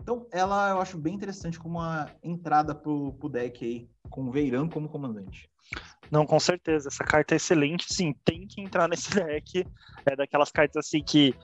Então, 0.00 0.26
ela 0.32 0.70
eu 0.70 0.80
acho 0.80 0.98
bem 0.98 1.14
interessante 1.14 1.58
como 1.58 1.78
uma 1.78 2.10
entrada 2.22 2.74
pro, 2.74 3.12
pro 3.14 3.28
deck 3.28 3.64
aí, 3.64 3.88
com 4.10 4.22
o 4.22 4.32
Veirão 4.32 4.68
como 4.68 4.88
comandante. 4.88 5.48
Não, 6.10 6.26
com 6.26 6.38
certeza. 6.38 6.88
Essa 6.88 7.04
carta 7.04 7.34
é 7.34 7.36
excelente, 7.36 7.92
sim. 7.92 8.12
Tem 8.24 8.46
que 8.46 8.60
entrar 8.60 8.88
nesse 8.88 9.10
deck. 9.14 9.66
É 10.04 10.16
daquelas 10.16 10.50
cartas 10.50 10.84
assim 10.84 11.02
que 11.02 11.34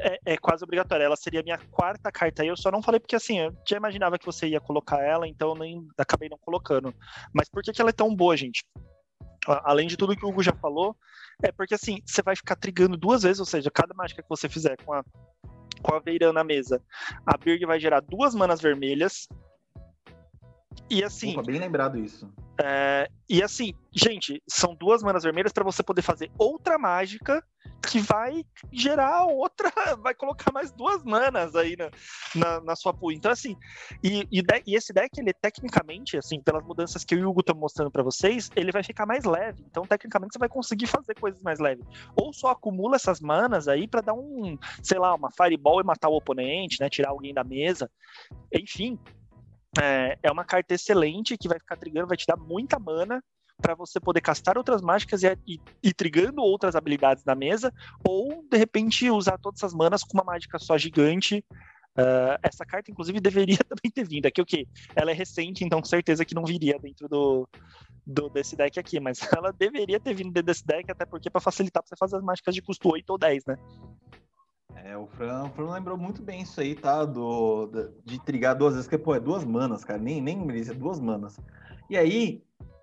é, 0.00 0.18
é, 0.24 0.36
quase 0.36 0.64
obrigatória. 0.64 1.04
Ela 1.04 1.16
seria 1.16 1.40
a 1.40 1.42
minha 1.42 1.58
quarta 1.70 2.10
carta. 2.10 2.44
Eu 2.44 2.56
só 2.56 2.70
não 2.70 2.82
falei 2.82 3.00
porque 3.00 3.16
assim, 3.16 3.38
eu 3.38 3.54
já 3.66 3.76
imaginava 3.76 4.18
que 4.18 4.26
você 4.26 4.48
ia 4.48 4.60
colocar 4.60 5.00
ela, 5.00 5.28
então 5.28 5.54
nem 5.54 5.86
acabei 5.96 6.28
não 6.28 6.38
colocando. 6.38 6.94
Mas 7.32 7.48
por 7.48 7.62
que, 7.62 7.72
que 7.72 7.80
ela 7.80 7.90
é 7.90 7.92
tão 7.92 8.14
boa, 8.14 8.36
gente? 8.36 8.64
Além 9.64 9.86
de 9.86 9.96
tudo 9.96 10.16
que 10.16 10.24
o 10.24 10.28
Hugo 10.28 10.42
já 10.42 10.52
falou, 10.52 10.96
é 11.42 11.50
porque 11.52 11.74
assim, 11.74 12.02
você 12.04 12.22
vai 12.22 12.36
ficar 12.36 12.56
trigando 12.56 12.96
duas 12.96 13.22
vezes, 13.22 13.40
ou 13.40 13.46
seja, 13.46 13.70
cada 13.70 13.94
mágica 13.94 14.22
que 14.22 14.28
você 14.28 14.48
fizer 14.48 14.76
com 14.84 14.92
a, 14.92 15.04
com 15.82 15.94
a 15.94 16.00
Veiran 16.00 16.32
na 16.32 16.44
mesa, 16.44 16.82
a 17.26 17.36
Birg 17.36 17.64
vai 17.64 17.80
gerar 17.80 18.00
duas 18.00 18.34
manas 18.34 18.60
vermelhas. 18.60 19.28
E 20.90 21.02
assim. 21.04 21.32
Opa, 21.32 21.42
bem 21.42 21.58
lembrado 21.58 21.98
isso. 21.98 22.32
É, 22.60 23.08
e 23.28 23.42
assim, 23.42 23.72
gente, 23.92 24.42
são 24.48 24.74
duas 24.74 25.02
manas 25.02 25.22
vermelhas 25.22 25.52
para 25.52 25.62
você 25.62 25.82
poder 25.82 26.02
fazer 26.02 26.30
outra 26.36 26.76
mágica 26.76 27.44
que 27.86 28.00
vai 28.00 28.44
gerar 28.72 29.24
outra, 29.26 29.70
vai 30.02 30.14
colocar 30.14 30.52
mais 30.52 30.72
duas 30.72 31.04
manas 31.04 31.54
aí 31.54 31.76
na, 31.76 31.90
na, 32.34 32.60
na 32.60 32.76
sua 32.76 32.92
pool. 32.92 33.12
Então, 33.12 33.30
assim, 33.30 33.56
e, 34.02 34.26
e, 34.30 34.42
de, 34.42 34.62
e, 34.66 34.74
esse 34.74 34.92
deck, 34.92 35.18
ele 35.18 35.32
tecnicamente, 35.32 36.16
assim, 36.18 36.40
pelas 36.40 36.64
mudanças 36.64 37.04
que 37.04 37.14
o 37.14 37.28
Hugo 37.28 37.42
tá 37.42 37.54
mostrando 37.54 37.90
para 37.90 38.02
vocês, 38.02 38.50
ele 38.56 38.72
vai 38.72 38.82
ficar 38.82 39.06
mais 39.06 39.24
leve. 39.24 39.64
Então, 39.70 39.84
tecnicamente, 39.84 40.32
você 40.32 40.38
vai 40.38 40.48
conseguir 40.48 40.86
fazer 40.86 41.14
coisas 41.14 41.40
mais 41.40 41.58
leves. 41.58 41.86
Ou 42.16 42.32
só 42.32 42.48
acumula 42.48 42.96
essas 42.96 43.20
manas 43.20 43.68
aí 43.68 43.86
para 43.86 44.00
dar 44.00 44.14
um, 44.14 44.58
sei 44.82 44.98
lá, 44.98 45.14
uma 45.14 45.30
fireball 45.30 45.80
e 45.80 45.84
matar 45.84 46.08
o 46.08 46.16
oponente, 46.16 46.80
né? 46.80 46.90
Tirar 46.90 47.10
alguém 47.10 47.32
da 47.32 47.44
mesa. 47.44 47.90
Enfim, 48.52 48.98
é, 49.80 50.18
é 50.22 50.30
uma 50.30 50.44
carta 50.44 50.74
excelente 50.74 51.36
que 51.36 51.48
vai 51.48 51.58
ficar 51.58 51.76
trigando, 51.76 52.08
vai 52.08 52.16
te 52.16 52.26
dar 52.26 52.36
muita 52.36 52.78
mana 52.78 53.22
para 53.60 53.74
você 53.74 53.98
poder 53.98 54.20
castar 54.20 54.56
outras 54.56 54.80
mágicas 54.80 55.22
e, 55.22 55.60
e 55.82 55.92
trigando 55.92 56.40
outras 56.40 56.76
habilidades 56.76 57.24
na 57.24 57.34
mesa, 57.34 57.74
ou 58.06 58.44
de 58.48 58.56
repente 58.56 59.10
usar 59.10 59.36
todas 59.38 59.60
essas 59.60 59.74
manas 59.74 60.02
com 60.02 60.16
uma 60.16 60.24
mágica 60.24 60.58
só 60.58 60.78
gigante. 60.78 61.44
Uh, 61.98 62.38
essa 62.44 62.64
carta, 62.64 62.92
inclusive, 62.92 63.18
deveria 63.20 63.58
também 63.58 63.90
ter 63.92 64.06
vindo. 64.06 64.26
Aqui 64.26 64.40
o 64.40 64.46
que? 64.46 64.68
Ela 64.94 65.10
é 65.10 65.14
recente, 65.14 65.64
então 65.64 65.80
com 65.80 65.88
certeza 65.88 66.24
que 66.24 66.34
não 66.34 66.44
viria 66.44 66.78
dentro 66.78 67.08
do, 67.08 67.48
do, 68.06 68.28
desse 68.28 68.54
deck 68.54 68.78
aqui, 68.78 69.00
mas 69.00 69.18
ela 69.36 69.52
deveria 69.52 69.98
ter 69.98 70.14
vindo 70.14 70.32
dentro 70.32 70.46
desse 70.46 70.64
deck, 70.64 70.90
até 70.90 71.04
porque 71.04 71.28
para 71.28 71.40
facilitar 71.40 71.82
pra 71.82 71.88
você 71.88 71.96
fazer 71.98 72.16
as 72.16 72.22
mágicas 72.22 72.54
de 72.54 72.62
custo 72.62 72.88
8 72.88 73.10
ou 73.10 73.18
10, 73.18 73.44
né? 73.46 73.56
É, 74.74 74.96
o 74.96 75.06
Fran, 75.06 75.44
o 75.44 75.50
Fran 75.50 75.70
lembrou 75.72 75.96
muito 75.96 76.22
bem 76.22 76.42
isso 76.42 76.60
aí, 76.60 76.74
tá? 76.74 77.04
Do, 77.04 77.70
de 78.04 78.18
trigar 78.24 78.54
duas 78.54 78.74
vezes, 78.74 78.88
porque, 78.88 79.02
pô, 79.02 79.14
é 79.14 79.20
duas 79.20 79.44
manas, 79.44 79.84
cara. 79.84 79.98
Nem, 79.98 80.20
nem 80.20 80.36
merece, 80.36 80.70
é 80.70 80.74
duas 80.74 81.00
manas. 81.00 81.38
E 81.90 81.96
aí, 81.96 82.42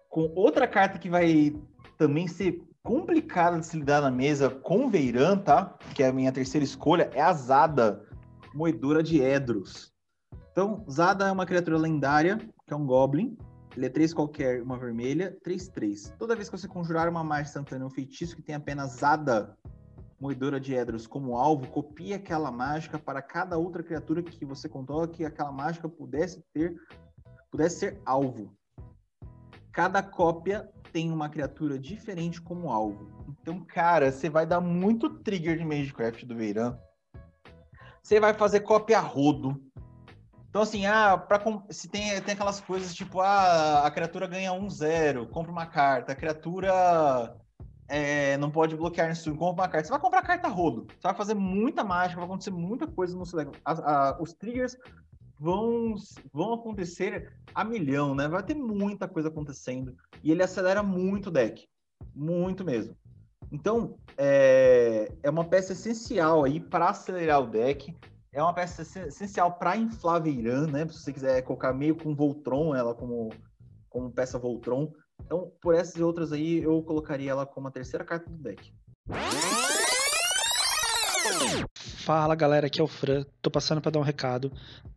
com 0.10 0.32
outra 0.36 0.68
carta 0.68 1.00
que 1.00 1.10
vai 1.10 1.56
também 1.98 2.28
ser 2.28 2.62
complicada 2.84 3.60
de 3.60 3.66
se 3.66 3.78
lidar 3.78 4.02
na 4.02 4.12
mesa 4.12 4.50
com 4.50 4.90
Veiran, 4.90 5.38
tá? 5.38 5.78
Que 5.94 6.04
é 6.04 6.08
a 6.08 6.14
minha 6.14 6.32
terceira 6.32 6.64
escolha, 6.64 7.10
é 7.14 7.22
a 7.22 7.34
Zada, 7.34 8.06
Moedora 8.54 9.02
de 9.02 9.22
Edros. 9.22 9.92
Então, 10.52 10.86
Zada 10.90 11.28
é 11.28 11.32
uma 11.32 11.46
criatura 11.46 11.78
lendária, 11.78 12.38
que 12.38 12.74
é 12.74 12.76
um 12.76 12.86
Goblin. 12.86 13.38
Ele 13.76 13.88
é 13.88 13.90
3 13.90 14.14
qualquer, 14.14 14.62
uma 14.62 14.78
vermelha, 14.78 15.38
3-3. 15.46 16.14
Toda 16.18 16.36
vez 16.36 16.48
que 16.48 16.58
você 16.58 16.68
conjurar 16.68 17.10
uma 17.10 17.24
magia 17.24 17.50
instantânea, 17.50 17.86
um 17.86 17.90
feitiço 17.90 18.36
que 18.36 18.42
tem 18.42 18.56
apenas 18.56 18.92
Zada, 18.92 19.58
Moedora 20.20 20.60
de 20.60 20.74
Edros, 20.74 21.06
como 21.06 21.38
alvo, 21.38 21.68
copie 21.68 22.14
aquela 22.14 22.50
mágica 22.50 22.98
para 22.98 23.22
cada 23.22 23.58
outra 23.58 23.84
criatura 23.84 24.24
que 24.24 24.46
você 24.46 24.70
controla 24.70 25.08
que 25.08 25.26
aquela 25.26 25.52
mágica 25.52 25.90
pudesse 25.90 26.42
ter, 26.54 26.76
pudesse 27.52 27.80
ser 27.80 28.02
alvo. 28.06 28.56
Cada 29.72 30.02
cópia 30.02 30.70
tem 30.94 31.12
uma 31.12 31.28
criatura 31.28 31.78
diferente 31.78 32.42
como 32.42 32.72
alvo. 32.72 33.12
Então, 33.28 33.60
cara, 33.66 34.10
você 34.10 34.30
vai 34.30 34.46
dar 34.46 34.62
muito 34.62 35.10
trigger 35.10 35.58
de 35.58 35.66
Magecraft 35.66 36.24
do 36.24 36.36
Veiran. 36.36 36.78
Você 38.02 38.18
vai 38.18 38.34
fazer 38.34 38.62
cópia 38.62 39.02
rodo. 39.02 39.62
Então, 40.48 40.62
assim, 40.62 40.86
ah, 40.86 41.18
pra, 41.18 41.44
se 41.70 41.90
tem, 41.90 42.22
tem 42.22 42.34
aquelas 42.34 42.62
coisas 42.62 42.96
tipo, 42.96 43.20
ah, 43.20 43.86
a 43.86 43.92
criatura 43.92 44.26
ganha 44.26 44.54
um 44.54 44.70
zero, 44.70 45.28
compra 45.28 45.52
uma 45.52 45.66
carta. 45.66 46.14
A 46.14 46.16
criatura 46.16 47.36
é, 47.88 48.38
não 48.38 48.50
pode 48.50 48.76
bloquear 48.76 49.08
nesse 49.08 49.24
turno, 49.24 49.40
compra 49.40 49.64
uma 49.64 49.70
carta. 49.70 49.88
Você 49.88 49.92
vai 49.92 50.02
comprar 50.02 50.22
carta 50.24 50.48
rodo. 50.48 50.88
Você 50.90 51.04
vai 51.04 51.16
fazer 51.16 51.34
muita 51.34 51.84
mágica, 51.84 52.20
vai 52.20 52.26
acontecer 52.26 52.52
muita 52.52 52.88
coisa 52.88 53.16
no 53.18 53.26
seu 53.26 53.40
deck. 53.40 53.52
Os 54.20 54.34
triggers 54.34 54.76
vão, 55.40 55.96
vão 56.34 56.54
acontecer 56.54 57.32
a 57.54 57.64
milhão, 57.64 58.16
né? 58.16 58.28
Vai 58.28 58.44
ter 58.44 58.56
muita 58.56 59.08
coisa 59.08 59.30
acontecendo. 59.30 59.96
E 60.24 60.32
ele 60.32 60.44
acelera 60.44 60.82
muito 60.82 61.28
o 61.28 61.32
deck. 61.32 61.68
Muito 62.14 62.64
mesmo. 62.64 62.96
Então, 63.52 63.98
é, 64.18 65.12
é 65.22 65.30
uma 65.30 65.46
peça 65.46 65.74
essencial 65.74 66.44
aí 66.44 66.60
para 66.60 66.90
acelerar 66.90 67.42
o 67.42 67.48
deck. 67.48 67.96
É 68.34 68.42
uma 68.42 68.54
peça 68.54 68.82
essencial 68.82 69.54
para 69.54 69.78
inflar 69.78 70.22
Veiran, 70.22 70.68
né? 70.68 70.88
Se 70.88 71.00
você 71.00 71.14
quiser 71.14 71.42
colocar 71.44 71.72
meio 71.72 71.96
com 71.96 72.16
Voltron, 72.16 72.76
ela 72.76 72.94
como, 72.94 73.30
como 73.90 74.12
peça 74.12 74.40
Voltron. 74.40 74.92
Então, 75.26 75.52
por 75.62 75.74
essas 75.74 75.96
e 75.96 76.04
outras 76.04 76.32
aí, 76.32 76.62
eu 76.62 76.82
colocaria 76.84 77.32
ela 77.32 77.46
como 77.46 77.68
a 77.68 77.72
terceira 77.72 78.04
carta 78.04 78.30
do 78.30 78.38
deck. 78.38 78.72
Fala 82.06 82.36
galera, 82.36 82.68
aqui 82.68 82.80
é 82.80 82.84
o 82.84 82.88
Fran. 82.88 83.26
Tô 83.42 83.50
passando 83.50 83.82
para 83.82 83.90
dar 83.90 84.00
um 84.00 84.04
recado. 84.04 84.52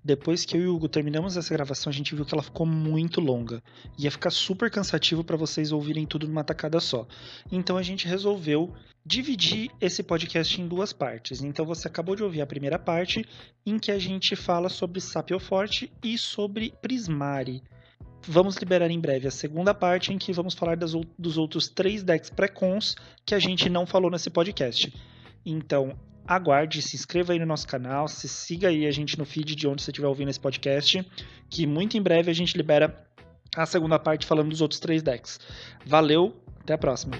Depois 0.04 0.44
que 0.44 0.58
eu 0.58 0.60
e 0.60 0.66
o 0.66 0.74
Hugo 0.74 0.90
terminamos 0.90 1.38
essa 1.38 1.54
gravação, 1.54 1.90
a 1.90 1.94
gente 1.94 2.14
viu 2.14 2.24
que 2.24 2.34
ela 2.34 2.42
ficou 2.42 2.66
muito 2.66 3.18
longa. 3.18 3.62
Ia 3.96 4.10
ficar 4.10 4.30
super 4.30 4.70
cansativo 4.70 5.24
para 5.24 5.36
vocês 5.36 5.72
ouvirem 5.72 6.04
tudo 6.04 6.28
numa 6.28 6.44
tacada 6.44 6.78
só. 6.80 7.06
Então 7.50 7.78
a 7.78 7.82
gente 7.82 8.06
resolveu 8.06 8.74
dividir 9.06 9.70
esse 9.80 10.02
podcast 10.02 10.60
em 10.60 10.68
duas 10.68 10.92
partes. 10.92 11.42
Então 11.42 11.64
você 11.64 11.88
acabou 11.88 12.14
de 12.14 12.22
ouvir 12.22 12.42
a 12.42 12.46
primeira 12.46 12.78
parte, 12.78 13.24
em 13.64 13.78
que 13.78 13.90
a 13.90 13.98
gente 13.98 14.36
fala 14.36 14.68
sobre 14.68 15.00
Sapio 15.00 15.40
Forte 15.40 15.90
e 16.04 16.18
sobre 16.18 16.74
Prismari. 16.82 17.62
Vamos 18.26 18.56
liberar 18.56 18.90
em 18.90 19.00
breve 19.00 19.28
a 19.28 19.30
segunda 19.30 19.72
parte, 19.72 20.12
em 20.12 20.18
que 20.18 20.32
vamos 20.32 20.54
falar 20.54 20.76
das, 20.76 20.92
dos 21.18 21.38
outros 21.38 21.68
três 21.68 22.02
decks 22.02 22.30
pré-cons 22.30 22.94
que 23.24 23.34
a 23.34 23.38
gente 23.38 23.68
não 23.68 23.86
falou 23.86 24.10
nesse 24.10 24.28
podcast. 24.28 24.92
Então, 25.44 25.96
aguarde, 26.26 26.82
se 26.82 26.94
inscreva 26.94 27.32
aí 27.32 27.38
no 27.38 27.46
nosso 27.46 27.66
canal, 27.66 28.06
se 28.06 28.28
siga 28.28 28.68
aí 28.68 28.86
a 28.86 28.90
gente 28.90 29.18
no 29.18 29.24
feed 29.24 29.54
de 29.54 29.66
onde 29.66 29.82
você 29.82 29.90
estiver 29.90 30.08
ouvindo 30.08 30.28
esse 30.28 30.40
podcast, 30.40 31.04
que 31.48 31.66
muito 31.66 31.96
em 31.96 32.02
breve 32.02 32.30
a 32.30 32.34
gente 32.34 32.56
libera 32.56 32.94
a 33.56 33.64
segunda 33.64 33.98
parte 33.98 34.26
falando 34.26 34.50
dos 34.50 34.60
outros 34.60 34.78
três 34.78 35.02
decks. 35.02 35.40
Valeu, 35.86 36.36
até 36.60 36.74
a 36.74 36.78
próxima. 36.78 37.16